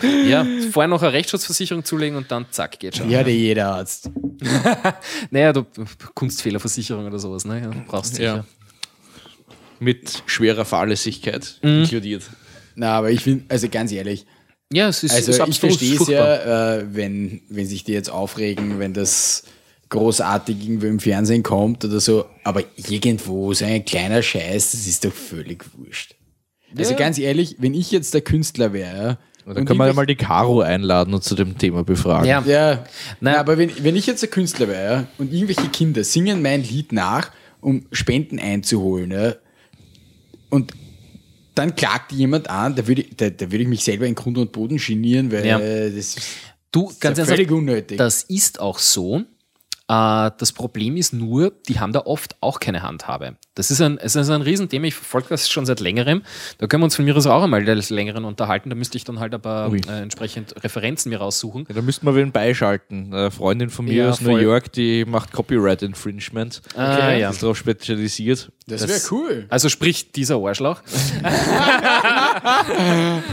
ja, 0.26 0.46
vorher 0.70 0.88
noch 0.88 1.02
eine 1.02 1.12
Rechtsschutzversicherung 1.12 1.84
zulegen 1.84 2.16
und 2.16 2.30
dann 2.30 2.46
zack, 2.50 2.78
geht 2.78 2.96
schon. 2.96 3.10
Ja, 3.10 3.22
der 3.22 3.34
jeder 3.34 3.74
Arzt. 3.74 4.10
Naja, 5.30 5.52
du 5.52 5.64
Kunstfehlerversicherung 6.14 7.06
oder 7.06 7.18
sowas, 7.18 7.44
ne? 7.44 7.62
Ja, 7.62 7.70
brauchst 7.86 8.14
sicher. 8.16 8.36
Ja. 8.36 8.44
Mit 9.78 10.22
schwerer 10.26 10.64
Fahrlässigkeit 10.64 11.58
Mhm. 11.62 11.82
inkludiert. 11.82 12.24
Na, 12.74 12.92
aber 12.92 13.10
ich 13.10 13.20
finde, 13.22 13.44
also 13.48 13.68
ganz 13.68 13.92
ehrlich, 13.92 14.26
Ja, 14.72 14.88
es 14.88 15.02
ist, 15.04 15.14
also 15.14 15.30
ist 15.30 15.48
ich 15.48 15.60
verstehe 15.60 15.94
es 15.96 16.08
ja, 16.08 16.76
äh, 16.78 16.84
wenn, 16.94 17.40
wenn 17.48 17.66
sich 17.66 17.84
die 17.84 17.92
jetzt 17.92 18.10
aufregen, 18.10 18.78
wenn 18.78 18.94
das 18.94 19.44
großartig 19.90 20.60
irgendwo 20.60 20.86
im 20.86 20.98
Fernsehen 20.98 21.44
kommt 21.44 21.84
oder 21.84 22.00
so, 22.00 22.24
aber 22.42 22.64
irgendwo 22.76 23.52
so 23.54 23.64
ein 23.64 23.84
kleiner 23.84 24.22
Scheiß, 24.22 24.72
das 24.72 24.86
ist 24.88 25.04
doch 25.04 25.12
völlig 25.12 25.64
wurscht. 25.76 26.16
Also 26.76 26.92
Ja. 26.92 26.96
ganz 26.98 27.18
ehrlich, 27.18 27.56
wenn 27.60 27.74
ich 27.74 27.92
jetzt 27.92 28.12
der 28.12 28.22
Künstler 28.22 28.72
wäre, 28.72 29.18
Dann 29.46 29.64
können 29.64 29.78
wir 29.78 29.86
ja 29.86 29.92
mal 29.92 30.06
die 30.06 30.16
Caro 30.16 30.60
einladen 30.62 31.14
und 31.14 31.22
zu 31.22 31.36
dem 31.36 31.56
Thema 31.56 31.84
befragen. 31.84 32.26
Ja, 32.26 32.42
Ja, 32.44 32.84
Na- 33.20 33.32
na, 33.34 33.38
aber 33.38 33.58
wenn, 33.58 33.70
wenn 33.84 33.94
ich 33.94 34.06
jetzt 34.08 34.24
ein 34.24 34.30
Künstler 34.30 34.66
wäre 34.66 35.06
und 35.18 35.32
irgendwelche 35.32 35.68
Kinder 35.70 36.02
singen 36.02 36.42
mein 36.42 36.64
Lied 36.64 36.90
nach, 36.90 37.30
um 37.60 37.86
Spenden 37.92 38.40
einzuholen, 38.40 39.12
ja, 39.12 39.34
und 40.50 40.72
dann 41.56 41.74
klagt 41.74 42.12
jemand 42.12 42.48
an, 42.50 42.76
da 42.76 42.86
würde 42.86 43.02
ich, 43.02 43.16
da, 43.16 43.30
da 43.30 43.50
würde 43.50 43.62
ich 43.62 43.68
mich 43.68 43.82
selber 43.82 44.06
in 44.06 44.14
Grund 44.14 44.38
und 44.38 44.52
Boden 44.52 44.76
genieren, 44.76 45.32
weil 45.32 45.44
Ja. 45.46 45.58
das 45.58 45.94
ist 45.94 46.20
du, 46.70 46.86
ganz 46.86 47.00
ja 47.02 47.08
ernsthaft, 47.08 47.30
völlig 47.30 47.50
unnötig. 47.50 47.98
Das 47.98 48.22
ist 48.22 48.60
auch 48.60 48.78
so. 48.78 49.22
Äh, 49.88 50.30
das 50.38 50.52
Problem 50.52 50.96
ist 50.96 51.12
nur, 51.12 51.52
die 51.68 51.80
haben 51.80 51.92
da 51.92 52.00
oft 52.00 52.36
auch 52.40 52.60
keine 52.60 52.82
Handhabe. 52.82 53.36
Das 53.56 53.70
ist 53.70 53.80
ein, 53.80 53.98
es 53.98 54.14
ist 54.14 54.28
ein 54.28 54.42
Riesenthema. 54.42 54.86
Ich 54.86 54.94
verfolge 54.94 55.28
das 55.30 55.48
schon 55.48 55.64
seit 55.64 55.80
längerem. 55.80 56.22
Da 56.58 56.66
können 56.66 56.82
wir 56.82 56.84
uns 56.84 56.94
von 56.94 57.06
mir 57.06 57.16
aus 57.16 57.26
auch 57.26 57.42
einmal 57.42 57.64
des 57.64 57.88
Längeren 57.90 58.24
unterhalten. 58.26 58.68
Da 58.68 58.76
müsste 58.76 58.98
ich 58.98 59.04
dann 59.04 59.18
halt 59.18 59.32
aber 59.34 59.72
äh, 59.88 60.02
entsprechend 60.02 60.54
Referenzen 60.62 61.08
mir 61.10 61.18
raussuchen. 61.18 61.64
Ja, 61.68 61.74
da 61.74 61.80
müssten 61.82 62.06
wir 62.06 62.14
wen 62.14 62.32
beischalten. 62.32 63.14
Eine 63.14 63.30
Freundin 63.30 63.70
von 63.70 63.86
mir 63.86 63.94
Ja, 63.94 64.10
aus 64.10 64.20
New 64.20 64.30
voll. 64.32 64.42
York, 64.42 64.72
die 64.72 65.06
macht 65.06 65.32
Copyright 65.32 65.82
Infringement. 65.82 66.60
Ah, 66.76 67.12
ja. 67.12 67.30
Ist 67.30 67.42
darauf 67.42 67.56
spezialisiert. 67.56 68.52
das 68.66 68.86
wäre 68.86 69.00
cool. 69.10 69.46
Also 69.48 69.70
sprich 69.70 70.12
dieser 70.12 70.36
Arschloch. 70.36 70.82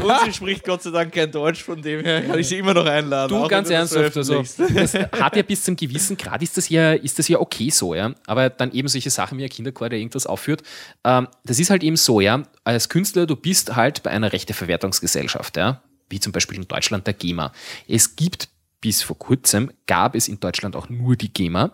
Und 0.01 0.13
sie 0.25 0.33
spricht 0.33 0.63
Gott 0.63 0.83
sei 0.83 0.91
Dank 0.91 1.13
kein 1.13 1.31
Deutsch, 1.31 1.63
von 1.63 1.81
dem 1.81 2.01
her 2.01 2.21
kann 2.21 2.39
ich 2.39 2.47
sie 2.47 2.57
immer 2.59 2.73
noch 2.73 2.85
einladen. 2.85 3.29
Du, 3.29 3.47
ganz 3.47 3.67
das 3.67 3.91
ernsthaft, 3.93 4.17
also, 4.17 4.43
das 4.73 4.93
hat 4.93 5.35
ja 5.35 5.43
bis 5.43 5.63
zum 5.63 5.75
gewissen 5.75 6.17
Grad 6.17 6.41
ist 6.41 6.55
das 6.57 6.69
ja, 6.69 6.93
ist 6.93 7.19
das 7.19 7.27
ja 7.27 7.39
okay 7.39 7.69
so, 7.69 7.93
ja. 7.93 8.13
Aber 8.25 8.49
dann 8.49 8.71
eben 8.71 8.87
solche 8.87 9.09
Sachen 9.09 9.37
wie 9.37 9.43
ein 9.43 9.49
Kinderchor, 9.49 9.89
der 9.89 9.99
irgendwas 10.13 10.27
aufführt, 10.27 10.63
ähm, 11.03 11.27
das 11.43 11.59
ist 11.59 11.69
halt 11.69 11.83
eben 11.83 11.97
so, 11.97 12.21
ja. 12.21 12.43
Als 12.63 12.89
Künstler, 12.89 13.25
du 13.25 13.35
bist 13.35 13.75
halt 13.75 14.03
bei 14.03 14.11
einer 14.11 14.31
Rechteverwertungsgesellschaft, 14.31 15.57
ja. 15.57 15.81
Wie 16.09 16.19
zum 16.19 16.31
Beispiel 16.31 16.57
in 16.57 16.67
Deutschland 16.67 17.07
der 17.07 17.13
GEMA. 17.13 17.51
Es 17.87 18.15
gibt 18.15 18.49
bis 18.81 19.01
vor 19.01 19.17
kurzem 19.17 19.71
gab 19.87 20.13
es 20.13 20.27
in 20.27 20.41
Deutschland 20.41 20.75
auch 20.75 20.89
nur 20.89 21.15
die 21.15 21.33
GEMA. 21.33 21.71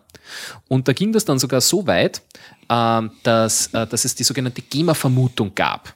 Und 0.68 0.88
da 0.88 0.94
ging 0.94 1.12
das 1.12 1.26
dann 1.26 1.40
sogar 1.40 1.60
so 1.60 1.88
weit, 1.88 2.22
ähm, 2.70 3.12
dass, 3.24 3.74
äh, 3.74 3.88
dass 3.88 4.06
es 4.06 4.14
die 4.14 4.24
sogenannte 4.24 4.62
GEMA-Vermutung 4.62 5.56
gab. 5.56 5.96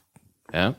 Ja? 0.52 0.74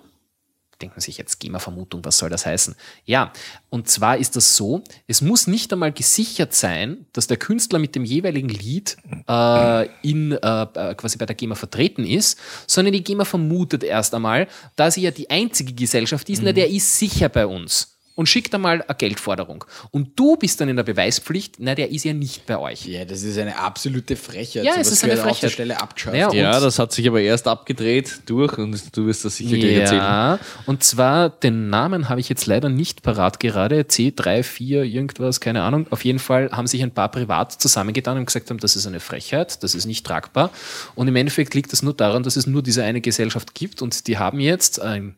Denkt 0.85 0.97
man 0.97 1.01
sich 1.01 1.17
jetzt 1.17 1.41
GEMA-Vermutung, 1.41 2.05
was 2.05 2.19
soll 2.19 2.29
das 2.29 2.45
heißen? 2.45 2.75
Ja, 3.07 3.33
und 3.71 3.89
zwar 3.89 4.19
ist 4.19 4.37
das 4.37 4.55
so, 4.57 4.85
es 5.07 5.23
muss 5.23 5.47
nicht 5.47 5.73
einmal 5.73 5.93
gesichert 5.93 6.53
sein, 6.53 7.07
dass 7.15 7.27
der 7.27 7.39
Künstler 7.39 7.79
mit 7.79 7.95
dem 7.95 8.05
jeweiligen 8.05 8.51
Lied 8.51 8.99
äh, 9.27 9.89
in, 10.03 10.33
äh, 10.33 10.37
äh, 10.37 10.95
quasi 10.95 11.17
bei 11.17 11.25
der 11.25 11.35
GEMA 11.35 11.55
vertreten 11.55 12.05
ist, 12.05 12.39
sondern 12.67 12.93
die 12.93 13.03
GEMA 13.03 13.25
vermutet 13.25 13.83
erst 13.83 14.15
einmal, 14.15 14.47
da 14.77 14.91
sie 14.91 15.01
ja 15.01 15.11
die 15.11 15.31
einzige 15.31 15.73
Gesellschaft 15.73 16.29
ist, 16.29 16.43
na, 16.43 16.53
der 16.53 16.69
ist 16.69 16.99
sicher 16.99 17.31
bei 17.31 17.47
uns. 17.47 17.94
Und 18.17 18.29
schickt 18.29 18.55
einmal 18.55 18.83
eine 18.83 18.95
Geldforderung. 18.97 19.65
Und 19.91 20.19
du 20.19 20.37
bist 20.37 20.61
dann 20.61 20.69
in 20.69 20.77
der 20.77 20.85
Beweispflicht, 20.85 21.57
na, 21.59 21.75
der 21.75 21.91
ist 21.91 22.05
ja 22.05 22.13
nicht 22.13 22.47
bei 22.47 22.57
euch. 22.59 22.87
Ja, 22.87 23.05
das 23.05 23.23
ist 23.25 23.37
eine 23.39 23.59
absolute 23.59 24.15
Frechheit. 24.15 24.65
Ja, 24.65 24.75
es 24.79 24.93
ist 24.93 25.03
eine 25.03 25.15
gehört 25.15 25.31
auf 25.31 25.41
der 25.41 25.51
Frechheit. 25.51 25.53
Stelle 25.53 25.81
abgeschafft. 25.81 26.17
Ja, 26.17 26.33
Ja, 26.33 26.61
das 26.61 26.79
hat 26.79 26.93
sich 26.93 27.09
aber 27.09 27.21
erst 27.21 27.49
abgedreht 27.49 28.21
durch 28.27 28.57
und 28.57 28.97
du 28.97 29.07
wirst 29.07 29.25
das 29.25 29.37
sicher 29.39 29.57
gleich 29.57 29.79
erzählen. 29.79 30.01
Ja, 30.01 30.39
und 30.67 30.85
zwar 30.85 31.29
den 31.29 31.71
Namen 31.71 32.09
habe 32.09 32.21
ich 32.21 32.29
jetzt 32.29 32.47
leider 32.47 32.69
nicht 32.69 33.03
parat 33.03 33.41
gerade. 33.41 33.81
C34, 33.83 34.83
irgendwas, 34.85 35.41
keine 35.41 35.63
Ahnung. 35.63 35.87
Auf 35.91 36.05
jeden 36.05 36.21
Fall 36.21 36.51
haben 36.53 36.67
sich 36.69 36.83
ein 36.83 36.93
paar 36.93 37.11
privat 37.11 37.53
zusammengetan 37.53 38.17
und 38.17 38.27
gesagt 38.27 38.49
haben, 38.51 38.59
das 38.59 38.77
ist 38.77 38.87
eine 38.87 39.01
Frechheit, 39.01 39.63
das 39.63 39.75
ist 39.75 39.87
nicht 39.87 40.07
tragbar. 40.07 40.51
Und 40.95 41.09
im 41.09 41.17
Endeffekt 41.17 41.55
liegt 41.55 41.73
es 41.73 41.83
nur 41.83 41.95
daran, 41.95 42.23
dass 42.23 42.37
es 42.37 42.47
nur 42.47 42.63
diese 42.63 42.85
eine 42.85 43.01
Gesellschaft 43.01 43.55
gibt 43.55 43.83
und 43.83 44.07
die 44.07 44.19
haben 44.19 44.39
jetzt 44.39 44.81
ein 44.81 45.17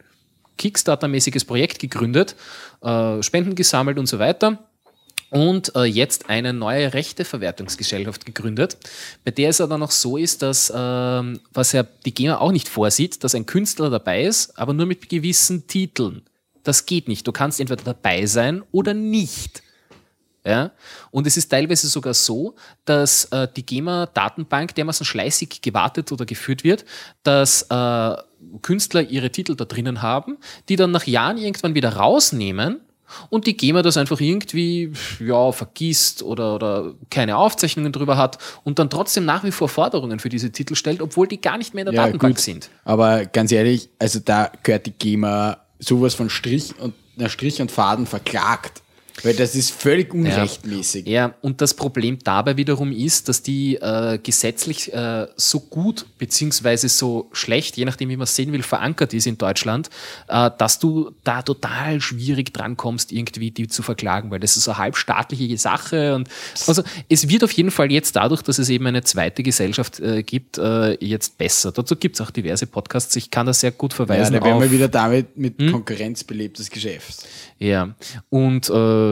Kickstarter-mäßiges 0.58 1.44
Projekt 1.44 1.78
gegründet, 1.78 2.36
äh, 2.82 3.22
Spenden 3.22 3.54
gesammelt 3.54 3.98
und 3.98 4.06
so 4.06 4.18
weiter 4.18 4.58
und 5.30 5.74
äh, 5.74 5.84
jetzt 5.84 6.28
eine 6.30 6.52
neue 6.52 6.94
Rechteverwertungsgesellschaft 6.94 8.24
gegründet, 8.26 8.76
bei 9.24 9.30
der 9.30 9.50
es 9.50 9.60
aber 9.60 9.78
noch 9.78 9.90
so 9.90 10.16
ist, 10.16 10.42
dass, 10.42 10.72
ähm, 10.74 11.40
was 11.52 11.72
ja 11.72 11.82
die 11.82 12.14
GEMA 12.14 12.38
auch 12.38 12.52
nicht 12.52 12.68
vorsieht, 12.68 13.24
dass 13.24 13.34
ein 13.34 13.46
Künstler 13.46 13.90
dabei 13.90 14.24
ist, 14.24 14.56
aber 14.58 14.72
nur 14.72 14.86
mit 14.86 15.08
gewissen 15.08 15.66
Titeln. 15.66 16.22
Das 16.62 16.86
geht 16.86 17.08
nicht. 17.08 17.26
Du 17.26 17.32
kannst 17.32 17.60
entweder 17.60 17.82
dabei 17.82 18.26
sein 18.26 18.62
oder 18.72 18.94
nicht. 18.94 19.62
Ja? 20.44 20.70
Und 21.10 21.26
es 21.26 21.36
ist 21.36 21.48
teilweise 21.48 21.88
sogar 21.88 22.14
so, 22.14 22.54
dass 22.84 23.26
äh, 23.26 23.48
die 23.54 23.66
GEMA-Datenbank 23.66 24.74
dermaßen 24.76 25.04
schleißig 25.04 25.60
gewartet 25.60 26.12
oder 26.12 26.24
geführt 26.24 26.62
wird, 26.62 26.84
dass 27.24 27.62
äh, 27.62 28.16
Künstler 28.62 29.02
ihre 29.02 29.30
Titel 29.30 29.54
da 29.54 29.64
drinnen 29.64 30.02
haben, 30.02 30.38
die 30.68 30.76
dann 30.76 30.90
nach 30.90 31.06
Jahren 31.06 31.38
irgendwann 31.38 31.74
wieder 31.74 31.96
rausnehmen 31.96 32.80
und 33.30 33.46
die 33.46 33.56
GEMA 33.56 33.82
das 33.82 33.96
einfach 33.96 34.20
irgendwie 34.20 34.92
ja, 35.20 35.52
vergisst 35.52 36.22
oder, 36.22 36.54
oder 36.54 36.94
keine 37.10 37.36
Aufzeichnungen 37.36 37.92
drüber 37.92 38.16
hat 38.16 38.38
und 38.64 38.78
dann 38.78 38.90
trotzdem 38.90 39.24
nach 39.24 39.44
wie 39.44 39.52
vor 39.52 39.68
Forderungen 39.68 40.18
für 40.18 40.28
diese 40.28 40.50
Titel 40.50 40.74
stellt, 40.74 41.00
obwohl 41.00 41.28
die 41.28 41.40
gar 41.40 41.58
nicht 41.58 41.74
mehr 41.74 41.82
in 41.86 41.92
der 41.92 41.94
Ja, 41.94 42.06
Datenbank 42.06 42.36
gut. 42.36 42.44
sind. 42.44 42.70
Aber 42.84 43.26
ganz 43.26 43.52
ehrlich, 43.52 43.88
also 43.98 44.18
da 44.18 44.50
gehört 44.62 44.86
die 44.86 44.92
GEMA 44.92 45.58
sowas 45.78 46.14
von 46.14 46.30
Strich 46.30 46.74
und, 46.80 46.94
na, 47.16 47.28
Strich 47.28 47.60
und 47.60 47.70
Faden 47.70 48.06
verklagt. 48.06 48.82
Weil 49.22 49.34
das 49.34 49.54
ist 49.54 49.70
völlig 49.70 50.12
unrechtmäßig. 50.12 51.06
Ja, 51.06 51.34
und 51.40 51.60
das 51.60 51.72
Problem 51.74 52.18
dabei 52.22 52.56
wiederum 52.56 52.92
ist, 52.92 53.28
dass 53.28 53.42
die 53.42 53.76
äh, 53.76 54.18
gesetzlich 54.22 54.92
äh, 54.92 55.26
so 55.36 55.60
gut 55.60 56.04
beziehungsweise 56.18 56.88
so 56.88 57.28
schlecht, 57.32 57.76
je 57.78 57.84
nachdem 57.86 58.10
wie 58.10 58.16
man 58.16 58.24
es 58.24 58.36
sehen 58.36 58.52
will, 58.52 58.62
verankert 58.62 59.14
ist 59.14 59.26
in 59.26 59.38
Deutschland, 59.38 59.88
äh, 60.28 60.50
dass 60.58 60.78
du 60.78 61.12
da 61.24 61.40
total 61.42 62.00
schwierig 62.00 62.52
drankommst, 62.52 63.10
irgendwie 63.10 63.50
die 63.50 63.68
zu 63.68 63.82
verklagen, 63.82 64.30
weil 64.30 64.40
das 64.40 64.56
ist 64.56 64.68
eine 64.68 64.78
halbstaatliche 64.78 65.56
Sache. 65.56 66.14
Und 66.14 66.28
also 66.66 66.82
es 67.08 67.28
wird 67.28 67.42
auf 67.42 67.52
jeden 67.52 67.70
Fall 67.70 67.90
jetzt 67.90 68.16
dadurch, 68.16 68.42
dass 68.42 68.58
es 68.58 68.68
eben 68.68 68.86
eine 68.86 69.02
zweite 69.02 69.42
Gesellschaft 69.42 69.98
äh, 70.00 70.22
gibt, 70.22 70.58
äh, 70.58 70.92
jetzt 71.04 71.38
besser. 71.38 71.72
Dazu 71.72 71.96
gibt 71.96 72.16
es 72.16 72.20
auch 72.20 72.30
diverse 72.30 72.66
Podcasts. 72.66 73.16
Ich 73.16 73.30
kann 73.30 73.46
das 73.46 73.60
sehr 73.60 73.70
gut 73.72 73.92
Ja, 73.92 73.96
verweisen. 73.96 74.34
da 74.34 74.44
wären 74.44 74.56
auf, 74.56 74.62
wir 74.62 74.70
wieder 74.70 74.88
damit 74.88 75.36
mit 75.38 75.58
Hm? 75.58 75.72
Konkurrenz 75.72 76.22
belebtes 76.24 76.68
Geschäft. 76.70 77.26
ja, 77.58 77.94
und 78.28 78.68
äh, 78.68 79.05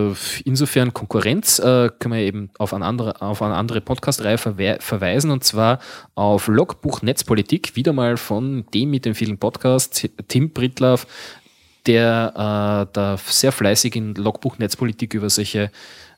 insofern 0.44 0.92
Konkurrenz 0.92 1.58
äh, 1.58 1.90
können 1.98 2.14
wir 2.14 2.20
eben 2.20 2.50
auf 2.58 2.74
eine 2.74 2.84
andere, 2.84 3.20
auf 3.20 3.42
eine 3.42 3.54
andere 3.54 3.80
Podcast-Reihe 3.80 4.38
verwe 4.38 4.78
verweisen 4.80 5.30
und 5.30 5.44
zwar 5.44 5.78
auf 6.14 6.48
Logbuch 6.48 7.02
Netzpolitik, 7.02 7.76
wieder 7.76 7.92
mal 7.92 8.16
von 8.16 8.64
dem 8.72 8.90
mit 8.90 9.04
den 9.04 9.14
vielen 9.14 9.38
Podcasts, 9.38 10.08
Tim 10.28 10.50
Brittlaff, 10.50 11.06
der 11.86 12.32
äh, 12.34 12.92
da 12.92 13.16
sehr 13.18 13.52
fleißig 13.52 13.96
in 13.96 14.14
Logbuch 14.14 14.58
Netzpolitik 14.58 15.14
über 15.14 15.30
solche, 15.30 15.70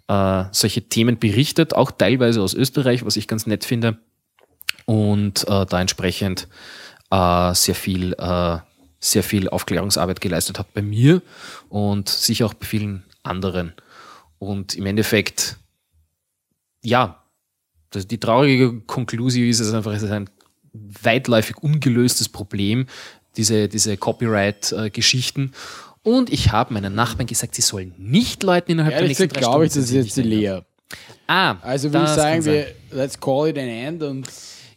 äh, 0.09 0.45
solche 0.53 0.83
Themen 0.83 1.19
berichtet, 1.19 1.75
auch 1.75 1.91
teilweise 1.91 2.43
aus 2.43 2.55
Österreich, 2.55 3.05
was 3.05 3.17
ich 3.17 3.29
ganz 3.29 3.47
nett 3.47 3.65
finde 3.65 3.99
und 4.85 5.47
äh, 5.49 5.67
da 5.67 5.81
entsprechend 5.81 6.49
äh, 7.11 7.55
sehr 7.55 7.75
viel 7.75 8.15
äh, 8.19 8.59
sehr 9.07 9.23
viel 9.23 9.49
Aufklärungsarbeit 9.49 10.21
geleistet 10.21 10.59
hat 10.59 10.73
bei 10.75 10.83
mir 10.83 11.23
und 11.69 12.09
sicher 12.09 12.47
auch 12.47 12.55
bei 12.55 12.67
vielen 12.67 13.05
anderen. 13.27 13.73
Und 14.39 14.75
im 14.75 14.87
Endeffekt, 14.87 15.57
ja, 16.83 17.23
das, 17.91 18.07
die 18.07 18.19
traurige 18.19 18.81
Konklusion 18.81 19.49
ist 19.49 19.61
es 19.61 19.73
einfach, 19.73 19.93
es 19.93 20.03
ist 20.03 20.11
ein 20.11 20.29
weitläufig 20.73 21.59
ungelöstes 21.59 22.29
Problem, 22.29 22.87
diese, 23.37 23.69
diese 23.69 23.97
Copyright-Geschichten. 23.97 25.53
Und 26.03 26.33
ich 26.33 26.53
habe 26.53 26.75
meinen 26.75 26.95
Nachbarn 26.95 27.27
gesagt, 27.27 27.55
sie 27.55 27.63
sollen 27.63 27.95
nicht 27.99 28.43
Leuten 28.43 28.73
innerhalb 28.73 28.93
der 28.93 29.01
Ehrlich 29.03 29.19
nächsten 29.19 29.29
gesagt 29.29 29.45
drei 29.45 29.51
glaube 29.51 29.67
ich, 29.67 29.73
das 29.73 29.85
ist 29.85 29.93
jetzt 29.93 30.17
die 30.17 30.23
Lea. 30.23 30.61
Ah, 31.27 31.57
Also 31.63 31.93
würde 31.93 32.05
ich 32.05 32.13
sagen, 32.13 32.45
wir 32.45 32.75
let's 32.93 33.19
call 33.19 33.49
it 33.49 33.59
an 33.59 33.69
end 33.69 34.03
und 34.03 34.29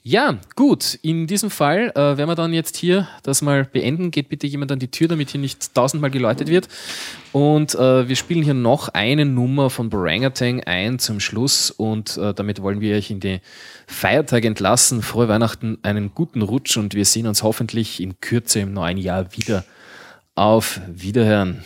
Ja, 0.02 0.38
gut. 0.56 0.98
In 1.02 1.28
diesem 1.28 1.50
Fall 1.50 1.92
äh, 1.94 1.96
werden 1.96 2.30
wir 2.30 2.36
dann 2.36 2.54
jetzt 2.54 2.78
hier 2.78 3.08
das 3.22 3.42
mal 3.42 3.66
beenden. 3.66 4.12
Geht 4.12 4.30
bitte 4.30 4.48
jemand 4.48 4.72
an 4.72 4.80
die 4.80 4.90
Tür, 4.90 5.10
damit 5.10 5.30
hier 5.30 5.42
nicht 5.42 5.76
tausendmal 5.76 6.10
geläutet 6.10 6.48
wird. 6.48 6.70
Und 7.34 7.76
äh, 7.76 8.08
wir 8.08 8.16
spielen 8.16 8.42
hier 8.42 8.54
noch 8.54 8.88
eine 8.90 9.26
Nummer 9.26 9.70
von 9.70 9.90
Barangatang 9.90 10.64
ein 10.64 11.00
zum 11.00 11.20
Schluss. 11.20 11.70
Und 11.70 12.18
äh, 12.18 12.34
damit 12.34 12.62
wollen 12.62 12.80
wir 12.80 12.96
euch 12.96 13.12
in 13.12 13.20
die 13.20 13.42
Feiertage 13.88 14.48
entlassen. 14.48 15.02
Frohe 15.02 15.28
Weihnachten, 15.28 15.78
einen 15.84 16.16
guten 16.16 16.42
Rutsch 16.42 16.78
und 16.78 16.94
wir 16.96 17.06
sehen 17.06 17.28
uns 17.28 17.44
hoffentlich 17.44 18.02
in 18.02 18.22
Kürze 18.22 18.62
im 18.62 18.74
neuen 18.74 18.98
Jahr 18.98 19.36
wieder. 19.36 19.66
Auf 20.34 20.80
Wiederhören. 20.88 21.66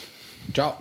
Ciao. 0.54 0.74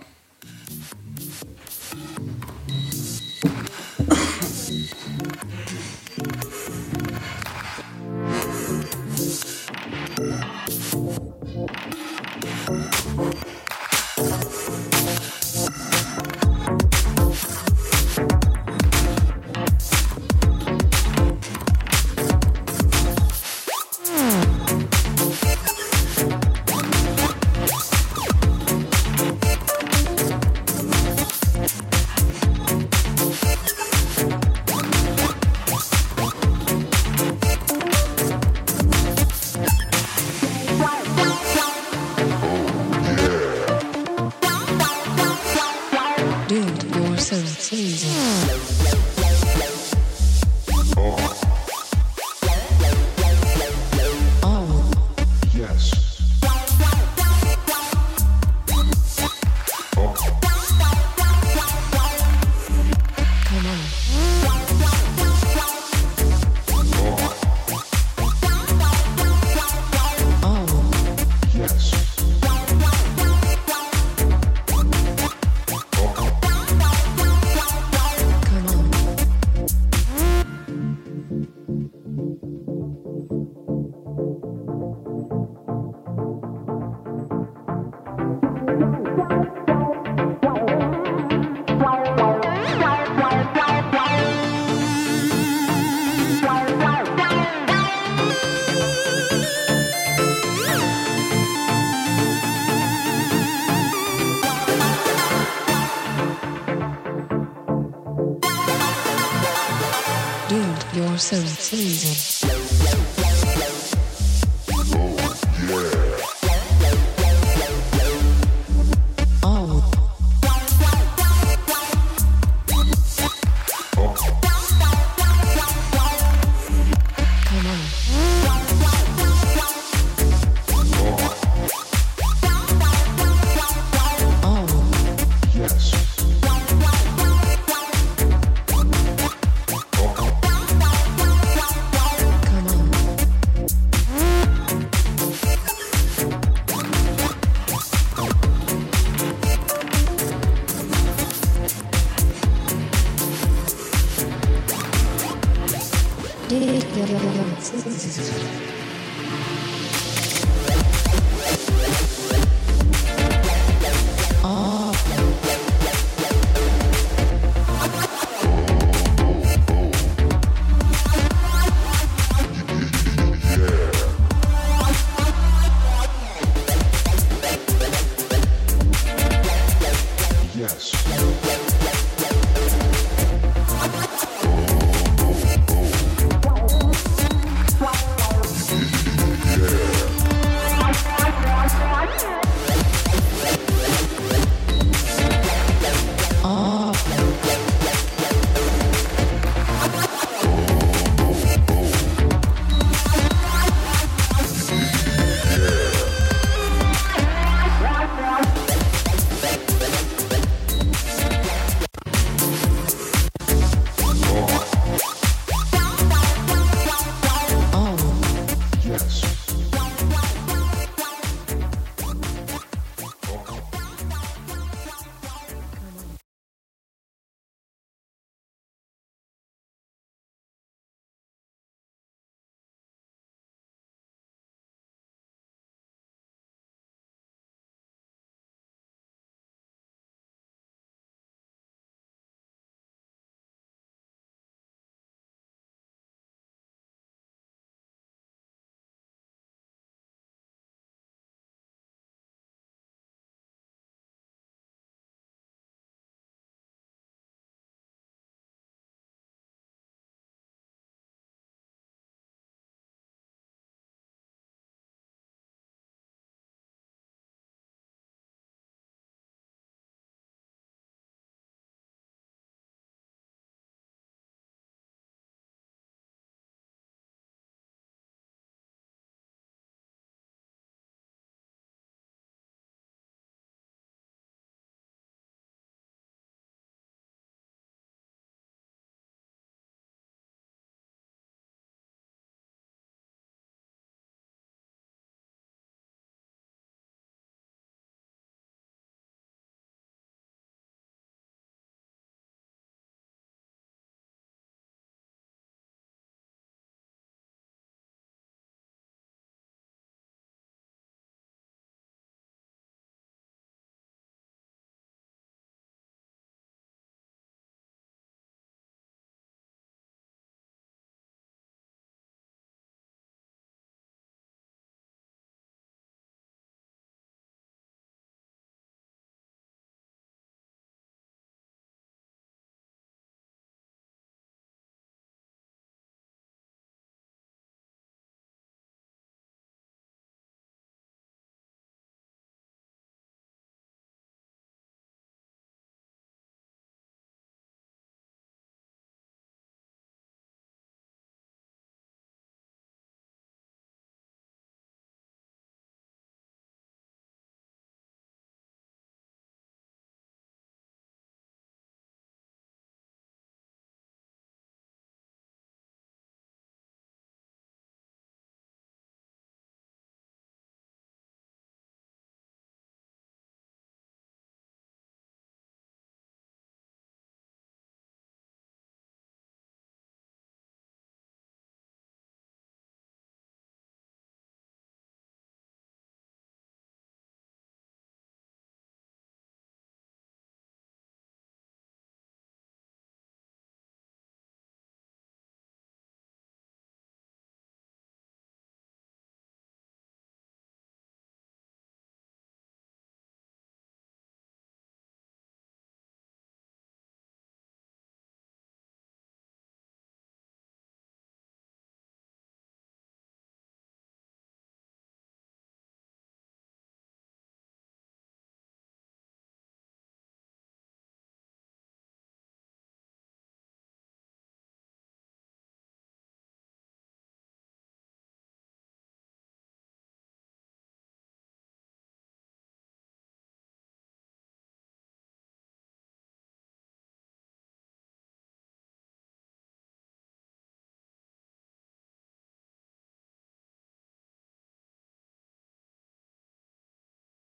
So 111.23 111.37
sleazy. 111.37 112.52